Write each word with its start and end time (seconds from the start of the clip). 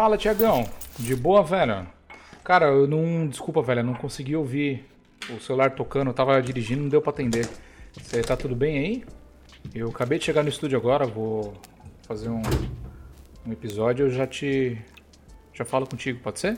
Fala, 0.00 0.16
Tiagão. 0.16 0.64
De 0.96 1.16
boa, 1.16 1.42
velho? 1.42 1.84
Cara, 2.44 2.66
eu 2.66 2.86
não. 2.86 3.26
Desculpa, 3.26 3.60
velho, 3.60 3.80
eu 3.80 3.84
não 3.84 3.94
consegui 3.94 4.36
ouvir 4.36 4.86
o 5.28 5.40
celular 5.40 5.74
tocando, 5.74 6.06
eu 6.06 6.14
tava 6.14 6.40
dirigindo, 6.40 6.82
não 6.82 6.88
deu 6.88 7.02
pra 7.02 7.10
atender. 7.10 7.48
Você 8.00 8.22
tá 8.22 8.36
tudo 8.36 8.54
bem 8.54 8.78
aí? 8.78 9.04
Eu 9.74 9.88
acabei 9.88 10.20
de 10.20 10.24
chegar 10.24 10.44
no 10.44 10.48
estúdio 10.48 10.78
agora, 10.78 11.04
vou 11.04 11.52
fazer 12.06 12.28
um, 12.28 12.40
um 13.44 13.50
episódio, 13.50 14.06
eu 14.06 14.10
já 14.10 14.24
te. 14.24 14.78
Já 15.52 15.64
falo 15.64 15.84
contigo, 15.84 16.20
pode 16.20 16.38
ser? 16.38 16.56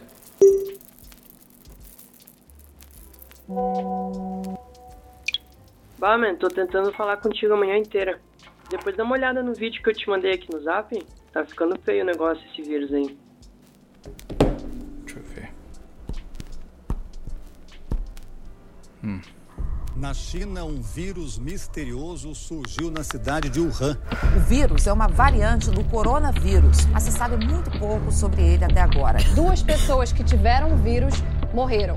Bah, 5.98 6.18
man, 6.18 6.34
tô 6.34 6.48
tentando 6.48 6.92
falar 6.92 7.16
contigo 7.16 7.54
a 7.54 7.56
manhã 7.56 7.78
inteira. 7.78 8.20
Depois 8.68 8.94
dá 8.94 9.02
uma 9.02 9.14
olhada 9.14 9.42
no 9.42 9.54
vídeo 9.54 9.82
que 9.82 9.88
eu 9.88 9.94
te 9.94 10.06
mandei 10.10 10.34
aqui 10.34 10.52
no 10.52 10.60
zap. 10.60 10.94
Tá 11.32 11.42
ficando 11.46 11.80
feio 11.80 12.02
o 12.02 12.06
negócio 12.06 12.44
esse 12.52 12.60
vírus 12.60 12.92
aí. 12.92 13.29
Deixa 15.04 15.18
eu 15.18 15.24
ver. 15.34 15.52
Na 19.96 20.14
China, 20.14 20.64
um 20.64 20.80
vírus 20.80 21.38
misterioso 21.38 22.34
surgiu 22.34 22.90
na 22.90 23.04
cidade 23.04 23.50
de 23.50 23.60
Wuhan. 23.60 23.98
O 24.34 24.40
vírus 24.40 24.86
é 24.86 24.92
uma 24.92 25.06
variante 25.06 25.70
do 25.70 25.84
coronavírus, 25.84 26.86
mas 26.86 27.02
se 27.02 27.12
sabe 27.12 27.44
muito 27.44 27.70
pouco 27.78 28.10
sobre 28.10 28.42
ele 28.42 28.64
até 28.64 28.80
agora. 28.80 29.18
Duas 29.34 29.62
pessoas 29.62 30.12
que 30.12 30.24
tiveram 30.24 30.72
o 30.72 30.76
vírus 30.76 31.14
morreram. 31.52 31.96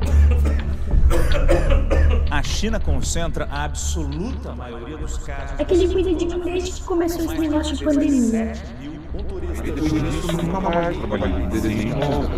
A 2.30 2.44
China 2.44 2.80
concentra 2.80 3.46
a 3.46 3.64
absoluta 3.64 4.54
maioria 4.56 4.98
dos 4.98 5.18
casos. 5.20 5.60
É 5.60 5.64
que 5.64 5.74
ele 5.74 5.94
cuida 5.94 6.14
de 6.16 6.26
mim 6.26 6.42
desde 6.42 6.72
que 6.72 6.84
começou 6.84 7.24
esse 7.26 7.38
negócio 7.38 7.76
de 7.76 7.86
pandemia. 7.86 8.54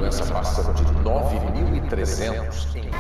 Essa 0.08 0.32
passando 0.32 0.76
de 0.76 0.84
9.300 1.04 2.76
em 2.76 2.92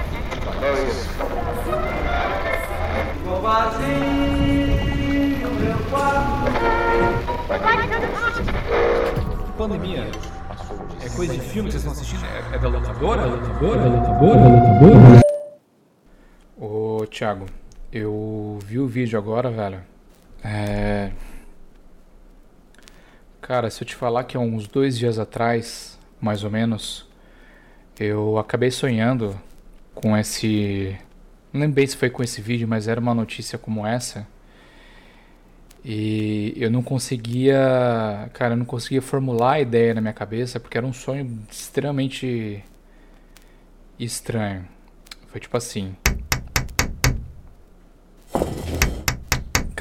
Pandemia 9.58 10.09
é 11.04 11.10
coisa 11.10 11.34
de 11.34 11.39
filme 11.42 11.70
que 11.70 11.78
vocês 11.78 11.86
estão 11.86 11.92
assistindo? 11.92 12.26
É, 12.26 12.56
é 12.56 12.58
da 12.58 12.67
lutadora? 12.67 13.22
É 13.22 13.26
lutadora? 13.26 13.80
É 13.80 13.88
lutadora? 13.88 14.39
É 14.39 14.48
lutadora? 14.50 15.22
Ô, 16.60 17.06
Thiago, 17.06 17.45
eu 17.92 18.58
vi 18.66 18.80
o 18.80 18.88
vídeo 18.88 19.20
agora, 19.20 19.52
velho. 19.52 19.82
É. 20.44 21.12
Cara, 23.46 23.70
se 23.70 23.84
eu 23.84 23.88
te 23.88 23.94
falar 23.94 24.24
que 24.24 24.36
há 24.36 24.40
uns 24.40 24.68
dois 24.68 24.98
dias 24.98 25.20
atrás, 25.20 26.00
mais 26.20 26.44
ou 26.44 26.50
menos, 26.50 27.08
eu 28.00 28.40
acabei 28.40 28.72
sonhando 28.72 29.40
com 29.94 30.18
esse. 30.18 30.98
Não 31.54 31.62
lembro 31.62 31.76
bem 31.76 31.86
se 31.86 31.96
foi 31.96 32.10
com 32.10 32.23
esse 32.23 32.42
vídeo, 32.42 32.68
mas 32.68 32.88
era 32.88 33.00
uma 33.00 33.14
notícia 33.14 33.56
como 33.60 33.86
essa. 33.86 34.26
E 35.84 36.56
eu 36.58 36.72
não 36.72 36.82
conseguia. 36.82 38.32
Cara, 38.34 38.56
eu 38.56 38.58
não 38.58 38.66
conseguia 38.66 39.00
formular 39.00 39.52
a 39.52 39.62
ideia 39.62 39.94
na 39.94 40.02
minha 40.02 40.14
cabeça, 40.14 40.60
porque 40.60 40.76
era 40.76 40.88
um 40.88 40.94
sonho 40.94 41.40
extremamente 41.48 42.64
estranho. 44.00 44.68
Foi 45.28 45.40
tipo 45.40 45.56
assim. 45.56 45.96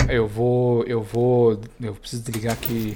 Eu 0.06 0.28
vou. 0.28 0.84
Eu 0.84 1.02
vou. 1.02 1.58
Eu 1.80 1.94
preciso 1.94 2.24
desligar 2.24 2.52
aqui. 2.52 2.94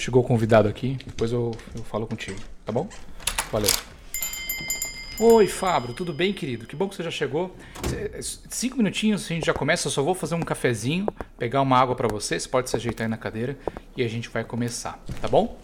Chegou 0.00 0.22
o 0.22 0.26
convidado 0.26 0.66
aqui. 0.66 0.96
Depois 1.04 1.30
eu, 1.30 1.54
eu 1.76 1.84
falo 1.84 2.06
contigo, 2.06 2.40
tá 2.64 2.72
bom? 2.72 2.88
Valeu. 3.52 3.70
Oi, 5.20 5.46
Fabro, 5.46 5.92
tudo 5.92 6.14
bem, 6.14 6.32
querido? 6.32 6.66
Que 6.66 6.74
bom 6.74 6.88
que 6.88 6.94
você 6.94 7.02
já 7.02 7.10
chegou. 7.10 7.54
Cinco 8.48 8.78
minutinhos, 8.78 9.26
a 9.26 9.28
gente 9.28 9.44
já 9.44 9.52
começa. 9.52 9.88
Eu 9.88 9.92
só 9.92 10.02
vou 10.02 10.14
fazer 10.14 10.34
um 10.34 10.40
cafezinho, 10.40 11.06
pegar 11.38 11.60
uma 11.60 11.78
água 11.78 11.94
pra 11.94 12.08
você. 12.08 12.40
Você 12.40 12.48
pode 12.48 12.70
se 12.70 12.76
ajeitar 12.76 13.04
aí 13.04 13.10
na 13.10 13.18
cadeira 13.18 13.58
e 13.94 14.02
a 14.02 14.08
gente 14.08 14.30
vai 14.30 14.42
começar, 14.42 14.98
tá 15.20 15.28
bom? 15.28 15.58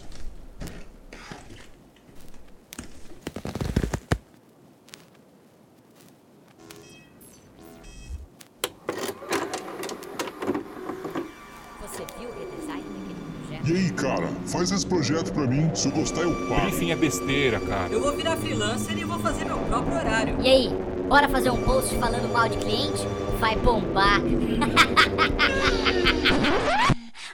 Você 11.81 12.05
viu 12.19 12.29
o 12.29 12.33
redesign 12.33 12.83
daquele 12.83 13.15
projeto? 13.47 13.67
E 13.67 13.75
aí, 13.75 13.91
cara, 13.91 14.27
faz 14.67 14.71
esse 14.71 14.85
projeto 14.85 15.31
pra 15.31 15.47
mim. 15.47 15.71
Se 15.73 15.87
eu 15.87 15.91
gostar, 15.93 16.21
eu 16.21 16.33
pago. 16.47 16.61
Briefing 16.61 16.91
é 16.91 16.95
besteira, 16.95 17.59
cara. 17.61 17.91
Eu 17.91 18.01
vou 18.01 18.11
virar 18.15 18.35
freelancer 18.37 18.97
e 18.97 19.03
vou 19.03 19.19
fazer 19.19 19.45
meu 19.45 19.57
próprio 19.59 19.95
horário. 19.95 20.35
E 20.41 20.47
aí, 20.47 20.69
bora 21.07 21.29
fazer 21.29 21.49
um 21.49 21.61
post 21.63 21.95
falando 21.95 22.31
mal 22.31 22.49
de 22.49 22.57
cliente? 22.57 23.07
Vai 23.39 23.55
bombar. 23.55 24.21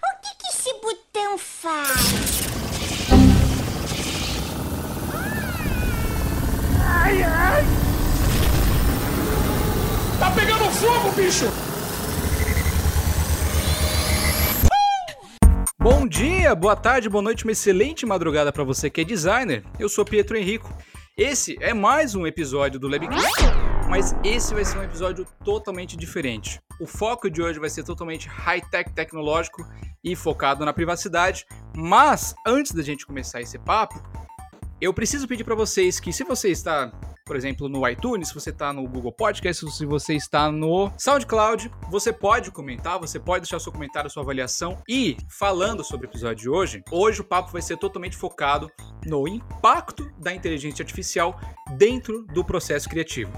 O 0.05 0.25
que, 0.25 0.35
que 0.37 0.47
esse 0.47 0.73
botão 0.81 1.37
faz? 1.37 2.43
Tá 10.19 10.31
pegando 10.31 10.71
fogo, 10.71 11.11
bicho! 11.11 11.72
Dia, 16.13 16.53
boa 16.53 16.75
tarde, 16.75 17.09
boa 17.09 17.23
noite, 17.23 17.43
uma 17.43 17.53
excelente 17.53 18.05
madrugada 18.05 18.53
pra 18.53 18.63
você 18.63 18.87
que 18.87 19.01
é 19.01 19.03
designer. 19.03 19.63
Eu 19.79 19.89
sou 19.89 20.05
Pietro 20.05 20.37
Henrico. 20.37 20.71
Esse 21.17 21.57
é 21.59 21.73
mais 21.73 22.13
um 22.13 22.27
episódio 22.27 22.79
do 22.79 22.87
Labcast, 22.87 23.41
mas 23.89 24.15
esse 24.23 24.53
vai 24.53 24.63
ser 24.63 24.77
um 24.77 24.83
episódio 24.83 25.25
totalmente 25.43 25.97
diferente. 25.97 26.61
O 26.79 26.85
foco 26.85 27.31
de 27.31 27.41
hoje 27.41 27.59
vai 27.59 27.67
ser 27.67 27.83
totalmente 27.83 28.27
high-tech 28.27 28.93
tecnológico 28.93 29.67
e 30.03 30.15
focado 30.15 30.63
na 30.63 30.71
privacidade. 30.71 31.47
Mas 31.75 32.35
antes 32.45 32.73
da 32.73 32.83
gente 32.83 33.07
começar 33.07 33.41
esse 33.41 33.57
papo, 33.57 33.99
eu 34.83 34.93
preciso 34.93 35.25
pedir 35.27 35.45
para 35.45 35.55
vocês 35.55 35.97
que 35.97 36.11
se 36.11 36.25
você 36.25 36.49
está, 36.49 36.91
por 37.25 37.37
exemplo, 37.37 37.69
no 37.69 37.87
iTunes, 37.87 38.27
se 38.27 38.33
você 38.33 38.49
está 38.49 38.73
no 38.73 38.85
Google 38.85 39.13
Podcast, 39.13 39.71
se 39.71 39.85
você 39.85 40.13
está 40.15 40.51
no 40.51 40.91
SoundCloud, 40.97 41.71
você 41.89 42.11
pode 42.11 42.51
comentar, 42.51 42.99
você 42.99 43.17
pode 43.17 43.43
deixar 43.43 43.59
seu 43.59 43.71
comentário, 43.71 44.09
sua 44.09 44.23
avaliação. 44.23 44.77
E 44.85 45.15
falando 45.29 45.85
sobre 45.85 46.05
o 46.05 46.09
episódio 46.09 46.35
de 46.43 46.49
hoje, 46.49 46.83
hoje 46.91 47.21
o 47.21 47.23
papo 47.23 47.53
vai 47.53 47.61
ser 47.61 47.77
totalmente 47.77 48.17
focado 48.17 48.69
no 49.05 49.25
impacto 49.25 50.11
da 50.19 50.33
inteligência 50.33 50.83
artificial 50.83 51.39
dentro 51.77 52.25
do 52.33 52.43
processo 52.43 52.89
criativo. 52.89 53.31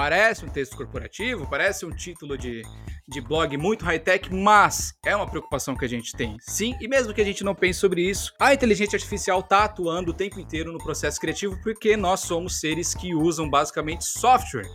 Parece 0.00 0.46
um 0.46 0.48
texto 0.48 0.78
corporativo, 0.78 1.46
parece 1.46 1.84
um 1.84 1.90
título 1.90 2.38
de, 2.38 2.62
de 3.06 3.20
blog 3.20 3.54
muito 3.58 3.84
high-tech, 3.84 4.32
mas 4.32 4.94
é 5.04 5.14
uma 5.14 5.28
preocupação 5.28 5.76
que 5.76 5.84
a 5.84 5.88
gente 5.88 6.16
tem, 6.16 6.38
sim, 6.40 6.74
e 6.80 6.88
mesmo 6.88 7.12
que 7.12 7.20
a 7.20 7.24
gente 7.24 7.44
não 7.44 7.54
pense 7.54 7.80
sobre 7.80 8.08
isso, 8.08 8.32
a 8.40 8.54
inteligência 8.54 8.96
artificial 8.96 9.40
está 9.40 9.64
atuando 9.64 10.10
o 10.10 10.14
tempo 10.14 10.40
inteiro 10.40 10.72
no 10.72 10.78
processo 10.78 11.20
criativo 11.20 11.60
porque 11.62 11.98
nós 11.98 12.20
somos 12.20 12.60
seres 12.60 12.94
que 12.94 13.14
usam 13.14 13.50
basicamente 13.50 14.06
software. 14.06 14.70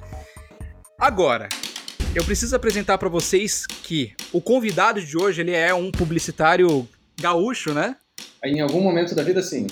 Agora, 0.99 1.49
eu 2.13 2.23
preciso 2.23 2.55
apresentar 2.55 2.99
para 2.99 3.09
vocês 3.09 3.65
que 3.65 4.13
o 4.31 4.39
convidado 4.39 5.01
de 5.01 5.17
hoje 5.17 5.41
ele 5.41 5.53
é 5.53 5.73
um 5.73 5.89
publicitário 5.89 6.87
gaúcho, 7.19 7.73
né? 7.73 7.95
Em 8.43 8.61
algum 8.61 8.79
momento 8.79 9.15
da 9.15 9.23
vida, 9.23 9.41
sim. 9.41 9.65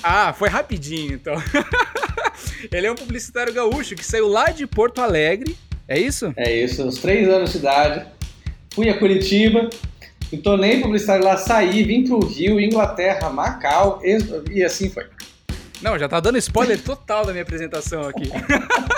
Ah, 0.00 0.32
foi 0.32 0.48
rapidinho 0.48 1.14
então. 1.14 1.34
ele 2.70 2.86
é 2.86 2.92
um 2.92 2.94
publicitário 2.94 3.52
gaúcho 3.52 3.94
que 3.94 4.04
saiu 4.04 4.28
lá 4.28 4.50
de 4.50 4.66
Porto 4.66 5.00
Alegre, 5.00 5.56
é 5.88 5.98
isso? 5.98 6.32
É 6.36 6.54
isso, 6.54 6.84
uns 6.84 6.98
três 6.98 7.28
anos 7.28 7.52
de 7.52 7.58
idade. 7.58 8.06
Fui 8.74 8.88
a 8.88 8.98
Curitiba, 8.98 9.68
me 10.30 10.38
tornei 10.38 10.80
publicitário 10.80 11.24
lá, 11.24 11.36
saí, 11.36 11.82
vim 11.82 12.04
pro 12.04 12.20
Rio, 12.20 12.58
Inglaterra, 12.60 13.28
Macau, 13.30 14.00
e, 14.02 14.18
e 14.58 14.64
assim 14.64 14.88
foi. 14.88 15.04
Não, 15.82 15.98
já 15.98 16.08
tá 16.08 16.20
dando 16.20 16.38
spoiler 16.38 16.80
total 16.80 17.26
da 17.26 17.32
minha 17.32 17.42
apresentação 17.42 18.02
aqui. 18.02 18.30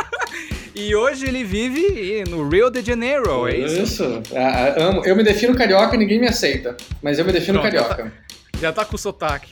e 0.77 0.95
hoje 0.95 1.27
ele 1.27 1.43
vive 1.43 2.25
no 2.29 2.49
Rio 2.49 2.71
de 2.71 2.83
Janeiro, 2.83 3.49
é 3.49 3.57
isso? 3.57 3.83
Isso, 3.83 4.23
Ah, 4.37 4.75
amo. 4.77 5.05
Eu 5.05 5.17
me 5.17 5.25
defino 5.25 5.57
carioca, 5.57 5.97
ninguém 5.97 6.21
me 6.21 6.29
aceita, 6.29 6.77
mas 7.03 7.19
eu 7.19 7.25
me 7.25 7.33
defino 7.33 7.61
Pronto, 7.61 7.75
já 7.75 7.85
carioca. 7.85 8.13
Já 8.61 8.73
tá 8.73 8.85
com 8.85 8.97
sotaque. 8.97 9.51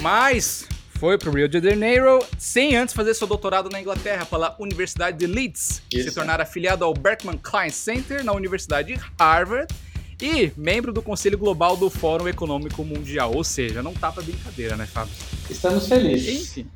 Mas 0.00 0.68
foi 0.98 1.18
pro 1.18 1.32
Rio 1.32 1.48
de 1.48 1.60
Janeiro 1.60 2.24
sem 2.38 2.76
antes 2.76 2.94
fazer 2.94 3.14
seu 3.14 3.26
doutorado 3.26 3.68
na 3.68 3.80
Inglaterra 3.80 4.24
pela 4.24 4.54
Universidade 4.58 5.18
de 5.18 5.26
Leeds, 5.26 5.82
Isso. 5.92 6.08
se 6.08 6.14
tornar 6.14 6.40
afiliado 6.40 6.84
ao 6.84 6.94
Berkman 6.94 7.38
Klein 7.38 7.70
Center 7.70 8.24
na 8.24 8.32
Universidade 8.32 8.94
de 8.94 9.00
Harvard 9.18 9.72
e 10.20 10.52
membro 10.56 10.92
do 10.92 11.02
Conselho 11.02 11.36
Global 11.36 11.76
do 11.76 11.90
Fórum 11.90 12.28
Econômico 12.28 12.84
Mundial. 12.84 13.32
Ou 13.34 13.44
seja, 13.44 13.82
não 13.82 13.92
tá 13.92 14.10
pra 14.10 14.22
brincadeira, 14.22 14.76
né, 14.76 14.86
Fábio? 14.86 15.12
Estamos 15.50 15.88
felizes. 15.88 16.56
Enfim. 16.56 16.66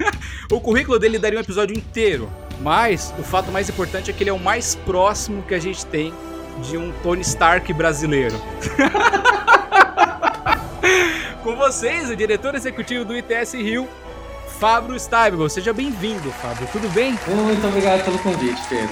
o 0.50 0.60
currículo 0.60 0.98
dele 0.98 1.18
daria 1.18 1.38
um 1.38 1.42
episódio 1.42 1.76
inteiro, 1.76 2.30
mas 2.60 3.12
o 3.18 3.22
fato 3.22 3.50
mais 3.50 3.68
importante 3.68 4.10
é 4.10 4.14
que 4.14 4.22
ele 4.22 4.30
é 4.30 4.32
o 4.32 4.38
mais 4.38 4.74
próximo 4.74 5.42
que 5.42 5.54
a 5.54 5.60
gente 5.60 5.84
tem 5.86 6.12
de 6.62 6.76
um 6.76 6.92
Tony 7.02 7.22
Stark 7.22 7.72
brasileiro. 7.72 8.36
Com 11.42 11.56
vocês, 11.56 12.10
o 12.10 12.16
diretor 12.16 12.54
executivo 12.54 13.04
do 13.04 13.16
ITS 13.16 13.54
Rio, 13.54 13.88
Fábio 14.58 14.98
Steibel. 14.98 15.48
Seja 15.48 15.72
bem-vindo, 15.72 16.30
Fábio. 16.32 16.66
Tudo 16.72 16.88
bem? 16.90 17.18
Muito 17.26 17.66
obrigado 17.66 18.04
pelo 18.04 18.18
convite, 18.18 18.60
Pedro. 18.68 18.88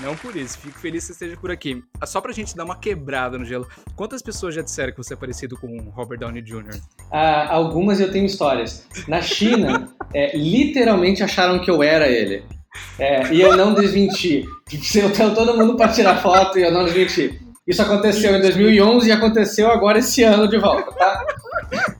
Não 0.00 0.14
por 0.14 0.36
isso, 0.36 0.58
fico 0.58 0.78
feliz 0.78 1.02
que 1.02 1.06
você 1.08 1.12
esteja 1.12 1.36
por 1.36 1.50
aqui. 1.50 1.82
Ah, 2.00 2.06
Só 2.06 2.20
pra 2.20 2.32
gente 2.32 2.56
dar 2.56 2.64
uma 2.64 2.76
quebrada 2.76 3.36
no 3.36 3.44
gelo, 3.44 3.66
quantas 3.96 4.22
pessoas 4.22 4.54
já 4.54 4.62
disseram 4.62 4.92
que 4.92 4.98
você 4.98 5.14
é 5.14 5.16
parecido 5.16 5.56
com 5.56 5.66
o 5.66 5.90
Robert 5.90 6.18
Downey 6.18 6.42
Jr.? 6.42 6.78
Ah, 7.10 7.52
algumas 7.52 7.98
eu 8.00 8.10
tenho 8.12 8.24
histórias. 8.24 8.86
Na 9.08 9.20
China, 9.20 9.88
é, 10.14 10.36
literalmente 10.36 11.22
acharam 11.22 11.58
que 11.58 11.70
eu 11.70 11.82
era 11.82 12.06
ele. 12.06 12.44
É, 12.98 13.32
e 13.32 13.40
eu 13.40 13.56
não 13.56 13.74
desmenti. 13.74 14.44
Eu 14.94 15.10
tenho 15.12 15.34
todo 15.34 15.56
mundo 15.56 15.76
para 15.76 15.88
tirar 15.88 16.20
foto 16.20 16.58
e 16.58 16.62
eu 16.62 16.70
não 16.70 16.84
desmenti. 16.84 17.40
Isso 17.68 17.82
aconteceu 17.82 18.34
em 18.34 18.40
2011 18.40 19.06
e 19.06 19.12
aconteceu 19.12 19.70
agora 19.70 19.98
esse 19.98 20.22
ano 20.22 20.48
de 20.48 20.56
volta, 20.56 20.90
tá? 20.92 21.26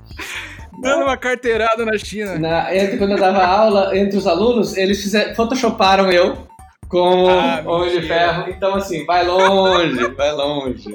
Dando 0.81 1.03
uma 1.03 1.17
carteirada 1.17 1.85
na 1.85 1.99
China. 1.99 2.39
Na, 2.39 2.75
entre, 2.75 2.97
quando 2.97 3.11
eu 3.11 3.19
dava 3.19 3.45
aula 3.45 3.97
entre 3.97 4.17
os 4.17 4.27
alunos, 4.27 4.77
eles 4.77 5.03
fizeram, 5.03 5.35
photoshoparam 5.35 6.11
eu 6.11 6.49
como 6.89 7.29
Ah, 7.29 7.63
Homem 7.67 8.01
de. 8.01 8.07
Ferro. 8.07 8.49
Então, 8.49 8.75
assim, 8.77 9.05
vai 9.05 9.27
longe, 9.27 10.09
vai 10.15 10.33
longe. 10.33 10.89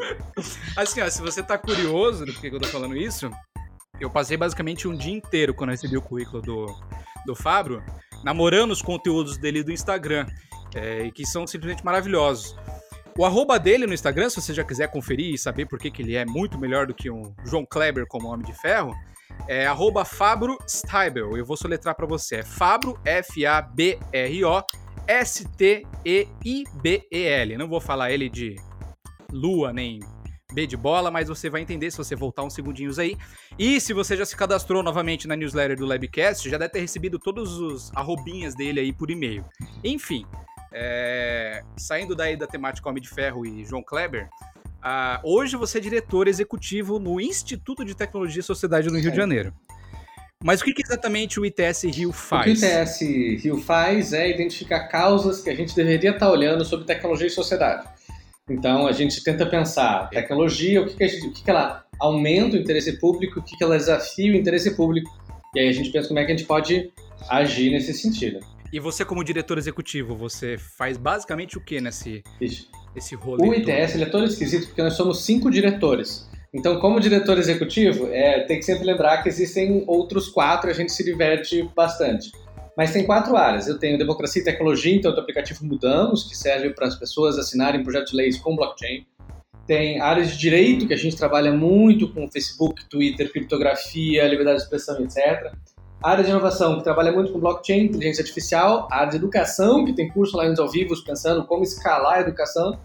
Assim, 0.76 1.02
ó, 1.02 1.10
se 1.10 1.22
você 1.22 1.44
tá 1.44 1.56
curioso 1.56 2.26
do 2.26 2.34
que 2.34 2.48
eu 2.48 2.60
tô 2.60 2.68
falando 2.68 2.98
isso, 2.98 3.30
eu 4.00 4.10
passei 4.10 4.38
basicamente 4.38 4.88
um 4.88 4.96
dia 4.96 5.14
inteiro 5.14 5.54
quando 5.54 5.70
eu 5.70 5.74
recebi 5.76 5.98
o 5.98 6.02
currículo 6.02 6.42
do, 6.42 6.66
do 7.28 7.36
Fabro, 7.36 7.84
namorando 8.24 8.72
os 8.72 8.82
conteúdos 8.82 9.38
dele 9.38 9.64
do 9.64 9.72
Instagram, 9.72 10.26
é, 10.74 11.12
que 11.12 11.26
são 11.28 11.46
simplesmente 11.46 11.86
maravilhosos. 11.86 12.56
O 13.18 13.26
arroba 13.26 13.60
dele 13.60 13.86
no 13.86 13.94
Instagram, 13.94 14.28
se 14.30 14.42
você 14.42 14.54
já 14.54 14.64
quiser 14.64 14.90
conferir 14.90 15.34
e 15.34 15.38
saber 15.38 15.68
por 15.68 15.78
que, 15.78 15.92
que 15.92 16.02
ele 16.02 16.16
é 16.16 16.26
muito 16.26 16.58
melhor 16.58 16.88
do 16.88 16.96
que 16.96 17.12
o 17.12 17.36
João 17.46 17.64
Kleber 17.66 18.08
como 18.08 18.28
Homem 18.28 18.46
de 18.46 18.54
Ferro, 18.60 18.92
é 19.48 19.68
arroba 19.68 20.04
Fabro 20.04 20.58
Steibel. 20.68 21.38
Eu 21.38 21.46
vou 21.46 21.56
soletrar 21.56 21.96
pra 21.96 22.08
você. 22.08 22.38
É 22.38 22.44
Fabro, 22.44 23.00
F-A-B-R-O, 23.06 24.64
S-T-E-I-B-E-L. 25.08 25.88
Não 27.58 27.68
vou 27.68 27.80
falar 27.80 28.12
ele 28.12 28.28
de 28.30 28.56
lua 29.32 29.72
nem 29.72 30.00
B 30.54 30.66
de 30.66 30.78
bola, 30.78 31.12
mas 31.12 31.28
você 31.28 31.50
vai 31.50 31.62
entender 31.62 31.92
se 31.92 31.98
você 31.98 32.16
voltar 32.16 32.44
uns 32.44 32.54
segundinhos 32.54 32.98
aí. 32.98 33.18
E 33.60 33.80
se 33.80 33.94
você 33.94 34.16
já 34.16 34.26
se 34.26 34.36
cadastrou 34.36 34.82
novamente 34.82 35.28
na 35.28 35.36
newsletter 35.36 35.78
do 35.78 35.86
Labcast, 35.86 36.50
já 36.50 36.58
deve 36.58 36.72
ter 36.72 36.80
recebido 36.80 37.20
todos 37.20 37.60
os 37.60 37.92
arrobinhas 37.96 38.56
dele 38.56 38.80
aí 38.80 38.94
por 38.94 39.12
e-mail. 39.12 39.46
Enfim, 39.84 40.26
é, 40.74 41.64
saindo 41.78 42.16
daí 42.16 42.36
da 42.36 42.48
temática 42.48 42.90
Homem 42.90 43.02
de 43.02 43.10
Ferro 43.10 43.46
e 43.46 43.64
João 43.64 43.84
Kleber, 43.84 44.28
ah, 44.82 45.22
hoje 45.24 45.56
você 45.56 45.78
é 45.78 45.82
diretor 45.82 46.28
executivo 46.28 47.00
no 47.00 47.22
Instituto 47.22 47.86
de 47.86 47.96
Tecnologia 47.96 48.42
e 48.42 48.44
Sociedade 48.44 48.90
no 48.90 49.00
Rio 49.00 49.12
de 49.12 49.18
Janeiro. 49.18 49.54
Mas 50.44 50.60
o 50.60 50.66
que, 50.66 50.74
que 50.74 50.82
exatamente 50.82 51.40
o 51.40 51.46
ITS 51.46 51.84
Rio 51.84 52.10
O 52.10 52.12
que 52.12 52.20
o 52.20 52.22
faz? 52.22 52.62
ITS 52.62 53.00
Rio 53.44 53.58
faz 53.62 54.12
é 54.12 54.30
identificar 54.30 54.90
causas 54.90 55.42
que 55.42 55.50
a 55.50 55.56
gente 55.56 55.74
deveria 55.74 56.12
estar 56.12 56.30
olhando 56.30 56.66
sobre 56.66 56.86
tecnologia 56.86 57.28
e 57.28 57.30
sociedade. 57.30 57.88
Então, 58.50 58.86
a 58.86 58.92
gente 58.92 59.24
tenta 59.24 59.46
pensar 59.46 60.10
tecnologia, 60.10 60.82
o 60.82 60.86
que, 60.86 60.98
que, 60.98 61.08
gente, 61.08 61.28
o 61.28 61.32
que, 61.32 61.44
que 61.44 61.50
ela 61.50 61.86
aumenta 61.98 62.58
o 62.58 62.60
interesse 62.60 63.00
público, 63.00 63.40
o 63.40 63.44
que, 63.44 63.56
que 63.56 63.64
ela 63.64 63.78
desafia 63.78 64.34
o 64.34 64.36
interesse 64.36 64.76
público, 64.76 65.10
e 65.56 65.62
aí 65.62 65.70
a 65.70 65.72
gente 65.72 65.90
pensa 65.92 66.10
como 66.10 66.20
é 66.20 66.26
que 66.26 66.32
a 66.34 66.36
gente 66.36 66.46
pode 66.46 66.92
agir 67.30 67.72
nesse 67.72 67.94
sentido. 67.94 68.40
E 68.74 68.80
você, 68.80 69.06
como 69.06 69.24
diretor 69.24 69.60
executivo, 69.60 70.16
você 70.16 70.58
faz 70.58 70.98
basicamente 70.98 71.60
o 71.60 71.62
que 71.62 71.80
nesse 71.80 72.24
Ixi. 72.42 72.68
esse 72.96 73.14
rolê? 73.14 73.48
O? 73.48 73.54
ITS 73.54 74.02
é 74.02 74.06
todo 74.08 74.26
esquisito 74.26 74.66
porque 74.66 74.82
nós 74.82 74.96
somos 74.96 75.24
cinco 75.24 75.52
diretores. 75.52 76.28
Então, 76.52 76.80
como 76.80 77.00
diretor 77.00 77.38
executivo, 77.38 78.08
é, 78.08 78.40
tem 78.46 78.58
que 78.58 78.66
sempre 78.66 78.84
lembrar 78.84 79.22
que 79.22 79.30
existem 79.30 79.84
outros 79.86 80.28
quatro 80.28 80.72
a 80.72 80.74
gente 80.74 80.92
se 80.92 81.04
diverte 81.04 81.62
bastante. 81.76 82.32
Mas 82.76 82.92
tem 82.92 83.06
quatro 83.06 83.38
áreas. 83.38 83.68
Eu 83.68 83.78
tenho 83.78 83.96
democracia 83.96 84.42
e 84.42 84.46
tecnologia, 84.46 84.96
então 84.96 85.12
é 85.12 85.16
o 85.16 85.20
aplicativo 85.20 85.64
Mudamos, 85.64 86.24
que 86.24 86.36
serve 86.36 86.72
para 86.72 86.88
as 86.88 86.96
pessoas 86.96 87.38
assinarem 87.38 87.84
projetos 87.84 88.10
de 88.10 88.18
leis 88.18 88.40
com 88.40 88.56
blockchain. 88.56 89.06
Tem 89.68 90.02
áreas 90.02 90.32
de 90.32 90.38
direito, 90.40 90.88
que 90.88 90.96
a 90.96 90.98
gente 90.98 91.16
trabalha 91.16 91.52
muito 91.52 92.12
com 92.12 92.28
Facebook, 92.28 92.90
Twitter, 92.90 93.32
criptografia, 93.32 94.28
liberdade 94.28 94.58
de 94.58 94.64
expressão, 94.64 95.00
etc. 95.04 95.54
Área 96.04 96.24
de 96.24 96.30
inovação, 96.30 96.78
que 96.78 96.84
trabalha 96.84 97.12
muito 97.12 97.32
com 97.32 97.40
blockchain, 97.40 97.86
inteligência 97.86 98.22
artificial. 98.22 98.88
Área 98.92 99.12
de 99.12 99.18
educação, 99.18 99.86
que 99.86 99.94
tem 99.94 100.10
curso 100.10 100.36
lá 100.36 100.44
ao 100.46 100.70
vivo 100.70 100.94
pensando 101.06 101.46
como 101.46 101.64
escalar 101.64 102.16
a 102.16 102.22
educação. 102.22 102.78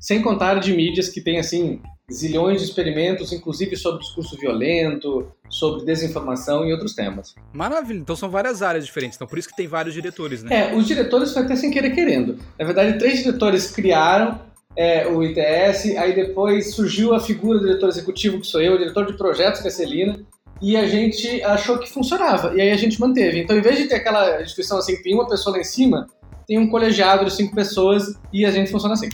Sem 0.00 0.20
contar 0.20 0.46
a 0.46 0.48
área 0.50 0.60
de 0.60 0.74
mídias, 0.74 1.08
que 1.08 1.20
tem, 1.20 1.38
assim, 1.38 1.80
zilhões 2.12 2.60
de 2.60 2.66
experimentos, 2.66 3.32
inclusive 3.32 3.76
sobre 3.76 4.00
discurso 4.00 4.36
violento, 4.36 5.32
sobre 5.48 5.84
desinformação 5.84 6.66
e 6.66 6.72
outros 6.72 6.94
temas. 6.94 7.34
Maravilha, 7.52 7.98
então 7.98 8.16
são 8.16 8.28
várias 8.28 8.60
áreas 8.60 8.84
diferentes, 8.84 9.16
então 9.16 9.26
por 9.26 9.38
isso 9.38 9.48
que 9.48 9.56
tem 9.56 9.66
vários 9.66 9.94
diretores, 9.94 10.42
né? 10.42 10.72
É, 10.72 10.74
os 10.74 10.86
diretores 10.86 11.32
foi 11.32 11.42
até 11.42 11.56
sem 11.56 11.70
querer 11.70 11.90
querendo. 11.90 12.38
Na 12.58 12.66
verdade, 12.66 12.98
três 12.98 13.22
diretores 13.22 13.70
criaram 13.70 14.40
é, 14.76 15.06
o 15.06 15.22
ITS, 15.22 15.96
aí 15.96 16.14
depois 16.14 16.74
surgiu 16.74 17.14
a 17.14 17.20
figura 17.20 17.58
do 17.58 17.66
diretor 17.66 17.88
executivo, 17.88 18.40
que 18.40 18.46
sou 18.46 18.60
eu, 18.60 18.74
o 18.74 18.78
diretor 18.78 19.06
de 19.06 19.16
projetos, 19.16 19.60
que 19.60 19.68
é 19.68 19.70
a 19.70 19.72
Celina, 19.72 20.18
e 20.64 20.78
a 20.78 20.86
gente 20.86 21.42
achou 21.42 21.78
que 21.78 21.90
funcionava, 21.90 22.54
e 22.54 22.60
aí 22.62 22.70
a 22.70 22.76
gente 22.76 22.98
manteve. 22.98 23.38
Então, 23.38 23.54
em 23.54 23.60
vez 23.60 23.76
de 23.76 23.86
ter 23.86 23.96
aquela 23.96 24.40
instituição 24.40 24.78
assim, 24.78 24.96
que 24.96 25.02
tem 25.02 25.14
uma 25.14 25.28
pessoa 25.28 25.56
lá 25.56 25.60
em 25.60 25.64
cima, 25.64 26.06
tem 26.46 26.58
um 26.58 26.70
colegiado 26.70 27.26
de 27.26 27.34
cinco 27.34 27.54
pessoas 27.54 28.18
e 28.32 28.46
a 28.46 28.50
gente 28.50 28.70
funciona 28.70 28.94
assim. 28.94 29.10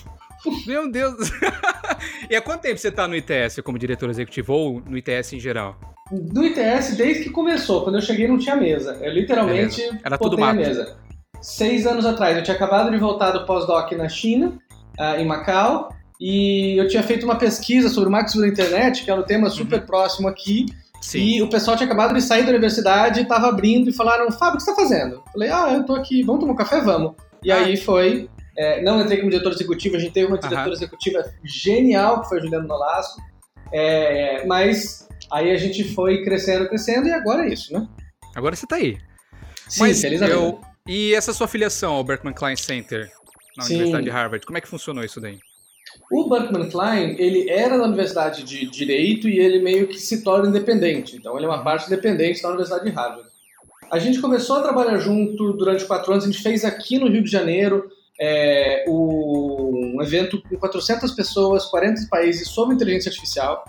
Meu 0.64 0.88
Deus! 0.88 1.32
e 2.30 2.36
há 2.36 2.40
quanto 2.40 2.60
tempo 2.60 2.78
você 2.78 2.92
tá 2.92 3.08
no 3.08 3.16
ITS 3.16 3.60
como 3.64 3.80
diretor 3.80 4.08
executivo 4.08 4.52
ou 4.52 4.80
no 4.80 4.96
ITS 4.96 5.32
em 5.32 5.40
geral? 5.40 5.76
Do 6.12 6.44
ITS, 6.44 6.96
desde 6.96 7.24
que 7.24 7.30
começou, 7.30 7.82
quando 7.82 7.96
eu 7.96 8.02
cheguei 8.02 8.28
não 8.28 8.38
tinha 8.38 8.54
mesa. 8.54 8.96
Eu 9.02 9.12
literalmente 9.12 9.80
Beleza. 9.80 10.00
Era 10.04 10.16
tudo 10.16 10.38
mato. 10.38 10.54
mesa. 10.54 10.96
Seis 11.42 11.84
anos 11.84 12.06
atrás, 12.06 12.36
eu 12.36 12.44
tinha 12.44 12.54
acabado 12.54 12.92
de 12.92 12.96
voltar 12.96 13.32
do 13.32 13.44
pós-doc 13.44 13.90
na 13.92 14.08
China, 14.08 14.56
ah, 14.96 15.20
em 15.20 15.26
Macau, 15.26 15.88
e 16.20 16.76
eu 16.78 16.86
tinha 16.86 17.02
feito 17.02 17.24
uma 17.24 17.36
pesquisa 17.36 17.88
sobre 17.88 18.08
o 18.08 18.12
marketing 18.12 18.40
da 18.40 18.48
internet, 18.48 19.04
que 19.04 19.10
era 19.10 19.20
um 19.20 19.24
tema 19.24 19.50
super 19.50 19.84
próximo 19.84 20.28
aqui, 20.28 20.66
Sim. 21.00 21.18
e 21.18 21.42
o 21.42 21.48
pessoal 21.48 21.76
tinha 21.76 21.86
acabado 21.86 22.14
de 22.14 22.20
sair 22.20 22.42
da 22.42 22.50
universidade, 22.50 23.22
estava 23.22 23.48
abrindo 23.48 23.88
e 23.88 23.92
falaram, 23.92 24.30
Fábio, 24.30 24.54
o 24.54 24.56
que 24.58 24.62
você 24.62 24.70
está 24.70 24.82
fazendo? 24.82 25.14
Eu 25.14 25.24
falei, 25.32 25.50
ah, 25.50 25.72
eu 25.74 25.84
tô 25.84 25.94
aqui, 25.94 26.22
vamos 26.22 26.40
tomar 26.40 26.52
um 26.52 26.56
café? 26.56 26.80
Vamos. 26.80 27.14
E 27.42 27.50
aí 27.50 27.76
foi, 27.76 28.28
é, 28.56 28.82
não 28.82 29.00
entrei 29.00 29.18
como 29.18 29.30
diretor 29.30 29.52
executivo, 29.52 29.96
a 29.96 29.98
gente 29.98 30.12
teve 30.12 30.26
uma 30.26 30.38
diretora 30.38 30.66
Aham. 30.66 30.72
executiva 30.72 31.24
genial, 31.42 32.20
que 32.20 32.28
foi 32.28 32.38
a 32.38 32.42
Juliana 32.42 32.66
Nolasco, 32.66 33.20
é, 33.72 34.44
mas 34.46 35.08
aí 35.32 35.50
a 35.50 35.56
gente 35.56 35.84
foi 35.94 36.22
crescendo, 36.22 36.68
crescendo, 36.68 37.08
e 37.08 37.12
agora 37.12 37.46
é 37.46 37.52
isso, 37.52 37.72
né? 37.72 37.88
Agora 38.34 38.54
você 38.54 38.66
tá 38.66 38.76
aí. 38.76 38.98
Sim, 39.68 39.80
Mas 39.80 40.02
eu... 40.02 40.60
E 40.86 41.14
essa 41.14 41.32
sua 41.32 41.46
filiação 41.46 41.92
ao 41.92 42.02
Berkman 42.02 42.34
Klein 42.34 42.56
Center 42.56 43.10
na 43.56 43.64
Sim. 43.64 43.74
Universidade 43.74 44.04
de 44.04 44.10
Harvard, 44.10 44.44
como 44.44 44.58
é 44.58 44.60
que 44.60 44.68
funcionou 44.68 45.04
isso 45.04 45.20
daí? 45.20 45.38
O 46.10 46.28
Berkman 46.28 46.68
Klein, 46.68 47.14
ele 47.18 47.48
era 47.48 47.78
da 47.78 47.84
Universidade 47.84 48.42
de 48.42 48.66
Direito 48.66 49.28
e 49.28 49.38
ele 49.38 49.60
meio 49.60 49.86
que 49.86 49.98
se 49.98 50.22
torna 50.24 50.48
independente. 50.48 51.16
Então, 51.16 51.36
ele 51.36 51.46
é 51.46 51.48
uma 51.48 51.62
parte 51.62 51.86
independente 51.86 52.42
da 52.42 52.48
Universidade 52.48 52.84
de 52.84 52.90
Harvard. 52.90 53.28
A 53.92 53.98
gente 53.98 54.20
começou 54.20 54.56
a 54.56 54.62
trabalhar 54.62 54.98
junto 54.98 55.52
durante 55.52 55.84
quatro 55.84 56.12
anos. 56.12 56.24
A 56.24 56.30
gente 56.30 56.42
fez 56.42 56.64
aqui 56.64 56.98
no 56.98 57.08
Rio 57.08 57.22
de 57.24 57.30
Janeiro 57.30 57.88
é, 58.20 58.84
o- 58.86 59.96
um 59.96 60.02
evento 60.02 60.42
com 60.42 60.56
400 60.56 61.12
pessoas, 61.12 61.64
40 61.66 62.02
países 62.10 62.48
sobre 62.48 62.74
inteligência 62.74 63.08
artificial. 63.08 63.64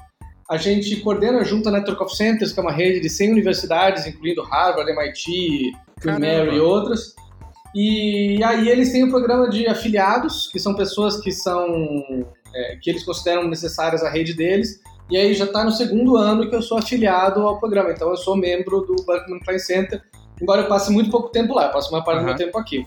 A 0.49 0.57
gente 0.57 0.93
coordena 0.97 1.43
junto 1.45 1.69
a 1.69 1.71
Network 1.71 2.03
of 2.03 2.15
Centers, 2.15 2.51
que 2.51 2.59
é 2.59 2.63
uma 2.63 2.71
rede 2.73 2.99
de 2.99 3.09
100 3.09 3.31
universidades, 3.31 4.05
incluindo 4.05 4.41
Harvard, 4.43 4.91
MIT. 4.91 5.71
Mary 6.19 6.55
e 6.57 6.59
outras. 6.59 7.15
E 7.75 8.43
aí 8.43 8.67
eles 8.69 8.91
têm 8.91 9.03
um 9.05 9.09
programa 9.09 9.49
de 9.49 9.67
afiliados, 9.67 10.49
que 10.51 10.59
são 10.59 10.75
pessoas 10.75 11.21
que 11.21 11.31
são 11.31 11.65
é, 12.53 12.75
que 12.81 12.89
eles 12.89 13.03
consideram 13.03 13.47
necessárias 13.47 14.03
à 14.03 14.09
rede 14.09 14.33
deles. 14.33 14.79
E 15.09 15.17
aí 15.17 15.33
já 15.33 15.45
está 15.45 15.63
no 15.63 15.71
segundo 15.71 16.15
ano 16.17 16.49
que 16.49 16.55
eu 16.55 16.61
sou 16.61 16.77
afiliado 16.77 17.41
ao 17.41 17.59
programa. 17.59 17.91
Então 17.91 18.09
eu 18.09 18.17
sou 18.17 18.35
membro 18.35 18.81
do 18.81 18.95
Berkman 19.05 19.39
Klein 19.39 19.59
Center, 19.59 20.01
embora 20.41 20.61
eu 20.61 20.67
passe 20.67 20.91
muito 20.91 21.09
pouco 21.09 21.29
tempo 21.29 21.53
lá, 21.53 21.65
eu 21.67 21.71
passo 21.71 21.93
uma 21.93 22.03
parte 22.03 22.19
do 22.19 22.25
Aham. 22.27 22.35
meu 22.35 22.45
tempo 22.45 22.57
aqui. 22.57 22.85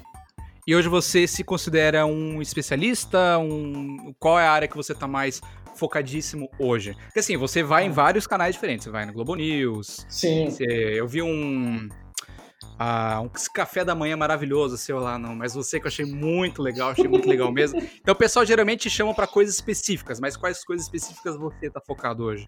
E 0.66 0.74
hoje 0.74 0.88
você 0.88 1.26
se 1.26 1.44
considera 1.44 2.06
um 2.06 2.40
especialista? 2.40 3.38
Um... 3.38 4.14
Qual 4.18 4.38
é 4.38 4.46
a 4.46 4.50
área 4.50 4.66
que 4.68 4.76
você 4.76 4.94
tá 4.94 5.06
mais 5.06 5.40
focadíssimo 5.74 6.48
hoje? 6.58 6.94
Porque 7.04 7.18
assim, 7.20 7.36
você 7.36 7.62
vai 7.62 7.84
em 7.84 7.90
vários 7.90 8.26
canais 8.26 8.54
diferentes. 8.54 8.84
Você 8.84 8.90
vai 8.90 9.04
no 9.04 9.12
Globo 9.12 9.34
News. 9.34 10.06
Sim. 10.08 10.48
você- 10.48 10.64
Eu 10.98 11.06
vi 11.06 11.20
um. 11.20 11.86
Ah, 12.78 13.20
um 13.22 13.28
café 13.54 13.84
da 13.84 13.94
manhã 13.94 14.16
maravilhoso 14.16 14.76
seu 14.76 14.98
lá, 14.98 15.18
não, 15.18 15.34
mas 15.34 15.54
você 15.54 15.78
que 15.78 15.86
eu 15.86 15.88
achei 15.88 16.04
muito 16.04 16.62
legal, 16.62 16.90
achei 16.90 17.06
muito 17.08 17.28
legal 17.28 17.50
mesmo. 17.52 17.80
Então 18.00 18.12
o 18.12 18.16
pessoal 18.16 18.44
geralmente 18.44 18.88
chama 18.90 19.14
pra 19.14 19.26
coisas 19.26 19.54
específicas, 19.54 20.18
mas 20.20 20.36
quais 20.36 20.64
coisas 20.64 20.86
específicas 20.86 21.36
você 21.36 21.70
tá 21.70 21.80
focado 21.86 22.24
hoje? 22.24 22.44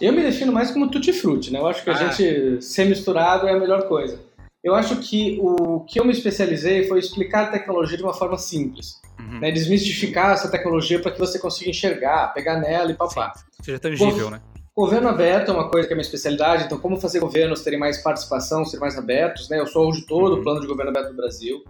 Eu 0.00 0.12
me 0.12 0.22
defino 0.22 0.52
mais 0.52 0.70
como 0.70 0.88
tutti-frutti, 0.90 1.52
né? 1.52 1.58
Eu 1.58 1.66
acho 1.66 1.82
que 1.82 1.90
a 1.90 1.94
Ah. 1.94 2.10
gente 2.12 2.62
ser 2.62 2.84
misturado 2.84 3.48
é 3.48 3.52
a 3.52 3.58
melhor 3.58 3.88
coisa. 3.88 4.20
Eu 4.62 4.74
acho 4.74 4.96
que 4.96 5.38
o 5.40 5.80
que 5.80 5.98
eu 6.00 6.04
me 6.04 6.12
especializei 6.12 6.86
foi 6.88 6.98
explicar 6.98 7.44
a 7.44 7.50
tecnologia 7.50 7.96
de 7.96 8.02
uma 8.02 8.12
forma 8.14 8.36
simples. 8.36 9.00
Uhum. 9.18 9.40
Né? 9.40 9.50
Desmistificar 9.50 10.32
essa 10.32 10.48
tecnologia 10.50 11.00
para 11.00 11.10
que 11.10 11.18
você 11.18 11.38
consiga 11.38 11.70
enxergar, 11.70 12.32
pegar 12.34 12.60
nela 12.60 12.90
e 12.90 12.94
papar. 12.94 13.32
Seja 13.62 13.78
tangível, 13.78 14.24
Por- 14.26 14.30
né? 14.32 14.40
Governo 14.78 15.08
aberto 15.08 15.50
é 15.50 15.52
uma 15.52 15.68
coisa 15.68 15.88
que 15.88 15.92
é 15.92 15.96
minha 15.96 16.04
especialidade, 16.04 16.62
então 16.62 16.78
como 16.78 17.00
fazer 17.00 17.18
governos 17.18 17.62
terem 17.62 17.80
mais 17.80 17.98
participação, 18.00 18.64
serem 18.64 18.78
mais 18.78 18.96
abertos, 18.96 19.48
né? 19.48 19.58
Eu 19.58 19.66
sou 19.66 19.86
auditor 19.86 20.30
do 20.30 20.40
plano 20.40 20.60
de 20.60 20.68
governo 20.68 20.92
aberto 20.92 21.08
do 21.08 21.16
Brasil. 21.16 21.64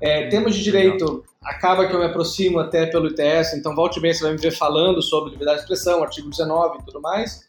É, 0.00 0.28
temas 0.28 0.54
de 0.54 0.62
direito, 0.62 1.24
acaba 1.42 1.88
que 1.88 1.92
eu 1.92 1.98
me 1.98 2.06
aproximo 2.06 2.60
até 2.60 2.86
pelo 2.86 3.08
ITS, 3.08 3.54
então 3.54 3.74
volte 3.74 3.98
bem, 3.98 4.14
você 4.14 4.22
vai 4.22 4.34
me 4.34 4.38
ver 4.38 4.52
falando 4.52 5.02
sobre 5.02 5.32
liberdade 5.32 5.58
de 5.58 5.62
expressão, 5.64 6.04
artigo 6.04 6.30
19 6.30 6.78
e 6.78 6.84
tudo 6.84 7.00
mais. 7.00 7.48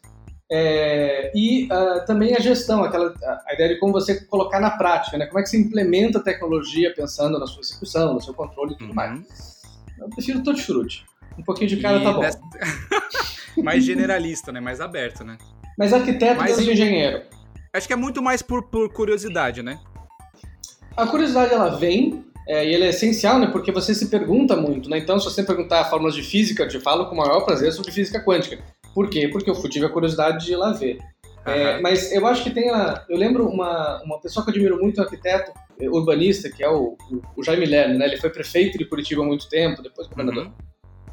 É, 0.50 1.30
e 1.32 1.66
uh, 1.66 2.04
também 2.06 2.34
a 2.34 2.40
gestão, 2.40 2.82
aquela, 2.82 3.14
a 3.46 3.54
ideia 3.54 3.68
de 3.68 3.78
como 3.78 3.92
você 3.92 4.20
colocar 4.24 4.58
na 4.58 4.72
prática, 4.72 5.16
né? 5.16 5.26
Como 5.26 5.38
é 5.38 5.44
que 5.44 5.48
você 5.48 5.58
implementa 5.58 6.18
a 6.18 6.22
tecnologia 6.22 6.92
pensando 6.92 7.38
na 7.38 7.46
sua 7.46 7.60
execução, 7.60 8.14
no 8.14 8.20
seu 8.20 8.34
controle 8.34 8.72
e 8.72 8.78
tudo 8.78 8.88
uhum. 8.88 8.96
mais. 8.96 9.62
Eu 9.96 10.08
prefiro 10.08 10.42
tutti 10.42 10.62
frutti. 10.62 11.04
Um 11.38 11.44
pouquinho 11.44 11.68
de 11.68 11.76
cada 11.76 11.98
e 11.98 12.02
tá 12.02 12.12
bom. 12.12 12.20
Dessa... 12.20 12.40
mais 13.62 13.84
generalista, 13.84 14.52
né? 14.52 14.60
Mais 14.60 14.80
aberto, 14.80 15.24
né? 15.24 15.36
Mais 15.78 15.92
arquiteto 15.92 16.40
mais 16.40 16.58
em... 16.58 16.72
engenheiro. 16.72 17.22
Acho 17.72 17.86
que 17.86 17.92
é 17.92 17.96
muito 17.96 18.22
mais 18.22 18.42
por, 18.42 18.62
por 18.62 18.92
curiosidade, 18.92 19.62
né? 19.62 19.78
A 20.96 21.06
curiosidade, 21.06 21.52
ela 21.52 21.76
vem, 21.76 22.24
é, 22.46 22.64
e 22.64 22.74
ela 22.74 22.84
é 22.84 22.90
essencial, 22.90 23.38
né? 23.38 23.48
Porque 23.48 23.72
você 23.72 23.94
se 23.94 24.08
pergunta 24.08 24.54
muito, 24.56 24.88
né? 24.88 24.98
Então, 24.98 25.18
se 25.18 25.24
você 25.24 25.42
perguntar 25.42 25.84
fórmulas 25.86 26.14
de 26.14 26.22
física, 26.22 26.62
eu 26.62 26.68
te 26.68 26.78
falo 26.78 27.06
com 27.06 27.14
o 27.14 27.18
maior 27.18 27.40
prazer 27.40 27.72
sobre 27.72 27.90
física 27.90 28.22
quântica. 28.22 28.62
Por 28.94 29.10
quê? 29.10 29.28
Porque 29.28 29.50
eu 29.50 29.54
tive 29.68 29.86
a 29.86 29.88
curiosidade 29.88 30.46
de 30.46 30.52
ir 30.52 30.56
lá 30.56 30.72
ver. 30.72 30.98
Uhum. 31.46 31.52
É, 31.52 31.80
mas 31.80 32.12
eu 32.12 32.26
acho 32.26 32.42
que 32.42 32.50
tem 32.50 32.70
a. 32.70 33.04
Eu 33.08 33.18
lembro 33.18 33.46
uma, 33.48 34.02
uma 34.02 34.20
pessoa 34.20 34.44
que 34.44 34.50
eu 34.50 34.54
admiro 34.54 34.80
muito, 34.80 35.00
um 35.00 35.04
arquiteto 35.04 35.52
é, 35.78 35.88
urbanista, 35.88 36.48
que 36.48 36.62
é 36.62 36.70
o, 36.70 36.96
o, 37.36 37.42
Jaime 37.42 37.66
Lerner, 37.66 37.98
né? 37.98 38.06
Ele 38.06 38.16
foi 38.18 38.30
prefeito 38.30 38.78
de 38.78 38.84
Curitiba 38.84 39.22
há 39.22 39.26
muito 39.26 39.48
tempo, 39.48 39.82
depois 39.82 40.06
governador. 40.06 40.46
Uhum. 40.46 40.52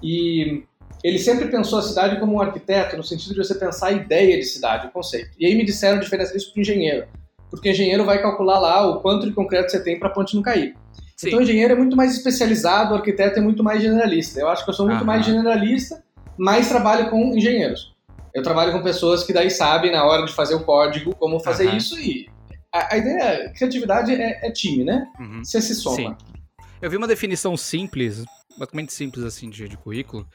E 0.03 0.63
ele 1.03 1.19
sempre 1.19 1.47
pensou 1.47 1.79
a 1.79 1.81
cidade 1.81 2.19
como 2.19 2.35
um 2.35 2.41
arquiteto, 2.41 2.97
no 2.97 3.03
sentido 3.03 3.33
de 3.33 3.37
você 3.45 3.55
pensar 3.55 3.87
a 3.87 3.91
ideia 3.91 4.37
de 4.37 4.45
cidade, 4.45 4.87
o 4.87 4.91
conceito. 4.91 5.31
E 5.39 5.45
aí 5.45 5.55
me 5.55 5.65
disseram 5.65 5.97
a 5.97 6.01
diferença 6.01 6.33
disso 6.33 6.51
para 6.51 6.59
o 6.59 6.61
engenheiro. 6.61 7.07
Porque 7.49 7.69
o 7.69 7.71
engenheiro 7.71 8.05
vai 8.05 8.21
calcular 8.21 8.59
lá 8.59 8.87
o 8.87 9.01
quanto 9.01 9.27
de 9.27 9.33
concreto 9.33 9.71
você 9.71 9.83
tem 9.83 9.99
para 9.99 10.07
a 10.07 10.11
ponte 10.11 10.35
não 10.35 10.41
cair. 10.41 10.75
Sim. 11.17 11.27
Então 11.27 11.39
o 11.39 11.43
engenheiro 11.43 11.73
é 11.73 11.75
muito 11.75 11.95
mais 11.95 12.15
especializado, 12.15 12.93
o 12.93 12.97
arquiteto 12.97 13.39
é 13.39 13.41
muito 13.41 13.63
mais 13.63 13.81
generalista. 13.81 14.39
Eu 14.39 14.47
acho 14.47 14.63
que 14.63 14.69
eu 14.69 14.73
sou 14.73 14.87
muito 14.87 15.01
uhum. 15.01 15.05
mais 15.05 15.25
generalista, 15.25 16.03
mas 16.37 16.69
trabalho 16.69 17.09
com 17.09 17.35
engenheiros. 17.35 17.93
Eu 18.33 18.41
trabalho 18.41 18.71
com 18.71 18.81
pessoas 18.81 19.23
que 19.23 19.33
daí 19.33 19.51
sabem, 19.51 19.91
na 19.91 20.05
hora 20.05 20.25
de 20.25 20.33
fazer 20.33 20.55
o 20.55 20.63
código, 20.63 21.13
como 21.15 21.39
fazer 21.39 21.67
uhum. 21.67 21.77
isso 21.77 21.99
e 21.99 22.29
a, 22.73 22.95
a 22.95 22.97
ideia, 22.97 23.51
criatividade 23.53 24.13
é, 24.13 24.47
é 24.47 24.51
time, 24.51 24.83
né? 24.83 25.05
Uhum. 25.19 25.43
Você 25.43 25.61
se 25.61 25.75
soma. 25.75 25.95
Sim. 25.95 26.15
Eu 26.81 26.89
vi 26.89 26.97
uma 26.97 27.07
definição 27.07 27.55
simples, 27.55 28.23
basicamente 28.57 28.93
simples 28.93 29.23
assim 29.25 29.49
de, 29.49 29.67
de 29.67 29.77
currículo, 29.77 30.25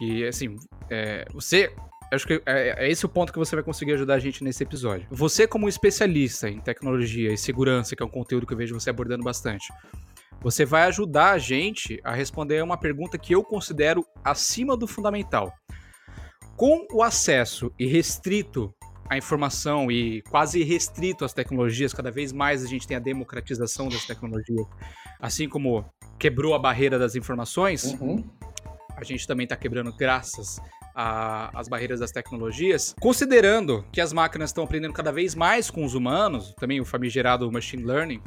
que 0.00 0.26
assim, 0.26 0.56
é, 0.88 1.26
você 1.30 1.70
acho 2.10 2.26
que 2.26 2.42
é, 2.46 2.86
é, 2.86 2.90
esse 2.90 3.04
o 3.04 3.08
ponto 3.08 3.30
que 3.30 3.38
você 3.38 3.54
vai 3.54 3.62
conseguir 3.62 3.92
ajudar 3.92 4.14
a 4.14 4.18
gente 4.18 4.42
nesse 4.42 4.62
episódio. 4.62 5.06
Você, 5.10 5.46
como 5.46 5.68
especialista 5.68 6.48
em 6.48 6.58
tecnologia 6.58 7.30
e 7.30 7.36
segurança, 7.36 7.94
que 7.94 8.02
é 8.02 8.06
um 8.06 8.10
conteúdo 8.10 8.46
que 8.46 8.54
eu 8.54 8.56
vejo 8.56 8.74
você 8.74 8.88
abordando 8.88 9.22
bastante, 9.22 9.70
você 10.40 10.64
vai 10.64 10.84
ajudar 10.84 11.32
a 11.32 11.38
gente 11.38 12.00
a 12.02 12.14
responder 12.14 12.64
uma 12.64 12.78
pergunta 12.78 13.18
que 13.18 13.34
eu 13.34 13.44
considero 13.44 14.02
acima 14.24 14.74
do 14.74 14.86
fundamental. 14.86 15.52
Com 16.56 16.86
o 16.90 17.02
acesso 17.02 17.70
irrestrito 17.78 18.74
à 19.06 19.18
informação 19.18 19.92
e 19.92 20.22
quase 20.30 20.62
restrito 20.62 21.26
às 21.26 21.34
tecnologias, 21.34 21.92
cada 21.92 22.10
vez 22.10 22.32
mais 22.32 22.64
a 22.64 22.66
gente 22.66 22.88
tem 22.88 22.96
a 22.96 23.00
democratização 23.00 23.90
das 23.90 24.06
tecnologias, 24.06 24.66
assim 25.20 25.46
como 25.46 25.84
quebrou 26.18 26.54
a 26.54 26.58
barreira 26.58 26.98
das 26.98 27.14
informações, 27.14 27.84
uhum. 27.84 28.24
A 29.04 29.06
gente 29.06 29.26
também 29.26 29.44
está 29.44 29.56
quebrando 29.56 29.92
graças 29.92 30.60
às 30.94 31.68
barreiras 31.68 32.00
das 32.00 32.10
tecnologias, 32.10 32.94
considerando 33.00 33.84
que 33.92 34.00
as 34.00 34.12
máquinas 34.12 34.50
estão 34.50 34.64
aprendendo 34.64 34.92
cada 34.92 35.12
vez 35.12 35.34
mais 35.34 35.70
com 35.70 35.84
os 35.84 35.94
humanos, 35.94 36.54
também 36.58 36.80
o 36.80 36.84
famigerado 36.84 37.50
machine 37.50 37.84
learning, 37.84 38.20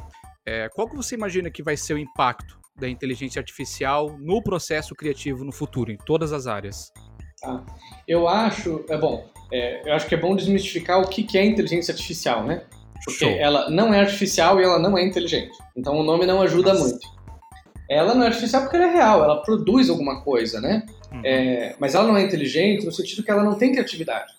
é, 0.46 0.68
qual 0.74 0.88
que 0.88 0.96
você 0.96 1.14
imagina 1.14 1.50
que 1.50 1.62
vai 1.62 1.76
ser 1.76 1.94
o 1.94 1.98
impacto 1.98 2.58
da 2.76 2.88
inteligência 2.88 3.38
artificial 3.38 4.16
no 4.18 4.42
processo 4.42 4.94
criativo 4.94 5.44
no 5.44 5.52
futuro, 5.52 5.92
em 5.92 5.96
todas 5.96 6.32
as 6.32 6.46
áreas? 6.46 6.92
Tá. 7.40 7.64
Eu 8.08 8.26
acho, 8.28 8.84
é 8.88 8.98
bom, 8.98 9.30
é, 9.52 9.88
eu 9.88 9.94
acho 9.94 10.06
que 10.06 10.14
é 10.14 10.18
bom 10.18 10.34
desmistificar 10.34 11.00
o 11.00 11.08
que, 11.08 11.22
que 11.22 11.38
é 11.38 11.44
inteligência 11.44 11.92
artificial, 11.92 12.44
né? 12.44 12.64
Porque 13.04 13.24
Show. 13.24 13.30
ela 13.30 13.70
não 13.70 13.92
é 13.92 14.00
artificial 14.00 14.60
e 14.60 14.64
ela 14.64 14.78
não 14.78 14.96
é 14.96 15.04
inteligente. 15.04 15.56
Então 15.76 15.94
o 15.96 16.02
nome 16.02 16.26
não 16.26 16.40
ajuda 16.40 16.72
Nossa. 16.72 16.88
muito. 16.88 17.13
Ela 17.88 18.14
não 18.14 18.22
é 18.22 18.28
artificial 18.28 18.62
porque 18.62 18.76
ela 18.76 18.86
é 18.86 18.92
real, 18.92 19.22
ela 19.22 19.42
produz 19.42 19.90
alguma 19.90 20.22
coisa, 20.22 20.60
né? 20.60 20.84
Uhum. 21.12 21.20
É, 21.24 21.76
mas 21.78 21.94
ela 21.94 22.06
não 22.06 22.16
é 22.16 22.22
inteligente 22.22 22.84
no 22.84 22.92
sentido 22.92 23.22
que 23.22 23.30
ela 23.30 23.44
não 23.44 23.54
tem 23.54 23.72
criatividade. 23.72 24.32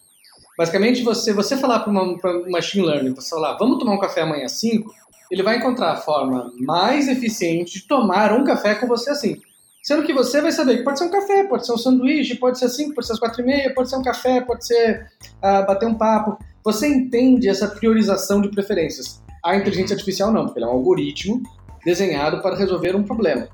Basicamente, 0.57 1.03
você, 1.03 1.33
você 1.33 1.57
falar 1.57 1.79
para 1.79 1.91
uma, 1.91 2.03
uma 2.03 2.49
machine 2.49 2.85
learning, 2.85 3.13
você 3.13 3.29
falar, 3.29 3.57
vamos 3.57 3.77
tomar 3.77 3.93
um 3.93 3.99
café 3.99 4.21
amanhã 4.21 4.45
às 4.45 4.53
5, 4.53 4.89
ele 5.29 5.43
vai 5.43 5.57
encontrar 5.57 5.91
a 5.91 5.97
forma 5.97 6.51
mais 6.59 7.07
eficiente 7.07 7.79
de 7.79 7.87
tomar 7.87 8.31
um 8.31 8.43
café 8.43 8.75
com 8.75 8.87
você 8.87 9.09
assim. 9.09 9.41
Sendo 9.83 10.03
que 10.03 10.13
você 10.13 10.41
vai 10.41 10.51
saber 10.51 10.77
que 10.77 10.83
pode 10.83 10.97
ser 10.97 11.05
um 11.05 11.11
café, 11.11 11.43
pode 11.43 11.65
ser 11.65 11.73
um 11.73 11.77
sanduíche, 11.77 12.35
pode 12.35 12.57
ser 12.57 12.65
assim, 12.65 12.91
pode 12.93 13.05
ser 13.05 13.13
às 13.13 13.19
quatro 13.19 13.41
e 13.41 13.45
meia, 13.45 13.73
pode 13.73 13.89
ser 13.89 13.97
um 13.97 14.01
café, 14.01 14.41
pode 14.41 14.65
ser 14.65 15.11
uh, 15.37 15.65
bater 15.67 15.87
um 15.87 15.93
papo. 15.93 16.39
Você 16.63 16.87
entende 16.87 17.47
essa 17.47 17.67
priorização 17.67 18.41
de 18.41 18.49
preferências. 18.49 19.21
A 19.43 19.55
inteligência 19.55 19.93
artificial 19.93 20.31
não, 20.31 20.45
porque 20.45 20.59
ela 20.59 20.71
é 20.71 20.73
um 20.73 20.77
algoritmo 20.77 21.43
desenhado 21.85 22.41
para 22.41 22.55
resolver 22.55 22.95
um 22.95 23.03
problema. 23.03 23.47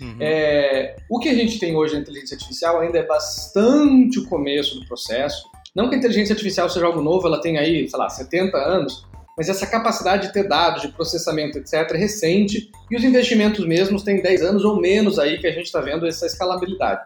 Uhum. 0.00 0.16
É, 0.20 0.96
o 1.08 1.18
que 1.18 1.28
a 1.28 1.34
gente 1.34 1.58
tem 1.58 1.74
hoje 1.74 1.94
na 1.94 2.00
inteligência 2.00 2.34
artificial 2.34 2.80
ainda 2.80 2.98
é 2.98 3.06
bastante 3.06 4.18
o 4.18 4.26
começo 4.26 4.78
do 4.78 4.86
processo. 4.86 5.44
Não 5.74 5.88
que 5.88 5.94
a 5.94 5.98
inteligência 5.98 6.32
artificial 6.32 6.68
seja 6.68 6.86
algo 6.86 7.00
novo, 7.00 7.26
ela 7.26 7.40
tem 7.40 7.58
aí, 7.58 7.88
sei 7.88 7.98
lá, 7.98 8.08
70 8.08 8.56
anos, 8.56 9.06
mas 9.36 9.48
essa 9.48 9.66
capacidade 9.66 10.26
de 10.26 10.32
ter 10.32 10.48
dados, 10.48 10.82
de 10.82 10.88
processamento, 10.88 11.58
etc., 11.58 11.74
é 11.74 11.96
recente, 11.96 12.70
e 12.90 12.96
os 12.96 13.04
investimentos 13.04 13.64
mesmos 13.64 14.02
têm 14.02 14.20
10 14.20 14.42
anos 14.42 14.64
ou 14.64 14.80
menos 14.80 15.18
aí 15.18 15.38
que 15.38 15.46
a 15.46 15.52
gente 15.52 15.66
está 15.66 15.80
vendo 15.80 16.06
essa 16.06 16.26
escalabilidade. 16.26 17.02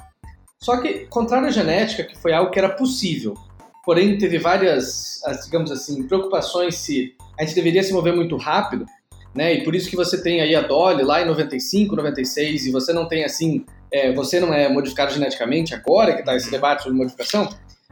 Só 0.58 0.80
que, 0.80 1.06
contrário 1.06 1.48
à 1.48 1.50
genética, 1.50 2.04
que 2.04 2.16
foi 2.16 2.32
algo 2.32 2.50
que 2.50 2.58
era 2.58 2.70
possível, 2.70 3.34
porém 3.84 4.16
teve 4.16 4.38
várias, 4.38 5.20
digamos 5.44 5.70
assim, 5.70 6.06
preocupações 6.06 6.76
se 6.76 7.14
a 7.38 7.44
gente 7.44 7.54
deveria 7.54 7.82
se 7.82 7.92
mover 7.92 8.14
muito 8.14 8.36
rápido, 8.36 8.86
né? 9.34 9.54
E 9.54 9.64
por 9.64 9.74
isso 9.74 9.88
que 9.88 9.96
você 9.96 10.22
tem 10.22 10.40
aí 10.40 10.54
a 10.54 10.62
Dolly 10.62 11.02
lá 11.02 11.22
em 11.22 11.26
95, 11.26 11.96
96, 11.96 12.66
e 12.66 12.70
você 12.70 12.92
não 12.92 13.08
tem 13.08 13.24
assim, 13.24 13.64
é, 13.92 14.12
você 14.12 14.38
não 14.40 14.52
é 14.52 14.68
modificado 14.68 15.12
geneticamente 15.12 15.74
agora 15.74 16.14
que 16.14 16.20
está 16.20 16.36
esse 16.36 16.50
debate 16.50 16.82
sobre 16.82 16.98
modificação, 16.98 17.48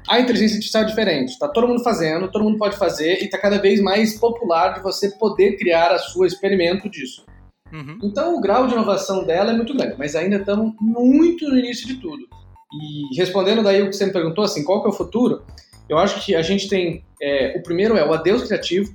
a 0.09 0.19
inteligência 0.19 0.57
artificial 0.57 0.83
é 0.83 0.87
diferente. 0.87 1.31
Está 1.31 1.49
todo 1.49 1.69
mundo 1.69 1.83
fazendo, 1.83 2.31
todo 2.31 2.45
mundo 2.45 2.59
pode 2.59 2.77
fazer 2.77 3.21
e 3.21 3.25
está 3.25 3.39
cada 3.39 3.59
vez 3.59 3.81
mais 3.81 4.19
popular 4.19 4.75
de 4.75 4.83
você 4.83 5.11
poder 5.11 5.57
criar 5.57 5.93
a 5.93 5.99
sua 5.99 6.27
experimento 6.27 6.89
disso. 6.89 7.25
Uhum. 7.73 7.99
Então 8.03 8.37
o 8.37 8.41
grau 8.41 8.67
de 8.67 8.75
inovação 8.75 9.25
dela 9.25 9.53
é 9.53 9.57
muito 9.57 9.75
grande, 9.75 9.95
mas 9.99 10.17
ainda 10.17 10.37
estamos 10.37 10.75
muito 10.81 11.49
no 11.49 11.59
início 11.59 11.87
de 11.87 11.97
tudo. 11.97 12.27
E 12.73 13.17
respondendo 13.17 13.63
daí 13.63 13.83
o 13.83 13.89
que 13.89 13.97
você 13.97 14.07
me 14.07 14.13
perguntou, 14.13 14.45
assim, 14.45 14.65
qual 14.65 14.81
que 14.81 14.89
é 14.89 14.91
o 14.91 14.95
futuro? 14.95 15.43
Eu 15.89 15.99
acho 15.99 16.25
que 16.25 16.35
a 16.35 16.43
gente 16.43 16.69
tem, 16.69 17.05
é, 17.21 17.57
o 17.59 17.63
primeiro 17.63 17.97
é 17.97 18.05
o 18.05 18.13
adeus 18.13 18.45
criativo, 18.45 18.93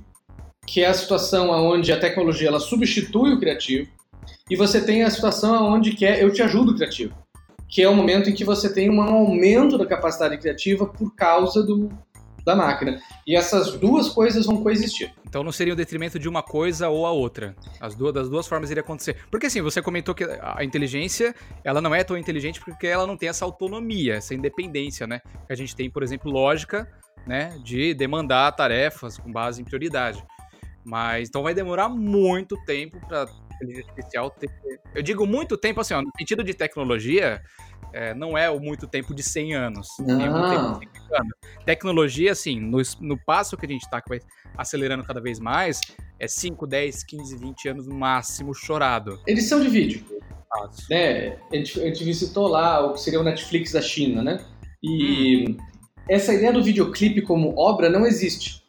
que 0.66 0.82
é 0.82 0.88
a 0.88 0.94
situação 0.94 1.50
onde 1.50 1.92
a 1.92 1.98
tecnologia 1.98 2.48
ela 2.48 2.60
substitui 2.60 3.32
o 3.32 3.38
criativo, 3.38 3.88
e 4.50 4.56
você 4.56 4.80
tem 4.80 5.02
a 5.02 5.10
situação 5.10 5.72
onde 5.72 5.92
que 5.92 6.04
é 6.04 6.22
eu 6.22 6.32
te 6.32 6.42
ajudo 6.42 6.72
o 6.72 6.74
criativo 6.74 7.14
que 7.68 7.82
é 7.82 7.88
o 7.88 7.94
momento 7.94 8.30
em 8.30 8.34
que 8.34 8.44
você 8.44 8.72
tem 8.72 8.90
um 8.90 9.02
aumento 9.02 9.76
da 9.76 9.86
capacidade 9.86 10.38
criativa 10.38 10.86
por 10.86 11.14
causa 11.14 11.62
do, 11.62 11.90
da 12.44 12.54
máquina. 12.54 13.00
E 13.26 13.34
essas 13.34 13.72
duas 13.72 14.08
coisas 14.08 14.46
vão 14.46 14.62
coexistir. 14.62 15.12
Então 15.28 15.42
não 15.42 15.50
seria 15.50 15.72
o 15.72 15.76
detrimento 15.76 16.18
de 16.18 16.28
uma 16.28 16.42
coisa 16.42 16.88
ou 16.88 17.04
a 17.04 17.10
outra. 17.10 17.56
As 17.80 17.94
duas, 17.94 18.14
das 18.14 18.28
duas 18.28 18.46
formas 18.46 18.70
iria 18.70 18.82
acontecer. 18.82 19.16
Porque 19.30 19.46
assim, 19.46 19.60
você 19.60 19.82
comentou 19.82 20.14
que 20.14 20.24
a 20.24 20.62
inteligência, 20.62 21.34
ela 21.64 21.80
não 21.80 21.94
é 21.94 22.04
tão 22.04 22.16
inteligente 22.16 22.60
porque 22.60 22.86
ela 22.86 23.06
não 23.06 23.16
tem 23.16 23.28
essa 23.28 23.44
autonomia, 23.44 24.14
essa 24.14 24.34
independência, 24.34 25.06
né? 25.06 25.20
Que 25.46 25.52
a 25.52 25.56
gente 25.56 25.74
tem, 25.74 25.90
por 25.90 26.02
exemplo, 26.02 26.30
lógica, 26.30 26.88
né, 27.26 27.58
de 27.64 27.92
demandar 27.92 28.52
tarefas 28.52 29.18
com 29.18 29.32
base 29.32 29.60
em 29.60 29.64
prioridade. 29.64 30.24
Mas 30.86 31.28
então 31.28 31.42
vai 31.42 31.52
demorar 31.52 31.88
muito 31.88 32.56
tempo 32.64 33.00
para 33.08 33.26
inteligência 33.56 33.90
artificial 33.90 34.30
ter. 34.30 34.48
Eu 34.94 35.02
digo 35.02 35.26
muito 35.26 35.56
tempo 35.56 35.80
assim, 35.80 35.94
ó, 35.94 36.00
no 36.00 36.12
sentido 36.16 36.44
de 36.44 36.54
tecnologia, 36.54 37.42
é, 37.92 38.14
não 38.14 38.38
é 38.38 38.48
o 38.48 38.60
muito 38.60 38.86
tempo 38.86 39.12
de 39.12 39.22
100 39.22 39.54
anos. 39.54 39.88
É 40.00 40.04
tempo 40.04 40.78
de 40.78 41.14
anos. 41.14 41.34
Tecnologia, 41.64 42.30
assim, 42.30 42.60
no, 42.60 42.80
no 43.00 43.18
passo 43.18 43.56
que 43.56 43.66
a 43.66 43.68
gente 43.68 43.82
está, 43.82 44.00
acelerando 44.56 45.02
cada 45.02 45.20
vez 45.20 45.40
mais, 45.40 45.80
é 46.20 46.28
5, 46.28 46.64
10, 46.66 47.02
15, 47.02 47.36
20 47.36 47.68
anos 47.68 47.86
no 47.88 47.94
máximo 47.94 48.54
chorado. 48.54 49.20
Edição 49.26 49.60
de 49.60 49.68
vídeo. 49.68 50.04
Né? 50.88 51.36
A, 51.52 51.56
gente, 51.56 51.80
a 51.80 51.84
gente 51.86 52.04
visitou 52.04 52.46
lá 52.46 52.86
o 52.86 52.92
que 52.92 53.00
seria 53.00 53.20
o 53.20 53.24
Netflix 53.24 53.72
da 53.72 53.82
China, 53.82 54.22
né? 54.22 54.44
E 54.82 55.50
hum. 55.50 55.56
essa 56.08 56.32
ideia 56.32 56.52
do 56.52 56.62
videoclipe 56.62 57.22
como 57.22 57.58
obra 57.58 57.90
não 57.90 58.06
existe. 58.06 58.65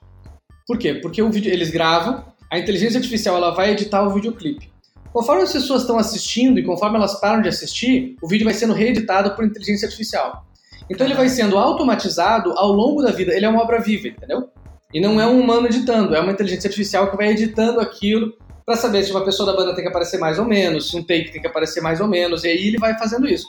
Por 0.67 0.77
quê? 0.77 0.95
Porque 0.95 1.21
o 1.21 1.31
vídeo, 1.31 1.51
eles 1.51 1.69
gravam, 1.69 2.25
a 2.51 2.59
inteligência 2.59 2.97
artificial 2.97 3.37
ela 3.37 3.51
vai 3.51 3.71
editar 3.71 4.03
o 4.03 4.13
videoclipe. 4.13 4.69
Conforme 5.13 5.43
as 5.43 5.53
pessoas 5.53 5.81
estão 5.81 5.97
assistindo 5.97 6.59
e 6.59 6.63
conforme 6.63 6.97
elas 6.97 7.19
param 7.19 7.41
de 7.41 7.47
assistir, 7.47 8.17
o 8.21 8.27
vídeo 8.27 8.45
vai 8.45 8.53
sendo 8.53 8.73
reeditado 8.73 9.33
por 9.35 9.45
inteligência 9.45 9.85
artificial. 9.85 10.45
Então 10.89 11.07
ele 11.07 11.15
vai 11.15 11.29
sendo 11.29 11.57
automatizado 11.57 12.51
ao 12.57 12.71
longo 12.71 13.01
da 13.01 13.11
vida. 13.11 13.33
Ele 13.33 13.45
é 13.45 13.49
uma 13.49 13.61
obra 13.61 13.79
viva, 13.79 14.09
entendeu? 14.09 14.49
E 14.93 14.99
não 14.99 15.19
é 15.19 15.25
um 15.25 15.39
humano 15.39 15.67
editando, 15.67 16.13
é 16.13 16.19
uma 16.19 16.31
inteligência 16.31 16.67
artificial 16.67 17.09
que 17.09 17.17
vai 17.17 17.29
editando 17.29 17.79
aquilo 17.79 18.33
para 18.65 18.75
saber 18.75 19.03
se 19.03 19.11
uma 19.11 19.23
pessoa 19.23 19.49
da 19.49 19.57
banda 19.57 19.73
tem 19.73 19.83
que 19.83 19.89
aparecer 19.89 20.17
mais 20.17 20.37
ou 20.37 20.45
menos, 20.45 20.89
se 20.89 20.97
um 20.97 21.01
take 21.01 21.31
tem 21.31 21.41
que 21.41 21.47
aparecer 21.47 21.81
mais 21.81 22.01
ou 22.01 22.07
menos, 22.07 22.43
e 22.43 22.49
aí 22.49 22.67
ele 22.67 22.77
vai 22.77 22.97
fazendo 22.97 23.27
isso. 23.27 23.47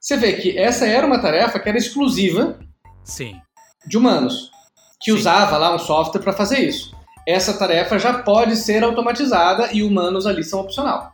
Você 0.00 0.16
vê 0.16 0.34
que 0.34 0.56
essa 0.56 0.86
era 0.86 1.06
uma 1.06 1.20
tarefa 1.20 1.58
que 1.58 1.68
era 1.68 1.76
exclusiva 1.76 2.58
Sim. 3.04 3.34
de 3.86 3.98
humanos, 3.98 4.51
que 5.02 5.10
Sim. 5.10 5.18
usava 5.18 5.56
lá 5.58 5.74
um 5.74 5.78
software 5.78 6.22
para 6.22 6.32
fazer 6.32 6.60
isso. 6.60 6.94
Essa 7.26 7.56
tarefa 7.56 7.98
já 7.98 8.22
pode 8.22 8.56
ser 8.56 8.82
automatizada 8.82 9.70
e 9.72 9.82
humanos 9.82 10.26
ali 10.26 10.42
são 10.42 10.60
opcional. 10.60 11.12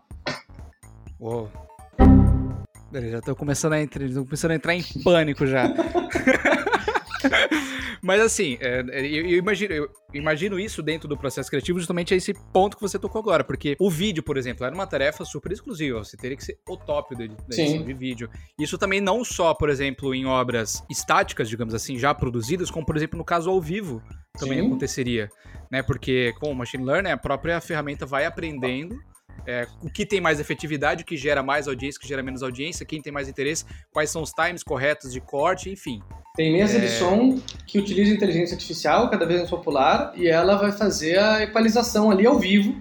Uou. 1.21 1.50
Beleza, 2.90 3.16
já 3.16 3.21
tô 3.21 3.37
começando 3.37 3.75
a, 3.75 3.83
entrar, 3.83 4.09
começando 4.09 4.52
a 4.52 4.54
entrar 4.54 4.75
em 4.75 4.83
pânico 5.04 5.47
já. 5.47 5.64
Mas 8.02 8.21
assim, 8.21 8.57
é, 8.61 8.85
é, 8.90 9.07
eu, 9.07 9.38
imagino, 9.38 9.75
eu 9.75 9.90
imagino 10.12 10.59
isso 10.59 10.83
dentro 10.83 11.09
do 11.09 11.17
processo 11.17 11.50
criativo 11.50 11.78
justamente 11.78 12.14
a 12.14 12.17
esse 12.17 12.35
ponto 12.52 12.76
que 12.76 12.83
você 12.83 12.99
tocou 12.99 13.21
agora. 13.21 13.45
Porque 13.45 13.76
o 13.78 13.90
vídeo, 13.90 14.23
por 14.23 14.37
exemplo, 14.37 14.64
era 14.64 14.75
uma 14.75 14.87
tarefa 14.87 15.25
super 15.25 15.52
exclusiva. 15.52 15.99
Você 16.05 16.17
teria 16.17 16.37
que 16.37 16.45
ser 16.45 16.59
o 16.69 16.76
top 16.76 17.14
da 17.17 17.25
edição 17.25 17.83
de 17.83 17.95
vídeo. 17.95 18.31
Isso 18.59 18.78
também 18.78 19.00
não 19.00 19.25
só, 19.25 19.55
por 19.55 19.71
exemplo, 19.71 20.14
em 20.14 20.26
obras 20.26 20.83
estáticas, 20.90 21.49
digamos 21.49 21.75
assim, 21.75 21.99
já 21.99 22.14
produzidas, 22.14 22.71
como 22.71 22.87
por 22.87 22.97
exemplo 22.97 23.19
no 23.19 23.25
caso 23.25 23.50
ao 23.50 23.61
vivo 23.61 24.02
também 24.38 24.61
Sim. 24.61 24.67
aconteceria. 24.67 25.28
Né? 25.71 25.83
Porque 25.83 26.33
com 26.40 26.50
o 26.50 26.55
machine 26.55 26.85
learning, 26.85 27.11
a 27.11 27.17
própria 27.17 27.61
ferramenta 27.61 28.07
vai 28.07 28.25
aprendendo 28.25 28.97
é, 29.47 29.66
o 29.83 29.90
que 29.90 30.04
tem 30.04 30.21
mais 30.21 30.40
efetividade, 30.40 31.02
o 31.02 31.07
que 31.07 31.16
gera 31.16 31.42
mais 31.42 31.66
audiência, 31.68 31.99
o 31.99 32.02
que 32.02 32.09
gera 32.09 32.23
menos 32.23 32.42
audiência, 32.42 32.85
quem 32.85 33.00
tem 33.00 33.12
mais 33.12 33.28
interesse, 33.28 33.64
quais 33.92 34.11
são 34.11 34.23
os 34.23 34.30
times 34.33 34.62
corretos 34.62 35.12
de 35.12 35.21
corte, 35.21 35.71
enfim. 35.71 36.00
Tem 36.37 36.52
mesa 36.52 36.78
É. 36.78 36.80
de 36.80 36.88
som 36.88 37.40
que 37.66 37.78
utiliza 37.78 38.12
inteligência 38.12 38.54
artificial, 38.54 39.09
cada 39.11 39.25
vez 39.26 39.38
mais 39.40 39.50
popular, 39.50 40.12
e 40.14 40.28
ela 40.28 40.57
vai 40.57 40.73
fazer 40.73 41.18
a 41.18 41.42
equalização 41.42 42.11
ali 42.11 42.26
ao 42.26 42.38
vivo 42.38 42.76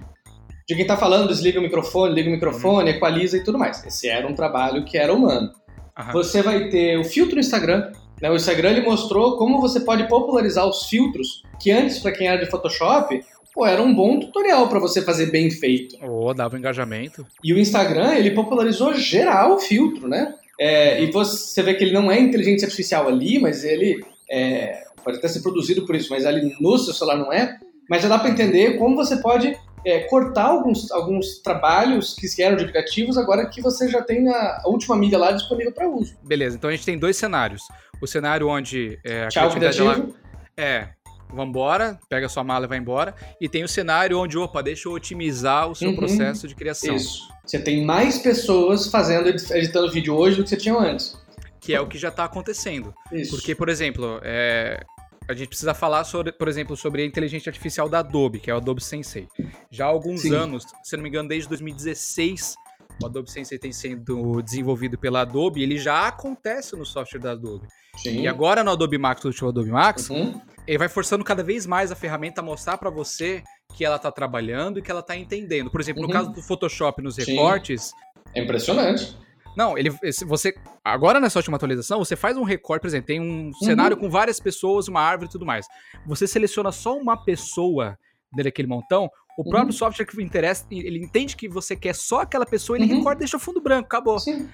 de 0.67 0.75
quem 0.75 0.85
tá 0.85 0.97
falando, 0.97 1.29
desliga 1.29 1.59
o 1.59 1.63
microfone, 1.63 2.13
liga 2.13 2.29
o 2.29 2.31
microfone, 2.33 2.89
equaliza 2.89 3.37
e 3.37 3.43
tudo 3.43 3.57
mais. 3.57 3.85
Esse 3.85 4.09
era 4.09 4.27
um 4.27 4.35
trabalho 4.35 4.83
que 4.83 4.97
era 4.97 5.13
humano. 5.13 5.49
Aham. 5.97 6.11
Você 6.11 6.41
vai 6.41 6.67
ter 6.69 6.97
o 6.97 7.05
filtro 7.05 7.35
no 7.35 7.39
Instagram. 7.39 7.91
Né? 8.21 8.29
O 8.29 8.35
Instagram 8.35 8.71
ele 8.71 8.81
mostrou 8.81 9.37
como 9.37 9.61
você 9.61 9.79
pode 9.79 10.07
popularizar 10.09 10.67
os 10.67 10.83
filtros, 10.87 11.43
que 11.59 11.71
antes, 11.71 11.99
para 11.99 12.11
quem 12.11 12.27
era 12.27 12.43
de 12.43 12.49
Photoshop, 12.51 13.23
pô, 13.57 13.65
era 13.65 13.81
um 13.81 13.93
bom 13.93 14.19
tutorial 14.19 14.69
para 14.69 14.77
você 14.77 15.01
fazer 15.01 15.31
bem 15.31 15.49
feito. 15.49 15.97
Ou 16.05 16.31
dava 16.31 16.59
engajamento. 16.59 17.25
E 17.43 17.51
o 17.51 17.57
Instagram, 17.57 18.13
ele 18.13 18.29
popularizou 18.31 18.93
geral 18.93 19.55
o 19.55 19.59
filtro, 19.59 20.07
né? 20.07 20.35
É, 20.59 21.01
e 21.01 21.11
você 21.11 21.63
vê 21.63 21.73
que 21.73 21.83
ele 21.83 21.93
não 21.93 22.11
é 22.11 22.19
inteligência 22.19 22.67
artificial 22.67 23.07
ali, 23.07 23.39
mas 23.39 23.63
ele 23.63 24.05
é, 24.29 24.83
pode 25.03 25.17
até 25.17 25.27
ser 25.27 25.41
produzido 25.41 25.87
por 25.87 25.95
isso, 25.95 26.11
mas 26.11 26.23
ali 26.23 26.55
no 26.61 26.77
seu 26.77 26.93
celular 26.93 27.17
não 27.17 27.33
é. 27.33 27.57
Mas 27.89 28.03
já 28.03 28.09
dá 28.09 28.19
para 28.19 28.29
entender 28.29 28.77
como 28.77 28.95
você 28.95 29.17
pode 29.17 29.57
é, 29.83 30.01
cortar 30.01 30.45
alguns, 30.45 30.91
alguns 30.91 31.39
trabalhos 31.39 32.13
que 32.13 32.43
eram 32.43 32.57
duplicativos 32.57 33.17
agora 33.17 33.49
que 33.49 33.59
você 33.59 33.89
já 33.89 34.03
tem 34.03 34.29
a, 34.29 34.61
a 34.63 34.69
última 34.69 34.95
mídia 34.95 35.17
lá 35.17 35.31
disponível 35.31 35.71
para 35.71 35.89
uso. 35.89 36.15
Beleza, 36.23 36.57
então 36.57 36.69
a 36.69 36.73
gente 36.73 36.85
tem 36.85 36.99
dois 36.99 37.17
cenários. 37.17 37.63
O 37.99 38.05
cenário 38.05 38.47
onde 38.47 38.99
é, 39.03 39.23
a 39.23 39.27
Tchau, 39.29 39.49
criatividade 39.49 39.77
criativo. 39.77 40.15
ela 40.15 40.27
é 40.57 40.89
vambora, 41.29 41.99
pega 42.09 42.27
sua 42.29 42.43
mala 42.43 42.65
e 42.65 42.67
vai 42.67 42.77
embora. 42.77 43.15
E 43.39 43.47
tem 43.49 43.63
o 43.63 43.67
cenário 43.67 44.17
onde, 44.19 44.37
opa, 44.37 44.61
deixa 44.63 44.87
eu 44.87 44.93
otimizar 44.93 45.69
o 45.69 45.75
seu 45.75 45.89
Uhum. 45.89 45.95
processo 45.95 46.47
de 46.47 46.55
criação. 46.55 46.95
Isso. 46.95 47.27
Você 47.45 47.59
tem 47.59 47.85
mais 47.85 48.17
pessoas 48.19 48.87
fazendo, 48.87 49.29
editando 49.29 49.91
vídeo 49.91 50.15
hoje 50.15 50.37
do 50.37 50.43
que 50.43 50.49
você 50.49 50.57
tinha 50.57 50.75
antes. 50.77 51.17
Que 51.59 51.73
é 51.73 51.81
o 51.81 51.87
que 51.87 51.97
já 51.97 52.11
tá 52.11 52.23
acontecendo. 52.25 52.93
Isso. 53.11 53.31
Porque, 53.31 53.53
por 53.55 53.67
exemplo, 53.69 54.19
é, 54.23 54.83
a 55.27 55.33
gente 55.33 55.49
precisa 55.49 55.73
falar, 55.73 56.03
sobre, 56.03 56.31
por 56.31 56.47
exemplo, 56.47 56.75
sobre 56.77 57.01
a 57.01 57.05
inteligência 57.05 57.49
artificial 57.49 57.89
da 57.89 57.99
Adobe, 57.99 58.39
que 58.39 58.49
é 58.49 58.53
o 58.53 58.57
Adobe 58.57 58.81
Sensei. 58.83 59.27
Já 59.69 59.85
há 59.85 59.89
alguns 59.89 60.21
Sim. 60.21 60.33
anos, 60.35 60.63
se 60.83 60.95
não 60.95 61.03
me 61.03 61.09
engano, 61.09 61.27
desde 61.27 61.49
2016, 61.49 62.55
o 63.01 63.05
Adobe 63.05 63.29
Sensei 63.31 63.57
tem 63.59 63.71
sido 63.71 64.41
desenvolvido 64.41 64.97
pela 64.97 65.21
Adobe 65.21 65.61
ele 65.63 65.77
já 65.77 66.07
acontece 66.07 66.75
no 66.75 66.85
software 66.85 67.19
da 67.19 67.31
Adobe. 67.31 67.67
Sim. 67.95 68.21
E 68.21 68.27
agora 68.27 68.63
no 68.63 68.71
Adobe 68.71 68.97
Max, 68.97 69.23
no 69.23 69.29
último 69.29 69.49
Adobe 69.49 69.69
Max, 69.71 70.09
Uhum. 70.09 70.39
ele 70.67 70.77
vai 70.77 70.87
forçando 70.89 71.23
cada 71.23 71.43
vez 71.43 71.65
mais 71.65 71.91
a 71.91 71.95
ferramenta 71.95 72.41
a 72.41 72.43
mostrar 72.43 72.77
pra 72.77 72.89
você 72.89 73.43
que 73.75 73.83
ela 73.85 73.97
tá 73.99 74.11
trabalhando 74.11 74.79
e 74.79 74.81
que 74.81 74.89
ela 74.91 75.01
tá 75.03 75.15
entendendo. 75.15 75.69
Por 75.71 75.81
exemplo, 75.81 76.01
no 76.01 76.07
Uhum. 76.07 76.13
caso 76.13 76.31
do 76.31 76.41
Photoshop 76.41 77.01
nos 77.01 77.15
Sim. 77.15 77.23
recortes, 77.31 77.91
É 78.35 78.41
impressionante. 78.43 79.15
não, 79.55 79.77
ele 79.77 79.89
você 80.25 80.53
agora 80.83 81.19
nessa 81.19 81.37
última 81.39 81.57
atualização, 81.57 81.99
você 81.99 82.15
faz 82.15 82.37
um 82.37 82.43
recorte, 82.43 82.81
por 82.81 82.87
exemplo, 82.87 83.07
tem 83.07 83.19
Uhum. 83.19 83.49
um 83.49 83.53
cenário 83.65 83.97
com 83.97 84.09
várias 84.09 84.39
pessoas, 84.39 84.87
uma 84.87 85.01
árvore 85.01 85.29
e 85.29 85.31
tudo 85.31 85.45
mais. 85.45 85.65
Você 86.05 86.27
seleciona 86.27 86.71
só 86.71 86.95
uma 86.97 87.17
pessoa 87.17 87.97
dele 88.33 88.49
aquele 88.49 88.67
montão, 88.67 89.09
o 89.37 89.43
Uhum. 89.43 89.49
próprio 89.51 89.71
software 89.71 90.05
que 90.05 90.21
interessa, 90.21 90.65
ele 90.71 90.97
entende 90.97 91.35
que 91.37 91.47
você 91.47 91.75
quer 91.75 91.93
só 91.95 92.21
aquela 92.21 92.45
pessoa, 92.45 92.77
ele 92.77 92.91
Uhum. 92.91 92.97
recorta 92.97 93.19
e 93.19 93.23
deixa 93.25 93.37
o 93.37 93.39
fundo 93.39 93.61
branco, 93.61 93.85
acabou. 93.85 94.19
Sim. 94.19 94.49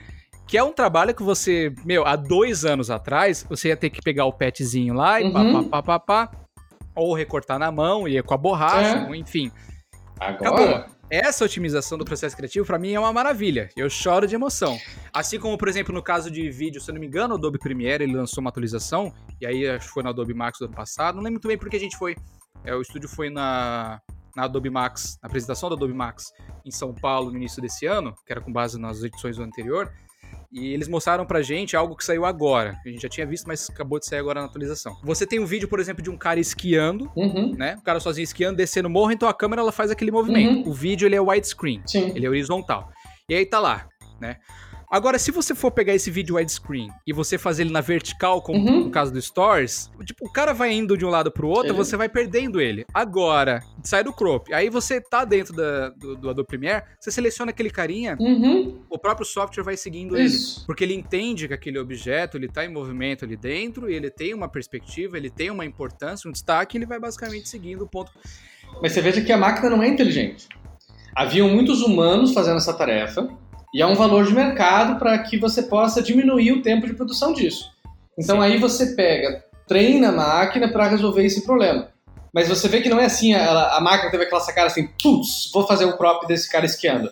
Que 0.45 0.57
é 0.57 0.63
um 0.63 0.73
trabalho 0.73 1.15
que 1.15 1.23
você, 1.23 1.73
meu, 1.85 2.05
há 2.05 2.17
dois 2.17 2.65
anos 2.65 2.91
atrás, 2.91 3.45
você 3.49 3.69
ia 3.69 3.77
ter 3.77 3.89
que 3.89 4.01
pegar 4.01 4.25
o 4.25 4.33
petzinho 4.33 4.93
lá 4.93 5.21
e 5.21 5.31
pá, 5.31 5.41
Uhum. 5.41 5.69
pá, 5.69 5.81
pá, 5.81 5.99
pá, 5.99 6.27
pá, 6.27 6.37
ou 6.95 7.13
recortar 7.15 7.57
na 7.57 7.71
mão, 7.71 8.07
e 8.07 8.21
com 8.21 8.33
a 8.33 8.37
borracha, 8.37 9.07
É. 9.09 9.15
enfim. 9.15 9.49
Agora. 10.19 10.49
Acabou. 10.75 10.93
Essa 11.09 11.45
otimização 11.45 11.95
do 11.97 12.03
processo 12.05 12.35
criativo, 12.35 12.65
pra 12.65 12.79
mim, 12.79 12.93
é 12.93 12.99
uma 12.99 13.13
maravilha. 13.13 13.69
Eu 13.77 13.87
choro 13.89 14.25
de 14.27 14.33
emoção. 14.33 14.77
Assim 15.13 15.39
como, 15.39 15.57
por 15.57 15.67
exemplo, 15.67 15.93
no 15.93 16.01
caso 16.01 16.29
de 16.31 16.49
vídeo, 16.49 16.81
se 16.81 16.89
eu 16.89 16.93
não 16.93 16.99
me 17.01 17.05
engano, 17.07 17.35
o 17.35 17.37
Adobe 17.37 17.59
Premiere 17.59 18.03
ele 18.03 18.15
lançou 18.15 18.41
uma 18.41 18.49
atualização, 18.49 19.13
e 19.39 19.45
aí 19.45 19.67
acho 19.69 19.87
que 19.87 19.93
foi 19.93 20.01
no 20.01 20.09
Adobe 20.09 20.33
Max 20.33 20.57
do 20.59 20.65
ano 20.65 20.73
passado. 20.73 21.15
Não 21.15 21.21
lembro 21.21 21.33
muito 21.33 21.47
bem 21.47 21.57
porque 21.57 21.75
a 21.77 21.79
gente 21.79 21.95
foi. 21.97 22.15
é, 22.65 22.73
o 22.73 22.81
estúdio 22.81 23.09
foi 23.09 23.29
na, 23.29 23.99
na 24.35 24.43
Adobe 24.45 24.69
Max, 24.69 25.17
na 25.21 25.27
apresentação 25.27 25.69
do 25.69 25.75
Adobe 25.75 25.93
Max 25.93 26.25
em 26.65 26.71
São 26.71 26.93
Paulo 26.93 27.31
no 27.31 27.37
início 27.37 27.61
desse 27.61 27.85
ano, 27.85 28.13
que 28.25 28.31
era 28.31 28.41
com 28.41 28.51
base 28.51 28.79
nas 28.79 29.03
edições 29.03 29.37
do 29.37 29.43
anterior. 29.43 29.91
E 30.51 30.71
eles 30.73 30.87
mostraram 30.87 31.25
pra 31.25 31.41
gente 31.41 31.75
algo 31.75 31.95
que 31.95 32.03
saiu 32.05 32.25
agora. 32.25 32.75
A 32.85 32.89
gente 32.89 33.01
já 33.01 33.09
tinha 33.09 33.25
visto, 33.25 33.47
mas 33.47 33.69
acabou 33.69 33.99
de 33.99 34.05
sair 34.05 34.19
agora 34.19 34.39
na 34.39 34.45
atualização. 34.45 34.95
Você 35.03 35.25
tem 35.25 35.39
um 35.39 35.45
vídeo, 35.45 35.67
por 35.67 35.79
exemplo, 35.79 36.03
de 36.03 36.11
um 36.11 36.17
cara 36.17 36.39
esquiando, 36.39 37.11
Uhum. 37.15 37.55
né? 37.55 37.75
O 37.79 37.81
cara 37.83 37.99
sozinho 37.99 38.23
esquiando, 38.23 38.57
descendo 38.57 38.87
o 38.87 38.91
morro, 38.91 39.11
então 39.11 39.27
a 39.27 39.33
câmera 39.33 39.61
ela 39.63 39.71
faz 39.71 39.89
aquele 39.89 40.11
movimento. 40.11 40.63
Uhum. 40.65 40.69
O 40.69 40.73
vídeo 40.73 41.07
ele 41.07 41.15
é 41.15 41.21
widescreen, 41.21 41.81
ele 42.15 42.25
é 42.25 42.29
horizontal. 42.29 42.89
E 43.29 43.33
aí 43.33 43.45
tá 43.45 43.59
lá, 43.59 43.87
né? 44.21 44.37
Agora, 44.93 45.17
se 45.17 45.31
você 45.31 45.55
for 45.55 45.71
pegar 45.71 45.95
esse 45.95 46.11
vídeo 46.11 46.35
widescreen 46.35 46.87
e 47.07 47.11
você 47.11 47.35
fazer 47.35 47.63
ele 47.63 47.71
na 47.71 47.81
vertical, 47.81 48.43
como 48.43 48.59
Uhum. 48.59 48.83
no 48.85 48.89
caso 48.91 49.11
do 49.11 49.19
Stories, 49.19 49.89
tipo, 50.05 50.27
o 50.27 50.31
cara 50.31 50.53
vai 50.53 50.71
indo 50.71 50.95
de 50.95 51.03
um 51.03 51.09
lado 51.09 51.31
pro 51.31 51.47
outro, 51.47 51.73
você 51.73 51.97
vai 51.97 52.07
perdendo 52.07 52.61
ele. 52.61 52.85
Agora, 52.93 53.63
sai 53.83 54.03
do 54.03 54.13
crop. 54.13 54.53
Aí 54.53 54.69
você 54.69 55.01
tá 55.01 55.25
dentro 55.25 55.51
da- 55.55 55.89
do, 55.89 56.15
do 56.15 56.29
Adobe 56.29 56.45
Premiere, 56.47 56.83
você 56.99 57.09
seleciona 57.09 57.49
aquele 57.49 57.71
carinha, 57.71 58.15
Uhum. 58.19 58.83
o 58.87 58.99
próprio 58.99 59.25
software 59.25 59.63
vai 59.63 59.75
seguindo 59.75 60.15
Isso. 60.15 60.59
ele. 60.59 60.65
Porque 60.67 60.83
ele 60.83 60.93
entende 60.93 61.47
que 61.47 61.55
aquele 61.55 61.79
objeto, 61.79 62.37
ele 62.37 62.47
tá 62.47 62.63
em 62.63 62.69
movimento 62.71 63.25
ali 63.25 63.35
dentro, 63.35 63.89
e 63.89 63.95
ele 63.95 64.11
tem 64.11 64.31
uma 64.35 64.47
perspectiva, 64.47 65.17
ele 65.17 65.31
tem 65.31 65.49
uma 65.49 65.65
importância, 65.65 66.29
um 66.29 66.31
destaque, 66.31 66.77
e 66.77 66.79
ele 66.79 66.85
vai 66.85 66.99
basicamente 66.99 67.49
seguindo 67.49 67.81
o 67.81 67.87
ponto 67.87 68.11
Mas 68.79 68.91
você 68.91 69.01
veja 69.01 69.21
que 69.21 69.31
a 69.31 69.37
máquina 69.37 69.71
não 69.71 69.81
é 69.81 69.87
inteligente. 69.87 70.47
Haviam 71.15 71.49
muitos 71.49 71.81
humanos 71.81 72.31
fazendo 72.31 72.57
essa 72.57 72.73
tarefa 72.73 73.27
e 73.73 73.81
há 73.81 73.87
um 73.87 73.95
valor 73.95 74.25
de 74.25 74.33
mercado 74.33 74.99
para 74.99 75.17
que 75.19 75.37
você 75.37 75.63
possa 75.63 76.01
diminuir 76.01 76.51
o 76.51 76.61
tempo 76.61 76.85
de 76.85 76.93
produção 76.93 77.33
disso. 77.33 77.71
Então 78.17 78.39
aí 78.41 78.57
você 78.57 78.95
pega, 78.95 79.43
treina 79.67 80.09
a 80.09 80.11
máquina 80.11 80.71
para 80.71 80.87
resolver 80.87 81.25
esse 81.25 81.43
problema. 81.43 81.87
Mas 82.33 82.47
você 82.47 82.67
vê 82.67 82.81
que 82.81 82.89
não 82.89 82.99
é 82.99 83.05
assim, 83.05 83.33
a, 83.33 83.75
a 83.75 83.81
máquina 83.81 84.09
teve 84.09 84.23
aquela 84.23 84.41
sacada 84.41 84.67
assim, 84.67 84.87
putz, 85.01 85.51
vou 85.53 85.67
fazer 85.67 85.85
o 85.85 85.95
crop 85.97 86.25
desse 86.25 86.51
cara 86.51 86.65
esquiando. 86.65 87.11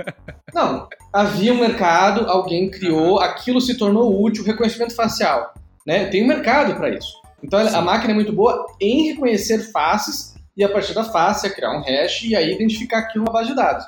não, 0.54 0.86
havia 1.12 1.54
um 1.54 1.60
mercado, 1.60 2.28
alguém 2.28 2.70
criou, 2.70 3.18
aquilo 3.18 3.60
se 3.60 3.78
tornou 3.78 4.22
útil, 4.22 4.44
reconhecimento 4.44 4.94
facial. 4.94 5.54
Né? 5.86 6.06
Tem 6.06 6.22
um 6.22 6.26
mercado 6.26 6.74
para 6.74 6.90
isso. 6.90 7.14
Então 7.42 7.58
a 7.58 7.80
máquina 7.80 8.12
é 8.12 8.14
muito 8.14 8.32
boa 8.32 8.66
em 8.80 9.08
reconhecer 9.10 9.70
faces 9.72 10.34
e 10.56 10.64
a 10.64 10.68
partir 10.68 10.92
da 10.92 11.04
face 11.04 11.46
é 11.46 11.50
criar 11.50 11.70
um 11.70 11.82
hash 11.82 12.24
e 12.24 12.36
aí 12.36 12.52
identificar 12.52 12.98
aquilo 12.98 13.24
na 13.24 13.32
base 13.32 13.48
de 13.48 13.54
dados. 13.54 13.86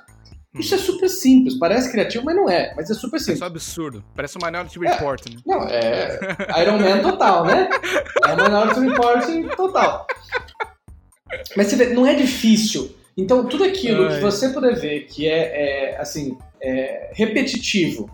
Isso 0.59 0.75
é 0.75 0.79
super 0.79 1.09
simples, 1.09 1.57
parece 1.59 1.91
criativo, 1.93 2.25
mas 2.25 2.35
não 2.35 2.49
é, 2.51 2.75
mas 2.77 2.91
é 2.91 2.95
super 2.95 3.19
Isso 3.19 3.31
é 3.31 3.35
simples. 3.35 3.43
absurdo. 3.43 4.05
Parece 4.17 4.37
um 4.37 4.45
Minority 4.45 4.79
Report, 4.81 5.27
né? 5.31 5.37
Não, 5.47 5.63
é 5.69 6.19
Iron 6.63 6.79
Man 6.79 7.03
total, 7.03 7.45
né? 7.45 7.69
É 8.27 8.35
Minority 8.35 8.81
Report 8.81 9.57
total. 9.57 10.07
Mas 11.57 11.69
você 11.69 11.77
vê, 11.77 11.87
não 11.95 12.05
é 12.07 12.15
difícil. 12.15 12.95
Então, 13.17 13.47
tudo 13.47 13.63
aquilo 13.65 14.09
Ai. 14.09 14.15
que 14.17 14.21
você 14.21 14.49
puder 14.49 14.75
ver 14.75 15.07
que 15.07 15.29
é, 15.29 15.93
é, 15.93 16.01
assim, 16.01 16.37
é 16.63 17.11
repetitivo, 17.15 18.11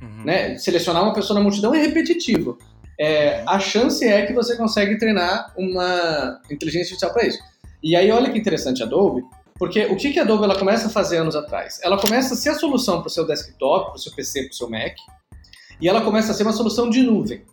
Uhum. 0.00 0.24
né? 0.24 0.56
Selecionar 0.58 1.02
uma 1.02 1.12
pessoa 1.12 1.38
na 1.38 1.42
multidão 1.42 1.74
é 1.74 1.78
repetitivo. 1.78 2.56
É, 2.98 3.42
a 3.46 3.58
chance 3.58 4.02
é 4.06 4.24
que 4.26 4.32
você 4.32 4.56
consegue 4.56 4.96
treinar 4.98 5.52
uma 5.58 6.40
inteligência 6.50 6.94
artificial 6.94 7.12
para 7.12 7.26
isso. 7.26 7.38
E 7.82 7.94
aí, 7.96 8.10
olha 8.10 8.30
que 8.30 8.38
interessante 8.38 8.82
a 8.82 8.86
Adobe, 8.86 9.22
porque 9.60 9.84
o 9.84 9.96
que, 9.96 10.10
que 10.10 10.18
a 10.18 10.22
Adobe 10.22 10.44
ela 10.44 10.58
começa 10.58 10.86
a 10.86 10.90
fazer 10.90 11.18
anos 11.18 11.36
atrás? 11.36 11.78
Ela 11.82 11.98
começa 11.98 12.32
a 12.32 12.36
ser 12.36 12.48
a 12.48 12.54
solução 12.54 13.00
para 13.00 13.08
o 13.08 13.10
seu 13.10 13.26
desktop, 13.26 13.88
para 13.88 13.96
o 13.96 13.98
seu 13.98 14.10
PC, 14.10 14.44
para 14.44 14.52
o 14.52 14.54
seu 14.54 14.70
Mac, 14.70 14.96
e 15.78 15.86
ela 15.86 16.00
começa 16.00 16.32
a 16.32 16.34
ser 16.34 16.44
uma 16.44 16.54
solução 16.54 16.88
de 16.88 17.02
nuvem. 17.02 17.44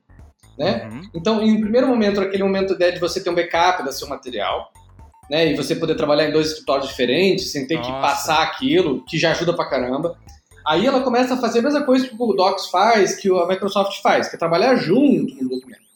Né? 0.58 0.88
Uhum. 0.90 1.02
Então, 1.14 1.44
em 1.44 1.60
primeiro 1.60 1.86
momento, 1.86 2.22
aquele 2.22 2.44
momento 2.44 2.76
ideia 2.76 2.94
de 2.94 3.00
você 3.02 3.22
ter 3.22 3.30
um 3.30 3.36
backup 3.36 3.84
do 3.84 3.92
seu 3.92 4.08
material, 4.08 4.72
né? 5.30 5.52
E 5.52 5.58
você 5.58 5.76
poder 5.76 5.96
trabalhar 5.96 6.30
em 6.30 6.32
dois 6.32 6.48
escritórios 6.48 6.88
diferentes, 6.88 7.52
sem 7.52 7.68
ter 7.68 7.76
Nossa. 7.76 7.92
que 7.92 8.02
passar 8.02 8.42
aquilo, 8.42 9.04
que 9.04 9.18
já 9.18 9.32
ajuda 9.32 9.54
pra 9.54 9.70
caramba. 9.70 10.18
Aí 10.66 10.88
ela 10.88 11.02
começa 11.02 11.34
a 11.34 11.38
fazer 11.38 11.60
a 11.60 11.64
mesma 11.64 11.84
coisa 11.84 12.08
que 12.08 12.16
o 12.16 12.18
Google 12.18 12.38
Docs 12.38 12.68
faz, 12.68 13.18
que 13.18 13.30
a 13.30 13.46
Microsoft 13.46 14.02
faz, 14.02 14.30
que 14.30 14.38
é 14.38 14.40
trabalhar 14.40 14.76
junto 14.76 15.36
no 15.44 15.50
documento. 15.50 15.87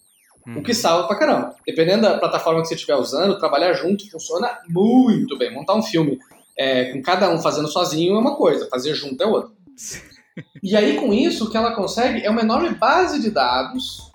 Hum. 0.47 0.59
O 0.59 0.63
que 0.63 0.73
salva 0.73 1.07
pra 1.07 1.17
caramba. 1.17 1.55
Dependendo 1.65 2.03
da 2.03 2.17
plataforma 2.17 2.61
que 2.61 2.67
você 2.67 2.75
estiver 2.75 2.95
usando, 2.95 3.37
trabalhar 3.37 3.73
junto 3.73 4.09
funciona 4.09 4.59
muito 4.67 5.37
bem. 5.37 5.53
Montar 5.53 5.75
um 5.75 5.83
filme 5.83 6.17
é, 6.57 6.93
com 6.93 7.01
cada 7.01 7.29
um 7.29 7.39
fazendo 7.41 7.67
sozinho 7.67 8.15
é 8.15 8.19
uma 8.19 8.35
coisa, 8.35 8.67
fazer 8.69 8.93
junto 8.93 9.21
é 9.21 9.25
outra. 9.25 9.51
e 10.63 10.75
aí, 10.75 10.95
com 10.97 11.13
isso, 11.13 11.45
o 11.45 11.49
que 11.49 11.57
ela 11.57 11.75
consegue 11.75 12.23
é 12.23 12.29
uma 12.29 12.41
enorme 12.41 12.69
base 12.69 13.21
de 13.21 13.29
dados 13.29 14.11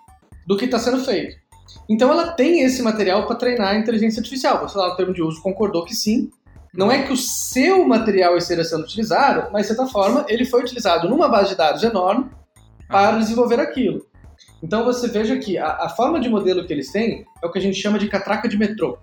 do 0.47 0.57
que 0.57 0.65
está 0.65 0.79
sendo 0.79 1.05
feito. 1.05 1.37
Então, 1.89 2.11
ela 2.11 2.33
tem 2.33 2.63
esse 2.63 2.83
material 2.83 3.27
para 3.27 3.37
treinar 3.37 3.69
a 3.69 3.79
inteligência 3.79 4.21
artificial. 4.21 4.61
Você 4.61 4.77
lá 4.77 4.89
no 4.89 4.97
termo 4.97 5.15
de 5.15 5.23
uso 5.23 5.41
concordou 5.43 5.85
que 5.85 5.95
sim, 5.95 6.31
não 6.77 6.93
é 6.93 7.03
que 7.03 7.13
o 7.13 7.17
seu 7.17 7.87
material 7.87 8.37
esteja 8.37 8.63
sendo 8.63 8.83
utilizado, 8.83 9.51
mas 9.53 9.63
de 9.63 9.69
certa 9.75 9.87
forma 9.87 10.27
ele 10.29 10.45
foi 10.45 10.61
utilizado 10.61 11.09
numa 11.09 11.29
base 11.29 11.51
de 11.51 11.55
dados 11.55 11.83
enorme 11.83 12.31
para 12.89 13.19
desenvolver 13.19 13.59
aquilo. 13.59 14.07
Então 14.63 14.85
você 14.85 15.09
veja 15.09 15.37
que 15.37 15.59
a, 15.59 15.85
a, 15.85 15.89
forma 15.89 16.19
de 16.19 16.29
modelo 16.29 16.67
que 16.67 16.73
eles 16.73 16.91
têm 16.91 17.25
é 17.43 17.47
o 17.47 17.51
que 17.51 17.59
a 17.59 17.63
gente 17.63 17.81
chama 17.81 17.99
de 17.99 18.09
catraca 18.09 18.49
de 18.49 18.59
metrô. 18.59 18.99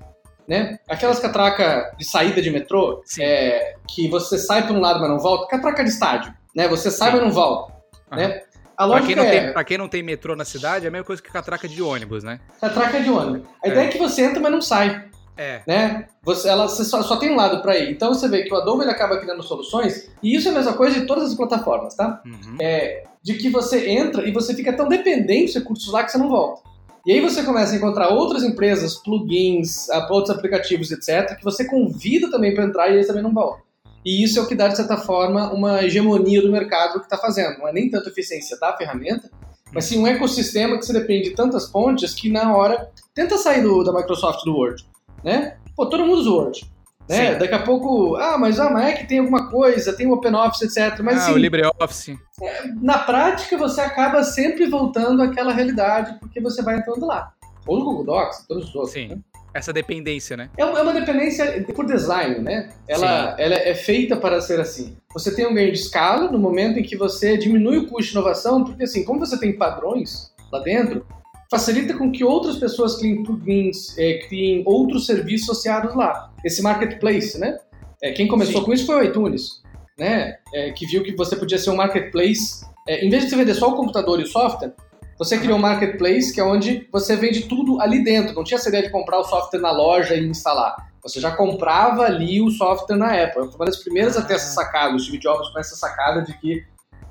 Né? 0.48 0.78
Aquelas 0.90 1.20
catraca 1.20 1.96
de 1.98 2.04
saída 2.04 2.42
de 2.42 2.52
metrô, 2.52 3.02
é, 3.20 3.76
que 3.88 4.10
você 4.10 4.38
sai 4.38 4.64
para 4.64 4.74
um 4.74 4.80
lado, 4.82 5.00
mas 5.00 5.10
não 5.10 5.20
volta, 5.20 5.48
catraca 5.48 5.84
de 5.84 5.90
estádio. 5.90 6.34
Né? 6.56 6.68
Você 6.68 6.92
sai, 6.92 7.12
Sim. 7.12 7.18
mas 7.18 7.26
não 7.26 7.32
volta. 7.32 7.74
Uhum. 8.12 8.18
Né? 8.18 8.42
A 8.76 8.88
pra 8.88 9.02
quem, 9.02 9.18
é... 9.18 9.30
tem, 9.30 9.54
pra 9.54 9.64
quem 9.64 9.78
não 9.78 9.88
tem 9.88 10.04
metrô 10.04 10.36
na 10.36 10.44
cidade, 10.44 10.86
é 10.86 10.90
a 10.90 10.92
mesma 10.92 11.06
coisa 11.06 11.22
que 11.22 11.32
catraca 11.32 11.68
de 11.68 11.82
ônibus, 11.82 12.24
né? 12.24 12.40
Catraca 12.60 13.00
de 13.00 13.10
ônibus. 13.10 13.48
A 13.64 13.68
é. 13.68 13.72
ideia 13.72 13.88
é 13.88 13.92
que 13.92 14.00
você 14.00 14.24
entra, 14.24 14.40
mas 14.40 14.52
não 14.52 14.62
sai. 14.62 15.06
É. 15.38 15.62
Né? 15.68 16.08
Você, 16.24 16.48
ela, 16.48 16.68
você 16.68 16.84
só, 16.84 17.02
só, 17.02 17.18
tem 17.18 17.32
um 17.32 17.36
lado 17.36 17.62
para 17.62 17.78
ir. 17.78 17.92
Então 17.92 18.14
você 18.14 18.28
vê 18.28 18.44
que 18.44 18.54
o 18.54 18.58
Adobe 18.58 18.84
ele 18.84 18.92
acaba 18.92 19.18
criando 19.18 19.44
soluções, 19.44 20.10
e 20.22 20.36
isso 20.36 20.48
é 20.48 20.52
a 20.52 20.56
mesma 20.56 20.74
coisa 20.74 21.00
de 21.00 21.08
todas 21.08 21.30
as 21.30 21.36
plataformas, 21.36 21.96
tá? 21.96 22.22
Uhum. 22.26 22.58
É, 22.62 23.04
de 23.22 23.34
que 23.36 23.50
você 23.50 23.90
entra 23.90 24.28
e 24.28 24.32
você 24.32 24.54
fica 24.54 24.74
tão 24.74 24.88
dependente 24.88 25.46
dos 25.46 25.56
recursos 25.56 25.92
lá 25.92 26.04
que 26.04 26.12
você 26.12 26.18
não 26.18 26.30
volta. 26.30 26.62
E 27.06 27.12
aí 27.12 27.20
você 27.20 27.44
começa 27.44 27.74
a 27.74 27.76
encontrar 27.76 28.10
outras 28.10 28.44
empresas, 28.44 28.96
plugins, 28.96 29.90
outros 30.10 30.30
aplicativos, 30.30 30.90
etc., 30.92 31.36
que 31.38 31.44
você 31.44 31.66
convida 31.66 32.32
também 32.32 32.54
para 32.54 32.64
entrar 32.64 32.90
e 32.90 32.94
eles 32.94 33.08
também 33.08 33.24
não 33.24 33.34
voltam. 33.34 33.62
E 34.06 34.24
isso 34.24 34.40
é 34.40 34.42
o 34.42 34.48
que 34.48 34.56
dá, 34.56 34.68
de 34.68 34.78
certa 34.78 34.98
forma, 34.98 35.52
uma 35.54 35.84
hegemonia 35.84 36.42
do 36.42 36.52
mercado 36.52 37.00
que 37.00 37.06
está 37.06 37.18
fazendo. 37.18 37.58
Não 37.58 37.68
é 37.68 37.74
nem 37.74 37.90
tanto 37.90 38.08
a 38.08 38.12
eficiência 38.12 38.58
da 38.58 38.76
ferramenta, 38.76 39.30
mas 39.74 39.86
sim 39.86 40.00
um 40.00 40.08
ecossistema 40.08 40.78
que 40.78 40.86
você 40.86 40.94
depende 40.94 41.30
de 41.30 41.36
tantas 41.36 41.68
pontes 41.68 42.14
que 42.14 42.30
na 42.30 42.56
hora 42.56 42.90
tenta 43.14 43.38
sair 43.38 43.62
do, 43.62 43.84
da 43.84 43.94
Microsoft 43.94 44.44
do 44.46 44.56
Word 44.56 44.86
né? 45.24 45.58
Pô, 45.76 45.86
todo 45.86 46.06
mundo 46.06 46.20
usa 46.20 46.30
o 46.30 46.36
Word. 46.36 46.74
Né? 47.10 47.36
Daqui 47.36 47.54
a 47.54 47.60
pouco, 47.60 48.16
ah, 48.16 48.38
mas 48.38 48.60
a 48.60 48.70
Mac 48.70 49.06
tem 49.08 49.20
alguma 49.20 49.50
coisa, 49.50 49.94
tem 49.94 50.08
o 50.08 50.14
OpenOffice, 50.14 50.66
etc. 50.66 51.00
Mas, 51.02 51.18
ah, 51.18 51.24
assim, 51.24 51.34
o 51.34 51.38
LibreOffice. 51.38 52.18
É, 52.42 52.68
na 52.82 53.00
prática, 53.00 53.58
você 53.58 53.82
acaba 53.82 54.24
sempre 54.24 54.68
voltando 54.68 55.22
àquela 55.22 55.52
realidade, 55.52 56.18
porque 56.20 56.40
você 56.40 56.62
vai 56.62 56.78
entrando 56.78 57.06
lá. 57.06 57.34
Ou 57.68 57.80
no 57.80 57.86
Google 57.86 58.06
Docs, 58.06 58.46
todos 58.48 58.70
os 58.70 58.76
outros. 58.76 58.94
Sim. 58.94 59.08
Né? 59.08 59.18
Essa 59.54 59.72
dependência, 59.72 60.36
né? 60.36 60.50
É 60.58 60.66
uma, 60.66 60.80
é 60.80 60.82
uma 60.82 60.94
dependência 60.94 61.64
por 61.76 61.86
design, 61.86 62.40
né? 62.40 62.70
Ela, 62.88 63.36
ela 63.38 63.54
é 63.54 63.76
feita 63.76 64.18
para 64.18 64.42
ser 64.42 64.60
assim. 64.60 64.98
Você 65.14 65.36
tem 65.36 65.46
um 65.46 65.54
ganho 65.54 65.72
de 65.72 65.78
escala 65.78 66.32
no 66.32 66.40
momento 66.40 66.80
em 66.80 66.84
que 66.84 66.98
você 66.98 67.38
diminui 67.38 67.78
o 67.78 67.88
custo 67.88 68.12
de 68.12 68.18
inovação, 68.18 68.64
porque 68.64 68.84
assim, 68.84 69.06
como 69.06 69.20
você 69.20 69.40
tem 69.40 69.56
padrões 69.56 70.34
lá 70.52 70.60
dentro, 70.60 71.06
facilita 71.54 71.94
com 71.94 72.12
que 72.12 72.24
outras 72.24 72.58
pessoas 72.58 72.96
criem 72.96 73.22
plugins, 73.22 73.96
é, 73.96 74.18
criem 74.28 74.64
outros 74.66 75.06
serviços 75.06 75.50
associados 75.50 75.96
lá. 75.96 76.34
Esse 76.44 76.64
marketplace, 76.64 77.40
né? 77.40 77.60
É, 78.02 78.12
quem 78.12 78.28
começou 78.28 78.62
Sim. 78.62 78.66
com 78.66 78.74
isso 78.74 78.88
foi 78.88 78.96
o 78.96 79.04
iTunes, 79.04 79.62
né? 79.98 80.38
É, 80.52 80.72
que 80.72 80.88
viu 80.88 81.04
que 81.04 81.16
você 81.16 81.36
podia 81.36 81.60
ser 81.60 81.70
um 81.70 81.76
marketplace. 81.76 82.66
É, 82.88 83.06
em 83.06 83.10
vez 83.10 83.24
de 83.24 83.30
você 83.30 83.36
vender 83.36 83.54
só 83.54 83.70
o 83.70 83.76
computador 83.76 84.20
e 84.20 84.24
o 84.24 84.28
software, 84.28 84.74
você 85.18 85.38
criou 85.38 85.60
um 85.60 85.62
marketplace 85.62 86.34
que 86.34 86.42
é 86.42 86.44
onde 86.44 86.88
você 86.92 87.16
vende 87.16 87.42
tudo 87.44 87.80
ali 87.80 88.04
dentro. 88.04 88.34
Não 88.34 88.44
tinha 88.44 88.58
essa 88.58 88.70
ideia 88.70 88.84
de 88.84 88.90
comprar 88.92 89.20
o 89.20 89.24
software 89.24 89.60
na 89.60 89.72
loja 89.72 90.16
e 90.16 90.26
instalar. 90.26 90.76
Você 91.04 91.20
já 91.20 91.30
comprava 91.32 92.04
ali 92.04 92.42
o 92.42 92.50
software 92.50 92.98
na 92.98 93.14
Apple. 93.24 93.46
Foi 93.46 93.56
uma 93.56 93.66
das 93.66 93.78
primeiras 93.78 94.18
a 94.18 94.24
ter 94.24 94.34
essa 94.34 94.54
sacada. 94.56 94.96
O 94.96 95.00
Steve 95.00 95.20
Jobs 95.20 95.50
com 95.50 95.60
essa 95.60 95.76
sacada 95.76 96.24
de 96.24 96.36
que 96.40 96.64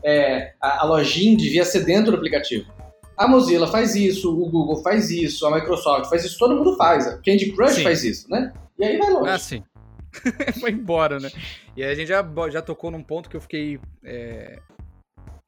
é, 0.05 0.53
a, 0.61 0.83
a 0.83 0.85
lojinha 0.85 1.37
devia 1.37 1.65
ser 1.65 1.85
dentro 1.85 2.11
do 2.11 2.17
aplicativo. 2.17 2.67
A 3.17 3.29
Mozilla 3.29 3.67
faz 3.67 3.95
isso, 3.95 4.33
o 4.33 4.51
Google 4.51 4.83
faz 4.83 5.11
isso, 5.11 5.47
a 5.47 5.55
Microsoft 5.55 6.09
faz 6.09 6.25
isso, 6.25 6.39
todo 6.39 6.57
mundo 6.57 6.77
faz. 6.77 7.07
A 7.07 7.17
Candy 7.19 7.53
Crush 7.53 7.75
sim. 7.75 7.83
faz 7.83 8.05
isso, 8.05 8.29
né? 8.31 8.53
E 8.79 8.85
aí 8.85 8.99
vai 8.99 9.11
longe. 9.11 9.31
Ah, 9.31 9.39
sim. 9.39 9.63
Foi 10.61 10.71
embora, 10.71 11.19
né? 11.19 11.31
E 11.77 11.83
a 11.83 11.95
gente 11.95 12.09
já, 12.09 12.25
já 12.51 12.61
tocou 12.61 12.91
num 12.91 13.03
ponto 13.03 13.31
que 13.31 13.37
eu 13.37 13.41
fiquei 13.41 13.79
é, 14.05 14.61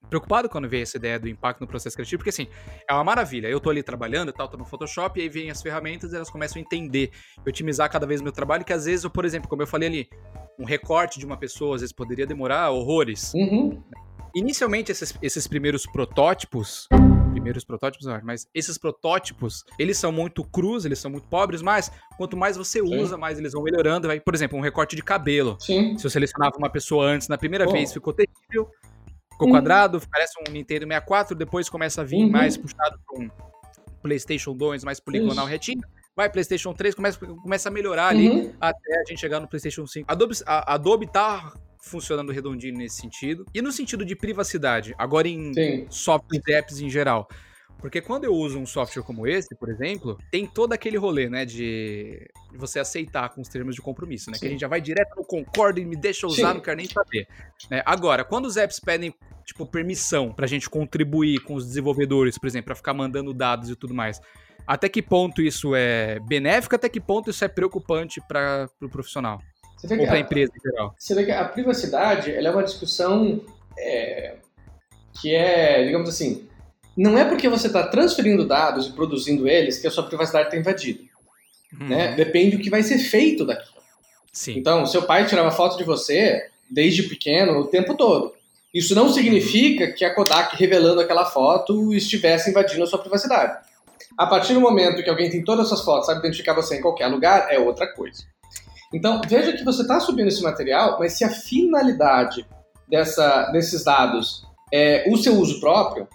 preocupado 0.09 0.49
quando 0.49 0.69
veio 0.69 0.83
essa 0.83 0.97
ideia 0.97 1.19
do 1.19 1.29
impacto 1.29 1.61
no 1.61 1.67
processo 1.67 1.97
criativo, 1.97 2.19
porque 2.19 2.31
assim, 2.31 2.47
é 2.89 2.95
uma 2.95 3.05
maravilha. 3.05 3.49
Eu 3.49 3.61
tô 3.61 3.71
ali 3.71 3.83
trabalhando 3.83 4.29
e 4.31 4.33
tal, 4.33 4.49
tô 4.49 4.57
no 4.57 4.65
Photoshop, 4.65 5.19
e 5.19 5.23
aí 5.23 5.29
vem 5.29 5.51
as 5.51 5.61
ferramentas 5.61 6.13
e 6.13 6.17
elas 6.17 6.31
começam 6.31 6.61
a 6.61 6.65
entender 6.65 7.11
e 7.45 7.49
otimizar 7.49 7.91
cada 7.91 8.07
vez 8.07 8.21
o 8.21 8.25
meu 8.25 8.33
trabalho, 8.33 8.65
que 8.65 8.73
às 8.73 8.85
vezes, 8.85 9.05
eu, 9.05 9.11
por 9.11 9.25
exemplo, 9.25 9.49
como 9.49 9.63
eu 9.63 9.67
falei 9.67 9.89
ali, 9.89 10.09
um 10.59 10.65
recorte 10.65 11.19
de 11.19 11.27
uma 11.27 11.37
pessoa 11.37 11.75
às 11.75 11.81
vezes 11.81 11.95
poderia 11.95 12.27
demorar 12.27 12.71
horrores. 12.71 13.33
Uhum. 13.35 13.83
Inicialmente, 14.35 14.91
esses, 14.91 15.15
esses 15.23 15.47
primeiros 15.47 15.85
protótipos 15.87 16.89
primeiros 17.45 17.65
protótipos, 17.65 18.07
mas 18.23 18.49
esses 18.55 18.79
protótipos, 18.79 19.65
eles 19.79 19.99
são 19.99 20.11
muito 20.11 20.43
crus, 20.43 20.87
eles 20.87 20.99
são 20.99 21.11
muito 21.11 21.29
pobres, 21.29 21.61
mas 21.61 21.93
quanto 22.17 22.37
mais 22.37 22.57
você 22.57 22.81
Sim. 22.81 22.97
usa, 22.97 23.19
mais 23.19 23.39
eles 23.39 23.53
vão 23.53 23.63
melhorando. 23.63 24.09
Vai, 24.09 24.19
por 24.19 24.35
exemplo, 24.35 24.59
um 24.59 24.63
recorte 24.63 24.97
de 24.97 25.03
cabelo. 25.03 25.59
Sim. 25.61 25.99
Se 25.99 26.07
eu 26.07 26.11
selecionava 26.11 26.57
uma 26.57 26.71
pessoa 26.71 27.05
antes, 27.05 27.29
na 27.29 27.37
primeira 27.37 27.69
oh. 27.69 27.73
vez 27.73 27.93
ficou 27.93 28.15
terrível, 28.15 28.71
ficou 29.31 29.49
uhum. 29.49 29.55
quadrado, 29.55 30.01
parece 30.11 30.33
um 30.41 30.51
Nintendo 30.51 30.87
64, 30.87 31.37
depois 31.37 31.69
começa 31.69 32.01
a 32.01 32.05
vir 32.05 32.25
uhum. 32.25 32.31
mais 32.31 32.57
puxado 32.57 32.99
para 33.07 33.23
um 33.23 33.31
PlayStation 34.03 34.55
2, 34.55 34.83
mais 34.83 34.99
poligonal 34.99 35.47
retinho. 35.47 35.83
Vai, 36.17 36.31
PlayStation 36.31 36.73
3 36.73 36.95
começa, 36.95 37.19
começa 37.19 37.69
a 37.69 37.73
melhorar 37.73 38.09
ali 38.09 38.31
uhum. 38.31 38.55
até 38.61 39.01
a 39.01 39.05
gente 39.09 39.21
chegar 39.21 39.41
no 39.41 39.49
PlayStation 39.49 39.87
5. 39.87 40.11
Adobe, 40.11 40.35
a 40.47 40.75
Adobe 40.75 41.11
tá 41.11 41.53
funcionando 41.85 42.33
redondinho 42.33 42.77
nesse 42.77 42.97
sentido. 42.97 43.45
E 43.55 43.63
no 43.63 43.73
sentido 43.73 44.05
de 44.05 44.17
privacidade, 44.17 44.95
agora 44.99 45.29
em 45.29 45.53
Sim. 45.53 45.87
software 45.89 46.41
e 46.47 46.53
apps 46.53 46.81
em 46.81 46.91
geral. 46.91 47.29
Porque 47.79 48.01
quando 48.01 48.25
eu 48.25 48.33
uso 48.33 48.59
um 48.59 48.65
software 48.65 49.03
como 49.03 49.27
esse, 49.27 49.55
por 49.57 49.69
exemplo, 49.69 50.19
tem 50.31 50.47
todo 50.47 50.73
aquele 50.73 50.97
rolê, 50.97 51.29
né, 51.29 51.45
de 51.45 52.27
você 52.55 52.79
aceitar 52.79 53.29
com 53.29 53.43
os 53.43 53.49
termos 53.49 53.75
de 53.75 53.83
compromisso, 53.83 54.31
né? 54.31 54.37
Sim. 54.37 54.41
Que 54.41 54.47
a 54.47 54.51
gente 54.51 54.61
já 54.61 54.69
vai 54.69 54.81
direto 54.81 55.15
no 55.17 55.25
concordo 55.25 55.79
e 55.79 55.85
me 55.85 55.95
deixa 55.95 56.27
usar, 56.27 56.49
Sim. 56.49 56.55
não 56.55 56.61
quero 56.61 56.79
nem 56.79 56.87
saber. 56.87 57.29
É, 57.71 57.83
agora, 57.85 58.25
quando 58.25 58.47
os 58.47 58.57
apps 58.57 58.81
pedem, 58.81 59.15
tipo, 59.45 59.67
permissão 59.67 60.33
pra 60.33 60.47
gente 60.47 60.71
contribuir 60.71 61.41
com 61.41 61.55
os 61.55 61.67
desenvolvedores, 61.67 62.39
por 62.39 62.47
exemplo, 62.47 62.67
pra 62.67 62.75
ficar 62.75 62.95
mandando 62.95 63.35
dados 63.35 63.69
e 63.69 63.77
tudo 63.77 63.93
mais, 63.93 64.19
até 64.67 64.89
que 64.89 65.03
ponto 65.03 65.43
isso 65.43 65.75
é 65.75 66.19
benéfico, 66.21 66.75
até 66.75 66.89
que 66.89 67.01
ponto 67.01 67.29
isso 67.29 67.45
é 67.45 67.49
preocupante 67.49 68.19
para 68.27 68.65
o 68.65 68.79
pro 68.79 68.89
profissional? 68.89 69.43
Você 69.87 69.97
vê 69.97 70.03
Ou 70.03 70.07
para 70.07 70.17
a 70.17 70.21
empresa 70.21 70.53
em 70.57 70.71
geral. 70.71 70.95
Você 70.99 71.15
vê 71.15 71.25
que 71.25 71.31
a 71.31 71.45
privacidade 71.45 72.33
ela 72.33 72.49
é 72.49 72.51
uma 72.51 72.63
discussão 72.63 73.41
é, 73.79 74.37
que 75.21 75.35
é, 75.35 75.85
digamos 75.85 76.09
assim, 76.09 76.49
não 76.97 77.19
é 77.19 77.25
porque 77.25 77.49
você 77.49 77.67
está 77.67 77.87
transferindo 77.87 78.47
dados 78.47 78.87
e 78.87 78.93
produzindo 78.93 79.47
eles 79.47 79.79
que 79.79 79.87
a 79.87 79.91
sua 79.91 80.05
privacidade 80.05 80.47
está 80.47 80.57
invadida. 80.57 81.01
Uhum. 81.79 81.89
Né? 81.89 82.15
Depende 82.15 82.57
do 82.57 82.63
que 82.63 82.71
vai 82.71 82.83
ser 82.83 82.99
feito 82.99 83.45
daqui. 83.45 83.69
Sim. 84.33 84.59
Então, 84.59 84.87
seu 84.87 85.03
pai 85.03 85.27
tirava 85.27 85.51
foto 85.51 85.77
de 85.77 85.85
você 85.85 86.49
desde 86.71 87.03
pequeno 87.05 87.59
o 87.59 87.67
tempo 87.67 87.95
todo. 87.95 88.35
Isso 88.73 88.95
não 88.95 89.13
significa 89.13 89.93
que 89.93 90.05
a 90.05 90.15
Kodak 90.15 90.57
revelando 90.57 91.01
aquela 91.01 91.27
foto 91.27 91.95
estivesse 91.95 92.51
invadindo 92.51 92.83
a 92.83 92.87
sua 92.87 92.99
privacidade. 92.99 93.65
A 94.17 94.27
partir 94.27 94.55
do 94.55 94.61
momento 94.61 95.03
que 95.03 95.11
alguém 95.11 95.31
tem 95.31 95.45
todas 95.45 95.65
as 95.65 95.69
suas 95.69 95.85
fotos, 95.85 96.07
sabe 96.07 96.21
identificar 96.21 96.55
você 96.55 96.77
em 96.77 96.81
qualquer 96.81 97.07
lugar, 97.07 97.53
é 97.53 97.59
outra 97.59 97.87
coisa. 97.93 98.25
Então, 98.95 99.21
veja 99.29 99.53
que 99.53 99.65
você 99.65 99.83
está 99.83 99.99
subindo 99.99 100.29
esse 100.29 100.41
material, 100.41 100.99
mas 101.01 101.15
se 101.15 101.25
a 101.25 101.29
finalidade 101.29 102.47
dessa, 102.89 103.51
desses 103.51 103.83
dados 103.83 104.47
é 104.73 105.05
o 105.11 105.17
seu 105.17 105.35
uso 105.35 105.59
próprio, 105.59 106.07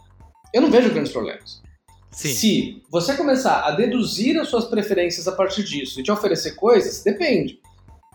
eu 0.53 0.61
não 0.61 0.71
vejo 0.71 0.89
grandes 0.89 1.11
problemas. 1.11 1.61
Sim. 2.09 2.29
Se 2.29 2.83
você 2.89 3.15
começar 3.15 3.65
a 3.65 3.71
deduzir 3.71 4.39
as 4.39 4.47
suas 4.47 4.63
preferências 4.63 5.27
a 5.27 5.33
partir 5.33 5.63
disso 5.63 5.99
e 5.99 6.03
te 6.03 6.09
oferecer 6.09 6.55
coisas, 6.55 7.03
depende. 7.03 7.59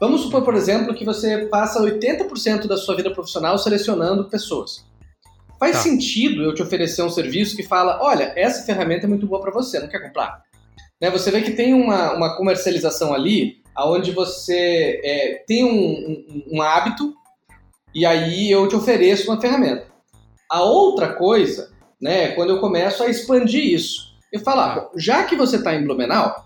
Vamos 0.00 0.22
supor, 0.22 0.42
por 0.42 0.54
exemplo, 0.54 0.94
que 0.94 1.04
você 1.04 1.46
passa 1.46 1.80
80% 1.82 2.66
da 2.66 2.78
sua 2.78 2.96
vida 2.96 3.12
profissional 3.12 3.58
selecionando 3.58 4.30
pessoas. 4.30 4.84
Faz 5.60 5.76
tá. 5.76 5.82
sentido 5.82 6.42
eu 6.42 6.54
te 6.54 6.62
oferecer 6.62 7.02
um 7.02 7.10
serviço 7.10 7.54
que 7.54 7.62
fala: 7.62 8.02
olha, 8.02 8.32
essa 8.34 8.64
ferramenta 8.64 9.04
é 9.04 9.08
muito 9.08 9.26
boa 9.26 9.40
para 9.40 9.52
você, 9.52 9.78
não 9.78 9.88
quer 9.88 10.00
comprar? 10.00 10.42
Né, 11.00 11.10
você 11.10 11.30
vê 11.30 11.42
que 11.42 11.52
tem 11.52 11.74
uma, 11.74 12.12
uma 12.14 12.36
comercialização 12.36 13.12
ali 13.12 13.63
aonde 13.74 14.10
você 14.10 15.00
é, 15.04 15.44
tem 15.46 15.64
um, 15.64 15.70
um, 15.70 16.58
um 16.58 16.62
hábito 16.62 17.14
e 17.94 18.04
aí 18.04 18.50
eu 18.50 18.68
te 18.68 18.76
ofereço 18.76 19.30
uma 19.30 19.40
ferramenta. 19.40 19.86
A 20.50 20.62
outra 20.62 21.14
coisa, 21.14 21.72
né, 22.00 22.24
é 22.24 22.28
quando 22.32 22.50
eu 22.50 22.60
começo 22.60 23.02
a 23.02 23.08
expandir 23.08 23.64
isso. 23.64 24.14
Eu 24.32 24.40
falo, 24.40 24.60
ah, 24.60 24.90
já 24.96 25.24
que 25.24 25.36
você 25.36 25.56
está 25.56 25.74
em 25.74 25.84
Blumenau, 25.84 26.44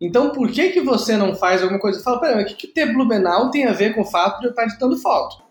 então 0.00 0.30
por 0.30 0.50
que 0.50 0.70
que 0.70 0.80
você 0.80 1.16
não 1.16 1.34
faz 1.34 1.62
alguma 1.62 1.80
coisa? 1.80 1.98
Eu 1.98 2.02
falo, 2.02 2.20
peraí, 2.20 2.42
o 2.42 2.46
que, 2.46 2.54
que 2.54 2.66
ter 2.66 2.92
Blumenau 2.92 3.50
tem 3.50 3.66
a 3.66 3.72
ver 3.72 3.94
com 3.94 4.02
o 4.02 4.06
fato 4.06 4.40
de 4.40 4.46
eu 4.46 4.50
estar 4.50 4.64
editando 4.64 4.96
foto? 4.96 5.42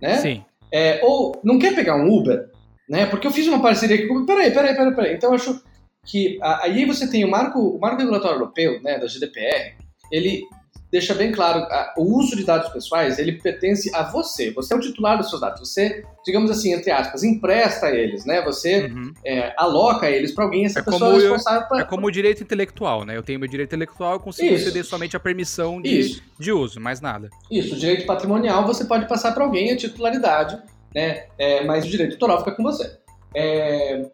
Né? 0.00 0.18
Sim. 0.18 0.44
É, 0.72 1.00
ou 1.02 1.40
não 1.42 1.58
quer 1.58 1.74
pegar 1.74 1.96
um 1.96 2.12
Uber, 2.12 2.50
né? 2.88 3.06
Porque 3.06 3.26
eu 3.26 3.30
fiz 3.30 3.46
uma 3.46 3.60
parceria 3.60 3.96
aqui 3.96 4.06
com. 4.06 4.26
Peraí, 4.26 4.50
peraí, 4.50 4.74
peraí, 4.74 4.94
peraí. 4.94 5.14
Então 5.14 5.30
eu 5.30 5.36
acho 5.36 5.62
que 6.04 6.38
aí 6.42 6.84
você 6.84 7.08
tem 7.08 7.24
o 7.24 7.30
marco, 7.30 7.58
o 7.58 7.80
marco 7.80 7.98
regulatório 7.98 8.36
europeu, 8.36 8.82
né, 8.82 8.98
da 8.98 9.06
GDPR, 9.06 9.76
ele 10.10 10.42
deixa 10.90 11.14
bem 11.14 11.32
claro, 11.32 11.60
a, 11.60 11.94
o 11.96 12.18
uso 12.18 12.34
de 12.34 12.44
dados 12.44 12.70
pessoais, 12.70 13.18
ele 13.18 13.32
pertence 13.32 13.90
a 13.94 14.02
você. 14.02 14.50
Você 14.52 14.72
é 14.72 14.76
o 14.76 14.80
titular 14.80 15.18
dos 15.18 15.28
seus 15.28 15.40
dados. 15.40 15.60
Você, 15.60 16.04
digamos 16.24 16.50
assim, 16.50 16.72
entre 16.72 16.90
aspas, 16.90 17.22
empresta 17.22 17.90
eles, 17.90 18.24
né? 18.24 18.42
Você 18.42 18.86
uhum. 18.86 19.12
é, 19.24 19.52
aloca 19.56 20.10
eles 20.10 20.32
para 20.32 20.44
alguém, 20.44 20.64
essa 20.64 20.80
é 20.80 20.82
pessoa 20.82 21.12
é 21.12 21.18
responsável 21.18 21.68
para... 21.68 21.80
É 21.80 21.84
como 21.84 22.06
o 22.06 22.10
direito 22.10 22.42
intelectual, 22.42 23.04
né? 23.04 23.16
Eu 23.16 23.22
tenho 23.22 23.38
meu 23.38 23.48
direito 23.48 23.68
intelectual, 23.68 24.14
eu 24.14 24.20
consigo 24.20 24.54
Isso. 24.54 24.64
ceder 24.64 24.84
somente 24.84 25.16
a 25.16 25.20
permissão 25.20 25.80
de, 25.80 26.22
de 26.38 26.52
uso, 26.52 26.80
mais 26.80 27.00
nada. 27.00 27.28
Isso, 27.50 27.74
o 27.74 27.78
direito 27.78 28.06
patrimonial 28.06 28.66
você 28.66 28.84
pode 28.84 29.06
passar 29.06 29.32
para 29.32 29.44
alguém 29.44 29.72
a 29.72 29.76
titularidade, 29.76 30.58
né? 30.94 31.26
É, 31.38 31.64
mas 31.64 31.84
o 31.84 31.88
direito 31.88 32.12
autoral 32.12 32.38
fica 32.38 32.52
com 32.52 32.62
você. 32.62 32.98
É, 33.34 34.06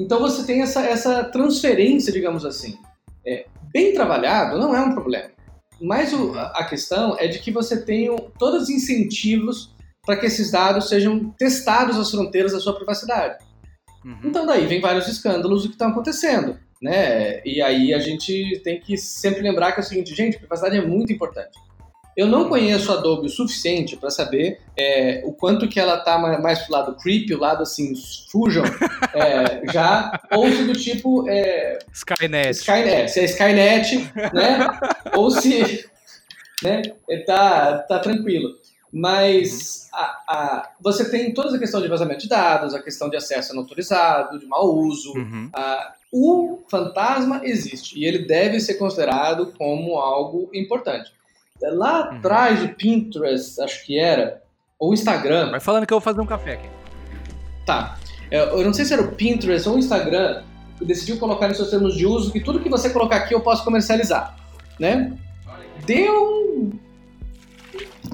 então 0.00 0.18
você 0.18 0.44
tem 0.44 0.62
essa, 0.62 0.80
essa 0.80 1.24
transferência, 1.24 2.12
digamos 2.12 2.44
assim. 2.44 2.78
É, 3.24 3.44
bem 3.72 3.92
trabalhado 3.92 4.58
não 4.58 4.74
é 4.74 4.80
um 4.80 4.92
problema. 4.92 5.30
Mas 5.82 6.12
o, 6.12 6.32
a 6.38 6.64
questão 6.64 7.16
é 7.18 7.26
de 7.26 7.40
que 7.40 7.50
você 7.50 7.84
tenha 7.84 8.14
todos 8.38 8.64
os 8.64 8.70
incentivos 8.70 9.74
para 10.04 10.16
que 10.16 10.26
esses 10.26 10.50
dados 10.50 10.88
sejam 10.88 11.30
testados 11.30 11.98
às 11.98 12.10
fronteiras 12.10 12.52
da 12.52 12.60
sua 12.60 12.74
privacidade. 12.74 13.44
Uhum. 14.04 14.18
Então 14.24 14.46
daí 14.46 14.66
vem 14.66 14.80
vários 14.80 15.08
escândalos 15.08 15.62
do 15.62 15.68
que 15.68 15.74
estão 15.74 15.90
acontecendo, 15.90 16.58
né? 16.80 17.40
E 17.44 17.62
aí 17.62 17.94
a 17.94 17.98
gente 17.98 18.60
tem 18.64 18.80
que 18.80 18.96
sempre 18.96 19.42
lembrar 19.42 19.72
que 19.72 19.80
é 19.80 19.82
o 19.82 19.86
seguinte, 19.86 20.14
gente, 20.14 20.38
privacidade 20.38 20.76
é 20.76 20.86
muito 20.86 21.12
importante. 21.12 21.58
Eu 22.16 22.26
não 22.26 22.48
conheço 22.48 22.92
a 22.92 22.96
Adobe 22.96 23.26
o 23.26 23.30
suficiente 23.30 23.96
para 23.96 24.10
saber 24.10 24.60
é, 24.76 25.22
o 25.24 25.32
quanto 25.32 25.68
que 25.68 25.80
ela 25.80 25.96
tá 25.98 26.18
mais 26.18 26.60
pro 26.60 26.72
lado 26.72 26.96
creepy, 26.96 27.34
o 27.34 27.40
lado 27.40 27.62
assim, 27.62 27.92
Fusion, 28.30 28.64
é, 29.14 29.72
já, 29.72 30.20
ou 30.30 30.50
se 30.50 30.64
do 30.64 30.74
tipo... 30.74 31.28
É, 31.28 31.78
Skynet. 31.92 32.50
Skynet, 32.50 33.10
se 33.10 33.20
é 33.20 33.24
Skynet, 33.24 34.12
né? 34.32 34.78
ou 35.16 35.30
se 35.30 35.86
né, 36.62 36.82
tá, 37.26 37.78
tá 37.78 37.98
tranquilo. 37.98 38.50
Mas 38.92 39.88
a, 39.90 40.04
a, 40.28 40.70
você 40.78 41.10
tem 41.10 41.32
toda 41.32 41.56
a 41.56 41.58
questão 41.58 41.80
de 41.80 41.88
vazamento 41.88 42.20
de 42.20 42.28
dados, 42.28 42.74
a 42.74 42.82
questão 42.82 43.08
de 43.08 43.16
acesso 43.16 43.54
não 43.54 43.62
autorizado, 43.62 44.38
de 44.38 44.44
mau 44.44 44.74
uso. 44.74 45.14
Uhum. 45.16 45.48
A, 45.54 45.94
o 46.12 46.62
fantasma 46.68 47.40
existe 47.42 47.98
e 47.98 48.04
ele 48.04 48.26
deve 48.26 48.60
ser 48.60 48.74
considerado 48.74 49.54
como 49.56 49.96
algo 49.96 50.50
importante. 50.52 51.10
Lá 51.70 52.10
uhum. 52.10 52.16
atrás 52.16 52.60
do 52.60 52.68
Pinterest, 52.70 53.60
acho 53.60 53.84
que 53.84 53.98
era, 53.98 54.42
ou 54.78 54.92
Instagram. 54.92 55.50
Vai 55.50 55.60
falando 55.60 55.86
que 55.86 55.92
eu 55.92 56.00
vou 56.00 56.04
fazer 56.04 56.20
um 56.20 56.26
café 56.26 56.54
aqui. 56.54 56.68
Tá. 57.64 57.96
É, 58.30 58.42
eu 58.42 58.64
não 58.64 58.72
sei 58.72 58.84
se 58.84 58.92
era 58.92 59.02
o 59.02 59.12
Pinterest 59.12 59.68
ou 59.68 59.76
o 59.76 59.78
Instagram 59.78 60.42
que 60.78 60.84
decidiu 60.84 61.18
colocar 61.18 61.48
em 61.48 61.54
seus 61.54 61.70
termos 61.70 61.94
de 61.94 62.06
uso 62.06 62.32
que 62.32 62.40
tudo 62.40 62.60
que 62.60 62.68
você 62.68 62.90
colocar 62.90 63.16
aqui 63.16 63.34
eu 63.34 63.40
posso 63.40 63.64
comercializar, 63.64 64.36
né? 64.78 65.12
Deu 65.86 66.72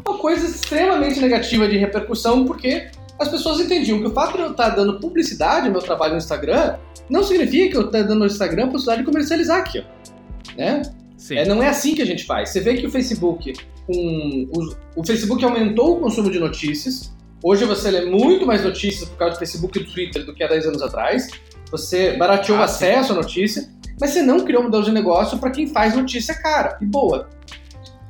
uma 0.06 0.18
coisa 0.18 0.46
extremamente 0.46 1.20
negativa 1.20 1.68
de 1.68 1.78
repercussão 1.78 2.44
porque 2.44 2.90
as 3.18 3.28
pessoas 3.28 3.60
entendiam 3.60 3.98
que 3.98 4.06
o 4.06 4.12
fato 4.12 4.36
de 4.36 4.42
eu 4.42 4.50
estar 4.50 4.70
dando 4.70 5.00
publicidade 5.00 5.66
ao 5.66 5.72
meu 5.72 5.82
trabalho 5.82 6.12
no 6.12 6.18
Instagram 6.18 6.76
não 7.08 7.22
significa 7.22 7.70
que 7.70 7.76
eu 7.76 7.86
estar 7.86 8.02
dando 8.02 8.20
no 8.20 8.26
Instagram 8.26 8.64
a 8.64 8.68
possibilidade 8.68 9.00
de 9.00 9.06
comercializar 9.06 9.58
aqui, 9.58 9.80
ó, 9.80 10.82
né? 11.30 11.42
É, 11.42 11.44
não 11.46 11.62
é 11.62 11.68
assim 11.68 11.94
que 11.94 12.02
a 12.02 12.06
gente 12.06 12.24
faz. 12.24 12.50
Você 12.50 12.60
vê 12.60 12.76
que 12.76 12.86
o 12.86 12.90
Facebook, 12.90 13.52
um, 13.88 14.48
o, 14.54 15.00
o, 15.00 15.04
Facebook 15.04 15.44
aumentou 15.44 15.96
o 15.96 16.00
consumo 16.00 16.30
de 16.30 16.38
notícias. 16.38 17.12
Hoje 17.42 17.64
você 17.64 17.90
lê 17.90 18.04
muito 18.04 18.46
mais 18.46 18.62
notícias 18.64 19.08
por 19.08 19.16
causa 19.16 19.34
do 19.34 19.38
Facebook 19.38 19.78
e 19.78 19.84
do 19.84 19.92
Twitter 19.92 20.24
do 20.24 20.34
que 20.34 20.42
há 20.42 20.48
10 20.48 20.66
anos 20.66 20.82
atrás. 20.82 21.28
Você 21.70 22.16
barateou 22.16 22.58
o 22.58 22.60
ah, 22.60 22.64
acesso 22.64 23.08
sim. 23.08 23.12
à 23.12 23.16
notícia, 23.16 23.68
mas 24.00 24.10
você 24.10 24.22
não 24.22 24.40
criou 24.40 24.62
um 24.62 24.64
modelo 24.66 24.84
de 24.84 24.92
negócio 24.92 25.38
para 25.38 25.50
quem 25.50 25.66
faz 25.66 25.94
notícia 25.94 26.34
cara 26.34 26.78
e 26.80 26.86
boa. 26.86 27.28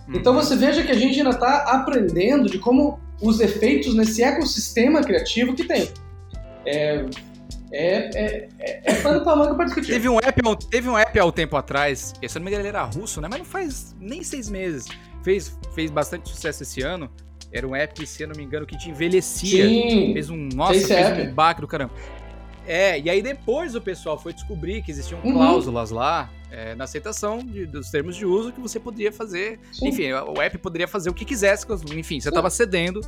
Uhum. 0.07 0.17
Então 0.17 0.35
você 0.35 0.57
veja 0.57 0.83
que 0.83 0.93
a 0.93 0.97
gente 0.97 1.19
ainda 1.19 1.31
está 1.31 1.65
aprendendo 1.65 2.49
de 2.49 2.59
como 2.59 3.01
os 3.21 3.41
efeitos 3.41 3.95
nesse 3.95 4.23
ecossistema 4.23 5.03
criativo 5.03 5.55
que 5.55 5.65
tem. 5.65 5.89
É, 6.65 7.05
é, 7.73 8.11
é, 8.15 8.49
é, 8.59 8.81
é 8.85 8.95
pano 9.03 9.23
pra 9.23 9.37
manga 9.37 9.55
pra 9.55 9.65
discutir. 9.65 9.93
Teve 9.93 10.09
um, 10.09 10.19
app, 10.19 10.41
teve 10.71 10.89
um 10.89 10.97
app 10.97 11.19
há 11.19 11.25
um 11.25 11.31
tempo 11.31 11.57
atrás, 11.57 12.15
se 12.27 12.39
não 12.39 12.45
me 12.45 12.51
engano 12.51 12.63
ele 12.63 12.69
era 12.69 12.83
russo, 12.83 13.21
né? 13.21 13.29
Mas 13.31 13.39
não 13.39 13.47
faz 13.47 13.97
nem 14.01 14.23
seis 14.23 14.49
meses. 14.49 14.87
Fez, 15.23 15.59
fez 15.75 15.91
bastante 15.91 16.29
sucesso 16.29 16.63
esse 16.63 16.83
ano. 16.83 17.11
Era 17.51 17.67
um 17.67 17.75
app, 17.75 18.07
se 18.07 18.23
eu 18.23 18.29
não 18.29 18.37
me 18.37 18.45
engano, 18.45 18.67
que 18.67 18.77
te 18.77 18.91
envelhecia. 18.91 19.67
Sim, 19.67 20.13
fez 20.13 20.29
um. 20.29 20.49
Nossa, 20.55 20.73
fez 20.75 20.91
app. 20.91 21.23
um 21.23 21.35
baque 21.35 21.61
do 21.61 21.67
caramba. 21.67 21.93
É, 22.69 23.01
e 23.01 23.09
aí 23.09 23.23
depois 23.23 23.75
o 23.75 23.81
pessoal 23.81 24.19
foi 24.19 24.35
descobrir 24.35 24.83
que 24.83 24.91
existiam 24.91 25.19
uhum. 25.25 25.33
cláusulas 25.33 25.91
lá 25.91 26.31
é, 26.51 26.75
na 26.75 26.85
aceitação 26.85 27.39
de, 27.39 27.65
dos 27.65 27.91
termos 27.91 28.15
de 28.15 28.27
uso 28.27 28.53
que 28.53 28.61
você 28.61 28.79
poderia 28.79 29.11
fazer. 29.11 29.59
Sim. 29.73 29.89
Enfim, 29.89 30.13
o 30.13 30.41
app 30.41 30.59
poderia 30.59 30.87
fazer 30.87 31.09
o 31.09 31.15
que 31.15 31.25
quisesse, 31.25 31.67
enfim, 31.97 32.21
você 32.21 32.29
estava 32.29 32.51
cedendo, 32.51 33.01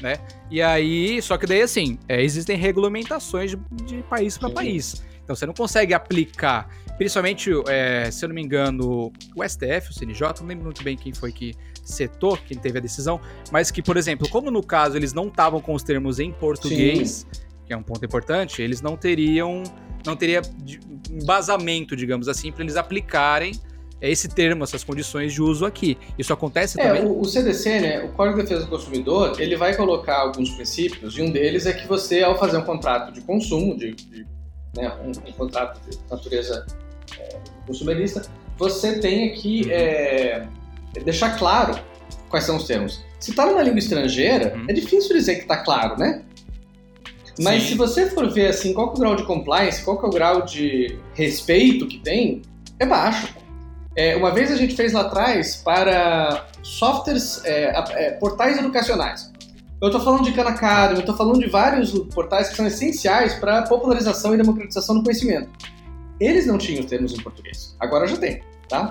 né? 0.00 0.14
E 0.48 0.62
aí, 0.62 1.20
só 1.20 1.36
que 1.36 1.46
daí 1.46 1.62
assim, 1.62 1.98
é, 2.08 2.22
existem 2.22 2.56
regulamentações 2.56 3.50
de, 3.50 3.56
de 3.84 4.02
país 4.04 4.38
para 4.38 4.50
país. 4.50 5.02
Então 5.24 5.34
você 5.34 5.44
não 5.44 5.52
consegue 5.52 5.92
aplicar, 5.92 6.70
principalmente, 6.96 7.50
é, 7.66 8.10
se 8.10 8.24
eu 8.24 8.28
não 8.28 8.34
me 8.36 8.42
engano, 8.42 9.12
o 9.34 9.44
STF, 9.44 9.90
o 9.90 9.92
CNJ, 9.92 10.40
não 10.40 10.46
lembro 10.46 10.64
muito 10.64 10.82
bem 10.82 10.96
quem 10.96 11.12
foi 11.12 11.32
que 11.32 11.54
setou, 11.84 12.36
quem 12.36 12.56
teve 12.56 12.78
a 12.78 12.80
decisão, 12.80 13.20
mas 13.50 13.70
que, 13.70 13.82
por 13.82 13.96
exemplo, 13.96 14.28
como 14.28 14.50
no 14.50 14.62
caso 14.62 14.96
eles 14.96 15.12
não 15.12 15.26
estavam 15.26 15.60
com 15.60 15.74
os 15.74 15.82
termos 15.82 16.20
em 16.20 16.30
português. 16.30 17.26
Sim 17.30 17.47
que 17.68 17.74
é 17.74 17.76
um 17.76 17.82
ponto 17.82 18.02
importante, 18.02 18.62
eles 18.62 18.80
não 18.80 18.96
teriam, 18.96 19.62
não 20.04 20.16
teria 20.16 20.40
embasamento, 21.10 21.94
digamos 21.94 22.26
assim, 22.26 22.50
para 22.50 22.62
eles 22.64 22.76
aplicarem 22.76 23.52
esse 24.00 24.26
termo, 24.26 24.64
essas 24.64 24.82
condições 24.82 25.34
de 25.34 25.42
uso 25.42 25.66
aqui. 25.66 25.98
Isso 26.18 26.32
acontece 26.32 26.80
é, 26.80 26.86
também? 26.86 27.04
O, 27.04 27.20
o 27.20 27.24
CDC, 27.26 27.80
né, 27.80 28.04
o 28.04 28.08
Código 28.12 28.38
de 28.38 28.44
Defesa 28.44 28.64
do 28.64 28.70
Consumidor, 28.70 29.38
ele 29.38 29.54
vai 29.56 29.76
colocar 29.76 30.20
alguns 30.20 30.50
princípios, 30.50 31.18
e 31.18 31.22
um 31.22 31.30
deles 31.30 31.66
é 31.66 31.72
que 31.74 31.86
você, 31.86 32.22
ao 32.22 32.38
fazer 32.38 32.56
um 32.56 32.62
contrato 32.62 33.12
de 33.12 33.20
consumo, 33.20 33.76
de, 33.76 33.94
de 33.94 34.26
né, 34.74 34.90
um, 35.04 35.10
um, 35.10 35.32
contrato 35.32 35.78
de 35.88 35.98
natureza 36.10 36.64
é, 37.18 37.38
consumerista, 37.66 38.22
você 38.56 38.98
tenha 38.98 39.30
que 39.34 39.64
uhum. 39.64 39.72
é, 39.72 40.48
deixar 41.04 41.36
claro 41.36 41.78
quais 42.30 42.44
são 42.44 42.56
os 42.56 42.64
termos. 42.64 43.04
Se 43.20 43.30
está 43.30 43.44
numa 43.44 43.62
língua 43.62 43.78
estrangeira, 43.78 44.54
uhum. 44.56 44.64
é 44.68 44.72
difícil 44.72 45.14
dizer 45.14 45.34
que 45.34 45.42
está 45.42 45.58
claro, 45.58 45.98
né? 45.98 46.24
Mas 47.40 47.62
Sim. 47.62 47.68
se 47.70 47.74
você 47.76 48.10
for 48.10 48.28
ver 48.30 48.48
assim, 48.48 48.72
qual 48.72 48.88
é 48.88 48.90
o 48.90 48.94
grau 48.94 49.16
de 49.16 49.24
compliance, 49.24 49.82
qual 49.82 50.00
é 50.02 50.06
o 50.06 50.10
grau 50.10 50.42
de 50.42 50.98
respeito 51.14 51.86
que 51.86 51.98
tem, 51.98 52.42
é 52.78 52.86
baixo. 52.86 53.28
É, 53.96 54.16
uma 54.16 54.30
vez 54.30 54.50
a 54.50 54.56
gente 54.56 54.74
fez 54.74 54.92
lá 54.92 55.02
atrás 55.02 55.56
para 55.56 56.46
softwares, 56.62 57.44
é, 57.44 57.72
é, 57.90 58.10
portais 58.12 58.56
educacionais. 58.58 59.32
Eu 59.80 59.88
estou 59.88 60.00
falando 60.00 60.24
de 60.24 60.32
Khan 60.32 60.42
Academy, 60.42 60.96
eu 60.96 61.00
estou 61.00 61.16
falando 61.16 61.38
de 61.38 61.48
vários 61.48 61.92
portais 62.12 62.48
que 62.48 62.56
são 62.56 62.66
essenciais 62.66 63.34
para 63.34 63.60
a 63.60 63.62
popularização 63.62 64.34
e 64.34 64.36
democratização 64.36 64.96
do 64.96 65.04
conhecimento. 65.04 65.48
Eles 66.20 66.46
não 66.46 66.58
tinham 66.58 66.84
termos 66.84 67.12
em 67.12 67.22
português. 67.22 67.76
Agora 67.78 68.06
já 68.06 68.16
tem, 68.16 68.42
tá? 68.68 68.90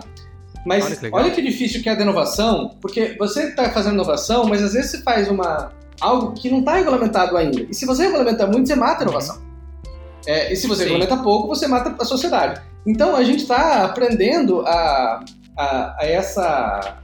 Mas 0.66 0.86
olha 0.86 0.96
que, 0.96 1.10
olha 1.12 1.32
que 1.32 1.42
difícil 1.42 1.82
que 1.82 1.90
é 1.90 1.94
a 1.94 2.02
inovação, 2.02 2.78
porque 2.82 3.16
você 3.18 3.50
está 3.50 3.70
fazendo 3.70 3.94
inovação, 3.94 4.46
mas 4.46 4.64
às 4.64 4.74
vezes 4.74 4.92
você 4.92 5.02
faz 5.02 5.28
uma 5.30 5.72
algo 6.00 6.34
que 6.34 6.50
não 6.50 6.60
está 6.60 6.76
regulamentado 6.76 7.36
ainda. 7.38 7.62
E 7.70 7.74
se 7.74 7.86
você 7.86 8.04
regulamenta 8.04 8.46
muito, 8.48 8.68
você 8.68 8.76
mata 8.76 9.02
a 9.02 9.04
inovação. 9.04 9.42
É, 10.26 10.52
e 10.52 10.56
se 10.56 10.68
você 10.68 10.84
Sim. 10.84 10.90
regulamenta 10.90 11.24
pouco, 11.24 11.48
você 11.48 11.68
mata 11.68 11.96
a 12.00 12.06
sociedade. 12.06 12.62
Então 12.86 13.16
a 13.16 13.24
gente 13.24 13.42
está 13.42 13.84
aprendendo 13.84 14.62
a, 14.62 15.24
a, 15.58 15.96
a 16.00 16.06
essa, 16.06 17.00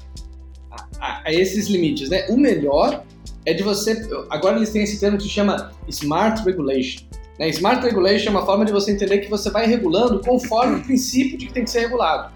a, 0.99 1.21
a, 1.25 1.33
esses 1.33 1.67
limites. 1.67 2.09
Né? 2.09 2.27
O 2.29 2.37
melhor 2.37 3.03
é 3.45 3.53
de 3.53 3.63
você. 3.63 4.07
Agora 4.29 4.57
eles 4.57 4.71
têm 4.71 4.83
esse 4.83 4.99
termo 4.99 5.17
que 5.17 5.23
se 5.23 5.29
chama 5.29 5.71
Smart 5.87 6.43
Regulation. 6.43 7.01
Né? 7.39 7.49
Smart 7.49 7.83
Regulation 7.83 8.27
é 8.27 8.29
uma 8.31 8.45
forma 8.45 8.65
de 8.65 8.71
você 8.71 8.91
entender 8.91 9.19
que 9.19 9.29
você 9.29 9.49
vai 9.49 9.65
regulando 9.65 10.19
conforme 10.19 10.77
o 10.77 10.83
princípio 10.83 11.37
de 11.37 11.47
que 11.47 11.53
tem 11.53 11.63
que 11.63 11.71
ser 11.71 11.81
regulado. 11.81 12.31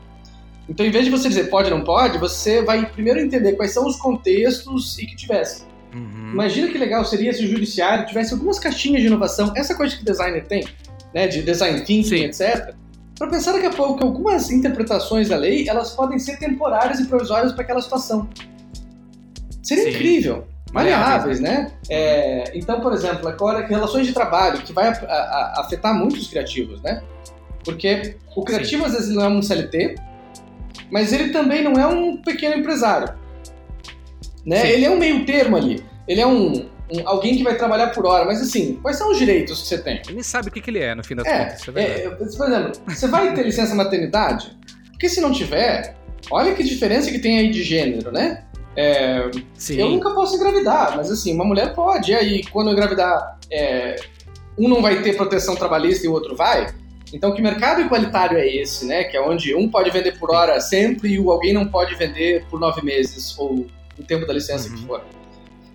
Então, 0.69 0.85
em 0.85 0.91
vez 0.91 1.05
de 1.05 1.11
você 1.11 1.29
dizer 1.29 1.49
pode 1.49 1.71
ou 1.71 1.77
não 1.77 1.85
pode, 1.85 2.17
você 2.17 2.61
vai 2.61 2.85
primeiro 2.85 3.19
entender 3.19 3.53
quais 3.53 3.73
são 3.73 3.87
os 3.87 3.95
contextos 3.95 4.97
e 4.99 5.05
que 5.05 5.15
tivesse. 5.15 5.63
Uhum. 5.93 6.31
Imagina 6.33 6.67
que 6.67 6.77
legal 6.77 7.03
seria 7.05 7.33
se 7.33 7.43
o 7.43 7.47
judiciário 7.47 8.05
tivesse 8.05 8.33
algumas 8.33 8.59
caixinhas 8.59 9.01
de 9.01 9.07
inovação, 9.07 9.51
essa 9.55 9.75
coisa 9.75 9.95
que 9.95 10.01
o 10.01 10.05
designer 10.05 10.45
tem, 10.45 10.67
né, 11.13 11.27
de 11.27 11.41
design 11.41 11.81
thinking, 11.81 12.03
Sim. 12.03 12.23
etc. 12.25 12.75
Para 13.17 13.27
pensar 13.29 13.53
daqui 13.53 13.65
a 13.65 13.71
pouco 13.71 13.97
que 13.97 14.03
algumas 14.03 14.51
interpretações 14.51 15.29
da 15.29 15.37
lei 15.37 15.67
elas 15.67 15.91
podem 15.91 16.19
ser 16.19 16.37
temporárias 16.37 16.99
e 16.99 17.05
provisórias 17.05 17.51
para 17.53 17.63
aquela 17.63 17.81
situação. 17.81 18.29
Seria 19.63 19.85
Sim. 19.85 19.89
incrível. 19.89 20.47
Maleáveis, 20.71 21.39
né? 21.39 21.71
É, 21.89 22.51
então, 22.53 22.81
por 22.81 22.93
exemplo, 22.93 23.27
agora 23.27 23.65
relações 23.65 24.05
de 24.05 24.13
trabalho, 24.13 24.61
que 24.61 24.73
vai 24.73 24.89
a, 24.89 24.91
a, 24.91 25.61
afetar 25.61 25.97
muitos 25.97 26.27
criativos, 26.27 26.81
né? 26.81 27.01
Porque 27.63 28.17
o 28.35 28.43
criativo, 28.43 28.83
Sim. 28.83 28.87
às 28.87 28.93
vezes, 28.93 29.15
não 29.15 29.23
é 29.23 29.27
um 29.27 29.41
CLT, 29.41 29.95
mas 30.91 31.11
ele 31.11 31.29
também 31.29 31.63
não 31.63 31.73
é 31.73 31.87
um 31.87 32.17
pequeno 32.17 32.55
empresário. 32.55 33.13
Né? 34.47 34.71
Ele 34.71 34.85
é 34.85 34.89
um 34.89 34.97
meio 34.97 35.25
termo 35.25 35.57
ali. 35.57 35.83
Ele 36.07 36.21
é 36.21 36.25
um, 36.25 36.69
um, 36.89 37.05
alguém 37.05 37.35
que 37.35 37.43
vai 37.43 37.57
trabalhar 37.57 37.87
por 37.87 38.05
hora. 38.05 38.23
Mas 38.23 38.41
assim, 38.41 38.79
quais 38.81 38.97
são 38.97 39.11
os 39.11 39.17
direitos 39.17 39.61
que 39.61 39.67
você 39.67 39.77
tem? 39.77 40.01
Ele 40.07 40.23
sabe 40.23 40.47
o 40.47 40.51
que, 40.51 40.61
que 40.61 40.69
ele 40.71 40.79
é, 40.79 40.95
no 40.95 41.03
fim 41.03 41.15
das 41.15 41.27
é, 41.27 41.45
contas. 41.45 41.75
É, 41.75 42.05
é, 42.05 42.09
por 42.09 42.47
exemplo, 42.47 42.71
você 42.87 43.07
vai 43.07 43.33
ter 43.33 43.43
licença 43.43 43.75
maternidade? 43.75 44.57
Porque 44.89 45.09
se 45.09 45.19
não 45.19 45.33
tiver, 45.33 45.97
olha 46.31 46.55
que 46.55 46.63
diferença 46.63 47.11
que 47.11 47.19
tem 47.19 47.39
aí 47.39 47.51
de 47.51 47.61
gênero, 47.61 48.09
né? 48.09 48.45
É, 48.73 49.29
eu 49.71 49.89
nunca 49.89 50.11
posso 50.11 50.35
engravidar, 50.35 50.95
mas 50.95 51.11
assim, 51.11 51.33
uma 51.33 51.43
mulher 51.43 51.73
pode. 51.73 52.11
E 52.11 52.15
aí, 52.15 52.43
quando 52.45 52.67
eu 52.67 52.73
engravidar, 52.73 53.37
é, 53.51 53.97
um 54.57 54.69
não 54.69 54.81
vai 54.81 55.01
ter 55.01 55.17
proteção 55.17 55.55
trabalhista 55.55 56.05
e 56.05 56.09
o 56.09 56.13
outro 56.13 56.35
vai? 56.37 56.73
Então, 57.11 57.33
que 57.33 57.41
mercado 57.41 57.81
igualitário 57.81 58.37
é 58.37 58.47
esse, 58.47 58.85
né? 58.85 59.03
Que 59.03 59.17
é 59.17 59.21
onde 59.21 59.53
um 59.55 59.67
pode 59.67 59.89
vender 59.91 60.17
por 60.17 60.33
hora 60.33 60.59
sempre 60.61 61.09
e 61.09 61.19
o 61.19 61.31
alguém 61.31 61.53
não 61.53 61.65
pode 61.67 61.95
vender 61.95 62.45
por 62.49 62.59
nove 62.59 62.81
meses 62.81 63.37
ou 63.37 63.65
o 63.99 64.03
tempo 64.03 64.25
da 64.25 64.33
licença 64.33 64.69
uhum. 64.69 64.75
que 64.75 64.85
for. 64.85 65.03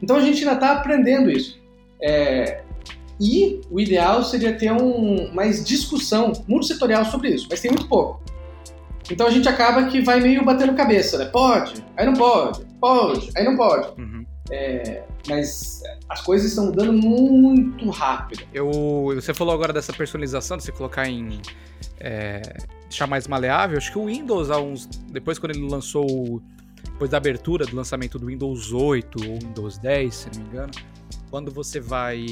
Então, 0.02 0.16
a 0.16 0.20
gente 0.20 0.38
ainda 0.38 0.54
está 0.54 0.72
aprendendo 0.72 1.30
isso. 1.30 1.60
É, 2.02 2.62
e 3.20 3.60
o 3.70 3.78
ideal 3.78 4.24
seria 4.24 4.52
ter 4.56 4.72
um, 4.72 5.32
mais 5.32 5.64
discussão 5.64 6.32
multissetorial 6.48 7.04
sobre 7.04 7.30
isso, 7.30 7.46
mas 7.48 7.60
tem 7.60 7.70
muito 7.70 7.88
pouco. 7.88 8.20
Então 9.10 9.26
a 9.26 9.30
gente 9.30 9.48
acaba 9.48 9.84
que 9.84 10.00
vai 10.00 10.20
meio 10.20 10.44
batendo 10.44 10.74
cabeça, 10.74 11.18
né? 11.18 11.26
Pode, 11.26 11.84
aí 11.96 12.06
não 12.06 12.14
pode, 12.14 12.64
pode, 12.80 13.30
aí 13.36 13.44
não 13.44 13.56
pode. 13.56 14.00
Uhum. 14.00 14.24
É, 14.50 15.04
mas 15.28 15.82
as 16.08 16.20
coisas 16.22 16.48
estão 16.48 16.66
mudando 16.66 16.92
muito 16.92 17.88
rápido. 17.90 18.44
Eu, 18.52 19.12
você 19.14 19.32
falou 19.32 19.54
agora 19.54 19.72
dessa 19.72 19.92
personalização, 19.92 20.56
de 20.56 20.64
você 20.64 20.72
colocar 20.72 21.08
em. 21.08 21.40
É, 22.00 22.42
deixar 22.88 23.06
mais 23.06 23.26
maleável. 23.28 23.78
Acho 23.78 23.92
que 23.92 23.98
o 23.98 24.06
Windows, 24.06 24.50
há 24.50 24.58
uns, 24.58 24.86
depois 25.10 25.38
quando 25.38 25.54
ele 25.54 25.68
lançou. 25.68 26.42
Depois 27.02 27.10
da 27.10 27.16
abertura 27.16 27.66
do 27.66 27.74
lançamento 27.74 28.16
do 28.16 28.26
Windows 28.26 28.72
8 28.72 29.28
ou 29.28 29.38
Windows 29.40 29.76
10, 29.76 30.14
se 30.14 30.30
não 30.30 30.40
me 30.40 30.48
engano, 30.48 30.72
quando 31.30 31.50
você 31.50 31.80
vai 31.80 32.24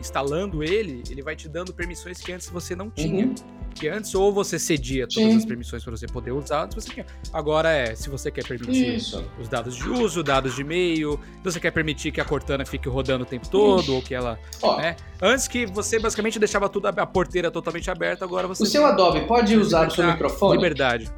instalando 0.00 0.64
ele, 0.64 1.04
ele 1.08 1.22
vai 1.22 1.36
te 1.36 1.48
dando 1.48 1.72
permissões 1.72 2.20
que 2.20 2.32
antes 2.32 2.48
você 2.48 2.74
não 2.74 2.90
tinha. 2.90 3.26
Uhum. 3.26 3.34
Que 3.76 3.86
antes 3.88 4.12
ou 4.12 4.32
você 4.32 4.58
cedia 4.58 5.06
todas 5.06 5.30
Sim. 5.30 5.36
as 5.36 5.44
permissões 5.44 5.84
para 5.84 5.96
você 5.96 6.08
poder 6.08 6.32
usar, 6.32 6.68
se 6.68 6.74
você 6.74 6.94
quer. 6.94 7.06
Agora 7.32 7.70
é, 7.70 7.94
se 7.94 8.10
você 8.10 8.28
quer 8.28 8.44
permitir 8.44 8.96
Isso. 8.96 9.24
os 9.40 9.48
dados 9.48 9.76
de 9.76 9.88
uso, 9.88 10.20
dados 10.20 10.56
de 10.56 10.62
e-mail, 10.62 11.20
se 11.36 11.52
você 11.52 11.60
quer 11.60 11.70
permitir 11.70 12.10
que 12.10 12.20
a 12.20 12.24
Cortana 12.24 12.66
fique 12.66 12.88
rodando 12.88 13.22
o 13.22 13.26
tempo 13.26 13.48
todo, 13.48 13.82
Ixi. 13.82 13.90
ou 13.92 14.02
que 14.02 14.14
ela. 14.16 14.36
Ó, 14.62 14.78
né? 14.78 14.96
Antes 15.22 15.46
que 15.46 15.64
você 15.64 16.00
basicamente 16.00 16.40
deixava 16.40 16.68
tudo 16.68 16.88
a 16.88 17.06
porteira 17.06 17.52
totalmente 17.52 17.88
aberta, 17.88 18.24
agora 18.24 18.48
você. 18.48 18.64
O 18.64 18.66
seu 18.66 18.84
Adobe 18.84 19.20
pode 19.28 19.56
usar 19.56 19.86
o 19.86 19.90
seu 19.92 20.04
microfone? 20.04 20.56
Liberdade. 20.56 21.08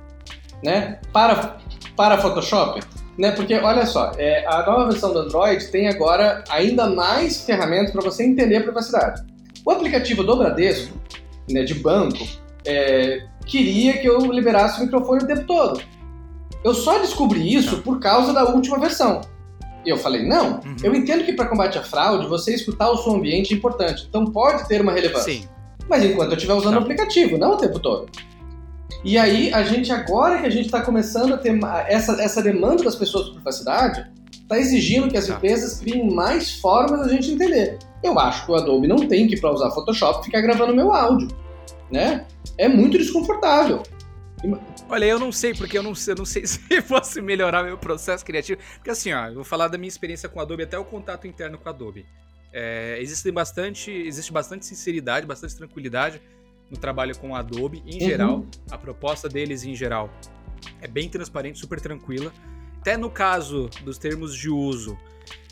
Né? 0.62 0.98
Para, 1.12 1.58
para 1.96 2.18
Photoshop? 2.18 2.80
Né? 3.16 3.32
Porque, 3.32 3.54
olha 3.54 3.86
só, 3.86 4.12
é, 4.16 4.46
a 4.46 4.64
nova 4.64 4.86
versão 4.86 5.12
do 5.12 5.20
Android 5.20 5.66
tem 5.68 5.88
agora 5.88 6.44
ainda 6.48 6.88
mais 6.88 7.42
ferramentas 7.42 7.90
para 7.90 8.02
você 8.02 8.24
entender 8.24 8.56
a 8.56 8.62
privacidade. 8.62 9.22
O 9.64 9.70
aplicativo 9.70 10.22
do 10.22 10.36
Bradesco, 10.36 10.96
né, 11.50 11.62
de 11.62 11.74
banco, 11.74 12.26
é, 12.66 13.26
queria 13.46 13.98
que 13.98 14.06
eu 14.08 14.18
liberasse 14.32 14.80
o 14.80 14.84
microfone 14.84 15.24
o 15.24 15.26
tempo 15.26 15.44
todo. 15.46 15.80
Eu 16.64 16.74
só 16.74 16.98
descobri 16.98 17.54
isso 17.54 17.78
por 17.82 18.00
causa 18.00 18.32
da 18.32 18.44
última 18.44 18.78
versão. 18.78 19.20
E 19.84 19.90
eu 19.90 19.96
falei, 19.96 20.26
não, 20.26 20.60
uhum. 20.60 20.76
eu 20.82 20.94
entendo 20.94 21.24
que 21.24 21.32
para 21.32 21.46
combate 21.46 21.78
à 21.78 21.82
fraude, 21.82 22.26
você 22.26 22.54
escutar 22.54 22.90
o 22.90 22.96
som 22.96 23.16
ambiente 23.16 23.54
é 23.54 23.56
importante, 23.56 24.06
então 24.08 24.26
pode 24.26 24.66
ter 24.68 24.80
uma 24.80 24.92
relevância. 24.92 25.32
Sim. 25.32 25.48
Mas 25.88 26.04
enquanto 26.04 26.32
eu 26.32 26.36
estiver 26.36 26.54
usando 26.54 26.74
tá. 26.74 26.80
o 26.80 26.82
aplicativo, 26.82 27.38
não 27.38 27.52
o 27.52 27.56
tempo 27.56 27.78
todo. 27.78 28.06
E 29.04 29.16
aí, 29.16 29.52
a 29.52 29.62
gente, 29.62 29.92
agora 29.92 30.40
que 30.40 30.46
a 30.46 30.50
gente 30.50 30.66
está 30.66 30.82
começando 30.82 31.34
a 31.34 31.38
ter 31.38 31.58
essa, 31.86 32.20
essa 32.20 32.42
demanda 32.42 32.82
das 32.82 32.96
pessoas 32.96 33.26
por 33.26 33.34
privacidade, 33.34 34.10
está 34.32 34.58
exigindo 34.58 35.08
que 35.08 35.16
as 35.16 35.26
tá. 35.26 35.34
empresas 35.34 35.78
criem 35.78 36.12
mais 36.12 36.58
formas 36.58 37.00
da 37.00 37.08
gente 37.08 37.30
entender. 37.30 37.78
Eu 38.02 38.18
acho 38.18 38.46
que 38.46 38.52
o 38.52 38.54
Adobe 38.54 38.88
não 38.88 39.06
tem 39.06 39.28
que, 39.28 39.38
para 39.38 39.52
usar 39.52 39.70
Photoshop, 39.70 40.24
ficar 40.24 40.40
gravando 40.40 40.74
meu 40.74 40.92
áudio, 40.92 41.28
né? 41.90 42.26
É 42.56 42.68
muito 42.68 42.98
desconfortável. 42.98 43.82
Olha, 44.88 45.04
eu 45.04 45.18
não 45.18 45.32
sei, 45.32 45.52
porque 45.52 45.76
eu 45.76 45.82
não, 45.82 45.92
eu 46.06 46.14
não 46.14 46.24
sei 46.24 46.46
se 46.46 46.80
fosse 46.82 47.20
melhorar 47.20 47.62
meu 47.62 47.76
processo 47.76 48.24
criativo. 48.24 48.60
Porque 48.76 48.90
assim, 48.90 49.12
ó, 49.12 49.26
eu 49.26 49.34
vou 49.34 49.44
falar 49.44 49.68
da 49.68 49.76
minha 49.76 49.88
experiência 49.88 50.28
com 50.28 50.38
o 50.38 50.42
Adobe, 50.42 50.62
até 50.62 50.78
o 50.78 50.84
contato 50.84 51.26
interno 51.26 51.58
com 51.58 51.66
o 51.66 51.68
Adobe. 51.68 52.06
É, 52.52 52.96
existe 53.00 53.30
bastante, 53.30 53.90
existe 53.90 54.32
bastante 54.32 54.64
sinceridade, 54.64 55.26
bastante 55.26 55.54
tranquilidade 55.54 56.20
no 56.70 56.76
trabalho 56.76 57.16
com 57.18 57.34
a 57.34 57.40
Adobe 57.40 57.82
em 57.86 57.94
uhum. 57.94 58.08
geral. 58.08 58.46
A 58.70 58.78
proposta 58.78 59.28
deles 59.28 59.64
em 59.64 59.74
geral 59.74 60.10
é 60.80 60.88
bem 60.88 61.08
transparente, 61.08 61.58
super 61.58 61.80
tranquila. 61.80 62.32
Até 62.80 62.96
no 62.96 63.10
caso 63.10 63.68
dos 63.84 63.98
termos 63.98 64.34
de 64.34 64.48
uso, 64.48 64.96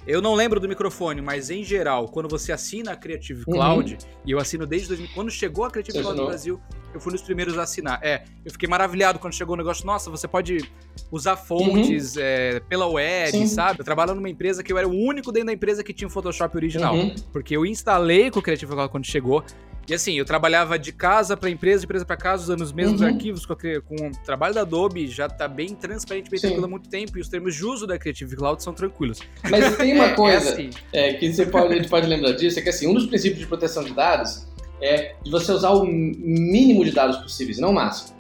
eu 0.07 0.23
não 0.23 0.35
lembro 0.35 0.61
do 0.61 0.69
microfone, 0.69 1.21
mas 1.21 1.51
em 1.51 1.65
geral, 1.65 2.09
quando 2.09 2.29
você 2.29 2.53
assina 2.53 2.93
a 2.93 2.97
Creative 2.97 3.43
uhum. 3.47 3.55
Cloud, 3.55 3.93
uhum. 3.95 4.11
e 4.25 4.31
eu 4.31 4.39
assino 4.39 4.65
desde 4.65 4.89
2000, 4.89 5.09
quando 5.13 5.31
chegou 5.31 5.65
a 5.65 5.71
Creative 5.71 5.99
você 5.99 6.03
Cloud 6.03 6.21
no 6.21 6.27
Brasil, 6.27 6.61
eu 6.95 7.01
fui 7.01 7.13
nos 7.13 7.23
primeiros 7.23 7.59
a 7.59 7.63
assinar. 7.63 7.99
É, 8.03 8.23
eu 8.45 8.53
fiquei 8.53 8.69
maravilhado 8.69 9.19
quando 9.19 9.35
chegou 9.35 9.55
o 9.55 9.57
negócio. 9.57 9.85
Nossa, 9.85 10.09
você 10.09 10.29
pode 10.29 10.59
usar 11.11 11.37
fontes 11.37 12.15
uhum. 12.15 12.23
é, 12.23 12.61
pela 12.61 12.87
web, 12.87 13.33
Sim. 13.33 13.47
sabe? 13.49 13.81
Eu 13.81 13.85
trabalho 13.85 14.15
numa 14.15 14.31
empresa 14.31 14.63
que 14.63 14.73
eu 14.73 14.79
era 14.79 14.89
o 14.89 14.95
único 14.95 15.33
dentro 15.33 15.49
da 15.49 15.53
empresa 15.53 15.83
que 15.83 15.93
tinha 15.93 16.07
o 16.07 16.11
Photoshop 16.11 16.57
original. 16.57 16.95
Uhum. 16.95 17.15
Porque 17.33 17.57
eu 17.57 17.67
instalei 17.67 18.31
com 18.31 18.39
o 18.39 18.43
Creative 18.43 18.73
Cloud 18.73 18.91
quando 18.91 19.05
chegou. 19.05 19.45
E 19.89 19.95
assim, 19.95 20.19
eu 20.19 20.25
trabalhava 20.25 20.79
de 20.79 20.93
casa 20.93 21.37
para 21.37 21.49
empresa, 21.49 21.81
de 21.81 21.85
empresa 21.87 22.05
para 22.05 22.17
casa, 22.17 22.43
usando 22.43 22.61
os 22.61 22.73
mesmos 22.73 23.01
uhum. 23.01 23.07
arquivos 23.07 23.47
com, 23.47 23.53
a, 23.53 23.57
com, 23.57 23.95
o 24.09 24.11
trabalho 24.25 24.55
da 24.55 24.63
Adobe, 24.63 25.07
já 25.07 25.29
tá 25.29 25.47
bem 25.47 25.69
transparente, 25.69 26.29
bem 26.29 26.41
tranquilo 26.41 26.65
há 26.65 26.69
muito 26.69 26.89
tempo, 26.89 27.17
e 27.17 27.21
os 27.21 27.29
termos 27.29 27.55
de 27.55 27.65
uso 27.65 27.87
da 27.87 27.97
Creative 27.97 28.35
Cloud 28.35 28.63
são 28.63 28.75
tranquilos. 28.75 29.21
Mas 29.49 29.75
tem 29.79 29.95
uma 29.95 30.07
é, 30.07 30.15
coisa 30.15 30.49
é 30.49 30.53
assim. 30.53 30.71
é, 30.93 31.15
que 31.15 31.33
você 31.33 31.47
pode, 31.47 31.73
a 31.73 31.77
gente 31.77 31.89
pode 31.89 32.07
lembrar 32.07 32.33
disso, 32.33 32.59
é 32.59 32.63
que 32.63 32.69
assim, 32.69 32.89
um 32.89 32.95
dos 32.95 33.07
princípios 33.07 33.41
de 33.41 33.47
proteção 33.47 33.85
de 33.85 33.93
dados 33.93 34.47
é 34.81 35.15
de 35.23 35.31
você 35.31 35.53
usar 35.53 35.71
o 35.71 35.85
mínimo 35.85 36.85
de 36.85 36.91
dados 36.91 37.19
possíveis, 37.19 37.59
não 37.59 37.71
o 37.71 37.75
máximo. 37.75 38.17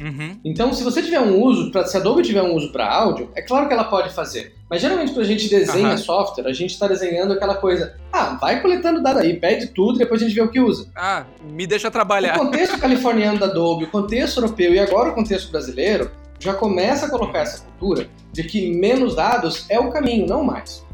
Uhum. 0.00 0.38
Então, 0.44 0.72
se 0.72 0.82
você 0.82 1.02
tiver 1.02 1.20
um 1.20 1.42
uso, 1.42 1.70
pra, 1.70 1.86
se 1.86 1.96
a 1.96 2.00
Adobe 2.00 2.22
tiver 2.22 2.42
um 2.42 2.54
uso 2.54 2.72
para 2.72 2.90
áudio, 2.90 3.30
é 3.34 3.42
claro 3.42 3.66
que 3.68 3.74
ela 3.74 3.84
pode 3.84 4.14
fazer. 4.14 4.55
Mas 4.68 4.82
geralmente 4.82 5.12
quando 5.12 5.24
a 5.24 5.28
gente 5.28 5.48
desenha 5.48 5.90
uhum. 5.90 5.98
software, 5.98 6.48
a 6.48 6.52
gente 6.52 6.72
está 6.72 6.88
desenhando 6.88 7.32
aquela 7.32 7.54
coisa, 7.54 7.94
ah, 8.12 8.36
vai 8.40 8.60
coletando 8.60 9.00
dados 9.00 9.22
aí, 9.22 9.38
pede 9.38 9.68
tudo, 9.68 9.98
depois 9.98 10.20
a 10.20 10.24
gente 10.24 10.34
vê 10.34 10.42
o 10.42 10.48
que 10.48 10.58
usa. 10.58 10.88
Ah, 10.96 11.24
me 11.44 11.66
deixa 11.66 11.90
trabalhar. 11.90 12.36
O 12.36 12.40
contexto 12.40 12.78
californiano 12.78 13.38
da 13.38 13.46
Adobe, 13.46 13.84
o 13.84 13.90
contexto 13.90 14.38
europeu 14.38 14.74
e 14.74 14.78
agora 14.80 15.10
o 15.10 15.14
contexto 15.14 15.50
brasileiro 15.52 16.10
já 16.40 16.52
começa 16.52 17.06
a 17.06 17.10
colocar 17.10 17.40
essa 17.40 17.64
cultura 17.64 18.08
de 18.32 18.42
que 18.42 18.72
menos 18.72 19.14
dados 19.14 19.66
é 19.70 19.78
o 19.78 19.90
caminho, 19.90 20.26
não 20.26 20.42
mais. 20.42 20.84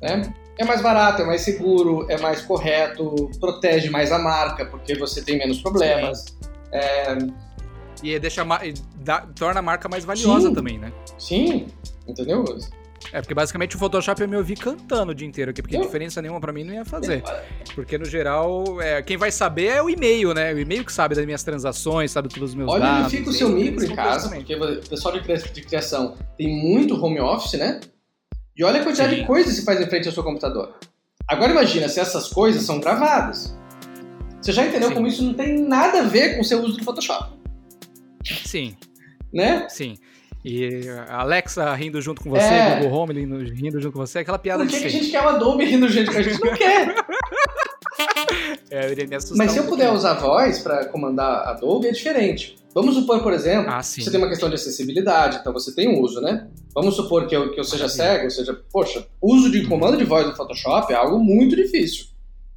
Né? 0.00 0.32
É 0.58 0.64
mais 0.64 0.82
barato, 0.82 1.22
é 1.22 1.24
mais 1.24 1.40
seguro, 1.40 2.06
é 2.10 2.18
mais 2.18 2.42
correto, 2.42 3.30
protege 3.40 3.88
mais 3.88 4.12
a 4.12 4.18
marca, 4.18 4.66
porque 4.66 4.94
você 4.94 5.22
tem 5.22 5.38
menos 5.38 5.62
problemas. 5.62 6.36
É, 6.70 7.16
e 8.02 8.18
deixa 8.18 8.46
e 8.64 8.74
dá, 8.96 9.26
torna 9.34 9.60
a 9.60 9.62
marca 9.62 9.88
mais 9.88 10.04
valiosa 10.04 10.48
Sim. 10.48 10.54
também, 10.54 10.78
né? 10.78 10.92
Sim, 11.18 11.66
entendeu? 12.08 12.44
É, 13.12 13.20
porque 13.20 13.34
basicamente 13.34 13.76
o 13.76 13.78
Photoshop 13.78 14.20
eu 14.20 14.28
me 14.28 14.36
ouvi 14.36 14.56
cantando 14.56 15.12
o 15.12 15.14
dia 15.14 15.26
inteiro 15.26 15.50
aqui, 15.50 15.62
porque 15.62 15.76
eu... 15.76 15.82
diferença 15.82 16.20
nenhuma 16.20 16.40
para 16.40 16.52
mim 16.52 16.64
não 16.64 16.74
ia 16.74 16.84
fazer. 16.84 17.22
Porque 17.74 17.96
no 17.96 18.04
geral, 18.04 18.80
é, 18.82 19.00
quem 19.02 19.16
vai 19.16 19.30
saber 19.30 19.66
é 19.66 19.82
o 19.82 19.88
e-mail, 19.88 20.34
né? 20.34 20.52
O 20.52 20.58
e-mail 20.58 20.84
que 20.84 20.92
sabe 20.92 21.14
das 21.14 21.24
minhas 21.24 21.42
transações, 21.42 22.10
sabe 22.10 22.28
todos 22.28 22.50
os 22.50 22.54
meus 22.54 22.70
Olha, 22.70 22.80
dados. 22.80 23.00
Olha, 23.00 23.10
fica 23.10 23.30
o 23.30 23.32
seu 23.32 23.48
micro 23.48 23.84
em 23.84 23.94
casa, 23.94 24.28
porque 24.28 24.54
o 24.54 24.88
pessoal 24.88 25.14
de 25.14 25.62
criação 25.62 26.16
tem 26.36 26.48
muito 26.48 26.94
home 27.02 27.20
office, 27.20 27.58
né? 27.58 27.80
E 28.56 28.64
olha 28.64 28.80
a 28.80 28.84
quantidade 28.84 29.14
Sim. 29.14 29.20
de 29.20 29.26
coisas 29.26 29.52
que 29.52 29.60
você 29.60 29.64
faz 29.64 29.80
em 29.80 29.86
frente 29.86 30.08
ao 30.08 30.14
seu 30.14 30.24
computador. 30.24 30.74
Agora 31.28 31.52
imagina 31.52 31.88
se 31.88 32.00
essas 32.00 32.28
coisas 32.28 32.62
são 32.62 32.80
gravadas. 32.80 33.56
Você 34.40 34.50
já 34.50 34.66
entendeu 34.66 34.88
Sim. 34.88 34.94
como 34.94 35.06
isso 35.06 35.22
não 35.22 35.34
tem 35.34 35.60
nada 35.60 36.00
a 36.00 36.02
ver 36.02 36.34
com 36.34 36.40
o 36.40 36.44
seu 36.44 36.60
uso 36.60 36.76
do 36.76 36.84
Photoshop. 36.84 37.38
Sim. 38.44 38.76
Né? 39.32 39.68
Sim. 39.68 39.96
E 40.50 40.88
a 40.88 41.20
Alexa 41.20 41.74
rindo 41.74 42.00
junto 42.00 42.22
com 42.22 42.30
você, 42.30 42.42
é. 42.42 42.80
Google 42.80 42.98
Home 42.98 43.12
rindo 43.12 43.78
junto 43.78 43.92
com 43.92 43.98
você, 43.98 44.20
aquela 44.20 44.38
piada 44.38 44.64
Por 44.64 44.70
que, 44.70 44.80
que 44.80 44.86
a 44.86 44.90
gente 44.90 45.10
quer 45.10 45.22
o 45.22 45.28
Adobe 45.28 45.66
rindo 45.66 45.86
junto 45.90 46.10
com 46.10 46.16
a 46.16 46.22
gente? 46.22 46.40
Não 46.40 46.54
quer! 46.54 46.94
é, 48.70 48.86
eu 48.86 48.92
iria 48.92 49.06
me 49.06 49.16
assustar 49.16 49.36
Mas 49.36 49.52
se 49.52 49.60
um 49.60 49.64
eu 49.64 49.68
puder 49.68 49.92
usar 49.92 50.14
voz 50.14 50.60
para 50.60 50.86
comandar 50.86 51.46
Adobe, 51.48 51.88
é 51.88 51.92
diferente. 51.92 52.56
Vamos 52.72 52.94
supor, 52.94 53.22
por 53.22 53.34
exemplo, 53.34 53.70
ah, 53.70 53.82
você 53.82 54.10
tem 54.10 54.18
uma 54.18 54.28
questão 54.28 54.48
de 54.48 54.54
acessibilidade, 54.54 55.36
então 55.38 55.52
você 55.52 55.74
tem 55.74 55.86
um 55.86 56.00
uso, 56.00 56.18
né? 56.22 56.48
Vamos 56.74 56.96
supor 56.96 57.26
que 57.26 57.36
eu, 57.36 57.52
que 57.52 57.60
eu 57.60 57.64
seja 57.64 57.84
ah, 57.84 57.90
cego, 57.90 58.24
ou 58.24 58.30
seja, 58.30 58.58
poxa, 58.72 59.06
uso 59.20 59.50
de 59.50 59.66
comando 59.66 59.98
de 59.98 60.04
voz 60.04 60.26
no 60.26 60.34
Photoshop 60.34 60.90
é 60.90 60.96
algo 60.96 61.18
muito 61.18 61.54
difícil. 61.56 62.06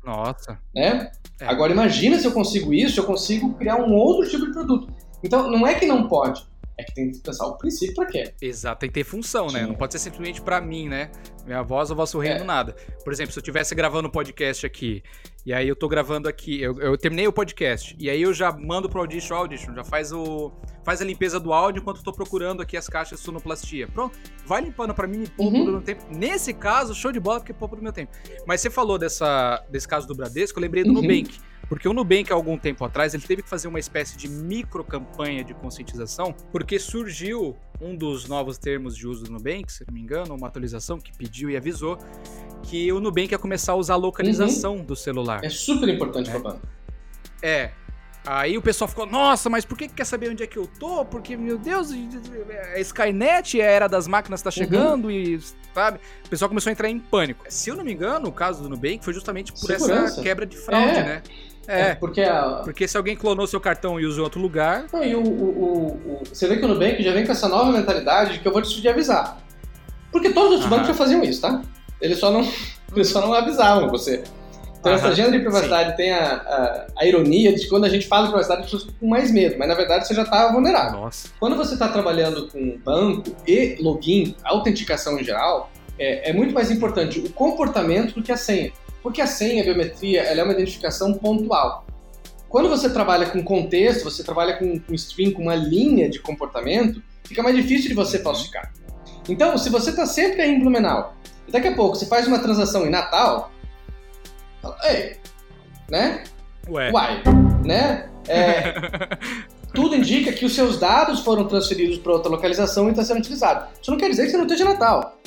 Nossa. 0.06 0.58
Né? 0.74 1.12
É. 1.42 1.46
Agora 1.46 1.74
imagina 1.74 2.18
se 2.18 2.26
eu 2.26 2.32
consigo 2.32 2.74
isso, 2.74 3.02
eu 3.02 3.04
consigo 3.04 3.54
criar 3.56 3.76
um 3.76 3.94
outro 3.94 4.30
tipo 4.30 4.46
de 4.46 4.54
produto. 4.54 4.88
Então, 5.22 5.52
não 5.52 5.68
é 5.68 5.76
que 5.76 5.86
não 5.86 6.08
pode, 6.08 6.44
É 6.82 6.84
que 6.84 6.94
tem 6.96 7.12
que 7.12 7.20
pensar 7.20 7.46
o 7.48 7.58
princípio 7.58 7.94
pra 7.96 8.06
quê? 8.08 8.34
Exato, 8.42 8.80
tem 8.82 8.90
que 8.90 8.96
ter 8.96 9.04
função, 9.04 9.48
né? 9.48 9.66
Não 9.68 9.76
pode 9.76 9.94
ser 9.94 10.00
simplesmente 10.00 10.42
pra 10.42 10.60
mim, 10.60 10.90
né? 10.90 11.12
Minha 11.46 11.62
voz 11.62 11.90
ou 11.92 11.96
vosso 11.96 12.18
reino, 12.20 12.42
É. 12.42 12.44
nada. 12.44 12.76
Por 13.04 13.14
exemplo, 13.14 13.32
se 13.32 13.40
eu 13.40 13.42
estivesse 13.42 13.74
gravando 13.76 14.08
um 14.08 14.12
podcast 14.12 14.66
aqui, 14.66 15.04
e 15.46 15.54
aí 15.54 15.68
eu 15.68 15.76
tô 15.76 15.88
gravando 15.88 16.28
aqui, 16.30 16.62
eu, 16.62 16.80
eu 16.80 16.98
terminei 16.98 17.28
o 17.28 17.34
podcast, 17.34 17.96
e 18.00 18.10
aí 18.10 18.22
eu 18.22 18.34
já 18.34 18.52
mando 18.52 18.88
pro 18.90 19.00
Audition, 19.00 19.36
Audition, 19.36 19.74
já 19.76 19.84
faz 19.84 20.12
o 20.12 20.52
faz 20.84 21.00
a 21.00 21.06
limpeza 21.06 21.40
do 21.40 21.54
áudio 21.54 21.80
enquanto 21.82 21.98
eu 21.98 22.04
tô 22.04 22.12
procurando 22.12 22.60
aqui 22.62 22.76
as 22.76 22.88
caixas 22.88 23.20
de 23.20 23.26
sonoplastia. 23.26 23.88
Pronto, 23.88 24.18
vai 24.48 24.62
limpando 24.62 24.94
pra 24.96 25.06
mim, 25.08 25.20
me 25.20 25.28
poupa 25.30 25.56
Uhum. 25.58 25.66
do 25.66 25.72
meu 25.74 25.82
tempo. 25.82 26.04
Nesse 26.10 26.54
caso, 26.56 26.96
show 26.96 27.12
de 27.12 27.20
bola, 27.20 27.40
porque 27.40 27.54
poupa 27.54 27.76
do 27.76 27.84
meu 27.84 27.94
tempo. 27.94 28.12
Mas 28.48 28.62
você 28.62 28.70
falou 28.72 28.98
dessa, 28.98 29.64
desse 29.70 29.88
caso 29.88 30.08
do 30.08 30.16
Bradesco, 30.16 30.58
eu 30.58 30.62
lembrei 30.62 30.84
do 30.84 30.90
Uhum. 30.90 31.02
Nubank. 31.04 31.38
Porque 31.72 31.88
o 31.88 31.94
Nubank, 31.94 32.30
há 32.30 32.36
algum 32.36 32.58
tempo 32.58 32.84
atrás, 32.84 33.14
ele 33.14 33.24
teve 33.24 33.42
que 33.42 33.48
fazer 33.48 33.70
uma 33.70 33.80
espécie 33.80 34.18
de 34.18 34.28
micro 34.28 34.84
campanha 34.84 35.42
de 35.42 35.54
conscientização, 35.54 36.36
porque 36.52 36.78
surgiu 36.78 37.56
um 37.80 37.96
dos 37.96 38.28
novos 38.28 38.58
termos 38.58 38.94
de 38.94 39.08
uso 39.08 39.24
do 39.24 39.32
Nubank, 39.32 39.72
se 39.72 39.86
não 39.88 39.94
me 39.94 40.02
engano, 40.02 40.36
uma 40.36 40.48
atualização 40.48 41.00
que 41.00 41.16
pediu 41.18 41.50
e 41.50 41.56
avisou 41.56 41.98
que 42.64 42.92
o 42.92 43.00
Nubank 43.00 43.32
ia 43.32 43.40
começar 43.40 43.72
a 43.72 43.76
usar 43.76 43.94
a 43.94 43.96
localização 43.96 44.80
do 44.84 44.98
celular. 44.98 45.46
É 45.46 45.50
super 45.50 45.88
importante 45.88 46.30
pra 46.30 46.40
banco. 46.40 46.60
É. 47.42 47.72
Aí 48.28 48.58
o 48.58 48.62
pessoal 48.62 48.90
ficou, 48.90 49.06
nossa, 49.06 49.50
mas 49.50 49.64
por 49.64 49.78
que 49.78 49.88
que 49.88 49.94
quer 49.94 50.06
saber 50.06 50.30
onde 50.30 50.44
é 50.44 50.48
que 50.48 50.58
eu 50.58 50.68
tô? 50.68 51.06
Porque, 51.06 51.38
meu 51.38 51.58
Deus, 51.58 51.90
a 52.76 52.80
Skynet, 52.82 53.62
a 53.62 53.66
era 53.66 53.88
das 53.88 54.10
máquinas 54.10 54.42
tá 54.42 54.52
chegando 54.52 55.10
e, 55.10 55.40
sabe? 55.74 56.02
O 56.26 56.30
pessoal 56.30 56.50
começou 56.50 56.70
a 56.70 56.74
entrar 56.74 56.90
em 56.90 57.00
pânico. 57.00 57.46
Se 57.48 57.70
eu 57.70 57.78
não 57.78 57.84
me 57.86 57.94
engano, 57.94 58.28
o 58.28 58.32
caso 58.34 58.62
do 58.62 58.68
Nubank 58.68 59.00
foi 59.06 59.14
justamente 59.14 59.54
por 59.54 59.72
essa 59.72 59.86
Segurança. 59.86 60.22
quebra 60.22 60.46
de 60.46 60.58
fraude, 60.58 60.98
É. 60.98 61.04
né? 61.04 61.24
É, 61.68 61.96
porque 61.96 62.22
a, 62.22 62.62
Porque 62.64 62.88
se 62.88 62.98
alguém 62.98 63.16
clonou 63.16 63.46
seu 63.48 63.60
cartão 63.62 64.00
e 64.00 64.06
usou 64.06 64.22
em 64.22 64.24
outro 64.24 64.42
lugar, 64.42 64.86
Não, 64.92 65.04
e 65.04 65.16
o, 65.16 65.22
o- 65.22 65.88
o- 65.88 66.22
você 66.26 66.48
vê 66.48 66.58
que 66.58 66.66
o 66.66 66.68
Nubank 66.68 67.02
já 67.04 67.12
vem 67.14 67.26
com 67.26 67.32
essa 67.32 67.48
nova 67.48 67.72
mentalidade 67.72 68.34
de 68.34 68.40
que 68.40 68.48
eu 68.48 68.52
vou 68.52 68.62
te 68.62 68.88
avisar. 68.90 69.38
Porque 70.12 70.30
todos 70.32 70.48
os 70.50 70.54
outros 70.56 70.70
bancos 70.70 70.88
já 70.88 70.94
faziam 70.94 71.24
isso, 71.24 71.42
tá? 71.42 71.62
Eles 72.02 72.18
só 72.20 72.32
não, 72.32 72.42
eles 72.96 73.08
só 73.10 73.22
não 73.22 73.34
avisavam 73.34 73.90
você. 73.90 74.24
Então 74.80 74.92
essa 74.94 75.10
agenda 75.10 75.32
de 75.32 75.40
privacidade 75.40 75.96
tem 75.96 76.12
a, 76.12 76.34
a, 76.34 76.88
a 76.98 77.06
ironia 77.06 77.54
de 77.54 77.62
que 77.62 77.68
quando 77.70 77.86
a 77.86 77.90
gente 77.90 78.08
fala 78.08 78.24
de 78.24 78.30
privacidade, 78.32 78.62
as 78.62 78.66
pessoas 78.66 78.84
ficam 78.86 78.96
com 79.00 79.08
mais 79.08 79.32
medo, 79.32 79.56
mas 79.60 79.68
na 79.68 79.76
verdade 79.76 80.08
você 80.08 80.16
já 80.16 80.24
está 80.24 80.52
vulnerável. 80.52 81.00
nossa. 81.02 81.30
Quando 81.40 81.56
você 81.56 81.74
está 81.76 81.88
trabalhando 81.88 82.48
com 82.50 82.80
banco 82.84 83.36
e 83.48 83.78
login, 83.80 84.36
autenticação 84.44 85.20
em 85.20 85.24
geral, 85.24 85.70
é, 86.00 86.32
é 86.32 86.34
muito 86.34 86.52
mais 86.52 86.72
importante 86.72 87.20
o 87.20 87.30
comportamento 87.32 88.16
do 88.16 88.24
que 88.24 88.32
a 88.32 88.38
senha. 88.38 88.72
Porque 89.02 89.22
a 89.22 89.28
senha, 89.28 89.62
a 89.62 89.66
biometria, 89.66 90.22
ela 90.22 90.42
é 90.42 90.44
uma 90.44 90.54
identificação 90.54 91.14
pontual. 91.14 91.86
Quando 92.48 92.70
você 92.70 92.90
trabalha 92.90 93.28
com 93.28 93.42
contexto, 93.44 94.04
você 94.04 94.24
trabalha 94.24 94.58
com, 94.58 94.78
com 94.80 94.94
string, 94.94 95.32
com 95.32 95.44
uma 95.44 95.56
linha 95.56 96.10
de 96.10 96.20
comportamento, 96.20 97.02
fica 97.24 97.42
mais 97.42 97.56
difícil 97.56 97.90
de 97.90 97.96
você 97.96 98.20
falsificar. 98.20 98.72
Então, 99.30 99.58
se 99.58 99.70
você 99.70 99.92
está 99.92 100.06
sempre 100.06 100.42
aí 100.42 100.52
em 100.52 100.60
Blumenau, 100.60 101.16
e 101.48 101.52
daqui 101.52 101.70
a 101.70 101.76
pouco 101.76 101.96
você 101.96 102.06
faz 102.06 102.28
uma 102.28 102.40
transação 102.40 102.86
em 102.86 102.90
Natal, 102.90 103.52
fala, 104.62 104.78
ei, 104.84 105.18
né? 105.90 106.24
Ué. 106.70 106.92
Uai, 106.92 107.24
né? 107.64 108.10
É, 108.28 108.74
tudo 109.74 109.96
indica 109.96 110.34
que 110.34 110.46
os 110.46 110.54
seus 110.54 110.78
dados 110.78 111.22
foram 111.22 111.48
transferidos 111.48 111.98
para 111.98 112.12
outra 112.12 112.30
localização 112.30 112.88
e 112.88 112.92
está 112.92 113.04
sendo 113.04 113.20
utilizado. 113.20 113.68
Isso 113.82 113.90
não 113.90 113.98
quer 113.98 114.10
dizer 114.10 114.26
que 114.26 114.32
você 114.32 114.38
não 114.38 114.46
esteja 114.46 114.66
Natal. 114.66 115.18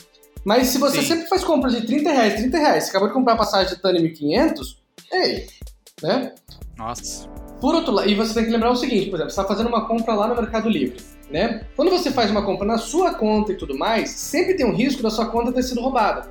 Mas 0.44 0.68
se 0.68 0.78
você 0.78 1.00
Sim. 1.00 1.08
sempre 1.08 1.28
faz 1.28 1.42
compras 1.42 1.74
de 1.74 1.86
30 1.86 2.10
reais, 2.10 2.34
30 2.34 2.58
reais, 2.58 2.84
você 2.84 2.90
acabou 2.90 3.08
de 3.08 3.14
comprar 3.14 3.32
a 3.32 3.36
passagem 3.36 3.74
de 3.74 3.80
TAN 3.80 3.92
1500, 3.92 4.82
ei, 5.12 5.46
né? 6.02 6.32
Nossa. 6.76 7.28
Por 7.60 7.74
outro 7.74 7.92
lado, 7.92 8.08
e 8.08 8.14
você 8.14 8.34
tem 8.34 8.44
que 8.44 8.50
lembrar 8.50 8.70
o 8.70 8.76
seguinte, 8.76 9.08
por 9.08 9.16
exemplo, 9.16 9.30
você 9.30 9.40
está 9.40 9.44
fazendo 9.44 9.68
uma 9.68 9.86
compra 9.86 10.14
lá 10.14 10.28
no 10.28 10.34
Mercado 10.34 10.68
Livre, 10.68 10.98
né? 11.30 11.64
Quando 11.76 11.90
você 11.90 12.10
faz 12.10 12.30
uma 12.30 12.44
compra 12.44 12.66
na 12.66 12.76
sua 12.76 13.14
conta 13.14 13.52
e 13.52 13.56
tudo 13.56 13.78
mais, 13.78 14.10
sempre 14.10 14.54
tem 14.54 14.66
um 14.66 14.74
risco 14.74 15.02
da 15.02 15.10
sua 15.10 15.26
conta 15.26 15.52
ter 15.52 15.62
sido 15.62 15.80
roubada. 15.80 16.30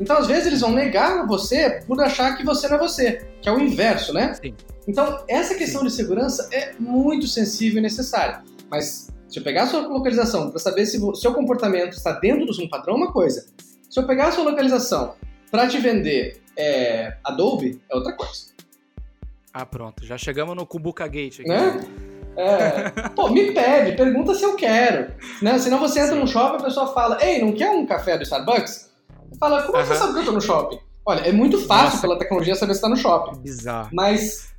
Então, 0.00 0.16
às 0.16 0.26
vezes, 0.26 0.46
eles 0.46 0.60
vão 0.60 0.72
negar 0.72 1.26
você 1.26 1.82
por 1.86 2.00
achar 2.00 2.36
que 2.36 2.44
você 2.44 2.66
não 2.68 2.76
é 2.76 2.78
você, 2.78 3.26
que 3.40 3.48
é 3.48 3.52
o 3.52 3.60
inverso, 3.60 4.14
né? 4.14 4.34
Sim. 4.34 4.54
Então, 4.88 5.22
essa 5.28 5.54
questão 5.54 5.84
de 5.84 5.90
segurança 5.90 6.48
é 6.50 6.72
muito 6.78 7.26
sensível 7.26 7.78
e 7.78 7.82
necessária. 7.82 8.42
Mas, 8.70 9.11
se 9.32 9.38
eu 9.38 9.42
pegar 9.42 9.62
a 9.62 9.66
sua 9.66 9.86
localização 9.88 10.50
para 10.50 10.60
saber 10.60 10.84
se 10.84 10.98
o 10.98 11.14
seu 11.14 11.32
comportamento 11.32 11.94
está 11.94 12.12
dentro 12.12 12.44
de 12.44 12.62
um 12.62 12.68
padrão, 12.68 12.94
é 12.94 12.98
uma 12.98 13.12
coisa. 13.12 13.46
Se 13.88 13.98
eu 13.98 14.06
pegar 14.06 14.28
a 14.28 14.32
sua 14.32 14.44
localização 14.44 15.14
para 15.50 15.66
te 15.66 15.78
vender 15.78 16.42
é, 16.54 17.16
Adobe, 17.24 17.80
é 17.90 17.96
outra 17.96 18.12
coisa. 18.12 18.52
Ah, 19.54 19.64
pronto. 19.64 20.04
Já 20.04 20.18
chegamos 20.18 20.54
no 20.54 20.66
Kubuka 20.66 21.06
Gate 21.06 21.40
aqui. 21.40 21.48
Né? 21.48 21.80
É, 22.36 22.90
pô, 23.16 23.30
me 23.30 23.52
pede, 23.52 23.96
pergunta 23.96 24.34
se 24.34 24.44
eu 24.44 24.54
quero. 24.54 25.14
Né? 25.40 25.58
Senão 25.58 25.78
você 25.78 26.00
entra 26.00 26.14
no 26.14 26.26
shopping 26.26 26.58
e 26.58 26.60
a 26.60 26.64
pessoa 26.64 26.92
fala: 26.92 27.18
Ei, 27.24 27.42
não 27.42 27.52
quer 27.52 27.70
um 27.70 27.86
café 27.86 28.18
do 28.18 28.24
Starbucks? 28.24 28.90
Fala, 29.40 29.62
como 29.62 29.78
é 29.78 29.82
que 29.82 29.88
você 29.88 29.94
sabe 29.94 30.12
que 30.12 30.18
eu 30.18 30.24
tô 30.26 30.32
no 30.32 30.40
shopping? 30.42 30.78
Olha, 31.06 31.20
é 31.20 31.32
muito 31.32 31.58
fácil 31.66 31.86
Nossa. 31.86 32.00
pela 32.02 32.18
tecnologia 32.18 32.54
saber 32.54 32.74
se 32.74 32.82
tá 32.82 32.88
no 32.88 32.96
shopping. 32.96 33.40
Bizarro. 33.40 33.88
Mas 33.92 34.52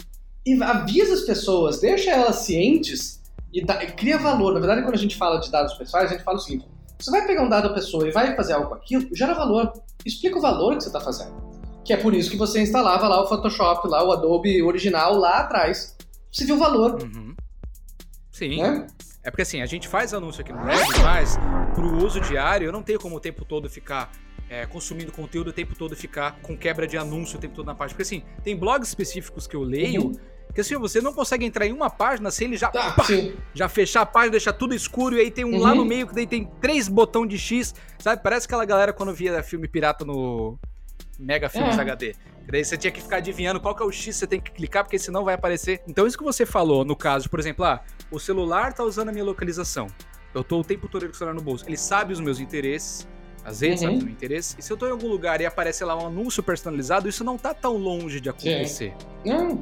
avisa 0.63 1.13
as 1.13 1.21
pessoas, 1.21 1.79
deixa 1.79 2.09
elas 2.09 2.37
cientes 2.37 3.22
e, 3.53 3.59
e 3.59 3.91
cria 3.91 4.17
valor. 4.17 4.53
Na 4.53 4.59
verdade, 4.59 4.81
quando 4.81 4.95
a 4.95 4.99
gente 4.99 5.15
fala 5.15 5.39
de 5.39 5.51
dados 5.51 5.73
pessoais, 5.75 6.09
a 6.09 6.13
gente 6.13 6.23
fala 6.23 6.37
o 6.37 6.41
seguinte: 6.41 6.67
você 6.99 7.11
vai 7.11 7.25
pegar 7.27 7.43
um 7.43 7.49
dado 7.49 7.69
da 7.69 7.73
pessoa 7.73 8.07
e 8.07 8.11
vai 8.11 8.35
fazer 8.35 8.53
algo 8.53 8.69
com 8.69 8.75
aquilo, 8.75 9.07
gera 9.15 9.33
valor. 9.33 9.71
Explica 10.05 10.37
o 10.37 10.41
valor 10.41 10.75
que 10.75 10.83
você 10.83 10.89
está 10.89 10.99
fazendo. 10.99 11.53
Que 11.85 11.93
é 11.93 11.97
por 11.97 12.13
isso 12.13 12.31
que 12.31 12.37
você 12.37 12.61
instalava 12.61 13.07
lá 13.07 13.21
o 13.21 13.27
Photoshop, 13.27 13.87
lá 13.87 14.05
o 14.05 14.11
Adobe 14.11 14.61
original 14.63 15.15
lá 15.15 15.39
atrás. 15.39 15.95
Você 16.31 16.45
viu 16.45 16.55
o 16.55 16.59
valor. 16.59 17.01
Uhum. 17.01 17.35
Sim. 18.31 18.61
Né? 18.61 18.87
É 19.23 19.29
porque 19.29 19.43
assim, 19.43 19.61
a 19.61 19.65
gente 19.65 19.87
faz 19.87 20.13
anúncio 20.13 20.41
aqui 20.41 20.51
no 20.51 20.63
Red, 20.63 21.01
mas 21.03 21.37
pro 21.73 22.05
uso 22.05 22.19
diário 22.19 22.65
eu 22.65 22.71
não 22.71 22.81
tenho 22.81 22.99
como 22.99 23.15
o 23.15 23.19
tempo 23.19 23.45
todo 23.45 23.69
ficar 23.69 24.11
é, 24.49 24.65
consumindo 24.65 25.11
conteúdo, 25.11 25.49
o 25.49 25.53
tempo 25.53 25.75
todo 25.75 25.95
ficar 25.95 26.39
com 26.41 26.55
quebra 26.57 26.85
de 26.87 26.97
anúncio 26.97 27.37
o 27.37 27.41
tempo 27.41 27.55
todo 27.55 27.65
na 27.65 27.73
página. 27.75 27.95
Porque 27.97 28.03
assim, 28.03 28.23
tem 28.43 28.55
blogs 28.55 28.87
específicos 28.89 29.47
que 29.47 29.55
eu 29.55 29.61
leio 29.63 30.03
Uhum. 30.07 30.13
que 30.53 30.61
assim, 30.61 30.75
você 30.77 31.01
não 31.01 31.13
consegue 31.13 31.45
entrar 31.45 31.65
em 31.65 31.71
uma 31.73 31.89
página 31.89 32.29
sem 32.29 32.47
ele 32.47 32.57
já, 32.57 32.69
Tá, 32.69 32.91
pá, 32.91 33.03
já 33.53 33.67
fechar 33.67 34.01
a 34.01 34.05
página, 34.05 34.31
deixar 34.31 34.53
tudo 34.53 34.75
escuro 34.75 35.15
e 35.17 35.21
aí 35.21 35.31
tem 35.31 35.43
um 35.45 35.57
lá 35.59 35.71
Uhum. 35.71 35.77
no 35.77 35.85
meio 35.85 36.07
que 36.07 36.13
daí 36.13 36.27
tem 36.27 36.45
três 36.61 36.87
botão 36.87 37.25
de 37.25 37.37
X, 37.39 37.73
sabe? 37.97 38.21
Parece 38.21 38.45
aquela 38.45 38.63
galera 38.65 38.93
quando 38.93 39.13
via 39.13 39.41
filme 39.41 39.67
pirata 39.67 40.05
no 40.05 40.59
Mega 41.17 41.49
Filmes 41.49 41.77
É. 41.77 41.81
HD. 41.81 42.15
Daí 42.45 42.63
você 42.63 42.77
tinha 42.77 42.91
que 42.91 43.01
ficar 43.01 43.17
adivinhando 43.17 43.59
qual 43.61 43.73
que 43.73 43.81
é 43.81 43.85
o 43.85 43.91
X 43.91 44.05
que 44.05 44.13
você 44.13 44.27
tem 44.27 44.39
que 44.41 44.51
clicar, 44.51 44.83
porque 44.83 44.99
senão 44.99 45.23
vai 45.23 45.33
aparecer. 45.33 45.81
Então, 45.87 46.05
isso 46.05 46.17
que 46.17 46.23
você 46.25 46.45
falou, 46.45 46.83
no 46.83 46.93
caso, 46.95 47.29
por 47.29 47.39
exemplo, 47.39 47.63
ah, 47.63 47.81
o 48.11 48.19
celular 48.19 48.73
tá 48.73 48.83
usando 48.83 49.07
a 49.09 49.11
minha 49.13 49.23
localização. 49.23 49.87
Eu 50.35 50.43
tô 50.43 50.59
o 50.59 50.63
tempo 50.63 50.89
todo 50.89 51.05
com 51.05 51.11
o 51.13 51.15
celular 51.15 51.33
no 51.33 51.41
bolso. 51.41 51.63
Ele 51.65 51.77
sabe 51.77 52.11
os 52.11 52.19
meus 52.19 52.39
interesses, 52.41 53.07
às 53.45 53.59
vezes 53.59 53.81
Uhum. 53.85 53.99
sabe 53.99 54.11
interesses. 54.11 54.55
E 54.57 54.61
se 54.61 54.71
eu 54.71 54.77
tô 54.77 54.87
em 54.87 54.91
algum 54.91 55.07
lugar 55.07 55.39
e 55.41 55.45
aparece 55.45 55.83
lá 55.83 55.95
um 56.01 56.07
anúncio 56.07 56.41
personalizado, 56.43 57.07
isso 57.09 57.23
não 57.23 57.37
tá 57.37 57.53
tão 57.53 57.77
longe 57.77 58.19
de 58.21 58.29
acontecer. 58.29 58.93
Não, 59.25 59.61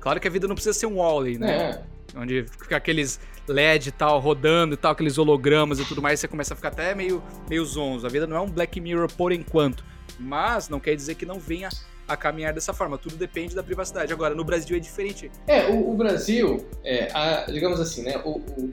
Claro 0.00 0.18
que 0.18 0.26
a 0.26 0.30
vida 0.30 0.48
não 0.48 0.54
precisa 0.56 0.76
ser 0.76 0.86
um 0.86 0.96
Wally, 0.96 1.38
né? 1.38 1.70
é. 1.70 2.18
Onde 2.18 2.44
fica 2.60 2.76
aqueles 2.76 3.20
LED 3.48 3.88
e 3.88 3.92
tal, 3.92 4.18
rodando 4.20 4.74
e 4.74 4.76
tal, 4.76 4.92
aqueles 4.92 5.16
hologramas 5.16 5.78
e 5.80 5.84
tudo 5.84 6.02
mais, 6.02 6.18
você 6.20 6.26
começa 6.28 6.52
a 6.52 6.56
ficar 6.56 6.68
até 6.68 6.94
meio, 6.94 7.22
meio 7.48 7.64
zonzo. 7.64 8.04
A 8.06 8.10
vida 8.10 8.26
não 8.26 8.36
é 8.36 8.40
um 8.40 8.50
Black 8.50 8.80
Mirror 8.80 9.10
por 9.12 9.32
enquanto. 9.32 9.84
Mas 10.18 10.68
não 10.68 10.78
quer 10.80 10.94
dizer 10.96 11.14
que 11.14 11.24
não 11.24 11.38
venha 11.38 11.68
a 12.06 12.16
caminhar 12.16 12.52
dessa 12.52 12.74
forma. 12.74 12.98
Tudo 12.98 13.16
depende 13.16 13.54
da 13.54 13.62
privacidade. 13.62 14.12
Agora, 14.12 14.34
no 14.34 14.44
Brasil 14.44 14.76
é 14.76 14.80
diferente. 14.80 15.30
É, 15.46 15.68
o, 15.68 15.92
o 15.92 15.96
Brasil, 15.96 16.66
é, 16.84 17.08
a- 17.14 17.46
digamos 17.50 17.80
assim, 17.80 18.02
né? 18.02 18.20
O, 18.24 18.38
o, 18.40 18.70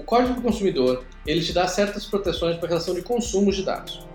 o 0.00 0.02
Código 0.02 0.34
do 0.34 0.42
Consumidor 0.42 1.04
ele 1.26 1.42
te 1.42 1.52
dá 1.52 1.68
certas 1.68 2.06
proteções 2.06 2.56
para 2.56 2.68
relação 2.68 2.94
de 2.94 3.02
consumo 3.02 3.52
de 3.52 3.62
dados. 3.62 4.06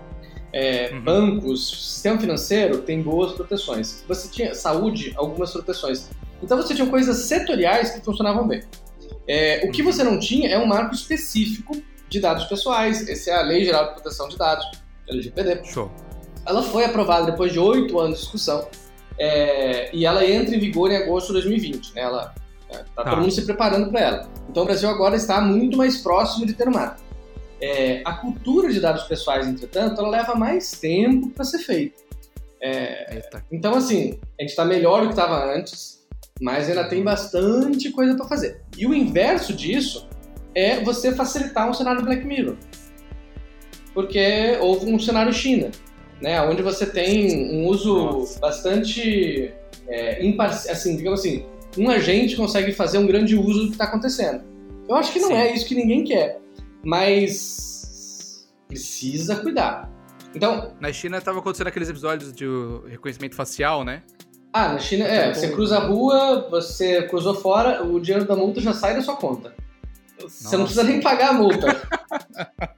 É, 0.52 0.90
Uhum. 0.92 1.00
Bancos, 1.02 1.92
sistema 1.94 2.18
financeiro 2.18 2.78
tem 2.78 3.02
boas 3.02 3.32
proteções. 3.32 4.04
Você 4.08 4.28
tinha 4.28 4.54
saúde, 4.54 5.12
algumas 5.16 5.52
proteções. 5.52 6.08
Então 6.42 6.56
você 6.56 6.74
tinha 6.74 6.88
coisas 6.88 7.16
setoriais 7.18 7.90
que 7.90 8.00
funcionavam 8.00 8.46
bem. 8.46 8.62
É, 9.28 9.64
o 9.66 9.70
que 9.70 9.82
você 9.82 10.02
não 10.02 10.18
tinha 10.18 10.48
é 10.48 10.58
um 10.58 10.66
marco 10.66 10.94
específico 10.94 11.76
de 12.08 12.20
dados 12.20 12.44
pessoais. 12.44 13.08
Essa 13.08 13.30
é 13.30 13.34
a 13.34 13.42
Lei 13.42 13.64
Geral 13.64 13.88
de 13.88 13.94
Proteção 13.94 14.28
de 14.28 14.36
Dados, 14.36 14.66
LGPD. 15.08 15.64
Show. 15.64 15.90
Ela 16.46 16.62
foi 16.62 16.84
aprovada 16.84 17.30
depois 17.30 17.52
de 17.52 17.58
oito 17.58 17.98
anos 17.98 18.18
de 18.18 18.22
discussão 18.22 18.68
é, 19.18 19.94
e 19.94 20.06
ela 20.06 20.24
entra 20.24 20.54
em 20.54 20.58
vigor 20.58 20.90
em 20.90 20.96
agosto 20.96 21.28
de 21.28 21.34
2020. 21.34 21.94
Né? 21.94 22.02
Ela, 22.02 22.34
tá, 22.68 22.84
Tá. 22.94 23.10
todo 23.10 23.20
mundo 23.20 23.30
se 23.30 23.42
preparando 23.42 23.90
para 23.90 24.00
ela. 24.00 24.28
Então 24.48 24.62
o 24.62 24.66
Brasil 24.66 24.88
agora 24.88 25.16
está 25.16 25.40
muito 25.40 25.76
mais 25.76 25.98
próximo 25.98 26.46
de 26.46 26.52
ter 26.54 26.68
um 26.68 26.72
marco. 26.72 27.00
É, 27.60 28.02
a 28.04 28.12
cultura 28.12 28.70
de 28.72 28.80
dados 28.80 29.04
pessoais, 29.04 29.46
entretanto, 29.46 30.00
ela 30.00 30.10
leva 30.10 30.34
mais 30.34 30.72
tempo 30.72 31.30
para 31.30 31.44
ser 31.44 31.58
feita. 31.58 32.02
É, 32.60 33.22
então, 33.50 33.74
assim, 33.74 34.18
a 34.38 34.42
gente 34.42 34.50
está 34.50 34.64
melhor 34.64 35.02
do 35.02 35.06
que 35.08 35.12
estava 35.12 35.54
antes, 35.54 36.04
mas 36.40 36.68
ainda 36.68 36.88
tem 36.88 37.02
bastante 37.02 37.90
coisa 37.90 38.14
para 38.14 38.26
fazer. 38.26 38.62
E 38.76 38.86
o 38.86 38.94
inverso 38.94 39.52
disso 39.52 40.08
é 40.54 40.80
você 40.80 41.14
facilitar 41.14 41.68
um 41.68 41.72
cenário 41.74 42.02
Black 42.02 42.24
Mirror. 42.24 42.56
Porque 43.94 44.58
houve 44.60 44.92
um 44.92 44.98
cenário 44.98 45.32
China, 45.32 45.70
né, 46.20 46.40
onde 46.42 46.62
você 46.62 46.84
tem 46.86 47.54
um 47.54 47.66
uso 47.66 47.94
Nossa. 47.94 48.38
bastante 48.38 49.52
é, 49.88 50.24
imparcial, 50.24 50.74
assim, 50.74 50.96
digamos 50.96 51.20
assim, 51.20 51.46
um 51.78 51.90
agente 51.90 52.36
consegue 52.36 52.72
fazer 52.72 52.98
um 52.98 53.06
grande 53.06 53.36
uso 53.36 53.60
do 53.60 53.66
que 53.66 53.72
está 53.72 53.84
acontecendo. 53.84 54.42
Eu 54.88 54.94
acho 54.94 55.12
que 55.12 55.18
não 55.18 55.28
Sim. 55.28 55.34
é 55.34 55.54
isso 55.54 55.66
que 55.66 55.74
ninguém 55.74 56.04
quer. 56.04 56.40
Mas 56.84 58.46
precisa 58.68 59.36
cuidar. 59.36 59.90
Então, 60.34 60.72
Na 60.80 60.92
China 60.92 61.20
tava 61.20 61.38
acontecendo 61.38 61.68
aqueles 61.68 61.88
episódios 61.88 62.32
de 62.32 62.46
reconhecimento 62.88 63.34
facial, 63.34 63.84
né? 63.84 64.02
ah, 64.52 64.72
na 64.72 64.78
China, 64.78 65.04
é, 65.04 65.34
você 65.34 65.50
cruza 65.50 65.76
a 65.76 65.80
rua, 65.80 66.48
você 66.50 67.02
cruzou 67.02 67.34
fora, 67.34 67.84
o 67.84 68.00
dinheiro 68.00 68.26
da 68.26 68.34
multa 68.34 68.58
já 68.58 68.72
sai 68.72 68.94
da 68.94 69.02
sua 69.02 69.16
conta. 69.16 69.54
Você 70.20 70.56
não 70.56 70.60
Nossa. 70.60 70.74
precisa 70.74 70.82
nem 70.84 71.00
pagar 71.00 71.30
a 71.30 71.32
multa. 71.34 71.66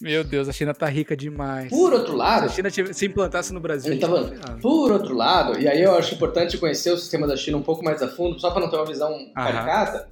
Meu 0.00 0.24
Deus, 0.24 0.48
a 0.48 0.52
China 0.52 0.74
tá 0.74 0.86
rica 0.86 1.16
demais. 1.16 1.70
Por 1.70 1.92
outro 1.92 2.12
Se 2.12 2.18
lado, 2.18 2.46
a 2.46 2.48
China 2.48 2.68
se 2.70 3.06
implantasse 3.06 3.52
no 3.52 3.60
Brasil, 3.60 3.94
Então, 3.94 4.28
ferrado. 4.28 4.60
Por 4.60 4.90
outro 4.90 5.14
lado, 5.14 5.58
e 5.60 5.68
aí 5.68 5.80
eu 5.80 5.94
acho 5.96 6.14
importante 6.14 6.58
conhecer 6.58 6.90
o 6.90 6.98
sistema 6.98 7.26
da 7.26 7.36
China 7.36 7.58
um 7.58 7.62
pouco 7.62 7.84
mais 7.84 8.02
a 8.02 8.08
fundo, 8.08 8.38
só 8.40 8.50
para 8.50 8.62
não 8.62 8.68
ter 8.70 8.76
uma 8.76 8.86
visão 8.86 9.16
caricata, 9.34 10.08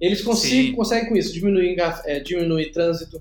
eles 0.00 0.20
Sim. 0.20 0.72
conseguem 0.72 1.08
com 1.08 1.16
isso 1.16 1.32
diminuir, 1.32 1.76
é, 2.04 2.20
diminuir 2.20 2.70
trânsito, 2.70 3.20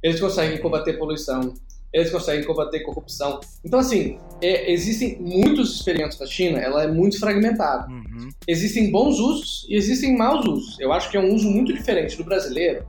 eles 0.00 0.20
conseguem 0.20 0.58
combater 0.58 0.92
poluição, 0.92 1.52
eles 1.92 2.10
conseguem 2.10 2.44
combater 2.44 2.80
corrupção. 2.80 3.40
Então, 3.64 3.80
assim, 3.80 4.18
é, 4.42 4.70
existem 4.70 5.18
muitos 5.20 5.76
experimentos 5.76 6.18
na 6.18 6.26
China, 6.26 6.58
ela 6.58 6.84
é 6.84 6.86
muito 6.86 7.18
fragmentada. 7.18 7.90
Uhum. 7.90 8.28
Existem 8.46 8.90
bons 8.90 9.18
usos 9.18 9.66
e 9.68 9.76
existem 9.76 10.16
maus 10.16 10.46
usos. 10.46 10.78
Eu 10.78 10.92
acho 10.92 11.10
que 11.10 11.16
é 11.16 11.20
um 11.20 11.34
uso 11.34 11.48
muito 11.50 11.72
diferente 11.72 12.16
do 12.16 12.24
brasileiro 12.24 12.86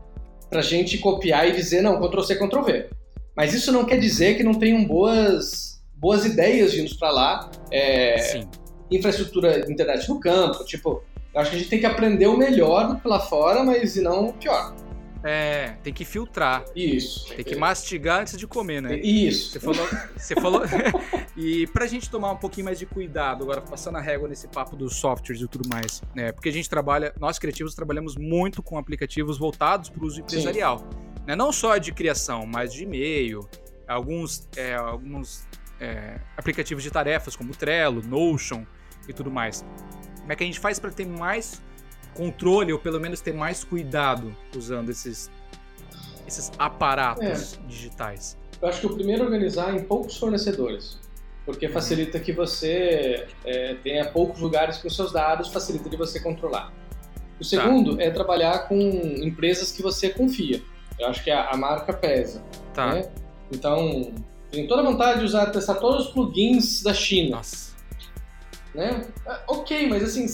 pra 0.50 0.62
gente 0.62 0.98
copiar 0.98 1.48
e 1.48 1.52
dizer, 1.52 1.82
não, 1.82 2.00
Ctrl-C, 2.00 2.36
Ctrl-V. 2.36 2.90
Mas 3.36 3.54
isso 3.54 3.72
não 3.72 3.86
quer 3.86 4.00
dizer 4.00 4.36
que 4.36 4.44
não 4.44 4.54
tenham 4.54 4.84
boas, 4.84 5.82
boas 5.96 6.26
ideias 6.26 6.74
vindos 6.74 6.94
pra 6.94 7.12
lá. 7.12 7.52
É, 7.72 8.18
Sim. 8.18 8.48
infraestrutura 8.92 9.62
de 9.62 9.72
internet 9.72 10.10
no 10.10 10.20
campo, 10.20 10.66
tipo, 10.66 11.04
eu 11.34 11.42
acho 11.42 11.52
que 11.52 11.56
a 11.56 11.60
gente 11.60 11.70
tem 11.70 11.80
que 11.80 11.86
aprender 11.86 12.28
o 12.28 12.36
melhor 12.36 13.00
lá 13.06 13.20
fora, 13.20 13.64
mas 13.64 13.96
e 13.96 14.02
não 14.02 14.30
o 14.30 14.34
pior. 14.34 14.76
É, 15.24 15.76
tem 15.84 15.94
que 15.94 16.06
filtrar. 16.06 16.64
Isso. 16.76 17.34
Tem 17.36 17.44
que 17.44 17.56
mastigar 17.56 18.22
antes 18.22 18.38
de 18.38 18.48
comer, 18.48 18.82
né? 18.82 18.98
Isso. 18.98 19.52
Você 19.52 19.60
falou. 19.60 19.88
Você 20.16 20.36
falou. 20.36 20.62
e 21.36 21.68
pra 21.68 21.86
gente 21.88 22.10
tomar 22.10 22.32
um 22.32 22.38
pouquinho 22.38 22.66
mais 22.66 22.80
de 22.80 22.86
cuidado, 22.86 23.44
agora 23.44 23.62
passando 23.62 23.98
a 23.98 24.02
régua 24.02 24.28
nesse 24.28 24.48
papo 24.48 24.76
dos 24.76 24.96
softwares 24.96 25.42
e 25.42 25.48
tudo 25.48 25.68
mais, 25.68 26.02
né? 26.16 26.32
Porque 26.32 26.50
a 26.50 26.52
gente 26.52 26.70
trabalha, 26.70 27.14
nós 27.20 27.38
criativos 27.38 27.76
trabalhamos 27.76 28.16
muito 28.16 28.64
com 28.64 28.78
aplicativos 28.78 29.38
voltados 29.38 29.90
para 29.90 30.04
o 30.04 30.08
uso 30.08 30.22
empresarial. 30.22 30.88
Né? 31.26 31.36
Não 31.36 31.52
só 31.52 31.78
de 31.78 31.92
criação, 31.92 32.46
mas 32.46 32.74
de 32.74 32.84
e-mail, 32.84 33.48
alguns, 33.88 34.48
é, 34.56 34.76
alguns 34.76 35.46
é, 35.80 36.20
aplicativos 36.38 36.84
de 36.84 36.92
tarefas 36.92 37.36
como 37.36 37.56
Trello, 37.56 38.02
Notion 38.02 38.64
e 39.08 39.14
tudo 39.14 39.30
mais. 39.30 39.66
Como 40.20 40.32
é 40.32 40.36
que 40.36 40.44
a 40.44 40.48
gente 40.48 40.60
faz 40.60 40.80
para 40.80 40.92
ter 40.92 41.06
mais 41.06 41.62
controle 42.20 42.74
ou 42.74 42.80
pelo 42.80 43.00
menos 43.00 43.22
ter 43.22 43.34
mais 43.34 43.64
cuidado 43.64 44.36
usando 44.54 44.90
esses, 44.90 45.32
esses 46.28 46.52
aparatos 46.60 47.58
digitais? 47.66 48.38
Eu 48.62 48.68
acho 48.68 48.82
que 48.82 48.88
o 48.88 48.94
primeiro 48.94 49.24
é 49.24 49.26
organizar 49.26 49.74
em 49.74 49.82
poucos 49.84 50.18
fornecedores, 50.18 51.00
porque 51.46 51.70
facilita 51.70 52.20
que 52.20 52.34
você 52.34 53.26
é, 53.46 53.76
tenha 53.76 54.06
poucos 54.06 54.42
lugares 54.42 54.78
com 54.80 54.90
seus 54.90 55.14
dados, 55.14 55.48
facilita 55.48 55.90
de 55.90 55.96
você 55.96 56.20
controlar. 56.20 56.74
O 57.40 57.46
segundo 57.46 58.02
é 58.02 58.12
trabalhar 58.12 58.68
com 58.68 58.78
empresas 58.78 59.72
que 59.72 59.82
você 59.82 60.10
confia. 60.10 60.62
Eu 61.00 61.08
acho 61.08 61.24
que 61.24 61.32
a, 61.32 61.50
a 61.50 61.56
marca 61.56 61.94
pesa. 61.94 62.44
Tá. 62.74 62.96
né? 62.96 63.10
Então, 63.50 64.12
tem 64.52 64.68
toda 64.68 64.82
a 64.82 64.86
vontade 64.86 65.20
de 65.20 65.26
usar, 65.26 65.46
testar 65.46 65.76
todos 65.76 66.08
os 66.08 66.12
plugins 66.12 66.84
da 66.84 66.94
China. 66.94 67.38
Nossa. 67.38 67.70
Né? 68.76 69.06
Ah, 69.26 69.42
Ok, 69.48 69.88
mas 69.88 70.04
assim, 70.04 70.28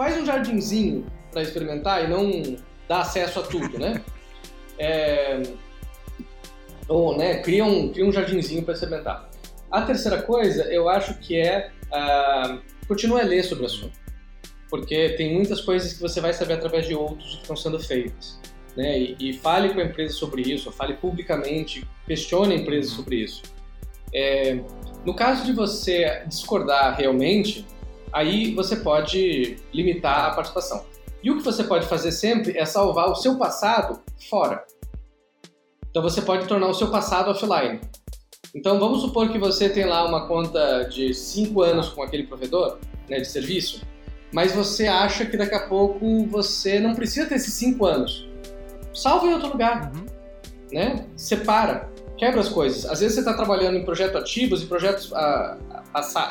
faz 0.00 0.16
um 0.16 0.24
jardinzinho 0.24 1.04
para 1.30 1.42
experimentar 1.42 2.02
e 2.02 2.08
não 2.08 2.56
dá 2.88 3.02
acesso 3.02 3.38
a 3.38 3.42
tudo, 3.42 3.78
né? 3.78 4.02
É, 4.78 5.42
ou, 6.88 7.18
né, 7.18 7.42
cria 7.42 7.66
um, 7.66 7.92
cria 7.92 8.06
um 8.06 8.10
jardinzinho 8.10 8.62
para 8.62 8.72
experimentar. 8.72 9.28
A 9.70 9.82
terceira 9.82 10.22
coisa, 10.22 10.64
eu 10.72 10.88
acho 10.88 11.18
que 11.18 11.36
é 11.36 11.70
ah, 11.92 12.60
continue 12.88 13.20
a 13.20 13.24
ler 13.24 13.42
sobre 13.42 13.64
o 13.64 13.66
assunto. 13.66 13.92
Porque 14.70 15.10
tem 15.18 15.34
muitas 15.34 15.60
coisas 15.60 15.92
que 15.92 16.00
você 16.00 16.18
vai 16.18 16.32
saber 16.32 16.54
através 16.54 16.86
de 16.86 16.94
outros 16.94 17.34
que 17.34 17.42
estão 17.42 17.54
sendo 17.54 17.78
feitas. 17.78 18.40
Né? 18.74 18.98
E, 18.98 19.16
e 19.20 19.32
fale 19.34 19.74
com 19.74 19.80
a 19.80 19.84
empresa 19.84 20.14
sobre 20.14 20.40
isso, 20.40 20.72
fale 20.72 20.94
publicamente, 20.94 21.86
questione 22.06 22.54
a 22.54 22.56
empresa 22.56 22.88
sobre 22.88 23.16
isso. 23.16 23.42
É, 24.14 24.60
no 25.04 25.14
caso 25.14 25.44
de 25.44 25.52
você 25.52 26.22
discordar 26.26 26.96
realmente, 26.96 27.66
aí 28.12 28.54
você 28.54 28.76
pode 28.76 29.56
limitar 29.72 30.26
a 30.26 30.30
participação. 30.34 30.84
E 31.22 31.30
o 31.30 31.36
que 31.36 31.44
você 31.44 31.64
pode 31.64 31.86
fazer 31.86 32.12
sempre 32.12 32.56
é 32.56 32.64
salvar 32.64 33.10
o 33.10 33.14
seu 33.14 33.36
passado 33.36 34.00
fora. 34.28 34.64
Então 35.90 36.02
você 36.02 36.22
pode 36.22 36.46
tornar 36.46 36.68
o 36.68 36.74
seu 36.74 36.90
passado 36.90 37.30
offline. 37.30 37.80
Então 38.54 38.80
vamos 38.80 39.02
supor 39.02 39.28
que 39.30 39.38
você 39.38 39.68
tem 39.68 39.84
lá 39.84 40.06
uma 40.06 40.26
conta 40.26 40.84
de 40.84 41.12
5 41.12 41.62
anos 41.62 41.88
com 41.90 42.02
aquele 42.02 42.24
provedor 42.24 42.78
né, 43.08 43.18
de 43.18 43.28
serviço, 43.28 43.82
mas 44.32 44.52
você 44.52 44.86
acha 44.86 45.26
que 45.26 45.36
daqui 45.36 45.54
a 45.54 45.68
pouco 45.68 46.26
você 46.26 46.80
não 46.80 46.94
precisa 46.94 47.26
ter 47.26 47.36
esses 47.36 47.54
5 47.54 47.84
anos. 47.84 48.28
Salva 48.94 49.26
em 49.26 49.34
outro 49.34 49.50
lugar. 49.50 49.92
Né? 50.72 51.06
Separa, 51.16 51.90
quebra 52.20 52.40
as 52.40 52.50
coisas. 52.50 52.84
Às 52.84 53.00
vezes 53.00 53.14
você 53.14 53.20
está 53.20 53.32
trabalhando 53.32 53.78
em 53.78 53.84
projetos 53.84 54.14
ativos 54.20 54.62
e 54.62 54.66
projetos 54.66 55.10
ah, 55.14 55.56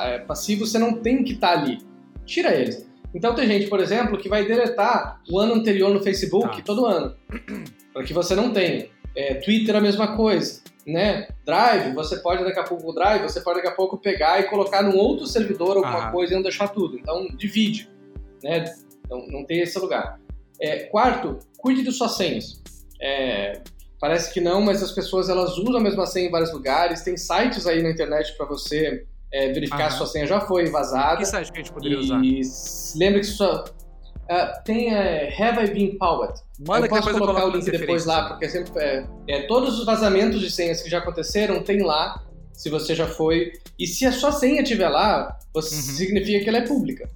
eh, 0.04 0.20
passivos, 0.20 0.72
você 0.72 0.78
não 0.78 0.94
tem 0.94 1.24
que 1.24 1.34
estar 1.34 1.58
ali. 1.58 1.80
Tira 2.28 2.54
eles. 2.54 2.88
Então 3.14 3.34
tem 3.34 3.48
gente, 3.48 3.68
por 3.68 3.80
exemplo, 3.80 4.16
que 4.16 4.30
vai 4.30 4.46
deletar 4.46 5.20
o 5.28 5.40
ano 5.40 5.56
anterior 5.56 5.92
no 5.92 6.00
Facebook 6.00 6.62
todo 6.62 6.86
ano, 6.86 7.16
para 7.92 8.04
que 8.04 8.14
você 8.14 8.36
não 8.36 8.54
tenha. 8.54 8.88
É, 9.16 9.34
Twitter 9.34 9.76
a 9.76 9.82
mesma 9.82 10.16
coisa, 10.16 10.62
né? 10.86 11.28
Drive, 11.44 11.96
você 11.96 12.18
pode 12.18 12.44
daqui 12.44 12.60
a 12.60 12.64
pouco 12.64 12.92
o 12.92 12.94
Drive, 12.94 13.24
você 13.24 13.42
pode 13.42 13.58
daqui 13.58 13.70
a 13.70 13.76
pouco 13.76 13.98
pegar 13.98 14.40
e 14.40 14.44
colocar 14.44 14.84
num 14.84 14.96
outro 14.96 15.26
servidor 15.26 15.76
alguma 15.78 16.04
Aham. 16.04 16.12
coisa 16.12 16.34
e 16.34 16.36
não 16.36 16.44
deixar 16.44 16.68
tudo. 16.68 17.00
Então 17.00 17.28
divide, 17.36 17.90
né? 18.44 18.64
Não, 19.10 19.26
não 19.26 19.44
tem 19.44 19.62
esse 19.62 19.80
lugar. 19.80 20.20
É, 20.62 20.82
quarto, 20.84 21.40
cuide 21.58 21.82
de 21.82 21.92
suas 21.92 22.16
senhas. 22.16 22.62
É, 23.02 23.60
parece 24.00 24.34
que 24.34 24.40
não, 24.42 24.62
mas 24.62 24.82
as 24.82 24.92
pessoas 24.92 25.30
elas 25.30 25.58
usam 25.58 25.78
a 25.78 25.80
mesma 25.82 26.06
senha 26.06 26.28
em 26.28 26.32
vários 26.32 26.52
lugares. 26.54 27.02
Tem 27.02 27.16
sites 27.18 27.66
aí 27.68 27.82
na 27.84 27.90
internet 27.92 28.36
para 28.38 28.46
você 28.46 29.06
é, 29.32 29.52
verificar 29.52 29.92
se 29.92 29.98
sua 29.98 30.08
senha 30.08 30.26
já 30.26 30.40
foi 30.42 30.66
vazada. 30.70 31.18
Que 31.18 31.26
site 31.26 31.52
que 31.52 31.60
a 31.60 31.62
gente 31.64 31.72
poderia 31.74 31.98
e 31.98 32.02
usar? 32.02 32.22
lembre 32.98 33.20
que 33.22 33.26
sua. 33.28 33.64
ah, 34.30 34.62
tem 34.66 34.94
é, 34.94 35.34
Have 35.38 35.66
I 35.66 35.74
Been 35.74 35.98
Powered? 35.98 36.40
Manda 36.68 36.86
eu 36.86 36.90
posso 36.90 37.10
eu 37.10 37.14
colocar 37.14 37.42
coloco 37.42 37.58
o 37.58 37.60
link 37.62 37.72
depois 37.72 38.06
lá, 38.06 38.30
porque 38.30 38.50
sempre 38.50 38.72
é, 38.82 39.06
é, 39.28 39.42
todos 39.44 39.80
os 39.80 39.86
vazamentos 39.86 40.42
de 40.42 40.52
senhas 40.52 40.82
que 40.82 40.90
já 40.90 40.98
aconteceram 40.98 41.62
tem 41.64 41.82
lá, 41.84 42.22
se 42.54 42.70
você 42.70 42.94
já 42.94 43.08
foi. 43.08 43.54
E 43.78 43.88
se 43.88 44.06
a 44.06 44.12
sua 44.12 44.32
senha 44.34 44.62
estiver 44.62 44.90
lá, 44.90 45.38
você- 45.54 45.74
Uhum. 45.76 45.82
significa 45.82 46.44
que 46.44 46.50
ela 46.50 46.58
é 46.58 46.68
pública. 46.68 47.10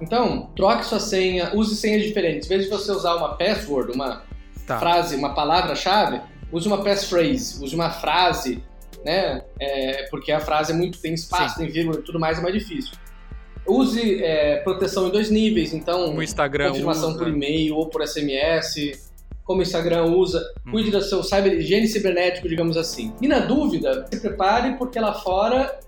Então, 0.00 0.50
troque 0.54 0.84
sua 0.84 1.00
senha, 1.00 1.50
use 1.54 1.74
senhas 1.74 2.02
diferentes. 2.04 2.46
Em 2.46 2.48
vez 2.50 2.64
de 2.64 2.70
você 2.70 2.92
usar 2.92 3.14
uma 3.16 3.34
password, 3.36 3.92
uma 3.92 4.22
Tá. 4.66 4.78
frase, 4.78 5.14
uma 5.16 5.34
palavra-chave, 5.34 6.20
use 6.52 6.66
uma 6.66 6.82
passphrase, 6.82 7.62
use 7.64 7.74
uma 7.74 7.90
frase, 7.90 8.62
né? 9.04 9.42
É, 9.60 10.08
porque 10.10 10.32
a 10.32 10.40
frase 10.40 10.72
é 10.72 10.74
muito 10.74 10.98
tem 11.00 11.14
espaço, 11.14 11.56
tem 11.58 11.68
vírgula 11.68 11.98
e 12.00 12.02
tudo 12.02 12.18
mais, 12.18 12.38
é 12.38 12.42
mais 12.42 12.54
difícil. 12.54 12.92
Use 13.66 14.22
é, 14.22 14.56
proteção 14.58 15.08
em 15.08 15.10
dois 15.10 15.28
níveis, 15.30 15.72
então 15.72 16.14
O 16.14 16.22
Instagram 16.22 16.68
confirmação 16.70 17.10
usa. 17.10 17.18
por 17.18 17.28
e-mail 17.28 17.74
ou 17.76 17.88
por 17.88 18.02
SMS, 18.06 18.92
como 19.44 19.60
o 19.60 19.62
Instagram 19.62 20.04
usa, 20.06 20.38
Uhum. 20.64 20.72
cuide 20.72 20.90
do 20.90 21.00
seu 21.02 21.22
cyber, 21.22 21.52
higiene 21.54 21.86
cibernético, 21.88 22.48
digamos 22.48 22.76
assim. 22.76 23.12
E 23.20 23.26
na 23.28 23.40
dúvida, 23.40 24.06
se 24.12 24.20
prepare, 24.20 24.76
porque 24.76 24.98
lá 25.00 25.14
fora 25.14 25.78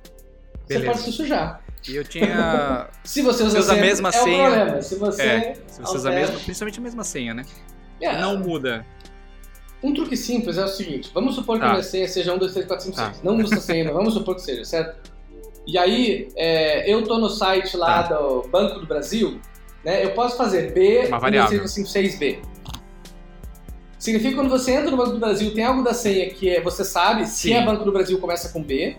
você 0.66 0.74
Beleza. 0.74 0.87
pode 0.93 1.03
se 1.05 1.12
sujar. 1.12 1.61
E 1.89 1.95
eu 1.97 2.05
tinha. 2.05 2.89
Se 3.05 3.22
você 3.22 3.43
usa, 3.45 3.61
usa 3.61 3.72
a 3.72 3.76
mesma 3.76 4.09
é 4.09 4.12
senha. 4.12 4.51
problema. 4.51 4.83
Se 4.83 4.95
você 4.97 5.22
é, 5.22 5.55
se 5.68 5.81
você 5.81 5.97
usa 5.97 6.09
a 6.09 6.12
altera- 6.12 6.26
mesma, 6.26 6.45
principalmente 6.45 6.79
a 6.79 6.83
mesma 6.83 7.05
senha, 7.05 7.35
né? 7.35 7.45
É. 8.01 8.18
Não 8.18 8.36
muda. 8.38 8.84
Um 9.82 9.94
truque 9.94 10.16
simples 10.16 10.59
é 10.59 10.64
o 10.64 10.68
seguinte: 10.68 11.11
vamos 11.14 11.34
supor 11.34 11.57
que 11.57 11.62
Tá. 11.62 11.68
a 11.68 11.72
minha 11.72 11.82
senha 11.82 12.09
seja 12.09 12.34
1, 12.34 12.38
2, 12.38 12.53
3, 12.53 12.66
4, 12.66 12.84
5, 12.86 12.96
Tá. 12.96 13.07
6. 13.12 13.22
Não 13.22 13.36
muda 13.36 13.44
essa 13.55 13.61
senha, 13.61 13.84
mas 13.84 13.94
vamos 13.94 14.14
supor 14.14 14.34
que 14.34 14.42
seja, 14.42 14.64
certo? 14.64 15.11
E 15.66 15.76
aí, 15.78 16.28
é, 16.36 16.90
eu 16.90 17.05
tô 17.05 17.18
no 17.18 17.28
site 17.28 17.76
lá 17.76 18.03
Tá. 18.03 18.16
do 18.16 18.49
Banco 18.49 18.80
do 18.80 18.86
Brasil, 18.86 19.38
né? 19.84 20.03
Eu 20.05 20.11
posso 20.12 20.36
fazer 20.36 20.72
B, 20.72 21.07
Uma 21.07 21.18
1, 21.18 21.20
2, 21.20 21.20
variável. 21.22 21.49
3, 21.59 21.61
4, 21.61 21.72
5, 21.72 21.88
6B. 21.88 22.38
Significa 23.99 24.30
que 24.30 24.36
quando 24.36 24.49
você 24.51 24.72
entra 24.72 24.90
no 24.90 24.96
Banco 24.96 25.11
do 25.11 25.18
Brasil, 25.18 25.53
tem 25.53 25.64
algo 25.64 25.82
da 25.82 25.92
senha 25.92 26.30
que 26.30 26.49
é, 26.49 26.61
você 26.61 26.84
sabe 26.84 27.26
se 27.26 27.49
Sim. 27.49 27.55
é 27.55 27.64
Banco 27.64 27.84
do 27.84 27.90
Brasil 27.92 28.18
começa 28.18 28.49
com 28.51 28.62
B, 28.62 28.96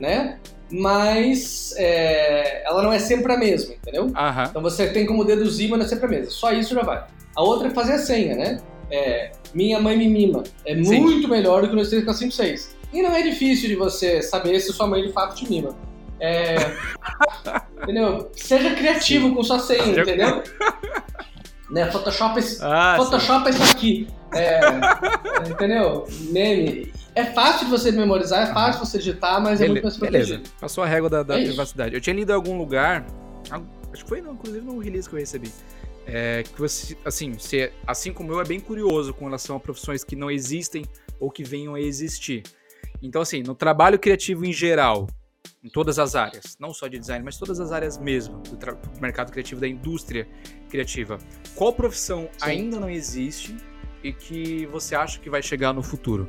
né? 0.00 0.38
Mas 0.70 1.74
é, 1.76 2.62
ela 2.64 2.82
não 2.82 2.92
é 2.92 2.98
sempre 2.98 3.32
a 3.32 3.36
mesma, 3.36 3.74
entendeu? 3.74 4.10
Aham. 4.14 4.44
Então 4.50 4.62
você 4.62 4.86
tem 4.90 5.06
como 5.06 5.24
deduzir, 5.24 5.68
mas 5.68 5.78
não 5.78 5.86
é 5.86 5.88
sempre 5.88 6.06
a 6.06 6.08
mesma. 6.08 6.30
Só 6.30 6.52
isso 6.52 6.74
já 6.74 6.82
vai. 6.82 7.04
A 7.38 7.42
outra 7.44 7.68
é 7.68 7.70
fazer 7.70 7.92
a 7.92 7.98
senha, 7.98 8.34
né? 8.34 8.60
É, 8.90 9.30
minha 9.54 9.80
mãe 9.80 9.96
me 9.96 10.08
mima. 10.08 10.42
É 10.66 10.74
Sim. 10.82 11.00
muito 11.00 11.28
melhor 11.28 11.62
do 11.62 11.68
que 11.68 11.76
o 11.76 11.88
3, 11.88 12.02
4, 12.04 12.12
5, 12.18 12.32
6. 12.32 12.76
E 12.92 13.00
não 13.00 13.14
é 13.14 13.22
difícil 13.22 13.68
de 13.68 13.76
você 13.76 14.20
saber 14.22 14.58
se 14.58 14.72
sua 14.72 14.88
mãe 14.88 15.06
de 15.06 15.12
fato 15.12 15.36
te 15.36 15.48
mima. 15.48 15.76
É, 16.18 16.56
entendeu? 17.80 18.28
Seja 18.34 18.74
criativo 18.74 19.32
com 19.36 19.44
sua 19.44 19.60
senha, 19.60 19.84
Seja- 19.84 20.02
entendeu? 20.02 20.42
Né? 21.70 21.84
Photoshop, 21.92 22.40
Ah, 22.62 22.94
Photoshop 22.96 23.46
é 23.46 23.50
isso 23.50 23.62
aqui. 23.62 24.08
É, 24.34 24.58
entendeu? 25.50 26.06
Meme. 26.32 26.90
É 27.14 27.26
fácil 27.26 27.66
de 27.66 27.70
você 27.70 27.92
memorizar, 27.92 28.48
é 28.48 28.54
fácil 28.54 28.80
de 28.82 28.88
você 28.88 28.96
digitar, 28.98 29.38
mas 29.42 29.60
é 29.60 29.64
Bele- 29.64 29.72
muito 29.72 29.82
mais 29.84 29.96
beleza, 29.98 30.28
protegido. 30.36 30.50
passou 30.58 30.82
a 30.82 30.86
régua 30.86 31.10
da, 31.10 31.22
da 31.22 31.38
É 31.38 31.44
privacidade. 31.44 31.94
Eu 31.94 32.00
tinha 32.00 32.16
lido 32.16 32.32
em 32.32 32.34
algum 32.34 32.56
lugar, 32.56 33.04
acho 33.92 34.02
que 34.02 34.08
foi 34.08 34.22
não, 34.22 34.32
inclusive 34.32 34.64
no 34.64 34.78
release 34.78 35.06
que 35.06 35.14
eu 35.14 35.18
recebi, 35.20 35.52
é, 36.08 36.42
que 36.42 36.58
você, 36.58 36.96
assim, 37.04 37.32
você, 37.32 37.70
assim 37.86 38.12
como 38.12 38.32
eu, 38.32 38.40
é 38.40 38.44
bem 38.44 38.58
curioso 38.58 39.12
com 39.12 39.26
relação 39.26 39.56
a 39.56 39.60
profissões 39.60 40.02
que 40.02 40.16
não 40.16 40.30
existem 40.30 40.86
ou 41.20 41.30
que 41.30 41.44
venham 41.44 41.74
a 41.74 41.80
existir. 41.80 42.42
Então, 43.02 43.20
assim, 43.20 43.42
no 43.42 43.54
trabalho 43.54 43.98
criativo 43.98 44.44
em 44.44 44.52
geral, 44.52 45.06
em 45.62 45.68
todas 45.68 45.98
as 45.98 46.14
áreas, 46.14 46.56
não 46.58 46.72
só 46.72 46.88
de 46.88 46.98
design, 46.98 47.22
mas 47.22 47.36
todas 47.36 47.60
as 47.60 47.72
áreas 47.72 47.98
mesmo, 47.98 48.38
do, 48.38 49.00
mercado 49.00 49.30
criativo, 49.30 49.60
da 49.60 49.68
indústria 49.68 50.26
criativa, 50.70 51.18
qual 51.54 51.74
profissão 51.74 52.28
ainda 52.40 52.80
não 52.80 52.88
existe 52.88 53.54
e 54.02 54.12
que 54.12 54.66
você 54.66 54.94
acha 54.94 55.18
que 55.18 55.28
vai 55.28 55.42
chegar 55.42 55.72
no 55.72 55.82
futuro? 55.82 56.28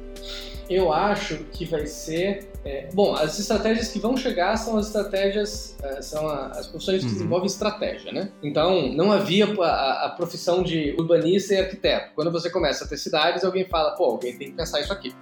Eu 0.70 0.93
acho 0.93 1.38
que 1.51 1.65
vai 1.65 1.86
ser. 1.88 2.47
é, 2.63 2.89
bom, 2.93 3.15
as 3.15 3.39
estratégias 3.39 3.88
que 3.88 3.97
vão 3.99 4.15
chegar 4.17 4.55
são 4.57 4.78
as 4.78 4.88
estratégias, 4.88 5.76
é, 5.82 6.01
são 6.01 6.28
as 6.28 6.67
profissões 6.67 6.99
que 6.99 7.07
Uhum. 7.07 7.13
desenvolvem 7.13 7.47
estratégia, 7.47 8.11
né? 8.11 8.32
Então, 8.43 8.91
não 8.93 9.11
havia 9.11 9.45
a, 9.63 10.05
a- 10.05 10.09
profissão 10.09 10.61
de 10.61 10.93
urbanista 10.99 11.53
e 11.53 11.59
arquiteto. 11.59 12.11
Quando 12.13 12.32
você 12.32 12.49
começa 12.49 12.84
a 12.86 12.88
ter 12.88 12.97
cidades, 12.97 13.43
alguém 13.43 13.65
fala, 13.65 13.91
pô, 13.95 14.05
alguém 14.05 14.38
tem 14.38 14.49
que 14.51 14.55
pensar 14.57 14.80
isso 14.82 14.91
aqui, 14.93 15.13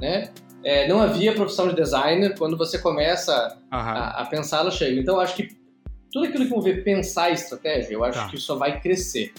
né? 0.00 0.30
É, 0.62 0.88
não 0.88 1.00
havia 1.00 1.30
a 1.30 1.34
profissão 1.34 1.68
de 1.68 1.74
designer. 1.76 2.36
Quando 2.36 2.56
você 2.56 2.78
começa 2.78 3.56
a, 3.70 4.22
a 4.22 4.26
pensar, 4.26 4.58
ela 4.60 4.70
chega. 4.70 4.98
Então, 5.00 5.14
eu 5.16 5.20
acho 5.20 5.36
que 5.36 5.48
tudo 6.12 6.26
aquilo 6.26 6.44
que 6.44 6.50
envolver 6.50 6.82
pensar 6.84 7.30
estratégia, 7.30 7.94
eu 7.94 8.02
acho 8.04 8.18
Tá. 8.18 8.28
que 8.28 8.36
só 8.38 8.56
vai 8.56 8.80
crescer. 8.80 9.32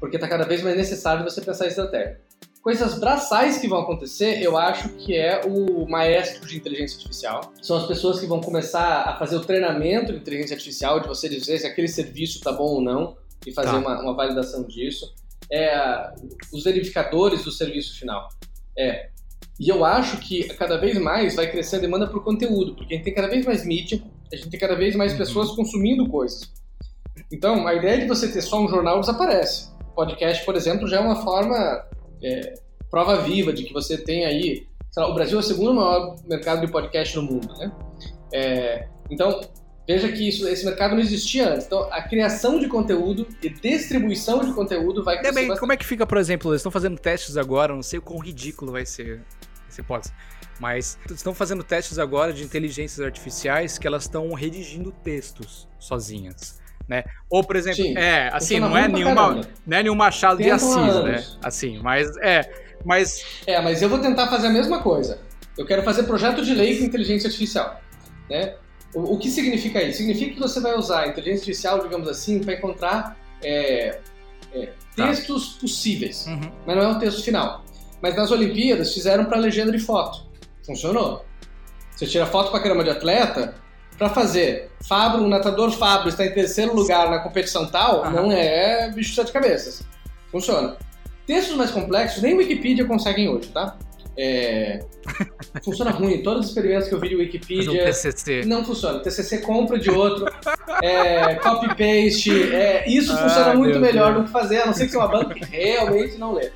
Porque 0.00 0.16
está 0.16 0.26
cada 0.26 0.44
vez 0.44 0.62
mais 0.62 0.76
necessário 0.76 1.22
você 1.22 1.40
pensar 1.40 1.66
em 1.66 1.68
estratégia. 1.68 2.20
Coisas 2.62 2.98
braçais 2.98 3.58
que 3.58 3.68
vão 3.68 3.80
acontecer, 3.80 4.42
eu 4.42 4.56
acho 4.56 4.88
que 4.90 5.14
é 5.16 5.42
o 5.46 5.88
maestro 5.88 6.46
de 6.46 6.56
inteligência 6.56 6.96
artificial. 6.96 7.52
São 7.62 7.76
as 7.76 7.86
pessoas 7.86 8.18
que 8.18 8.26
vão 8.26 8.40
começar 8.40 9.02
a 9.02 9.18
fazer 9.18 9.36
o 9.36 9.40
treinamento 9.40 10.12
de 10.12 10.18
inteligência 10.18 10.54
artificial, 10.54 11.00
de 11.00 11.08
você 11.08 11.28
dizer 11.28 11.58
se 11.58 11.66
aquele 11.66 11.88
serviço 11.88 12.38
está 12.38 12.52
bom 12.52 12.64
ou 12.64 12.80
não, 12.82 13.16
e 13.46 13.52
fazer 13.52 13.70
Tá. 13.70 13.78
uma, 13.78 14.02
uma 14.02 14.14
validação 14.14 14.64
disso. 14.64 15.14
É, 15.50 16.12
os 16.52 16.62
verificadores 16.64 17.44
do 17.44 17.50
serviço 17.50 17.98
final. 17.98 18.28
É, 18.78 19.08
e 19.58 19.68
eu 19.68 19.84
acho 19.84 20.18
que 20.18 20.44
cada 20.54 20.76
vez 20.76 20.98
mais 20.98 21.34
vai 21.36 21.50
crescer 21.50 21.76
a 21.76 21.80
demanda 21.80 22.06
por 22.06 22.22
conteúdo, 22.22 22.74
porque 22.74 22.94
a 22.94 22.96
gente 22.96 23.04
tem 23.04 23.14
cada 23.14 23.28
vez 23.28 23.44
mais 23.44 23.64
mídia, 23.64 24.02
a 24.32 24.36
gente 24.36 24.50
tem 24.50 24.60
cada 24.60 24.74
vez 24.74 24.94
mais 24.94 25.12
pessoas 25.14 25.50
consumindo 25.52 26.08
coisas. 26.08 26.50
Então, 27.32 27.66
a 27.66 27.74
ideia 27.74 27.98
de 27.98 28.06
você 28.06 28.28
ter 28.28 28.42
só 28.42 28.60
um 28.60 28.68
jornal 28.68 29.00
desaparece. 29.00 29.69
Podcast, 29.94 30.44
por 30.44 30.56
exemplo, 30.56 30.88
já 30.88 30.98
é 30.98 31.00
uma 31.00 31.22
forma 31.22 31.84
é, 32.22 32.54
prova 32.90 33.20
viva 33.22 33.52
de 33.52 33.64
que 33.64 33.72
você 33.72 33.96
tem 33.96 34.24
aí. 34.24 34.66
lá, 34.96 35.08
o 35.08 35.14
Brasil 35.14 35.36
é 35.38 35.40
o 35.40 35.44
segundo 35.44 35.74
maior 35.74 36.16
mercado 36.28 36.64
de 36.64 36.70
podcast 36.70 37.16
no 37.16 37.22
mundo, 37.22 37.54
né? 37.56 37.72
É, 38.32 38.88
então, 39.10 39.40
veja 39.86 40.10
que 40.10 40.28
isso, 40.28 40.46
esse 40.48 40.64
mercado 40.64 40.94
não 40.94 41.00
existia 41.00 41.52
antes. 41.52 41.66
Então, 41.66 41.88
a 41.92 42.02
criação 42.02 42.58
de 42.58 42.68
conteúdo 42.68 43.26
e 43.42 43.48
distribuição 43.48 44.44
de 44.44 44.52
conteúdo 44.52 45.02
vai 45.02 45.18
crescer 45.18 45.34
bem, 45.34 45.44
bastante. 45.44 45.60
como 45.60 45.72
é 45.72 45.76
que 45.76 45.84
fica, 45.84 46.06
por 46.06 46.18
exemplo, 46.18 46.50
eles 46.50 46.60
estão 46.60 46.72
fazendo 46.72 46.98
testes 46.98 47.36
agora, 47.36 47.74
não 47.74 47.82
sei 47.82 47.98
o 47.98 48.02
quão 48.02 48.18
ridículo 48.18 48.72
vai 48.72 48.86
ser 48.86 49.22
essa 49.68 49.80
hipótese, 49.80 50.12
mas 50.60 50.98
estão 51.10 51.34
fazendo 51.34 51.64
testes 51.64 51.98
agora 51.98 52.32
de 52.32 52.42
inteligências 52.42 53.04
artificiais 53.04 53.78
que 53.78 53.86
elas 53.86 54.02
estão 54.02 54.32
redigindo 54.32 54.92
textos 54.92 55.68
sozinhas, 55.78 56.59
né? 56.90 57.04
Ou, 57.30 57.42
por 57.44 57.54
exemplo, 57.56 57.82
Sim, 57.82 57.96
é, 57.96 58.28
assim, 58.32 58.58
não 58.60 58.76
é 58.76 58.82
pra 58.88 58.98
nenhuma, 58.98 59.40
não 59.66 59.76
é 59.78 59.82
nenhum 59.82 59.94
Machado 59.94 60.36
de 60.38 60.50
Tentam 60.50 60.84
Assis, 60.84 61.04
né? 61.04 61.36
Assim, 61.42 61.78
mas 61.82 62.08
é, 62.20 62.50
mas 62.84 63.24
É, 63.46 63.60
mas 63.62 63.80
eu 63.80 63.88
vou 63.88 64.00
tentar 64.00 64.26
fazer 64.28 64.48
a 64.48 64.50
mesma 64.50 64.82
coisa. 64.82 65.20
Eu 65.56 65.64
quero 65.64 65.82
fazer 65.82 66.02
projeto 66.02 66.44
de 66.44 66.54
lei 66.54 66.76
com 66.78 66.84
inteligência 66.84 67.28
artificial. 67.28 67.80
Né? 68.28 68.54
O, 68.94 69.14
o 69.14 69.18
que 69.18 69.30
significa 69.30 69.80
isso? 69.82 69.98
Significa 69.98 70.34
que 70.34 70.40
você 70.40 70.58
vai 70.60 70.74
usar 70.76 71.02
a 71.02 71.06
inteligência 71.08 71.42
artificial, 71.42 71.80
digamos 71.82 72.08
assim, 72.08 72.40
para 72.40 72.54
encontrar 72.54 73.16
é, 73.42 74.00
é, 74.52 74.68
Tá. 74.96 75.06
textos 75.06 75.50
possíveis, 75.60 76.26
Uhum. 76.26 76.50
mas 76.66 76.76
não 76.76 76.82
é 76.82 76.88
o 76.88 76.98
texto 76.98 77.22
final. 77.22 77.64
Mas 78.02 78.16
nas 78.16 78.30
Olimpíadas 78.32 78.92
fizeram 78.92 79.24
para 79.26 79.38
legenda 79.38 79.70
de 79.70 79.78
foto. 79.78 80.26
Funcionou. 80.66 81.24
Você 81.94 82.06
tira 82.06 82.26
foto 82.26 82.50
com 82.50 82.56
a 82.56 82.60
caramba 82.62 82.82
de 82.82 82.90
atleta, 82.90 83.54
para 84.00 84.08
fazer 84.08 84.70
Fabro, 84.88 85.22
um 85.22 85.28
natador 85.28 85.70
Fabro 85.72 86.08
está 86.08 86.24
em 86.24 86.32
terceiro 86.32 86.74
lugar 86.74 87.10
na 87.10 87.18
competição 87.18 87.66
tal, 87.66 88.02
Aham. 88.02 88.10
não 88.12 88.32
é 88.32 88.90
bicho 88.90 89.10
de 89.10 89.16
sete 89.16 89.30
cabeças. 89.30 89.82
Funciona. 90.32 90.78
Textos 91.26 91.54
mais 91.54 91.70
complexos, 91.70 92.22
nem 92.22 92.34
Wikipedia 92.34 92.86
conseguem 92.86 93.28
hoje, 93.28 93.50
tá? 93.50 93.76
É, 94.16 94.80
Funciona 95.62 95.90
ruim. 95.90 96.22
Todos 96.22 96.44
os 96.44 96.48
experimentos 96.48 96.88
que 96.88 96.94
eu 96.94 96.98
vi 97.00 97.10
de 97.10 97.14
fazer 97.14 97.22
um 97.22 97.26
Wikipedia 97.26 97.84
TCC. 97.84 98.42
não 98.46 98.64
funciona. 98.64 99.00
TCC 99.00 99.38
compra 99.40 99.78
de 99.78 99.90
outro, 99.90 100.24
é, 100.82 101.34
copy-paste. 101.34 102.54
É, 102.54 102.88
isso 102.88 103.12
Ah, 103.12 103.16
funciona 103.18 103.54
muito 103.54 103.72
meu 103.72 103.80
melhor 103.82 104.12
Deus. 104.14 104.22
do 104.22 104.26
que 104.26 104.32
fazer, 104.32 104.62
a 104.62 104.66
não 104.66 104.72
ser 104.72 104.86
que 104.86 104.92
seja 104.92 105.04
uma 105.04 105.08
banda 105.08 105.34
que 105.34 105.44
realmente 105.44 106.16
não 106.16 106.32
lê. 106.32 106.50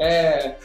É, 0.00 0.56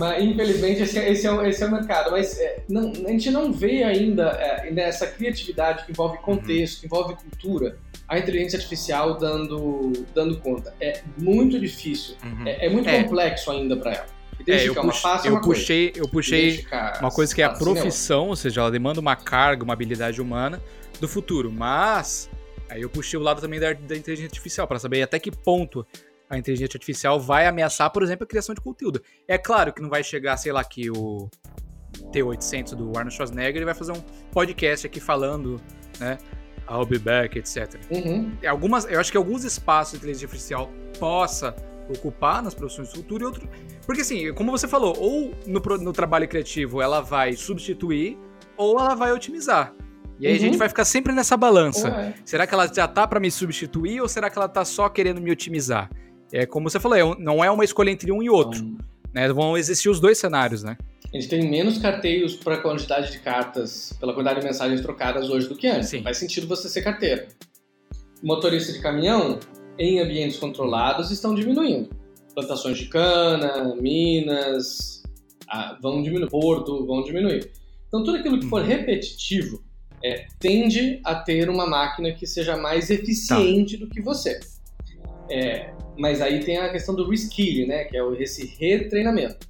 mas 0.00 0.22
infelizmente 0.24 0.82
esse, 0.82 0.98
é- 0.98 1.10
esse, 1.10 1.26
é, 1.26 1.32
o, 1.32 1.44
esse 1.44 1.62
é 1.62 1.66
o 1.66 1.70
mercado. 1.72 2.10
Mas 2.10 2.38
é, 2.38 2.62
não- 2.68 2.90
a 2.92 3.10
gente 3.10 3.30
não 3.30 3.52
vê 3.52 3.82
ainda 3.82 4.28
é, 4.30 4.70
nessa 4.70 5.06
criatividade 5.06 5.84
que 5.84 5.92
envolve 5.92 6.18
contexto, 6.18 6.80
que 6.80 6.86
envolve 6.86 7.14
cultura, 7.16 7.78
a 8.08 8.18
inteligência 8.18 8.56
artificial 8.56 9.16
dando, 9.18 9.92
dando 10.14 10.38
conta. 10.38 10.74
É 10.80 11.00
muito 11.18 11.58
difícil. 11.58 12.16
Uhum. 12.24 12.46
É, 12.46 12.66
é 12.66 12.68
muito 12.68 12.88
É. 12.88 13.02
complexo 13.02 13.50
ainda 13.50 13.76
para 13.76 13.92
ela. 13.92 14.06
É, 14.46 14.66
eu, 14.66 14.72
Identificar 14.72 14.80
uma 14.82 14.92
é 15.24 15.28
eu 15.28 15.40
puxei, 15.40 15.92
eu 15.94 16.08
puxei 16.08 16.66
uma 17.00 17.10
coisa 17.10 17.32
que 17.34 17.40
é 17.40 17.44
a 17.44 17.50
profissão, 17.50 18.28
ou 18.28 18.36
seja, 18.36 18.60
ela 18.60 18.70
demanda 18.70 18.98
uma 18.98 19.14
carga, 19.14 19.62
uma 19.62 19.72
habilidade 19.72 20.20
humana 20.20 20.60
do 21.00 21.06
futuro. 21.06 21.52
Mas 21.52 22.28
aí 22.68 22.82
eu 22.82 22.90
puxei 22.90 23.18
o 23.18 23.22
lado 23.22 23.40
também 23.40 23.60
da, 23.60 23.72
da 23.72 23.96
inteligência 23.96 24.26
artificial 24.26 24.66
para 24.66 24.78
saber 24.80 25.02
até 25.02 25.18
que 25.20 25.30
ponto 25.30 25.86
a 26.32 26.38
inteligência 26.38 26.76
artificial 26.76 27.20
vai 27.20 27.46
ameaçar, 27.46 27.90
por 27.90 28.02
exemplo, 28.02 28.24
a 28.24 28.26
criação 28.26 28.54
de 28.54 28.60
conteúdo. 28.62 29.02
É 29.28 29.36
claro 29.36 29.70
que 29.70 29.82
não 29.82 29.90
vai 29.90 30.02
chegar, 30.02 30.36
sei 30.38 30.50
lá, 30.50 30.64
que 30.64 30.90
o 30.90 31.28
T800 32.10 32.74
do 32.74 32.88
Arnold 32.96 33.14
Schwarzenegger 33.14 33.56
ele 33.56 33.64
vai 33.66 33.74
fazer 33.74 33.92
um 33.92 34.00
podcast 34.32 34.86
aqui 34.86 34.98
falando, 34.98 35.60
né? 36.00 36.16
I'll 36.70 36.86
be 36.86 36.98
back, 36.98 37.38
etc. 37.38 37.78
Uhum. 37.90 38.32
Algumas, 38.48 38.86
eu 38.90 38.98
acho 38.98 39.10
que 39.10 39.16
alguns 39.18 39.44
espaços 39.44 39.92
de 39.92 39.98
inteligência 39.98 40.26
artificial 40.26 40.70
possa 40.98 41.54
ocupar 41.94 42.42
nas 42.42 42.54
profissões 42.54 42.88
do 42.88 42.96
futuro 42.96 43.24
e 43.24 43.26
outro. 43.26 43.46
Porque 43.84 44.00
assim, 44.00 44.32
como 44.32 44.50
você 44.50 44.66
falou, 44.66 44.96
ou 44.98 45.34
no, 45.46 45.60
no 45.78 45.92
trabalho 45.92 46.26
criativo 46.26 46.80
ela 46.80 47.02
vai 47.02 47.34
substituir, 47.34 48.16
ou 48.56 48.80
ela 48.80 48.94
vai 48.94 49.12
otimizar. 49.12 49.74
E 50.18 50.26
aí 50.26 50.32
a 50.32 50.36
Uhum. 50.36 50.40
gente 50.40 50.56
vai 50.56 50.68
ficar 50.68 50.84
sempre 50.86 51.12
nessa 51.12 51.36
balança. 51.36 51.90
Ué. 51.90 52.14
Será 52.24 52.46
que 52.46 52.54
ela 52.54 52.72
já 52.72 52.88
tá 52.88 53.06
pra 53.06 53.20
me 53.20 53.30
substituir 53.30 54.00
ou 54.00 54.08
será 54.08 54.30
que 54.30 54.38
ela 54.38 54.48
tá 54.48 54.64
só 54.64 54.88
querendo 54.88 55.20
me 55.20 55.30
otimizar? 55.30 55.90
É 56.32 56.46
como 56.46 56.68
você 56.70 56.80
falou, 56.80 56.96
é 56.96 57.04
um- 57.04 57.14
não 57.18 57.44
é 57.44 57.50
uma 57.50 57.64
escolha 57.64 57.90
entre 57.90 58.10
um 58.10 58.22
e 58.22 58.30
outro. 58.30 58.64
Né? 59.12 59.30
Vão 59.32 59.56
existir 59.56 59.88
os 59.90 60.00
dois 60.00 60.16
cenários, 60.18 60.62
né? 60.62 60.76
A 61.12 61.16
gente 61.18 61.28
tem 61.28 61.50
menos 61.50 61.76
carteiros 61.76 62.34
para 62.34 62.54
a 62.54 62.58
quantidade 62.58 63.12
de 63.12 63.18
cartas, 63.18 63.92
pela 64.00 64.14
quantidade 64.14 64.40
de 64.40 64.46
mensagens 64.46 64.80
trocadas 64.80 65.28
hoje 65.28 65.46
do 65.46 65.54
que 65.54 65.66
antes. 65.66 65.90
Sim. 65.90 66.02
Faz 66.02 66.16
sentido 66.16 66.46
você 66.46 66.70
ser 66.70 66.80
carteiro. 66.80 67.26
Motorista 68.22 68.72
de 68.72 68.80
caminhão, 68.80 69.38
em 69.78 70.00
ambientes 70.00 70.38
controlados, 70.38 71.10
estão 71.10 71.34
diminuindo. 71.34 71.90
Plantações 72.34 72.78
de 72.78 72.86
cana, 72.86 73.74
minas, 73.78 75.02
ah, 75.48 75.76
vão 75.82 76.02
diminuir. 76.02 76.30
Porto, 76.30 76.86
vão 76.86 77.02
diminuir. 77.02 77.50
Então, 77.88 78.02
tudo 78.02 78.16
aquilo 78.16 78.40
que 78.40 78.46
for 78.46 78.62
repetitivo 78.62 79.62
é, 80.02 80.26
tende 80.40 80.98
a 81.04 81.14
ter 81.14 81.50
uma 81.50 81.66
máquina 81.66 82.10
que 82.12 82.26
seja 82.26 82.56
mais 82.56 82.88
eficiente 82.90 83.76
do 83.76 83.86
que 83.86 84.00
você. 84.00 84.40
É, 85.30 85.72
mas 85.96 86.20
aí 86.20 86.40
tem 86.44 86.58
a 86.58 86.70
questão 86.70 86.94
do 86.94 87.08
reskilling, 87.08 87.66
né? 87.66 87.84
Que 87.84 87.96
é 87.96 88.02
esse 88.20 88.46
retreinamento. 88.58 89.46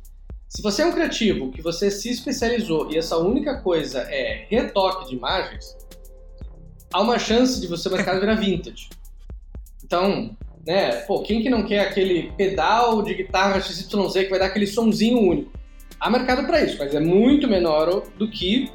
Se 0.49 0.61
você 0.61 0.83
é 0.83 0.87
um 0.87 0.93
criativo 0.93 1.51
que 1.51 1.63
você 1.63 1.91
se 1.91 2.11
especializou 2.11 2.91
e 2.93 2.99
essa 2.99 3.17
única 3.17 3.61
coisa 3.63 4.01
é 4.11 4.47
retoque 4.51 5.09
de 5.09 5.17
imagens, 5.17 5.77
há 6.93 7.01
uma 7.01 7.19
chance 7.19 7.59
de 7.61 7.67
você 7.67 7.89
mercado 7.89 8.21
virar 8.21 8.35
vintage. 8.35 8.91
Então, 9.83 10.37
né, 10.67 10.93
pô, 11.07 11.23
quem 11.23 11.43
que 11.43 11.49
não 11.49 11.65
quer 11.65 11.81
aquele 11.81 12.31
pedal 12.33 13.03
de 13.03 13.15
guitarra 13.15 13.61
XYZ 13.61 14.13
que 14.13 14.29
vai 14.29 14.39
dar 14.39 14.47
aquele 14.47 14.67
sonzinho 14.67 15.19
único? 15.19 15.53
Há 15.99 16.11
mercado 16.11 16.47
para 16.47 16.63
isso, 16.63 16.77
mas 16.79 16.95
é 16.95 17.01
muito 17.01 17.49
menor 17.49 18.03
do 18.19 18.29
que 18.29 18.71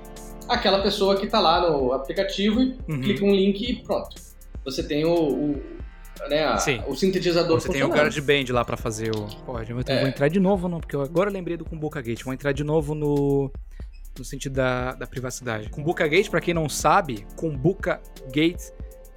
aquela 0.50 0.82
pessoa 0.82 1.18
que 1.18 1.26
está 1.26 1.40
lá 1.40 1.70
no 1.70 1.92
aplicativo 1.94 2.62
e 2.62 2.76
Uhum. 2.90 3.02
clica 3.02 3.24
um 3.26 3.32
link 3.36 3.62
e 3.62 3.76
pronto. 3.84 4.16
Você 4.66 4.82
tem 4.82 5.06
o, 5.06 5.14
o, 5.14 5.62
né, 6.30 6.46
a- 6.46 6.58
Sim. 6.58 6.82
o 6.88 6.96
sintetizador 6.96 7.60
Você 7.60 7.70
tem 7.70 7.84
o. 7.84 7.90
GarageBand 7.90 8.46
lá 8.52 8.64
pra 8.66 8.78
fazer 8.78 9.12
o. 9.16 9.26
Pode, 9.46 9.72
eu 9.72 9.80
É. 9.88 10.00
vou 10.00 10.08
entrar 10.08 10.28
de 10.28 10.40
novo, 10.40 10.68
não, 10.68 10.80
porque 10.80 10.96
eu 10.96 11.02
agora 11.02 11.30
lembrei 11.30 11.58
do 11.58 11.66
Kumbuka 11.66 12.02
Gate. 12.02 12.24
Vou 12.24 12.34
entrar 12.34 12.52
de 12.52 12.64
novo 12.64 12.94
no. 12.96 13.52
No 14.18 14.26
sentido 14.26 14.54
da, 14.54 14.94
da 14.94 15.06
privacidade. 15.06 15.70
Kumbuka 15.70 16.08
Gate, 16.08 16.30
pra 16.30 16.42
quem 16.42 16.52
não 16.54 16.68
sabe, 16.68 17.24
Kumbuka 17.36 18.02
Gate 18.34 18.64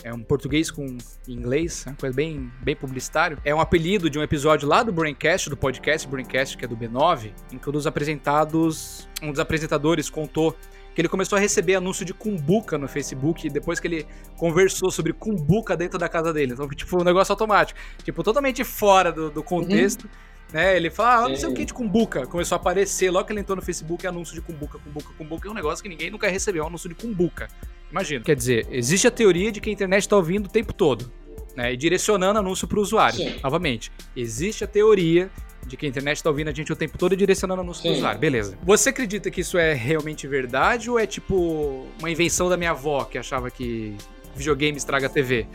é 0.05 0.12
um 0.12 0.22
português 0.22 0.70
com 0.70 0.98
inglês, 1.26 1.84
uma 1.86 1.94
coisa 1.96 2.14
bem, 2.14 2.51
bem 2.62 2.76
publicitário. 2.76 3.38
É 3.44 3.55
um 3.55 3.61
apelido 3.61 4.11
de 4.11 4.18
um 4.18 4.22
episódio 4.22 4.68
lá 4.68 4.82
do 4.82 4.92
Braincast, 4.92 5.48
do 5.48 5.57
podcast 5.57 6.07
Braincast, 6.07 6.57
que 6.59 6.64
é 6.66 6.68
do 6.68 6.76
B9, 6.76 7.32
em 7.51 7.57
que 7.59 7.66
um 7.68 7.72
dos 7.72 7.86
apresentados, 7.86 9.09
um 9.22 9.30
dos 9.30 9.40
apresentadores 9.40 10.11
contou 10.11 10.55
que 10.95 11.01
ele 11.01 11.09
começou 11.09 11.36
a 11.36 11.41
receber 11.41 11.74
anúncio 11.74 12.05
de 12.05 12.12
cumbuca 12.12 12.76
no 12.76 12.88
Facebook 12.88 13.49
depois 13.49 13.78
que 13.78 13.86
ele 13.86 14.07
conversou 14.36 14.91
sobre 14.91 15.12
cumbuca 15.12 15.76
dentro 15.76 15.99
da 15.99 16.09
casa 16.09 16.32
dele. 16.32 16.53
Então, 16.53 16.68
tipo, 16.68 17.01
um 17.01 17.05
negócio 17.05 17.32
automático. 17.32 17.78
Tipo, 18.03 18.22
totalmente 18.22 18.64
fora 18.64 19.12
do, 19.12 19.30
do 19.30 19.43
contexto. 19.43 20.05
Uhum. 20.05 20.30
Né, 20.53 20.76
ele 20.76 20.91
fala, 20.91 21.26
ah, 21.26 21.28
não 21.28 21.36
sei 21.36 21.49
o 21.49 21.55
que 21.55 21.64
de 21.64 21.72
cumbuca. 21.72 22.26
Começou 22.26 22.57
a 22.57 22.61
aparecer, 22.61 23.09
logo 23.11 23.24
que 23.24 23.32
ele 23.32 23.41
entrou 23.41 23.55
no 23.55 23.62
Facebook, 23.62 24.05
anúncio 24.05 24.34
de 24.34 24.41
cumbuca, 24.41 24.78
cumbuca, 24.78 25.09
cumbuca. 25.16 25.49
É 25.49 25.51
um 25.51 25.55
negócio 25.55 25.82
que 25.82 25.88
ninguém 25.88 26.11
nunca 26.11 26.28
recebeu, 26.28 26.64
um 26.64 26.66
anúncio 26.66 26.88
de 26.88 26.95
cumbuca. 26.95 27.49
Imagina. 27.91 28.24
Quer 28.24 28.34
dizer, 28.36 28.66
existe 28.70 29.07
a 29.07 29.11
teoria 29.11 29.53
de 29.53 29.61
que 29.61 29.70
a 29.70 29.72
internet 29.72 30.03
está 30.03 30.16
ouvindo 30.16 30.47
o 30.47 30.51
tempo 30.51 30.72
todo. 30.72 31.11
Né, 31.57 31.72
e 31.72 31.76
direcionando 31.76 32.38
anúncio 32.38 32.66
para 32.66 32.78
o 32.78 32.82
usuário. 32.82 33.16
Sim. 33.16 33.41
Novamente, 33.43 33.91
existe 34.16 34.62
a 34.62 34.66
teoria 34.66 35.30
de 35.66 35.76
que 35.76 35.86
a 35.86 35.88
internet 35.88 36.16
está 36.16 36.30
ouvindo 36.30 36.48
a 36.48 36.52
gente 36.52 36.72
o 36.72 36.76
tempo 36.76 36.98
todo 36.98 37.12
e 37.12 37.16
direcionando 37.16 37.61
anúncio 37.62 37.82
para 37.82 37.92
o 37.92 37.94
usuário. 37.94 38.20
Beleza. 38.20 38.58
Você 38.62 38.90
acredita 38.90 39.30
que 39.30 39.40
isso 39.40 39.58
é 39.58 39.72
realmente 39.72 40.26
verdade 40.26 40.90
ou 40.90 40.98
é 40.98 41.06
tipo 41.06 41.86
uma 41.98 42.11
invenção 42.11 42.48
da 42.48 42.56
minha 42.56 42.70
avó 42.70 43.04
que 43.04 43.18
achava 43.18 43.50
que 43.50 43.96
videogame 44.34 44.76
estraga 44.76 45.06
a 45.06 45.11
TV? 45.11 45.46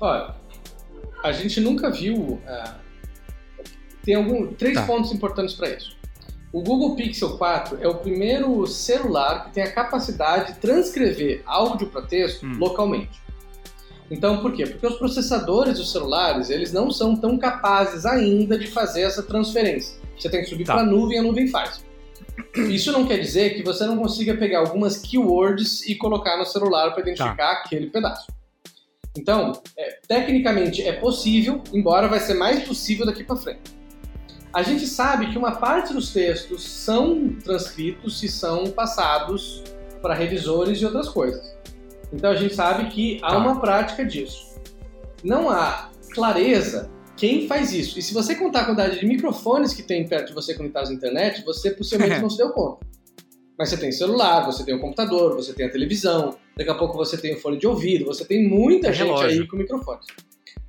Olha, 0.00 0.34
a 1.22 1.32
gente 1.32 1.60
nunca 1.60 1.90
viu. 1.90 2.16
Uh 2.16 2.86
tem 4.06 4.14
algum, 4.14 4.46
três 4.54 4.76
tá. 4.76 4.86
pontos 4.86 5.12
importantes 5.12 5.56
para 5.56 5.68
isso. 5.70 5.96
O 6.52 6.62
Google 6.62 6.94
Pixel 6.94 7.36
4 7.36 7.78
é 7.82 7.88
o 7.88 7.96
primeiro 7.96 8.64
celular 8.68 9.46
que 9.46 9.54
tem 9.54 9.64
a 9.64 9.72
capacidade 9.72 10.54
de 10.54 10.60
transcrever 10.60 11.42
áudio 11.44 11.88
para 11.88 12.02
texto 12.02 12.46
hum. 12.46 12.56
localmente. 12.56 13.20
Então, 14.10 14.40
por 14.40 14.52
quê? 14.52 14.66
Porque 14.66 14.86
os 14.86 14.96
processadores 14.96 15.78
dos 15.78 15.90
celulares, 15.90 16.48
eles 16.48 16.72
não 16.72 16.90
são 16.90 17.16
tão 17.16 17.36
capazes 17.36 18.06
ainda 18.06 18.58
de 18.58 18.68
fazer 18.68 19.02
essa 19.02 19.22
transferência. 19.22 19.98
Você 20.16 20.28
tem 20.28 20.42
que 20.42 20.48
subir 20.48 20.64
tá. 20.64 20.74
para 20.74 20.82
a 20.82 20.86
nuvem 20.86 21.16
e 21.16 21.20
a 21.20 21.22
nuvem 21.22 21.48
faz. 21.48 21.84
Isso 22.54 22.92
não 22.92 23.06
quer 23.06 23.18
dizer 23.18 23.54
que 23.54 23.62
você 23.62 23.84
não 23.86 23.96
consiga 23.96 24.34
pegar 24.36 24.60
algumas 24.60 24.98
keywords 24.98 25.86
e 25.86 25.94
colocar 25.94 26.36
no 26.36 26.44
celular 26.44 26.92
para 26.92 27.02
identificar 27.02 27.36
tá. 27.36 27.52
aquele 27.64 27.88
pedaço. 27.88 28.26
Então, 29.16 29.52
é, 29.76 29.98
tecnicamente 30.06 30.82
é 30.82 30.92
possível, 30.92 31.62
embora 31.72 32.06
vai 32.06 32.20
ser 32.20 32.34
mais 32.34 32.62
possível 32.64 33.06
daqui 33.06 33.24
para 33.24 33.36
frente. 33.36 33.76
A 34.52 34.62
gente 34.62 34.86
sabe 34.86 35.30
que 35.32 35.38
uma 35.38 35.56
parte 35.56 35.92
dos 35.92 36.12
textos 36.12 36.64
são 36.64 37.30
transcritos 37.42 38.22
e 38.22 38.28
são 38.28 38.70
passados 38.70 39.62
para 40.00 40.14
revisores 40.14 40.80
e 40.80 40.84
outras 40.84 41.08
coisas. 41.08 41.55
Então 42.12 42.30
a 42.30 42.36
gente 42.36 42.54
sabe 42.54 42.88
que 42.90 43.18
há 43.22 43.30
tá. 43.30 43.38
uma 43.38 43.60
prática 43.60 44.04
disso. 44.04 44.56
Não 45.22 45.50
há 45.50 45.90
clareza 46.12 46.90
quem 47.16 47.46
faz 47.48 47.72
isso. 47.72 47.98
E 47.98 48.02
se 48.02 48.12
você 48.12 48.34
contar 48.34 48.60
a 48.60 48.64
quantidade 48.66 49.00
de 49.00 49.06
microfones 49.06 49.72
que 49.72 49.82
tem 49.82 50.06
perto 50.06 50.28
de 50.28 50.34
você 50.34 50.54
conectados 50.54 50.90
à 50.90 50.92
internet, 50.92 51.44
você 51.44 51.70
possivelmente 51.70 52.20
não 52.22 52.30
se 52.30 52.36
deu 52.36 52.50
conta. 52.50 52.86
Mas 53.58 53.70
você 53.70 53.78
tem 53.78 53.90
celular, 53.90 54.44
você 54.44 54.64
tem 54.64 54.74
o 54.74 54.80
computador, 54.80 55.34
você 55.34 55.54
tem 55.54 55.66
a 55.66 55.70
televisão, 55.70 56.36
daqui 56.56 56.70
a 56.70 56.74
pouco 56.74 56.96
você 56.96 57.16
tem 57.16 57.34
o 57.34 57.40
fone 57.40 57.58
de 57.58 57.66
ouvido, 57.66 58.04
você 58.04 58.24
tem 58.24 58.46
muita 58.46 58.88
é 58.88 58.92
gente 58.92 59.06
relógio. 59.06 59.42
aí 59.42 59.48
com 59.48 59.56
microfones. 59.56 60.06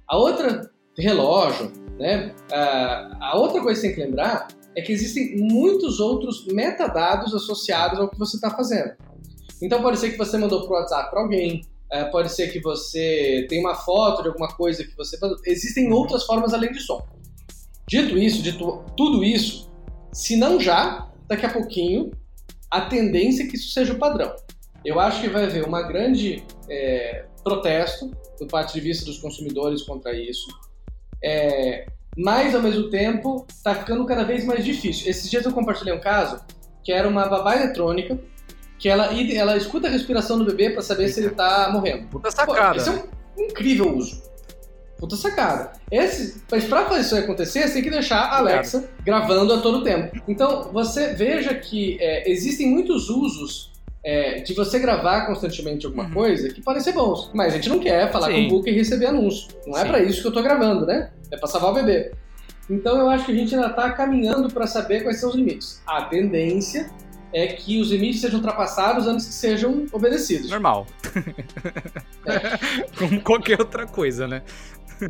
A 0.07 0.17
outra 0.17 0.71
relógio, 0.97 1.71
né? 1.99 2.33
a 2.49 3.37
outra 3.37 3.61
coisa 3.61 3.79
que 3.79 3.87
você 3.87 3.93
tem 3.93 3.95
que 3.95 4.09
lembrar 4.09 4.47
é 4.75 4.81
que 4.81 4.91
existem 4.91 5.37
muitos 5.37 5.99
outros 5.99 6.45
metadados 6.47 7.33
associados 7.35 7.99
ao 7.99 8.09
que 8.09 8.17
você 8.17 8.37
está 8.37 8.49
fazendo. 8.49 8.93
Então 9.61 9.81
pode 9.81 9.99
ser 9.99 10.11
que 10.11 10.17
você 10.17 10.37
mandou 10.37 10.67
para 10.67 10.69
o 10.69 10.79
WhatsApp 10.79 11.09
para 11.09 11.21
alguém, 11.21 11.61
é, 11.91 12.03
pode 12.05 12.31
ser 12.31 12.51
que 12.51 12.59
você 12.59 13.45
tem 13.49 13.59
uma 13.59 13.75
foto 13.75 14.21
de 14.21 14.29
alguma 14.29 14.49
coisa 14.49 14.83
que 14.83 14.95
você. 14.95 15.17
Existem 15.45 15.91
outras 15.91 16.23
formas 16.25 16.53
além 16.53 16.71
de 16.71 16.79
som. 16.79 17.05
Dito 17.87 18.17
isso, 18.17 18.41
dito 18.41 18.83
tudo 18.97 19.23
isso, 19.23 19.71
se 20.11 20.35
não 20.35 20.59
já, 20.59 21.09
daqui 21.27 21.45
a 21.45 21.49
pouquinho, 21.49 22.11
a 22.69 22.81
tendência 22.81 23.43
é 23.43 23.47
que 23.47 23.55
isso 23.55 23.71
seja 23.71 23.93
o 23.93 23.99
padrão. 23.99 24.35
Eu 24.83 24.99
acho 24.99 25.21
que 25.21 25.29
vai 25.29 25.45
haver 25.45 25.63
uma 25.63 25.81
grande 25.83 26.43
é, 26.69 27.25
protesto 27.43 28.11
do 28.39 28.45
ponto 28.45 28.73
de 28.73 28.81
vista 28.81 29.05
dos 29.05 29.19
consumidores 29.19 29.83
contra 29.83 30.13
isso. 30.13 30.47
É, 31.23 31.87
mas, 32.17 32.53
ao 32.53 32.61
mesmo 32.61 32.89
tempo, 32.89 33.45
está 33.49 33.75
ficando 33.75 34.05
cada 34.05 34.23
vez 34.23 34.43
mais 34.43 34.65
difícil. 34.65 35.09
Esses 35.09 35.29
dias 35.29 35.45
eu 35.45 35.53
compartilhei 35.53 35.93
um 35.93 35.99
caso 35.99 36.43
que 36.83 36.91
era 36.91 37.07
uma 37.07 37.27
babá 37.27 37.55
eletrônica 37.55 38.19
que 38.79 38.87
ela, 38.87 39.09
ela 39.33 39.57
escuta 39.57 39.87
a 39.87 39.91
respiração 39.91 40.37
do 40.37 40.45
bebê 40.45 40.69
para 40.69 40.81
saber 40.81 41.09
se 41.09 41.19
ele 41.19 41.27
está 41.27 41.69
morrendo. 41.71 42.07
Puta 42.07 42.29
sacada. 42.31 42.75
Pô, 42.75 42.77
esse 42.77 42.89
é 42.89 42.93
um 42.93 43.45
incrível 43.45 43.95
uso. 43.95 44.21
Puta 44.97 45.15
sacada. 45.15 45.73
Esse, 45.91 46.41
mas 46.51 46.65
para 46.65 46.85
fazer 46.85 47.01
isso 47.01 47.15
acontecer, 47.15 47.67
você 47.67 47.75
tem 47.75 47.83
que 47.83 47.89
deixar 47.89 48.17
a 48.17 48.37
Alexa 48.37 48.89
gravando 49.05 49.53
a 49.53 49.61
todo 49.61 49.83
tempo. 49.83 50.19
Então, 50.27 50.71
você 50.73 51.13
veja 51.13 51.53
que 51.53 51.97
é, 52.01 52.29
existem 52.29 52.67
muitos 52.67 53.09
usos 53.09 53.71
é, 54.03 54.39
de 54.39 54.53
você 54.53 54.79
gravar 54.79 55.27
constantemente 55.27 55.85
alguma 55.85 56.05
uhum. 56.05 56.13
coisa 56.13 56.49
que 56.49 56.61
podem 56.61 56.81
ser 56.81 56.93
bons. 56.93 57.29
Mas 57.33 57.53
a 57.53 57.57
gente 57.57 57.69
não 57.69 57.79
quer 57.79 58.11
falar 58.11 58.27
Sim. 58.27 58.33
com 58.33 58.41
o 58.41 58.49
book 58.57 58.69
e 58.69 58.73
receber 58.73 59.07
anúncio. 59.07 59.49
Não 59.67 59.77
é 59.77 59.81
Sim. 59.81 59.85
é 59.85 59.89
para 59.89 60.01
isso 60.01 60.21
que 60.21 60.27
eu 60.27 60.31
tô 60.31 60.41
gravando, 60.41 60.85
né? 60.85 61.11
É 61.31 61.37
para 61.37 61.47
salvar 61.47 61.71
o 61.71 61.73
bebê. 61.75 62.11
Então 62.69 62.97
eu 62.97 63.09
acho 63.09 63.25
que 63.25 63.31
a 63.31 63.35
gente 63.35 63.53
ainda 63.53 63.67
está 63.67 63.91
caminhando 63.91 64.49
para 64.49 64.65
saber 64.65 65.03
quais 65.03 65.19
são 65.19 65.29
os 65.29 65.35
limites. 65.35 65.81
A 65.85 66.03
tendência 66.03 66.89
é 67.33 67.47
que 67.47 67.79
os 67.81 67.91
limites 67.91 68.21
sejam 68.21 68.37
ultrapassados 68.39 69.07
antes 69.07 69.27
que 69.27 69.33
sejam 69.33 69.85
obedecidos. 69.91 70.49
Normal. 70.49 70.87
É. 72.27 72.57
Como 72.97 73.21
qualquer 73.21 73.57
outra 73.57 73.87
coisa, 73.87 74.27
né? 74.27 74.41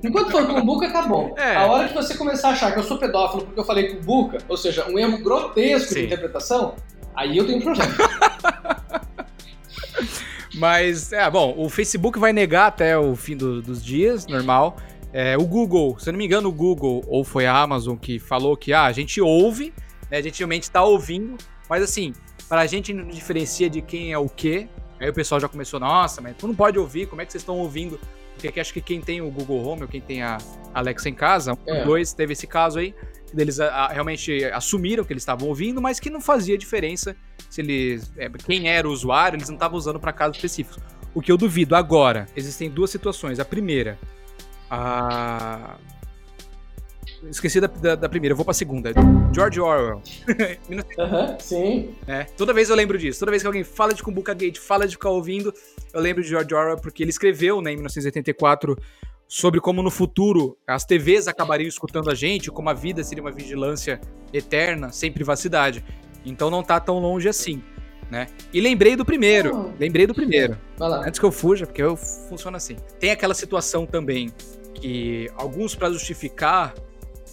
Enquanto 0.04 0.30
for 0.30 0.46
com 0.46 0.60
o 0.60 0.64
Buca, 0.64 0.92
tá 0.92 1.02
bom. 1.02 1.34
É. 1.36 1.56
A 1.56 1.66
hora 1.66 1.88
que 1.88 1.96
você 1.96 2.16
começar 2.16 2.50
a 2.50 2.52
achar 2.52 2.72
que 2.74 2.78
eu 2.78 2.84
sou 2.84 3.00
pedófilo 3.00 3.44
porque 3.44 3.60
eu 3.60 3.64
falei 3.64 3.88
com 3.88 3.98
o 3.98 4.04
Buca, 4.04 4.38
ou 4.48 4.56
seja, 4.56 4.88
um 4.88 5.00
erro 5.00 5.18
grotesco 5.24 5.94
Sim. 5.94 6.02
de 6.02 6.06
interpretação, 6.06 6.76
aí 7.16 7.38
eu 7.38 7.48
tenho 7.48 7.58
um 7.58 7.62
problema. 7.62 7.92
Mas, 10.54 11.12
é, 11.12 11.30
bom, 11.30 11.54
o 11.58 11.70
Facebook 11.70 12.20
vai 12.20 12.34
negar 12.34 12.68
até 12.68 12.98
o 12.98 13.16
fim 13.16 13.38
do, 13.38 13.62
dos 13.62 13.84
dias, 13.84 14.28
normal. 14.28 14.78
É, 15.14 15.38
o 15.38 15.46
Google, 15.46 15.98
se 16.00 16.10
eu 16.10 16.14
não 16.14 16.18
me 16.18 16.26
engano, 16.26 16.50
o 16.50 16.52
Google, 16.52 17.04
ou 17.08 17.24
foi 17.24 17.46
a 17.46 17.56
Amazon 17.56 17.96
que 17.96 18.20
falou 18.20 18.58
que 18.58 18.74
ah, 18.74 18.84
a 18.84 18.92
gente 18.92 19.22
ouve, 19.22 19.74
né, 20.12 20.18
a 20.18 20.22
gente 20.22 20.40
realmente 20.40 20.70
tá 20.70 20.84
ouvindo, 20.84 21.38
mas 21.70 21.84
assim, 21.84 22.14
para 22.48 22.62
a 22.62 22.66
gente 22.66 22.94
não 22.94 23.08
diferencia 23.08 23.70
de 23.70 23.82
quem 23.82 24.12
é 24.12 24.18
o 24.18 24.30
quê. 24.30 24.68
Aí 25.00 25.10
o 25.10 25.14
pessoal 25.14 25.40
já 25.40 25.48
começou, 25.48 25.80
nossa, 25.80 26.22
mas 26.22 26.36
tu 26.36 26.48
não 26.48 26.56
pode 26.56 26.80
ouvir, 26.80 27.08
como 27.08 27.22
é 27.22 27.26
que 27.26 27.32
vocês 27.32 27.42
estão 27.42 27.58
ouvindo? 27.58 28.00
Porque 28.34 28.60
acho 28.60 28.74
que 28.74 28.82
quem 28.82 29.02
tem 29.02 29.22
o 29.22 29.30
Google 29.30 29.64
Home 29.64 29.84
ou 29.84 29.88
quem 29.88 30.02
tem 30.02 30.22
a 30.22 30.38
Alexa 30.74 31.10
em 31.10 31.14
casa, 31.14 31.58
é. 31.68 31.84
dois, 31.84 32.14
teve 32.14 32.34
esse 32.34 32.46
caso 32.48 32.80
aí, 32.80 32.94
eles 33.36 33.60
a, 33.60 33.68
a, 33.68 33.88
realmente 33.90 34.46
assumiram 34.46 35.04
que 35.04 35.12
eles 35.12 35.24
estavam 35.24 35.48
ouvindo, 35.48 35.82
mas 35.82 36.00
que 36.00 36.10
não 36.10 36.22
fazia 36.22 36.58
diferença 36.58 37.16
se 37.50 37.62
eles. 37.62 38.12
É, 38.18 38.30
quem 38.30 38.70
era 38.70 38.88
o 38.88 38.92
usuário, 38.92 39.38
eles 39.38 39.50
não 39.50 39.56
estavam 39.56 39.78
usando 39.78 40.00
para 40.00 40.14
casos 40.14 40.38
específicos. 40.38 40.82
O 41.14 41.22
que 41.22 41.32
eu 41.32 41.38
duvido. 41.38 41.76
Agora, 41.76 42.28
existem 42.36 42.70
duas 42.70 42.90
situações. 42.90 43.40
A 43.40 43.46
primeira, 43.46 43.98
a. 44.70 45.78
Esqueci 47.24 47.60
da, 47.60 47.68
da, 47.68 47.96
da 47.96 48.10
primeira, 48.10 48.34
eu 48.34 48.36
vou 48.36 48.46
pra 48.46 48.54
segunda. 48.54 48.92
George 49.34 49.60
Orwell. 49.60 50.02
Aham, 51.00 51.32
uhum, 51.32 51.40
sim. 51.40 51.96
É, 52.08 52.24
toda 52.24 52.54
vez 52.54 52.70
eu 52.70 52.76
lembro 52.76 52.98
disso. 52.98 53.20
Toda 53.20 53.32
vez 53.32 53.42
que 53.42 53.48
alguém 53.48 53.64
fala 53.64 53.94
de 53.94 54.04
Kumbuka 54.04 54.34
Gate, 54.34 54.60
fala 54.60 54.88
de 54.88 54.94
ficar 54.94 55.10
ouvindo, 55.10 55.54
eu 55.94 56.00
lembro 56.00 56.22
de 56.22 56.30
George 56.30 56.54
Orwell, 56.54 56.78
porque 56.78 57.04
ele 57.04 57.10
escreveu, 57.10 57.62
né, 57.62 57.72
em 57.72 57.76
1984, 57.76 58.78
sobre 59.28 59.60
como 59.60 59.82
no 59.84 59.92
futuro 59.92 60.58
as 60.66 60.86
TVs 60.86 61.28
acabariam 61.28 61.68
escutando 61.68 62.10
a 62.10 62.16
gente, 62.16 62.50
como 62.50 62.70
a 62.70 62.74
vida 62.74 63.04
seria 63.04 63.24
uma 63.24 63.32
vigilância 63.32 64.00
eterna, 64.32 64.92
sem 64.92 65.12
privacidade. 65.12 65.84
Então 66.26 66.50
não 66.50 66.64
tá 66.64 66.80
tão 66.80 67.00
longe 67.00 67.28
assim, 67.28 67.62
né? 68.10 68.28
E 68.54 68.62
lembrei 68.62 68.96
do 68.96 69.04
primeiro, 69.04 69.56
oh. 69.56 69.80
lembrei 69.80 70.06
do 70.08 70.14
primeiro. 70.14 70.58
Antes 70.80 71.20
que 71.20 71.26
eu 71.26 71.32
fuja, 71.32 71.66
porque 71.66 71.82
eu 71.82 71.98
funciona 71.98 72.58
assim. 72.58 72.76
Tem 73.00 73.12
aquela 73.12 73.34
situação 73.34 73.86
também 73.86 74.30
que 74.74 75.30
alguns 75.36 75.76
para 75.76 75.90
justificar 75.92 76.74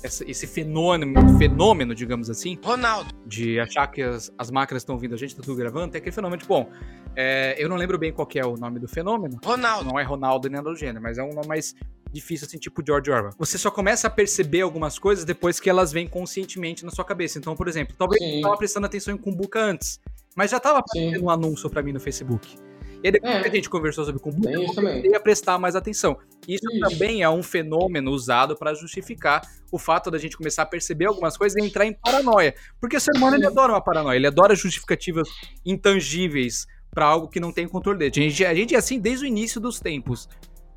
esse 0.04 0.46
fenômeno, 0.46 1.38
fenômeno, 1.38 1.94
digamos 1.94 2.28
assim, 2.28 2.58
Ronaldo, 2.62 3.10
de 3.26 3.58
achar 3.58 3.86
que 3.86 4.02
as, 4.02 4.30
as 4.36 4.50
máquinas 4.50 4.82
estão 4.82 4.94
ouvindo 4.94 5.14
a 5.14 5.16
gente, 5.16 5.34
tá 5.34 5.42
tudo 5.42 5.56
gravando, 5.56 5.92
tem 5.92 5.98
aquele 5.98 6.14
fenômeno 6.14 6.42
de, 6.42 6.46
bom, 6.46 6.70
é, 7.16 7.54
eu 7.58 7.68
não 7.68 7.76
lembro 7.76 7.98
bem 7.98 8.12
qual 8.12 8.28
é 8.34 8.44
o 8.44 8.56
nome 8.56 8.78
do 8.78 8.86
fenômeno. 8.86 9.40
Ronaldo. 9.42 9.88
Não 9.88 9.98
é 9.98 10.02
Ronaldo 10.02 10.48
nem 10.48 10.56
nada 10.56 10.68
do 10.68 10.76
gênero, 10.76 11.02
mas 11.02 11.16
é 11.16 11.22
um 11.22 11.32
nome 11.32 11.46
mais 11.46 11.74
difícil, 12.12 12.46
assim, 12.46 12.58
tipo 12.58 12.82
George 12.86 13.10
Orwell. 13.10 13.32
Você 13.38 13.56
só 13.56 13.70
começa 13.70 14.06
a 14.06 14.10
perceber 14.10 14.60
algumas 14.60 14.98
coisas 14.98 15.24
depois 15.24 15.58
que 15.58 15.70
elas 15.70 15.90
vêm 15.90 16.06
conscientemente 16.06 16.84
na 16.84 16.90
sua 16.90 17.04
cabeça. 17.04 17.38
Então, 17.38 17.56
por 17.56 17.66
exemplo, 17.66 17.94
talvez 17.98 18.22
Sim. 18.22 18.36
eu 18.36 18.42
tava 18.42 18.56
prestando 18.56 18.86
atenção 18.86 19.14
em 19.14 19.16
Kumbuka 19.16 19.58
antes, 19.58 20.00
mas 20.36 20.50
já 20.50 20.60
tava 20.60 20.80
aparecendo 20.80 21.24
um 21.24 21.30
anúncio 21.30 21.70
para 21.70 21.82
mim 21.82 21.92
no 21.92 22.00
Facebook. 22.00 22.56
E 23.04 23.10
depois 23.10 23.34
é. 23.34 23.42
que 23.42 23.48
a 23.48 23.54
gente 23.54 23.68
conversou 23.68 24.02
sobre 24.02 24.18
Kumbuka, 24.18 24.50
eu 24.50 24.64
comecei 24.74 25.14
a 25.14 25.20
prestar 25.20 25.58
mais 25.58 25.76
atenção. 25.76 26.16
Isso, 26.48 26.66
isso. 26.72 26.80
também 26.80 27.22
é 27.22 27.28
um 27.28 27.42
fenômeno 27.42 28.10
usado 28.10 28.56
para 28.56 28.72
justificar 28.72 29.42
o 29.70 29.78
fato 29.78 30.10
da 30.10 30.16
gente 30.16 30.38
começar 30.38 30.62
a 30.62 30.66
perceber 30.66 31.04
algumas 31.04 31.36
coisas 31.36 31.62
e 31.62 31.66
entrar 31.66 31.84
em 31.84 31.92
paranoia. 31.92 32.54
Porque 32.80 32.96
o 32.96 33.00
ser 33.00 33.14
humano 33.14 33.36
ele 33.36 33.46
adora 33.46 33.74
uma 33.74 33.80
paranoia, 33.82 34.16
ele 34.16 34.26
adora 34.26 34.56
justificativas 34.56 35.28
intangíveis 35.66 36.66
pra 36.90 37.04
algo 37.04 37.28
que 37.28 37.38
não 37.38 37.52
tem 37.52 37.68
controle 37.68 37.98
dele. 37.98 38.10
A 38.10 38.30
gente, 38.30 38.44
a 38.46 38.54
gente 38.54 38.74
é 38.74 38.78
assim 38.78 38.98
desde 38.98 39.26
o 39.26 39.28
início 39.28 39.60
dos 39.60 39.78
tempos. 39.78 40.26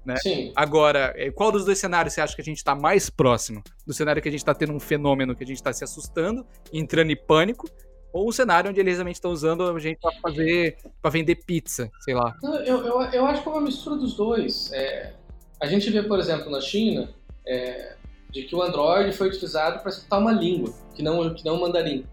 Né? 0.03 0.15
Agora, 0.53 1.13
é, 1.15 1.32
qual 1.32 1.49
dos 1.49 1.63
dois 1.63 1.78
cenários 1.78 2.13
você 2.13 2.19
acha 2.19 2.36
que 2.36 2.41
a 2.41 2.45
gente 2.45 2.61
tá 2.61 2.75
mais 2.75 3.09
próximo? 3.09 3.63
Do 3.86 3.93
cenário 3.93 4.21
que 4.21 4.28
a 4.28 4.32
gente 4.32 4.43
tá 4.43 4.53
tendo 4.53 4.73
um 4.73 4.80
fenômeno 4.82 5.34
que 5.34 5.45
a 5.45 5.47
gente 5.47 5.63
tá 5.63 5.71
se 5.71 5.84
assustando, 5.84 6.45
entrando 6.73 7.11
em 7.11 7.17
pânico, 7.17 7.69
ou 8.14 8.28
um 8.30 8.32
cenário 8.32 8.70
onde 8.70 8.80
eles 8.80 8.95
realmente 8.95 9.16
estão 9.16 9.32
usando 9.32 9.64
a 9.64 9.80
gente 9.80 9.99
pra 9.99 10.12
fazer. 10.22 10.78
para 11.01 11.12
vender 11.12 11.36
pizza, 11.36 11.89
sei 12.01 12.14
lá. 12.14 12.36
Eu, 12.43 12.53
eu, 12.84 13.01
eu 13.01 13.26
acho 13.26 13.41
que 13.43 13.47
é 13.49 13.51
uma 13.51 13.62
mistura 13.62 13.95
dos 13.95 14.16
dois. 14.16 14.72
É, 14.74 15.14
a 15.60 15.66
gente 15.68 15.89
vê, 15.89 16.01
por 16.03 16.20
exemplo, 16.20 16.49
na 16.49 16.62
China, 16.62 17.10
é, 17.45 17.95
de 18.30 18.43
que 18.43 18.55
o 18.55 18.62
Android 18.62 19.12
foi 19.16 19.28
utilizado 19.30 19.80
para 19.82 19.89
escutar 19.89 20.18
uma 20.20 20.32
língua, 20.32 20.74
que 20.95 21.01
não, 21.03 21.34
que 21.34 21.43
não 21.45 21.55
o 21.55 21.62
mandarim. 21.62 22.05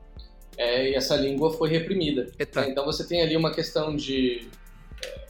É, 0.57 0.91
e 0.91 0.95
essa 0.95 1.17
língua 1.17 1.53
foi 1.53 1.69
reprimida. 1.69 2.31
Eita. 2.39 2.69
Então 2.69 2.85
você 2.85 3.07
tem 3.07 3.23
ali 3.23 3.37
uma 3.37 3.53
questão 3.53 3.95
de. 3.97 4.49
é, 5.05 5.27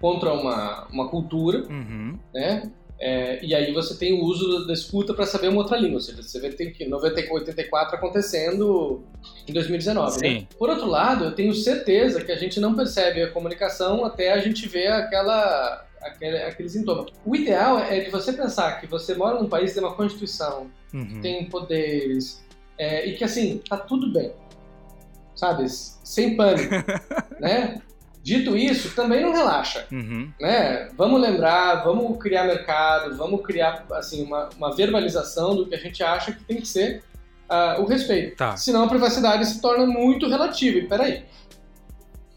contra 0.00 0.32
uma, 0.32 0.86
uma 0.88 1.08
cultura, 1.08 1.66
Uhum. 1.68 2.18
né? 2.34 2.70
É, 3.04 3.44
e 3.44 3.52
aí 3.52 3.72
você 3.72 3.96
tem 3.96 4.12
o 4.12 4.22
uso 4.22 4.64
da 4.64 4.72
escuta 4.72 5.12
para 5.12 5.26
saber 5.26 5.48
uma 5.48 5.58
outra 5.62 5.76
língua. 5.76 5.94
Ou 5.96 6.00
seja, 6.00 6.22
você 6.22 6.38
vê 6.38 6.50
que 6.50 6.56
tem 6.56 6.72
que 6.72 6.86
90, 6.86 7.32
84 7.32 7.96
acontecendo 7.96 9.02
em 9.48 9.52
2019, 9.52 10.20
né? 10.20 10.28
Sim. 10.28 10.48
Por 10.56 10.70
outro 10.70 10.86
lado, 10.86 11.24
eu 11.24 11.34
tenho 11.34 11.52
certeza 11.52 12.22
que 12.22 12.30
a 12.30 12.36
gente 12.36 12.60
não 12.60 12.76
percebe 12.76 13.20
a 13.20 13.28
comunicação 13.32 14.04
até 14.04 14.32
a 14.32 14.38
gente 14.38 14.68
ver 14.68 14.86
aquela, 14.92 15.84
aquele, 16.00 16.36
aquele 16.44 16.68
sintoma. 16.68 17.06
O 17.26 17.34
ideal 17.34 17.80
é 17.80 17.98
de 17.98 18.08
você 18.10 18.32
pensar 18.32 18.80
que 18.80 18.86
você 18.86 19.16
mora 19.16 19.40
num 19.42 19.48
país 19.48 19.70
que 19.70 19.80
tem 19.80 19.84
uma 19.88 19.96
constituição, 19.96 20.70
Uhum. 20.94 21.20
tem 21.20 21.46
poderes, 21.48 22.44
é, 22.78 23.04
e 23.06 23.16
que 23.16 23.24
assim, 23.24 23.60
tá 23.68 23.78
tudo 23.78 24.12
bem. 24.12 24.30
Sabe? 25.34 25.68
Sem 25.68 26.36
pânico, 26.36 26.70
né? 27.40 27.82
Dito 28.22 28.56
isso, 28.56 28.94
também 28.94 29.20
não 29.20 29.32
relaxa 29.32 29.84
Uhum. 29.90 30.30
né? 30.40 30.88
Vamos 30.96 31.20
lembrar, 31.20 31.82
vamos 31.82 32.16
criar 32.22 32.44
mercado, 32.44 33.16
vamos 33.16 33.42
criar 33.42 33.84
assim 33.92 34.24
uma, 34.24 34.48
uma 34.56 34.74
verbalização 34.74 35.56
do 35.56 35.66
que 35.66 35.74
a 35.74 35.78
gente 35.78 36.02
acha 36.04 36.30
que 36.30 36.44
tem 36.44 36.58
que 36.58 36.68
ser 36.68 37.02
ah, 37.48 37.76
o 37.80 37.84
respeito. 37.84 38.36
Tá. 38.36 38.56
Senão 38.56 38.84
a 38.84 38.88
privacidade 38.88 39.44
se 39.46 39.60
torna 39.60 39.84
muito 39.86 40.28
relativa. 40.28 40.78
E 40.78 40.86
peraí. 40.86 41.24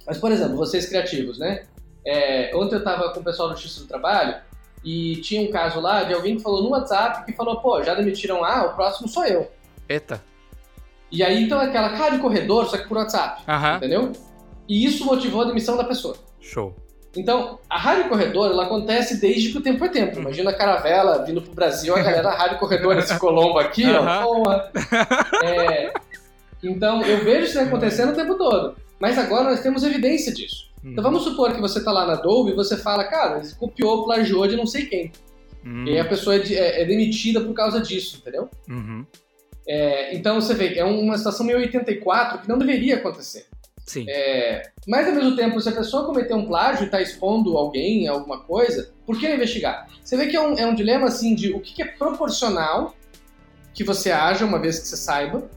Mas, 0.08 0.18
por 0.18 0.32
exemplo, 0.32 0.56
vocês 0.58 0.88
criativos, 0.88 1.38
né? 1.38 1.64
É, 2.06 2.52
ontem 2.56 2.76
eu 2.76 2.80
estava 2.80 3.12
com 3.14 3.20
o 3.20 3.24
pessoal 3.24 3.50
do 3.50 3.56
Justiça 3.56 3.82
do 3.82 3.88
Trabalho 3.88 4.36
e 4.84 5.18
tinha 5.18 5.42
um 5.42 5.52
caso 5.52 5.80
lá 5.80 6.04
de 6.04 6.14
alguém 6.14 6.38
que 6.38 6.44
falou 6.44 6.62
no 6.62 6.70
WhatsApp 6.70 7.26
que 7.26 7.34
falou, 7.34 7.60
pô, 7.60 7.82
já 7.82 7.96
demitiram 7.96 8.44
A, 8.44 8.66
o 8.66 8.76
próximo 8.76 9.08
sou 9.08 9.26
eu. 9.26 9.52
Eita. 9.90 10.22
E 11.12 11.24
aí, 11.24 11.44
então, 11.44 11.62
é 11.62 11.66
aquela 11.66 11.90
cara 11.98 12.12
de 12.12 12.20
corredor, 12.20 12.66
só 12.68 12.78
que 12.78 12.88
por 12.88 12.98
WhatsApp, 12.98 13.44
Aham. 13.48 13.78
entendeu? 13.78 14.12
E 14.68 14.86
isso 14.86 15.06
motivou 15.06 15.42
a 15.42 15.46
demissão 15.46 15.78
da 15.78 15.84
pessoa. 15.84 16.16
Show. 16.40 16.76
Então, 17.16 17.60
a 17.70 17.78
rádio 17.80 18.10
corredor, 18.10 18.52
ela 18.52 18.66
acontece 18.66 19.22
desde 19.22 19.50
que 19.50 19.58
o 19.58 19.62
tempo 19.62 19.86
é 19.86 19.90
tempo. 19.90 20.20
Imagina 20.20 20.50
a 20.52 20.54
caravela 20.54 21.24
vindo 21.24 21.42
pro 21.42 21.54
Brasil, 21.54 21.96
a 21.96 22.02
galera 22.02 22.24
da 22.24 22.34
rádio 22.36 22.60
corredor, 22.60 22.98
esse 22.98 23.18
Colombo 23.18 23.58
aqui, 23.58 23.86
ó. 23.90 24.24
porra. 24.24 24.72
É, 25.44 25.94
então, 26.64 27.02
eu 27.04 27.24
vejo 27.24 27.46
isso 27.46 27.60
acontecendo 27.60 28.12
o 28.12 28.16
tempo 28.16 28.36
todo. 28.36 28.76
Mas 29.00 29.18
agora 29.18 29.46
nós 29.52 29.62
temos 29.62 29.84
evidência 29.84 30.34
disso. 30.34 30.66
Então 30.84 31.04
vamos 31.04 31.24
supor 31.24 31.52
que 31.54 31.60
você 31.60 31.84
tá 31.84 31.92
lá 31.92 32.06
na 32.06 32.14
Adobe 32.14 32.52
e 32.52 32.56
você 32.56 32.78
fala, 32.78 33.04
cara, 33.06 33.40
ele 33.40 33.52
copiou, 33.56 34.06
plagiou 34.06 34.46
de 34.48 34.56
não 34.56 34.68
sei 34.68 34.86
quem. 34.86 35.12
Hum. 35.66 35.84
E 35.88 35.98
a 36.00 36.06
pessoa 36.06 36.36
é, 36.36 36.40
de- 36.40 36.56
é- 36.56 36.84
é 36.84 36.86
demitida 36.86 37.42
por 37.42 37.54
causa 37.56 37.82
disso, 37.82 38.18
entendeu? 38.22 38.48
Uhum. 38.70 39.04
É, 39.68 40.16
então 40.16 40.40
você 40.40 40.54
vê, 40.54 40.76
é 40.78 40.86
uma 40.86 41.18
situação 41.18 41.44
meio 41.44 41.58
84 41.58 42.40
que 42.42 42.48
não 42.48 42.58
deveria 42.60 42.98
acontecer. 42.98 43.48
Sim. 43.86 44.06
É, 44.10 44.72
mas 44.88 45.08
ao 45.08 45.14
mesmo 45.14 45.36
tempo, 45.36 45.62
se 45.62 45.70
a 45.70 45.72
pessoa 45.72 46.06
cometer 46.06 46.34
um 46.34 46.48
plágio 46.48 46.84
e 46.84 46.86
está 46.86 47.02
expondo 47.02 47.56
alguém, 47.56 48.08
alguma 48.08 48.42
coisa, 48.42 48.92
por 49.06 49.20
que 49.20 49.32
investigar? 49.32 49.88
Você 50.04 50.18
vê 50.18 50.28
que 50.28 50.36
é 50.36 50.42
um, 50.42 50.58
é 50.58 50.66
um 50.66 50.74
dilema 50.74 51.08
assim 51.08 51.36
de 51.36 51.54
o 51.54 51.60
que, 51.60 51.74
que 51.76 51.82
é 51.84 51.86
proporcional 51.86 52.96
que 53.74 53.84
você 53.84 54.12
haja 54.12 54.46
uma 54.46 54.60
vez 54.60 54.80
que 54.80 54.88
você 54.88 54.98
saiba, 54.98 55.50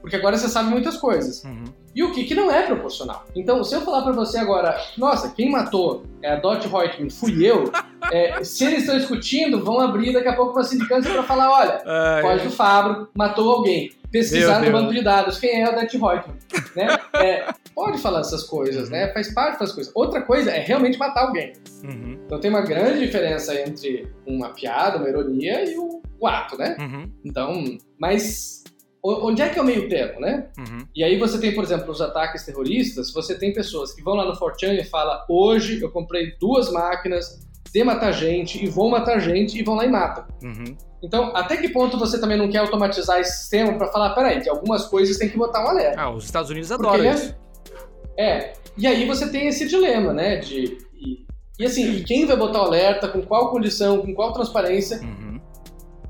porque 0.00 0.16
agora 0.16 0.38
você 0.38 0.48
sabe 0.48 0.70
muitas 0.70 0.96
coisas. 0.96 1.44
Uhum. 1.44 1.64
E 1.94 2.02
o 2.02 2.12
que, 2.12 2.24
que 2.24 2.34
não 2.34 2.50
é 2.50 2.62
proporcional. 2.62 3.24
Então, 3.36 3.62
se 3.62 3.74
eu 3.74 3.80
falar 3.82 4.02
pra 4.02 4.12
você 4.12 4.38
agora, 4.38 4.76
nossa, 4.98 5.30
quem 5.30 5.50
matou 5.50 6.04
é 6.22 6.32
a 6.32 6.36
Dot 6.36 6.66
Reutemann 6.66 7.08
fui 7.10 7.44
eu, 7.46 7.70
é, 8.10 8.42
se 8.42 8.64
eles 8.64 8.80
estão 8.80 8.96
discutindo, 8.98 9.62
vão 9.64 9.78
abrir 9.80 10.12
daqui 10.12 10.28
a 10.28 10.34
pouco 10.34 10.52
uma 10.52 10.64
sindicância 10.64 11.12
pra 11.12 11.22
falar, 11.22 11.50
olha, 11.52 11.82
Ai, 11.86 12.22
Código 12.22 12.50
Fabro 12.50 13.08
matou 13.16 13.50
alguém. 13.52 13.92
Pesquisar 14.10 14.60
no 14.60 14.70
banco 14.72 14.92
de 14.94 15.02
dados 15.02 15.38
quem 15.38 15.60
é 15.62 15.68
o 15.68 15.74
Dot 15.74 15.96
Reutemann, 15.96 16.36
né? 16.76 16.86
É, 17.14 17.46
pode 17.74 17.98
falar 17.98 18.20
essas 18.20 18.44
coisas, 18.44 18.88
né? 18.88 19.12
Faz 19.12 19.32
parte 19.34 19.58
das 19.58 19.72
coisas. 19.72 19.92
Outra 19.94 20.22
coisa 20.22 20.50
é 20.52 20.60
realmente 20.60 20.96
matar 20.98 21.26
alguém. 21.26 21.52
Uhum. 21.82 22.18
Então 22.24 22.38
tem 22.40 22.48
uma 22.50 22.60
grande 22.62 23.00
diferença 23.00 23.54
entre 23.60 24.08
uma 24.26 24.50
piada, 24.50 24.98
uma 24.98 25.08
ironia 25.08 25.64
e 25.68 25.76
o, 25.76 26.00
o 26.20 26.26
ato, 26.28 26.56
né? 26.56 26.76
Uhum. 26.78 27.10
Então, 27.24 27.64
mas 27.98 28.62
o- 28.63 28.63
onde 29.04 29.42
é 29.42 29.48
que 29.50 29.58
é 29.58 29.62
o 29.62 29.64
meio 29.64 29.88
termo, 29.88 30.18
né? 30.20 30.46
Uhum. 30.58 30.86
E 30.94 31.04
aí 31.04 31.18
você 31.18 31.38
tem, 31.38 31.54
por 31.54 31.62
exemplo, 31.62 31.90
os 31.90 32.00
ataques 32.00 32.44
terroristas, 32.44 33.12
você 33.12 33.38
tem 33.38 33.52
pessoas 33.52 33.92
que 33.92 34.02
vão 34.02 34.14
lá 34.14 34.24
no 34.24 34.32
4chan 34.38 34.72
e 34.80 34.84
falam 34.84 35.22
hoje 35.28 35.80
eu 35.82 35.90
comprei 35.90 36.34
duas 36.40 36.72
máquinas 36.72 37.38
de 37.70 37.84
matar 37.84 38.12
gente 38.12 38.64
e 38.64 38.68
vão 38.68 38.88
matar 38.88 39.18
gente 39.18 39.58
e 39.58 39.62
vão 39.62 39.74
lá 39.74 39.84
e 39.84 39.90
matam. 39.90 40.24
Uhum. 40.42 40.76
Então, 41.02 41.36
até 41.36 41.56
que 41.58 41.68
ponto 41.68 41.98
você 41.98 42.18
também 42.18 42.38
não 42.38 42.48
quer 42.48 42.58
automatizar 42.58 43.20
esse 43.20 43.38
sistema 43.40 43.74
para 43.76 43.88
falar, 43.88 44.14
peraí, 44.14 44.40
de 44.40 44.48
algumas 44.48 44.86
coisas 44.86 45.18
tem 45.18 45.28
que 45.28 45.36
botar 45.36 45.62
um 45.64 45.68
alerta? 45.68 46.00
Ah, 46.00 46.10
os 46.10 46.24
Estados 46.24 46.50
Unidos 46.50 46.72
adoram 46.72 46.94
ele 46.96 47.08
é- 47.08 47.14
isso. 47.14 47.36
É, 48.18 48.52
e 48.78 48.86
aí 48.86 49.06
você 49.06 49.28
tem 49.28 49.48
esse 49.48 49.68
dilema, 49.68 50.12
né, 50.14 50.36
de... 50.36 50.78
E, 50.94 51.26
e 51.58 51.64
assim, 51.66 51.90
e 51.96 52.04
quem 52.04 52.24
vai 52.26 52.36
botar 52.36 52.62
o 52.62 52.66
alerta, 52.66 53.08
com 53.08 53.20
qual 53.20 53.50
condição, 53.50 54.00
com 54.00 54.14
qual 54.14 54.32
transparência, 54.32 55.00
Uhum. 55.02 55.23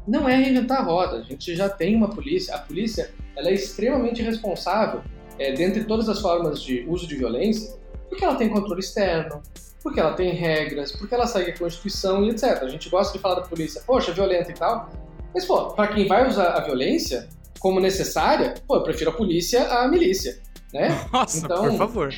Não 0.07 0.28
é 0.28 0.36
reinventar 0.36 0.80
a 0.80 0.82
roda. 0.82 1.16
A 1.18 1.22
gente 1.22 1.55
já 1.57 1.68
tem 1.68 1.94
uma 1.96 2.09
polícia. 2.11 2.55
A 2.55 2.59
polícia 2.59 3.11
ela 3.36 3.48
é 3.48 3.55
extremamente 3.55 4.22
responsável, 4.22 5.02
é, 5.38 5.52
dentre 5.52 5.84
todas 5.84 6.09
as 6.09 6.20
formas 6.20 6.62
de 6.62 6.84
uso 6.88 7.07
de 7.07 7.16
violência, 7.16 7.74
porque 8.09 8.24
ela 8.24 8.36
tem 8.36 8.48
controle 8.48 8.80
externo, 8.80 9.42
porque 9.82 9.98
ela 9.98 10.12
tem 10.14 10.32
regras, 10.32 10.92
porque 10.92 11.14
ela 11.14 11.26
segue 11.26 11.50
a 11.50 11.59
Constituição 11.59 12.24
e 12.24 12.30
etc. 12.30 12.62
A 12.62 12.68
gente 12.68 12.88
gosta 12.88 13.12
de 13.12 13.18
falar 13.18 13.36
da 13.36 13.42
polícia, 13.42 13.82
poxa, 13.86 14.12
violenta 14.12 14.50
e 14.50 14.55
tal. 14.55 14.88
Mas, 15.34 15.44
pô, 15.44 15.70
pra 15.70 15.88
quem 15.88 16.07
vai 16.07 16.28
usar 16.28 16.50
a 16.52 16.61
violência 16.61 17.28
como 17.59 17.80
necessária, 17.80 18.55
pô, 18.68 18.76
eu 18.76 18.82
prefiro 18.84 19.11
a 19.11 19.14
polícia 19.14 19.66
à 19.68 19.88
milícia, 19.88 20.38
né? 20.72 20.88
Nossa, 21.12 21.38
Então- 21.44 21.62
por 21.70 21.78
favor. 21.78 22.14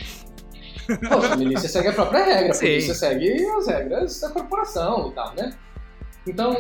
Poxa, 1.08 1.32
a 1.32 1.36
milícia 1.36 1.68
segue 1.68 1.88
a 1.88 1.92
própria 1.92 2.24
regra, 2.24 2.50
a 2.50 2.54
Sim. 2.54 2.66
polícia 2.66 2.94
segue 2.94 3.44
as 3.46 3.66
regras 3.66 4.20
da 4.20 4.28
corporação 4.30 5.08
e 5.10 5.14
tal, 5.14 5.34
né? 5.34 5.52
Então, 6.26 6.54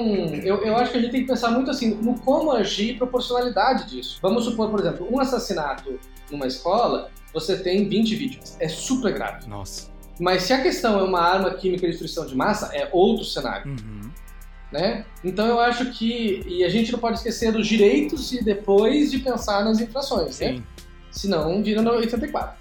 eu, 0.44 0.62
eu 0.64 0.76
acho 0.76 0.92
que 0.92 0.98
a 0.98 1.00
gente 1.00 1.10
tem 1.10 1.20
que 1.22 1.26
pensar 1.26 1.50
muito 1.50 1.70
assim 1.70 1.94
no 1.96 2.18
como 2.20 2.52
agir 2.52 2.90
e 2.90 2.96
proporcionalidade 2.96 3.90
disso. 3.90 4.18
Vamos 4.22 4.44
supor, 4.44 4.70
por 4.70 4.78
exemplo, 4.80 5.08
um 5.10 5.18
assassinato 5.20 5.98
numa 6.30 6.46
escola, 6.46 7.10
você 7.32 7.56
tem 7.58 7.88
20 7.88 8.14
vítimas. 8.14 8.56
É 8.60 8.68
super 8.68 9.12
grave. 9.12 9.48
Nossa. 9.48 9.90
Mas 10.20 10.44
se 10.44 10.52
a 10.52 10.62
questão 10.62 10.98
é 10.98 11.02
uma 11.02 11.20
arma 11.20 11.50
química 11.54 11.82
de 11.82 11.88
destruição 11.88 12.24
de 12.26 12.34
massa, 12.34 12.70
é 12.74 12.88
outro 12.92 13.24
cenário, 13.24 13.70
Uhum. 13.70 14.10
né? 14.72 15.04
Então 15.24 15.46
eu 15.46 15.58
acho 15.60 15.90
que... 15.92 16.42
E 16.46 16.64
a 16.64 16.68
gente 16.68 16.90
não 16.92 16.98
pode 16.98 17.18
esquecer 17.18 17.52
dos 17.52 17.66
direitos 17.66 18.32
e 18.32 18.42
depois 18.42 19.10
de 19.10 19.18
pensar 19.18 19.64
nas 19.64 19.80
infrações, 19.80 20.38
né? 20.40 20.54
Sim. 20.54 20.64
Senão 21.10 21.62
vira 21.62 21.82
no 21.82 21.90
84. 21.90 22.56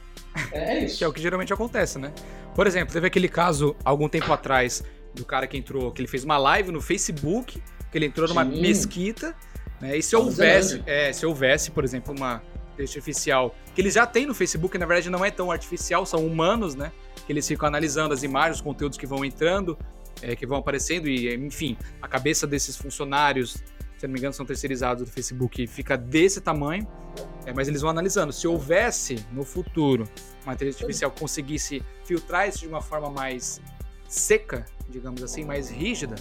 É, 0.51 0.77
é 0.79 0.85
isso. 0.85 0.97
Que 0.99 1.03
é 1.03 1.07
o 1.07 1.13
que 1.13 1.21
geralmente 1.21 1.53
acontece, 1.53 1.97
né? 1.99 2.11
Por 2.53 2.67
exemplo, 2.67 2.91
teve 2.93 3.07
aquele 3.07 3.29
caso 3.29 3.75
algum 3.85 4.09
tempo 4.09 4.31
atrás 4.33 4.83
do 5.15 5.25
cara 5.25 5.47
que 5.47 5.57
entrou, 5.57 5.91
que 5.91 6.01
ele 6.01 6.07
fez 6.07 6.23
uma 6.23 6.37
live 6.37 6.71
no 6.71 6.81
Facebook, 6.81 7.61
que 7.91 7.97
ele 7.97 8.05
entrou 8.05 8.27
numa 8.27 8.45
Sim. 8.45 8.61
mesquita, 8.61 9.35
né? 9.79 9.97
E 9.97 10.03
se 10.03 10.15
houvesse, 10.15 10.69
Zelândia. 10.69 10.93
é, 10.93 11.13
se 11.13 11.25
houvesse, 11.25 11.71
por 11.71 11.83
exemplo, 11.83 12.13
uma 12.15 12.41
inteligência 12.73 12.99
artificial, 12.99 13.55
que 13.73 13.81
eles 13.81 13.93
já 13.93 14.05
têm 14.05 14.25
no 14.25 14.33
Facebook, 14.33 14.77
na 14.77 14.85
verdade 14.85 15.09
não 15.09 15.23
é 15.23 15.31
tão 15.31 15.51
artificial, 15.51 16.05
são 16.05 16.25
humanos, 16.25 16.75
né? 16.75 16.91
Que 17.25 17.31
eles 17.31 17.47
ficam 17.47 17.67
analisando 17.67 18.13
as 18.13 18.23
imagens, 18.23 18.57
os 18.57 18.61
conteúdos 18.61 18.97
que 18.97 19.07
vão 19.07 19.23
entrando, 19.23 19.77
é, 20.21 20.35
que 20.35 20.45
vão 20.45 20.57
aparecendo, 20.57 21.07
e 21.07 21.33
enfim, 21.35 21.77
a 22.01 22.07
cabeça 22.07 22.45
desses 22.45 22.75
funcionários, 22.75 23.63
se 23.97 24.05
não 24.05 24.13
me 24.13 24.19
engano, 24.19 24.33
são 24.33 24.45
terceirizados 24.45 25.07
do 25.07 25.11
Facebook, 25.11 25.65
fica 25.67 25.97
desse 25.97 26.41
tamanho, 26.41 26.85
é, 27.45 27.53
mas 27.53 27.67
eles 27.67 27.81
vão 27.81 27.89
analisando. 27.89 28.33
Se 28.33 28.47
houvesse 28.47 29.25
no 29.31 29.43
futuro 29.43 30.07
uma 30.43 30.53
inteligência 30.53 30.85
artificial 30.85 31.11
conseguisse 31.11 31.81
filtrar 32.03 32.47
isso 32.47 32.59
de 32.59 32.67
uma 32.67 32.81
forma 32.81 33.09
mais 33.09 33.61
seca, 34.07 34.65
digamos 34.89 35.21
assim, 35.23 35.43
mais 35.43 35.69
rígida, 35.69 36.15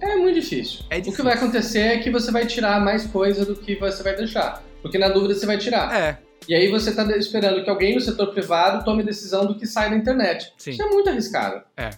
É 0.00 0.16
muito 0.16 0.34
difícil. 0.40 0.80
É 0.90 0.94
O 0.94 0.96
que 0.96 1.00
difícil. 1.02 1.24
vai 1.24 1.34
acontecer 1.34 1.78
é 1.80 1.98
que 1.98 2.10
você 2.10 2.30
vai 2.30 2.46
tirar 2.46 2.80
mais 2.80 3.06
coisa 3.06 3.44
do 3.44 3.54
que 3.56 3.74
você 3.76 4.02
vai 4.02 4.16
deixar. 4.16 4.62
Porque 4.82 4.96
na 4.98 5.08
dúvida 5.10 5.34
você 5.34 5.44
vai 5.44 5.58
tirar. 5.58 5.94
é, 5.94 6.18
E 6.48 6.54
aí 6.54 6.70
você 6.70 6.88
está 6.90 7.04
esperando 7.16 7.62
que 7.62 7.68
alguém 7.68 7.94
no 7.94 8.00
setor 8.00 8.32
privado 8.32 8.82
tome 8.84 9.02
decisão 9.02 9.44
do 9.46 9.54
que 9.58 9.66
sai 9.66 9.90
na 9.90 9.96
internet. 9.96 10.52
Sim. 10.56 10.70
Isso 10.70 10.82
é 10.82 10.86
muito 10.88 11.10
arriscado. 11.10 11.62
É. 11.76 11.90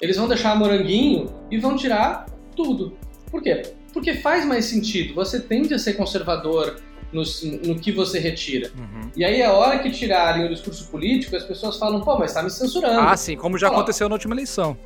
Eles 0.00 0.16
vão 0.16 0.26
deixar 0.26 0.56
moranguinho 0.56 1.32
e 1.50 1.58
vão 1.58 1.76
tirar 1.76 2.26
tudo. 2.56 2.96
Por 3.30 3.40
quê? 3.40 3.62
Porque 3.92 4.14
faz 4.14 4.44
mais 4.44 4.64
sentido. 4.64 5.14
Você 5.14 5.38
tende 5.38 5.72
a 5.74 5.78
ser 5.78 5.92
conservador 5.94 6.80
no, 7.12 7.22
no 7.66 7.78
que 7.78 7.92
você 7.92 8.18
retira. 8.18 8.70
Uhum. 8.76 9.10
E 9.14 9.24
aí, 9.24 9.42
a 9.42 9.52
hora 9.52 9.78
que 9.78 9.90
tirarem 9.90 10.46
o 10.46 10.48
discurso 10.48 10.88
político, 10.88 11.36
as 11.36 11.44
pessoas 11.44 11.76
falam, 11.78 12.00
pô, 12.00 12.18
mas 12.18 12.32
tá 12.32 12.42
me 12.42 12.50
censurando. 12.50 13.00
Ah, 13.00 13.16
sim, 13.16 13.36
como 13.36 13.58
já 13.58 13.68
aconteceu 13.68 14.08
na 14.08 14.14
última 14.14 14.34
eleição. 14.34 14.76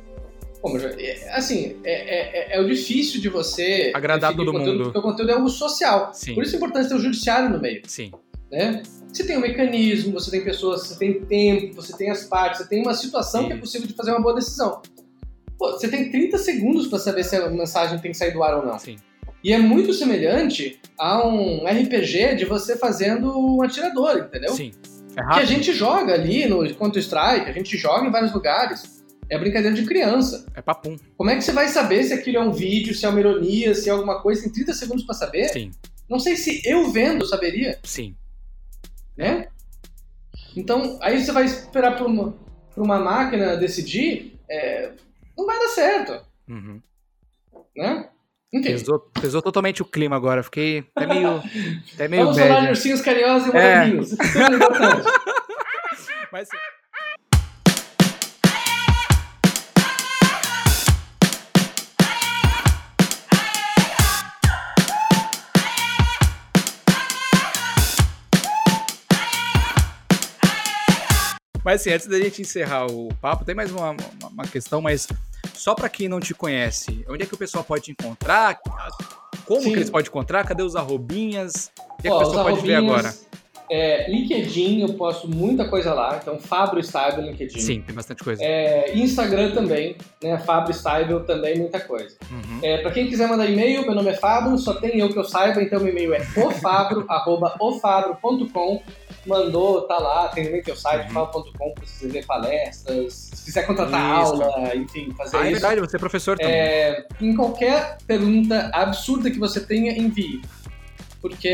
Pô, 0.61 0.73
mas, 0.73 0.83
é, 0.83 1.29
assim, 1.33 1.77
é, 1.83 2.53
é, 2.53 2.57
é 2.57 2.61
o 2.61 2.67
difícil 2.67 3.21
de 3.21 3.29
você 3.29 3.91
Agradar 3.93 4.35
todo 4.35 4.49
o 4.49 4.51
conteúdo, 4.51 4.71
mundo. 4.71 4.83
porque 4.85 4.99
o 4.99 5.01
conteúdo 5.01 5.29
é 5.29 5.33
algo 5.33 5.49
social. 5.49 6.11
Sim. 6.13 6.35
Por 6.35 6.43
isso 6.43 6.55
é 6.55 6.57
importante 6.57 6.89
ter 6.89 6.95
o 6.95 6.99
judiciário 6.99 7.49
no 7.49 7.59
meio. 7.59 7.81
Sim. 7.85 8.11
Né? 8.51 8.81
Você 9.11 9.25
tem 9.25 9.37
um 9.37 9.41
mecanismo, 9.41 10.13
você 10.13 10.29
tem 10.31 10.43
pessoas, 10.43 10.87
você 10.87 10.97
tem 10.97 11.21
tempo, 11.21 11.75
você 11.75 11.95
tem 11.95 12.09
as 12.09 12.25
partes, 12.25 12.61
você 12.61 12.67
tem 12.67 12.81
uma 12.81 12.93
situação 12.93 13.47
que 13.47 13.53
é 13.53 13.57
possível 13.57 13.87
de 13.87 13.93
fazer 13.93 14.11
uma 14.11 14.21
boa 14.21 14.35
decisão. 14.35 14.81
Pô, 15.57 15.71
você 15.71 15.87
tem 15.87 16.11
30 16.11 16.37
segundos 16.37 16.87
para 16.87 16.99
saber 16.99 17.23
se 17.23 17.35
a 17.35 17.49
mensagem 17.49 17.97
tem 17.99 18.11
que 18.11 18.17
sair 18.17 18.31
do 18.31 18.43
ar 18.43 18.57
ou 18.57 18.65
não. 18.65 18.77
Sim. 18.77 18.97
E 19.43 19.53
é 19.53 19.57
muito 19.57 19.93
semelhante 19.93 20.79
a 20.97 21.25
um 21.27 21.65
RPG 21.65 22.35
de 22.35 22.45
você 22.45 22.75
fazendo 22.77 23.37
um 23.37 23.61
atirador, 23.61 24.17
entendeu? 24.17 24.53
Sim. 24.53 24.71
É 25.11 25.13
Que 25.15 25.19
a 25.19 25.23
rápido. 25.25 25.45
gente 25.47 25.73
joga 25.73 26.13
ali 26.13 26.45
no 26.47 26.73
Counter-Strike, 26.75 27.49
a 27.49 27.51
gente 27.51 27.77
joga 27.77 28.07
em 28.07 28.11
vários 28.11 28.33
lugares. 28.33 28.97
É 29.29 29.37
brincadeira 29.37 29.75
de 29.75 29.85
criança. 29.85 30.45
É 30.55 30.61
papum. 30.61 30.95
Como 31.17 31.29
é 31.29 31.35
que 31.35 31.41
você 31.43 31.51
vai 31.51 31.67
saber 31.67 32.03
se 32.03 32.13
aquilo 32.13 32.37
é 32.37 32.41
um 32.41 32.51
vídeo, 32.51 32.93
se 32.95 33.05
é 33.05 33.09
uma 33.09 33.19
ironia, 33.19 33.75
se 33.75 33.89
é 33.89 33.91
alguma 33.91 34.21
coisa? 34.21 34.41
Tem 34.43 34.51
30 34.51 34.73
segundos 34.73 35.03
pra 35.05 35.13
saber? 35.13 35.49
Sim. 35.49 35.71
Não 36.09 36.19
sei 36.19 36.37
se 36.37 36.61
eu 36.65 36.89
vendo 36.91 37.25
saberia, 37.25 37.77
Sim. 37.83 38.15
né? 39.17 39.47
Então, 40.55 40.97
aí 41.01 41.21
você 41.23 41.31
vai 41.31 41.43
esperar 41.45 41.95
pra 41.97 42.05
uma, 42.05 42.37
pra 42.73 42.81
uma 42.83 42.99
máquina 42.99 43.57
decidir, 43.57 44.39
é, 44.49 44.91
não 45.37 45.45
vai 45.45 45.59
dar 45.59 45.67
certo, 45.69 46.25
Uhum. 46.47 46.81
né? 47.75 48.09
Pesou, 48.51 48.99
pesou 48.99 49.41
totalmente 49.41 49.81
o 49.81 49.85
clima 49.85 50.15
agora. 50.15 50.41
Fiquei 50.41 50.85
até 50.95 51.05
meio. 51.05 51.43
Até 51.93 52.07
meio 52.07 52.23
vamos 52.23 52.39
falar 52.39 52.61
de 52.61 52.69
ursinhos 52.69 53.01
carinhosos 53.01 53.53
e 53.53 53.57
É. 53.57 53.89
Isso 53.89 54.15
é. 54.15 54.17
Mas 56.31 56.47
Mas 71.67 71.81
assim, 71.81 71.91
antes 71.91 72.07
da 72.07 72.17
gente 72.17 72.41
encerrar 72.41 72.85
o 72.85 73.13
papo, 73.15 73.43
tem 73.43 73.53
mais 73.53 73.73
uma, 73.73 73.91
uma, 73.91 74.29
uma 74.31 74.47
questão, 74.47 74.81
mas 74.81 75.05
só 75.57 75.73
pra 75.73 75.89
quem 75.89 76.07
não 76.07 76.19
te 76.19 76.33
conhece, 76.33 77.03
onde 77.09 77.23
é 77.23 77.25
que 77.25 77.33
o 77.33 77.37
pessoal 77.37 77.63
pode 77.63 77.85
te 77.85 77.91
encontrar? 77.91 78.59
Como 79.45 79.61
Sim. 79.61 79.71
que 79.71 79.77
eles 79.77 79.89
podem 79.89 80.07
encontrar? 80.07 80.45
Cadê 80.45 80.63
os 80.63 80.75
arrobinhas? 80.75 81.71
O 81.97 82.01
que, 82.01 82.07
é 82.07 82.11
que 82.11 82.15
Ó, 82.15 82.17
o 82.17 82.19
pessoal 82.19 82.45
pode 82.45 82.61
ver 82.61 82.75
agora? 82.75 83.13
É, 83.69 84.09
LinkedIn, 84.09 84.81
eu 84.81 84.93
posto 84.93 85.27
muita 85.27 85.67
coisa 85.67 85.93
lá. 85.93 86.17
Então, 86.21 86.39
Fabro 86.39 86.79
Stable 86.79 87.21
no 87.21 87.31
LinkedIn. 87.31 87.59
Sim, 87.59 87.81
tem 87.81 87.93
bastante 87.93 88.23
coisa. 88.23 88.41
É, 88.41 88.97
Instagram 88.97 89.51
também, 89.51 89.97
né? 90.23 90.37
Fabro 90.39 90.71
Stable 90.71 91.25
também, 91.25 91.57
muita 91.57 91.81
coisa. 91.81 92.15
Uhum. 92.31 92.59
É, 92.63 92.77
para 92.77 92.91
quem 92.91 93.09
quiser 93.09 93.27
mandar 93.27 93.45
e-mail, 93.45 93.81
meu 93.81 93.93
nome 93.93 94.11
é 94.11 94.13
Fabro, 94.13 94.57
só 94.57 94.73
tem 94.73 94.99
eu 94.99 95.09
que 95.09 95.19
eu 95.19 95.25
saiba, 95.25 95.61
então 95.61 95.81
meu 95.81 95.89
e-mail 95.89 96.13
é 96.13 96.21
ofabro.com. 96.37 98.81
Mandou, 99.25 99.81
tá 99.81 99.97
lá, 99.97 100.29
tem 100.29 100.45
também 100.45 100.61
teu 100.61 100.75
site, 100.75 101.07
Uhum. 101.07 101.13
fala.com, 101.13 101.73
pra 101.73 101.85
você 101.85 102.07
ver 102.07 102.25
palestras, 102.25 103.13
se 103.13 103.45
quiser 103.45 103.65
contratar 103.65 104.21
Isso. 104.23 104.41
aula, 104.43 104.75
enfim, 104.75 105.13
fazer 105.17 105.37
Ah, 105.37 105.41
é 105.41 105.43
isso. 105.43 105.51
verdade, 105.53 105.81
você 105.81 105.97
é 105.97 105.99
professor 105.99 106.37
também. 106.37 106.53
É, 106.55 107.07
em 107.19 107.35
qualquer 107.35 107.97
pergunta 108.07 108.69
absurda 108.73 109.29
que 109.29 109.39
você 109.39 109.59
tenha, 109.59 109.91
envie. 109.97 110.41
Porque 111.21 111.49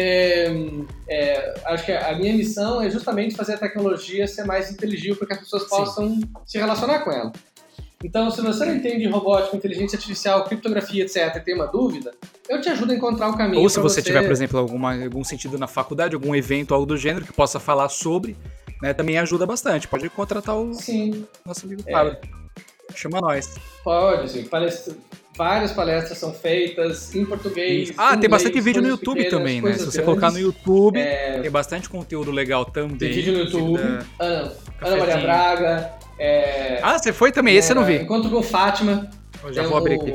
é, 1.09 1.53
acho 1.65 1.85
que 1.85 1.91
a 1.91 2.13
minha 2.15 2.33
missão 2.33 2.81
é 2.81 2.89
justamente 2.89 3.33
fazer 3.35 3.53
a 3.53 3.57
tecnologia 3.57 4.27
ser 4.27 4.43
mais 4.43 4.69
inteligível 4.71 5.15
para 5.15 5.27
que 5.27 5.33
as 5.33 5.39
pessoas 5.39 5.63
Sim. 5.63 5.69
possam 5.69 6.19
se 6.45 6.57
relacionar 6.57 6.99
com 6.99 7.11
ela. 7.11 7.31
Então, 8.03 8.29
se 8.29 8.41
você 8.41 8.65
não 8.65 8.75
entende 8.75 9.07
robótica, 9.07 9.55
inteligência 9.55 9.95
artificial, 9.95 10.43
criptografia, 10.43 11.03
etc., 11.03 11.35
e 11.37 11.39
tem 11.39 11.55
uma 11.55 11.67
dúvida, 11.67 12.11
eu 12.49 12.59
te 12.59 12.67
ajudo 12.69 12.91
a 12.91 12.95
encontrar 12.95 13.29
o 13.29 13.37
caminho. 13.37 13.61
Ou 13.61 13.69
se 13.69 13.75
pra 13.75 13.83
você 13.83 14.01
tiver, 14.01 14.21
por 14.23 14.31
exemplo, 14.31 14.59
alguma, 14.59 14.93
algum 15.03 15.23
sentido 15.23 15.57
na 15.57 15.67
faculdade, 15.67 16.13
algum 16.13 16.35
evento, 16.35 16.73
algo 16.73 16.85
do 16.85 16.97
gênero 16.97 17.25
que 17.25 17.31
possa 17.33 17.59
falar 17.59 17.87
sobre, 17.89 18.35
né, 18.81 18.93
também 18.93 19.17
ajuda 19.17 19.45
bastante. 19.45 19.87
Pode 19.87 20.09
contratar 20.09 20.55
o 20.57 20.73
Sim, 20.73 21.25
nosso 21.45 21.65
amigo 21.65 21.81
É. 21.87 21.91
Fábio. 21.91 22.17
Chama 22.93 23.21
nós. 23.21 23.55
pode. 23.83 24.29
Sim. 24.31 24.43
Palestra- 24.43 24.93
várias 25.35 25.71
palestras 25.71 26.17
são 26.17 26.31
feitas 26.33 27.15
em 27.15 27.25
português. 27.25 27.91
Ah, 27.97 28.09
tem 28.09 28.17
inglês, 28.17 28.31
bastante 28.31 28.61
vídeo 28.61 28.81
no 28.81 28.89
YouTube 28.89 29.23
também, 29.29 29.61
né? 29.61 29.73
Se 29.73 29.79
você 29.85 29.97
grandes. 29.99 30.05
colocar 30.05 30.31
no 30.31 30.37
YouTube, 30.39 30.99
É, 30.99 31.39
tem 31.41 31.49
bastante 31.49 31.89
conteúdo 31.89 32.29
legal 32.29 32.65
também. 32.65 32.97
Tem 32.97 33.11
vídeo 33.11 33.33
no 33.33 33.39
YouTube. 33.39 33.81
da- 33.81 34.05
Ana, 34.19 34.53
Ana. 34.81 34.97
Maria 34.97 35.17
Braga. 35.17 35.93
É, 36.17 36.79
Ah, 36.81 36.97
você 36.97 37.11
foi 37.13 37.31
também? 37.31 37.55
Esse 37.55 37.71
eu 37.71 37.75
não 37.75 37.83
é, 37.83 37.85
vi. 37.97 38.03
Encontro 38.03 38.29
com 38.29 38.41
Fátima. 38.43 39.09
Eu 39.43 39.53
já 39.53 39.63
vou 39.63 39.77
abrir 39.77 39.95
aqui. 39.95 40.11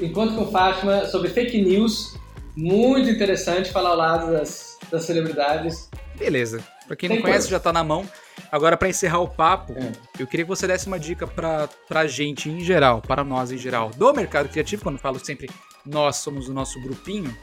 Encontro 0.00 0.36
com 0.36 0.50
Fátima 0.50 1.06
sobre 1.06 1.28
fake 1.30 1.60
news. 1.62 2.14
Muito 2.56 3.08
interessante 3.10 3.70
falar 3.70 3.90
ao 3.90 3.96
lado 3.96 4.32
das, 4.32 4.78
das 4.90 5.04
celebridades. 5.04 5.88
Beleza. 6.16 6.62
Pra 6.86 6.94
quem 6.96 7.08
não 7.08 7.16
Tem 7.16 7.22
conhece, 7.22 7.40
coisa. 7.48 7.50
já 7.52 7.60
tá 7.60 7.72
na 7.72 7.82
mão. 7.82 8.04
Agora, 8.52 8.76
pra 8.76 8.88
encerrar 8.88 9.18
o 9.20 9.28
papo, 9.28 9.72
É. 9.76 9.90
eu 10.18 10.26
queria 10.26 10.44
que 10.44 10.48
você 10.48 10.66
desse 10.66 10.86
uma 10.86 10.98
dica 10.98 11.26
pra, 11.26 11.68
pra 11.88 12.06
gente 12.06 12.48
em 12.48 12.60
geral, 12.60 13.00
para 13.02 13.24
nós 13.24 13.50
em 13.50 13.58
geral, 13.58 13.90
do 13.96 14.12
mercado 14.12 14.48
criativo, 14.48 14.82
quando 14.82 14.98
falo 14.98 15.18
sempre 15.24 15.48
nós 15.84 16.16
somos 16.16 16.48
o 16.48 16.52
nosso 16.52 16.80
grupinho. 16.80 17.34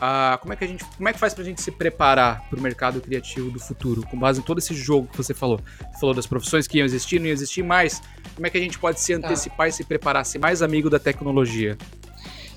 Ah, 0.00 0.38
como 0.40 0.52
é 0.52 0.56
que 0.56 0.64
a 0.64 0.66
gente. 0.68 0.84
Como 0.96 1.08
é 1.08 1.12
que 1.12 1.18
faz 1.18 1.32
pra 1.34 1.42
gente 1.44 1.62
se 1.62 1.70
preparar 1.70 2.48
pro 2.50 2.60
mercado 2.60 3.00
criativo 3.00 3.50
do 3.50 3.58
futuro? 3.60 4.02
Com 4.06 4.18
base 4.18 4.40
em 4.40 4.42
todo 4.42 4.58
esse 4.58 4.74
jogo 4.74 5.08
que 5.08 5.16
você 5.16 5.32
falou. 5.34 5.60
Você 5.92 6.00
falou 6.00 6.14
das 6.14 6.26
profissões 6.26 6.66
que 6.66 6.78
iam 6.78 6.84
existir, 6.84 7.18
não 7.18 7.26
iam 7.26 7.32
existir 7.32 7.62
mais. 7.62 8.00
Como 8.34 8.46
é 8.46 8.50
que 8.50 8.58
a 8.58 8.60
gente 8.60 8.78
pode 8.78 9.00
se 9.00 9.18
Tá. 9.18 9.26
antecipar 9.26 9.68
e 9.68 9.72
se 9.72 9.84
preparar, 9.84 10.24
ser 10.26 10.38
mais 10.38 10.62
amigo 10.62 10.90
da 10.90 10.98
tecnologia? 10.98 11.76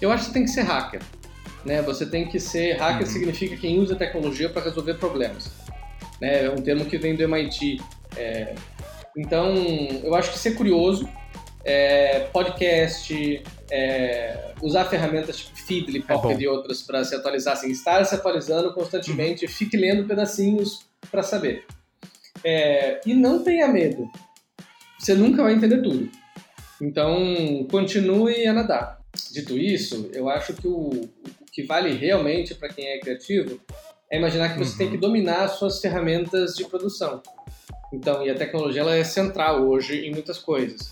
Eu 0.01 0.11
acho 0.11 0.27
que 0.27 0.33
tem 0.33 0.43
que 0.43 0.49
ser 0.51 0.61
hacker. 0.63 1.01
Né? 1.65 1.81
Você 1.81 2.05
tem 2.05 2.27
que 2.27 2.39
ser. 2.39 2.77
Hacker 2.77 3.05
Uhum. 3.07 3.13
significa 3.13 3.57
quem 3.57 3.79
usa 3.79 3.95
tecnologia 3.95 4.49
para 4.49 4.63
resolver 4.63 4.93
problemas. 4.95 5.51
Né? 6.21 6.45
É 6.45 6.49
um 6.49 6.55
termo 6.57 6.85
que 6.85 6.97
vem 6.97 7.15
do 7.15 7.23
MIT. 7.23 7.81
É, 8.15 8.55
Então, 9.17 9.55
eu 10.03 10.13
acho 10.15 10.31
que 10.31 10.37
ser 10.37 10.51
curioso, 10.51 11.09
é, 11.65 12.19
podcast, 12.31 13.41
é, 13.71 14.53
usar 14.61 14.85
ferramentas 14.85 15.37
tipo 15.37 15.55
Feedly, 15.57 15.99
É 15.99 16.13
Pocket 16.13 16.35
bom. 16.37 16.41
e 16.41 16.47
outras 16.47 16.81
para 16.81 17.03
se 17.03 17.13
atualizar, 17.15 17.53
assim, 17.53 17.69
estar 17.71 18.03
se 18.05 18.15
atualizando 18.15 18.73
constantemente, 18.73 19.45
Uhum. 19.45 19.51
fique 19.51 19.75
lendo 19.77 20.07
pedacinhos 20.07 20.79
para 21.11 21.21
saber. 21.23 21.65
É, 22.43 23.01
e 23.05 23.13
não 23.13 23.43
tenha 23.43 23.67
medo. 23.67 24.09
Você 24.99 25.13
nunca 25.13 25.43
vai 25.43 25.53
entender 25.53 25.81
tudo. 25.81 26.09
Então, 26.81 27.65
continue 27.71 28.45
a 28.45 28.53
nadar. 28.53 28.99
Dito 29.31 29.57
isso, 29.57 30.09
eu 30.13 30.29
acho 30.29 30.53
que 30.53 30.67
o, 30.67 30.89
o 30.89 31.09
que 31.51 31.63
vale 31.63 31.91
realmente 31.93 32.53
para 32.53 32.69
quem 32.69 32.85
é 32.87 32.99
criativo 32.99 33.59
é 34.11 34.17
imaginar 34.17 34.53
que 34.53 34.59
você 34.59 34.71
Uhum. 34.73 34.77
tem 34.77 34.89
que 34.91 34.97
dominar 34.97 35.43
as 35.45 35.51
suas 35.53 35.79
ferramentas 35.81 36.55
de 36.55 36.65
produção. 36.65 37.21
Então, 37.91 38.25
e 38.25 38.29
a 38.29 38.35
tecnologia 38.35 38.81
ela 38.81 38.95
é 38.95 39.03
central 39.03 39.67
hoje 39.67 40.05
em 40.05 40.11
muitas 40.11 40.37
coisas. 40.37 40.91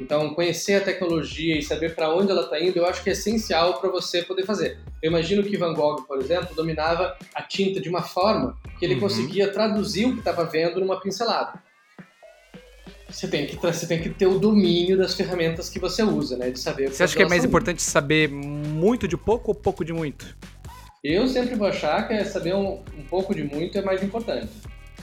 Então, 0.00 0.32
conhecer 0.32 0.76
a 0.76 0.80
tecnologia 0.80 1.58
e 1.58 1.62
saber 1.62 1.94
para 1.94 2.14
onde 2.14 2.30
ela 2.30 2.42
está 2.42 2.60
indo, 2.60 2.76
eu 2.78 2.86
acho 2.86 3.02
que 3.02 3.10
é 3.10 3.12
essencial 3.12 3.80
para 3.80 3.90
você 3.90 4.22
poder 4.22 4.44
fazer. 4.46 4.78
Eu 5.02 5.10
imagino 5.10 5.42
que 5.42 5.56
Van 5.56 5.74
Gogh, 5.74 6.02
por 6.02 6.18
exemplo, 6.20 6.54
dominava 6.54 7.16
a 7.34 7.42
tinta 7.42 7.80
de 7.80 7.88
uma 7.88 8.02
forma 8.02 8.56
que 8.78 8.84
ele 8.84 8.94
Uhum. 8.94 9.00
conseguia 9.00 9.48
traduzir 9.52 10.06
o 10.06 10.12
que 10.12 10.20
estava 10.20 10.44
vendo 10.44 10.78
numa 10.80 11.00
pincelada. 11.00 11.60
Você 13.10 13.26
tem, 13.26 13.46
que, 13.46 13.56
você 13.56 13.86
tem 13.86 14.00
que 14.02 14.10
ter 14.10 14.26
o 14.26 14.38
domínio 14.38 14.96
das 14.98 15.14
ferramentas 15.14 15.68
que 15.70 15.78
você 15.80 16.02
usa, 16.02 16.36
né? 16.36 16.50
De 16.50 16.60
saber 16.60 16.90
Você 16.90 17.02
acha 17.02 17.16
que 17.16 17.22
é 17.22 17.28
mais 17.28 17.40
são. 17.42 17.48
importante 17.48 17.82
saber 17.82 18.28
muito 18.28 19.08
de 19.08 19.16
pouco 19.16 19.50
ou 19.50 19.54
pouco 19.54 19.82
de 19.84 19.92
muito? 19.94 20.36
Eu 21.02 21.26
sempre 21.26 21.54
vou 21.54 21.66
achar 21.66 22.06
que 22.06 22.12
é 22.12 22.22
saber 22.24 22.54
um, 22.54 22.82
um 22.96 23.02
pouco 23.08 23.34
de 23.34 23.42
muito 23.42 23.78
é 23.78 23.82
mais 23.82 24.02
importante. 24.02 24.50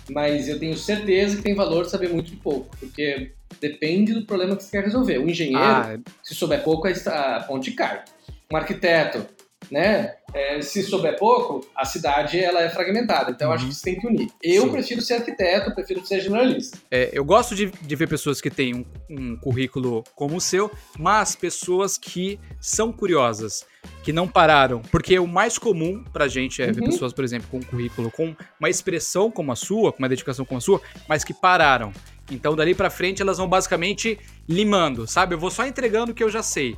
Mas 0.10 0.48
eu 0.48 0.60
tenho 0.60 0.78
certeza 0.78 1.38
que 1.38 1.42
tem 1.44 1.56
valor 1.56 1.86
saber 1.86 2.10
muito 2.10 2.30
de 2.32 2.38
pouco, 2.38 2.76
porque 2.78 3.32
depende 3.60 4.14
do 4.14 4.26
problema 4.26 4.56
que 4.56 4.64
você 4.64 4.72
quer 4.72 4.84
resolver. 4.84 5.18
O 5.18 5.30
engenheiro, 5.30 5.60
Ah, 5.60 5.98
se 6.24 6.36
souber 6.36 6.64
pouco, 6.64 6.88
a 6.88 6.92
esta- 6.92 7.38
a 7.38 7.44
ponte 7.44 7.72
cai. 7.72 8.04
Um 8.52 8.56
arquiteto, 8.58 9.26
né? 9.72 10.16
é, 10.34 10.62
se 10.62 10.84
souber 10.84 11.18
pouco, 11.18 11.66
a 11.74 11.86
cidade 11.86 12.38
ela 12.38 12.62
é 12.62 12.70
fragmentada. 12.70 13.32
Então 13.32 13.48
eu 13.48 13.54
acho 13.54 13.64
Uhum. 13.64 13.70
que 13.70 13.76
você 13.78 13.84
tem 13.84 13.98
que 14.02 14.06
unir. 14.06 14.28
Eu 14.44 14.64
Sim. 14.64 14.70
prefiro 14.72 15.02
ser 15.02 15.14
arquiteto, 15.14 15.74
prefiro 15.74 16.06
ser 16.06 16.20
generalista. 16.20 16.78
É, 16.92 17.10
eu 17.14 17.24
gosto 17.24 17.56
de, 17.56 17.68
de 17.68 17.96
ver 17.96 18.10
pessoas 18.10 18.42
que 18.42 18.50
têm 18.50 18.76
um, 18.76 18.86
um 19.10 19.38
currículo 19.38 20.04
como 20.14 20.36
o 20.36 20.42
seu, 20.42 20.70
mas 21.00 21.38
pessoas 21.38 21.98
que 21.98 22.38
são 22.60 22.92
curiosas, 22.92 23.66
que 24.04 24.12
não 24.14 24.28
pararam. 24.28 24.82
Porque 24.92 25.18
o 25.20 25.28
mais 25.28 25.58
comum 25.58 26.04
pra 26.14 26.28
gente 26.28 26.62
é 26.62 26.72
ver 26.72 26.82
Uhum. 26.82 26.88
pessoas, 26.90 27.14
por 27.14 27.24
exemplo, 27.24 27.48
com 27.50 27.58
um 27.58 27.64
currículo 27.64 28.12
com 28.12 28.36
uma 28.60 28.70
expressão 28.70 29.30
como 29.32 29.52
a 29.52 29.56
sua, 29.56 29.92
com 29.92 30.00
uma 30.00 30.10
dedicação 30.10 30.46
como 30.46 30.58
a 30.58 30.62
sua, 30.62 30.82
mas 31.08 31.24
que 31.24 31.34
pararam. 31.34 31.92
Então, 32.32 32.56
dali 32.56 32.74
pra 32.74 32.90
frente, 32.90 33.22
elas 33.22 33.38
vão 33.38 33.48
basicamente 33.48 34.20
limando, 34.50 35.06
sabe? 35.08 35.36
Eu 35.36 35.40
vou 35.40 35.52
só 35.52 35.66
entregando 35.66 36.12
o 36.12 36.16
que 36.16 36.24
eu 36.24 36.30
já 36.30 36.42
sei. 36.42 36.76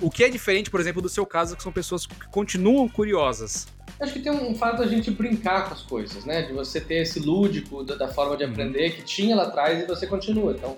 O 0.00 0.10
que 0.10 0.24
é 0.24 0.28
diferente, 0.28 0.70
por 0.70 0.78
exemplo, 0.80 1.00
do 1.00 1.08
seu 1.08 1.24
caso, 1.24 1.56
que 1.56 1.62
são 1.62 1.72
pessoas 1.72 2.06
que 2.06 2.14
continuam 2.30 2.86
curiosas. 2.88 3.66
Acho 4.00 4.12
que 4.12 4.20
tem 4.20 4.30
um 4.30 4.54
fato 4.54 4.78
da 4.78 4.86
gente 4.86 5.10
brincar 5.10 5.68
com 5.68 5.74
as 5.74 5.80
coisas, 5.82 6.24
né? 6.26 6.42
De 6.42 6.52
você 6.52 6.80
ter 6.80 6.96
esse 7.02 7.18
lúdico 7.18 7.82
da, 7.82 7.94
da 7.94 8.08
forma 8.08 8.36
de 8.36 8.44
Uhum. 8.44 8.50
aprender 8.50 8.90
que 8.90 9.02
tinha 9.02 9.34
lá 9.34 9.44
atrás 9.44 9.82
e 9.82 9.86
você 9.86 10.06
continua. 10.06 10.52
Então, 10.52 10.76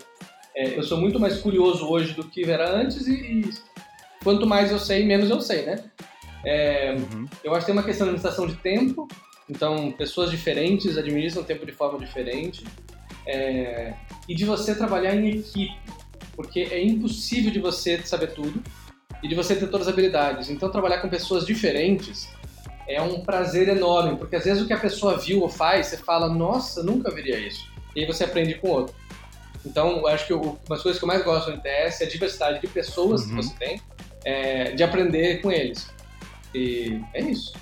é, 0.55 0.77
eu 0.79 0.83
sou 0.85 0.99
muito 0.99 1.19
mais 1.19 1.39
curioso 1.39 1.85
hoje 1.89 2.13
do 2.15 2.23
que 2.25 2.45
era 2.49 2.71
antes 2.77 3.07
e, 3.09 3.13
e 3.13 3.51
quanto 4.23 4.47
mais 4.47 4.71
eu 4.71 4.79
sei, 4.79 5.05
menos 5.05 5.31
eu 5.31 5.41
sei, 5.41 5.65
né? 5.67 5.85
É, 6.45 6.97
Eu 7.45 7.53
acho 7.53 7.61
que 7.61 7.67
tem 7.67 7.73
uma 7.75 7.83
questão 7.83 8.07
de 8.07 8.11
administração 8.15 8.47
de 8.47 8.55
tempo, 8.57 9.09
então 9.49 9.91
pessoas 9.93 10.31
diferentes 10.31 10.97
administram 10.97 11.43
tempo 11.43 11.65
de 11.67 11.73
forma 11.73 11.99
diferente 11.99 12.65
é, 13.27 13.95
e 14.29 14.35
de 14.35 14.45
você 14.45 14.75
trabalhar 14.75 15.15
em 15.15 15.29
equipe, 15.39 15.77
porque 16.37 16.61
é 16.71 16.83
impossível 16.83 17.51
de 17.51 17.59
você 17.59 17.99
saber 18.03 18.29
tudo 18.35 18.63
e 19.23 19.29
de 19.29 19.35
você 19.35 19.55
ter 19.57 19.67
todas 19.69 19.87
as 19.89 19.93
habilidades. 19.93 20.49
Então 20.49 20.71
trabalhar 20.71 20.99
com 21.01 21.09
pessoas 21.09 21.45
diferentes 21.45 22.29
é 22.87 23.03
um 23.03 23.21
prazer 23.21 23.69
enorme, 23.69 24.17
porque 24.17 24.37
às 24.37 24.45
vezes 24.45 24.63
o 24.63 24.67
que 24.67 24.73
a 24.73 24.79
pessoa 24.79 25.19
viu 25.19 25.43
ou 25.43 25.49
faz, 25.49 25.89
você 25.89 25.97
fala, 25.97 26.29
nossa, 26.29 26.83
nunca 26.83 27.11
veria 27.11 27.39
isso. 27.39 27.67
E 27.95 28.01
aí 28.01 28.07
você 28.07 28.25
aprende 28.25 28.55
com 28.55 28.69
o 28.69 28.71
outro. 28.71 28.95
Então, 29.67 29.99
eu 29.99 30.07
acho 30.07 30.27
que 30.27 30.33
o- 30.33 30.41
uma 30.41 30.59
das 30.71 30.83
coisas 30.83 30.99
que 30.99 31.05
eu 31.05 31.09
mais 31.09 31.23
gosto 31.25 31.49
no 31.51 31.57
NTS 31.57 32.03
é 32.03 32.07
a 32.07 32.09
diversidade 32.09 32.61
de 32.61 32.67
pessoas 32.69 33.25
que 33.27 33.33
Uhum. 33.33 33.43
você 33.43 33.55
tem, 33.59 33.81
é, 34.25 34.73
de 34.73 34.83
aprender 34.83 35.41
com 35.41 35.51
eles. 35.51 35.89
E 36.55 37.01
é 37.15 37.21
isso. 37.21 37.53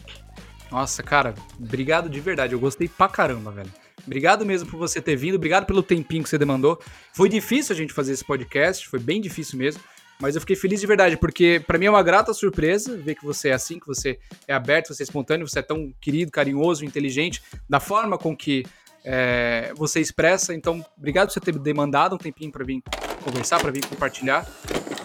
Nossa, 0.70 1.02
cara, 1.02 1.34
obrigado 1.58 2.08
de 2.08 2.20
verdade. 2.20 2.52
Eu 2.52 2.60
gostei 2.60 2.88
pra 2.88 3.08
caramba, 3.08 3.50
velho. 3.50 3.70
Obrigado 4.06 4.46
mesmo 4.46 4.70
por 4.70 4.78
você 4.78 5.00
ter 5.00 5.16
vindo, 5.16 5.34
obrigado 5.34 5.66
pelo 5.66 5.82
tempinho 5.82 6.22
que 6.22 6.28
você 6.28 6.38
demandou. 6.38 6.80
Foi 7.12 7.28
difícil 7.28 7.74
a 7.74 7.76
gente 7.76 7.92
fazer 7.92 8.12
esse 8.12 8.24
podcast, 8.24 8.88
foi 8.88 9.00
bem 9.00 9.20
difícil 9.20 9.58
mesmo, 9.58 9.82
mas 10.20 10.34
eu 10.34 10.40
fiquei 10.40 10.54
feliz 10.54 10.80
de 10.80 10.86
verdade, 10.86 11.16
porque 11.16 11.60
pra 11.66 11.76
mim 11.76 11.86
é 11.86 11.90
uma 11.90 12.02
grata 12.02 12.32
surpresa 12.32 12.96
ver 12.96 13.16
que 13.16 13.24
você 13.24 13.48
é 13.48 13.52
assim, 13.52 13.80
que 13.80 13.86
você 13.86 14.18
é 14.46 14.54
aberto, 14.54 14.94
você 14.94 15.02
é 15.02 15.04
espontâneo, 15.04 15.48
você 15.48 15.58
é 15.58 15.62
tão 15.62 15.92
querido, 16.00 16.30
carinhoso, 16.30 16.84
inteligente, 16.84 17.42
da 17.68 17.80
forma 17.80 18.16
com 18.16 18.36
que 18.36 18.64
é, 19.04 19.72
você 19.76 20.00
expressa. 20.00 20.54
Então, 20.54 20.84
obrigado 20.96 21.28
por 21.28 21.34
você 21.34 21.40
ter 21.40 21.58
demandado 21.58 22.14
um 22.14 22.18
tempinho 22.18 22.52
pra 22.52 22.64
vir 22.64 22.82
conversar, 23.24 23.60
pra 23.60 23.70
vir 23.70 23.84
compartilhar. 23.86 24.46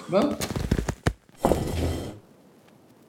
Vamos? 0.08 0.38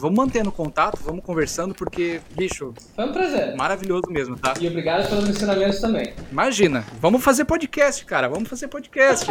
Vamos 0.03 0.19
mantendo 0.19 0.51
contato, 0.51 0.99
vamos 1.05 1.25
conversando, 1.25 1.77
porque, 1.77 2.21
bicho. 2.33 2.75
Foi 2.97 3.05
um 3.05 3.13
prazer. 3.13 3.55
Maravilhoso 3.55 4.11
mesmo, 4.11 4.37
tá? 4.37 4.53
E 4.61 4.67
obrigado 4.67 5.09
pelos 5.09 5.29
ensinamentos 5.29 5.81
também. 5.81 6.13
Imagina. 6.29 6.85
Vamos 7.01 7.23
fazer 7.23 7.45
podcast, 7.45 8.05
cara. 8.05 8.29
Vamos 8.29 8.49
fazer 8.49 8.67
podcast. 8.67 9.27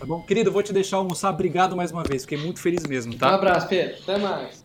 tá 0.00 0.06
bom? 0.06 0.22
Querido, 0.22 0.50
vou 0.50 0.62
te 0.62 0.72
deixar 0.72 0.96
almoçar. 0.96 1.28
Obrigado 1.28 1.76
mais 1.76 1.92
uma 1.92 2.02
vez. 2.02 2.22
Fiquei 2.22 2.38
muito 2.38 2.60
feliz 2.60 2.86
mesmo, 2.86 3.14
tá? 3.14 3.30
Um 3.30 3.34
abraço, 3.34 3.68
Pedro. 3.68 3.98
Até 4.02 4.16
mais. 4.16 4.62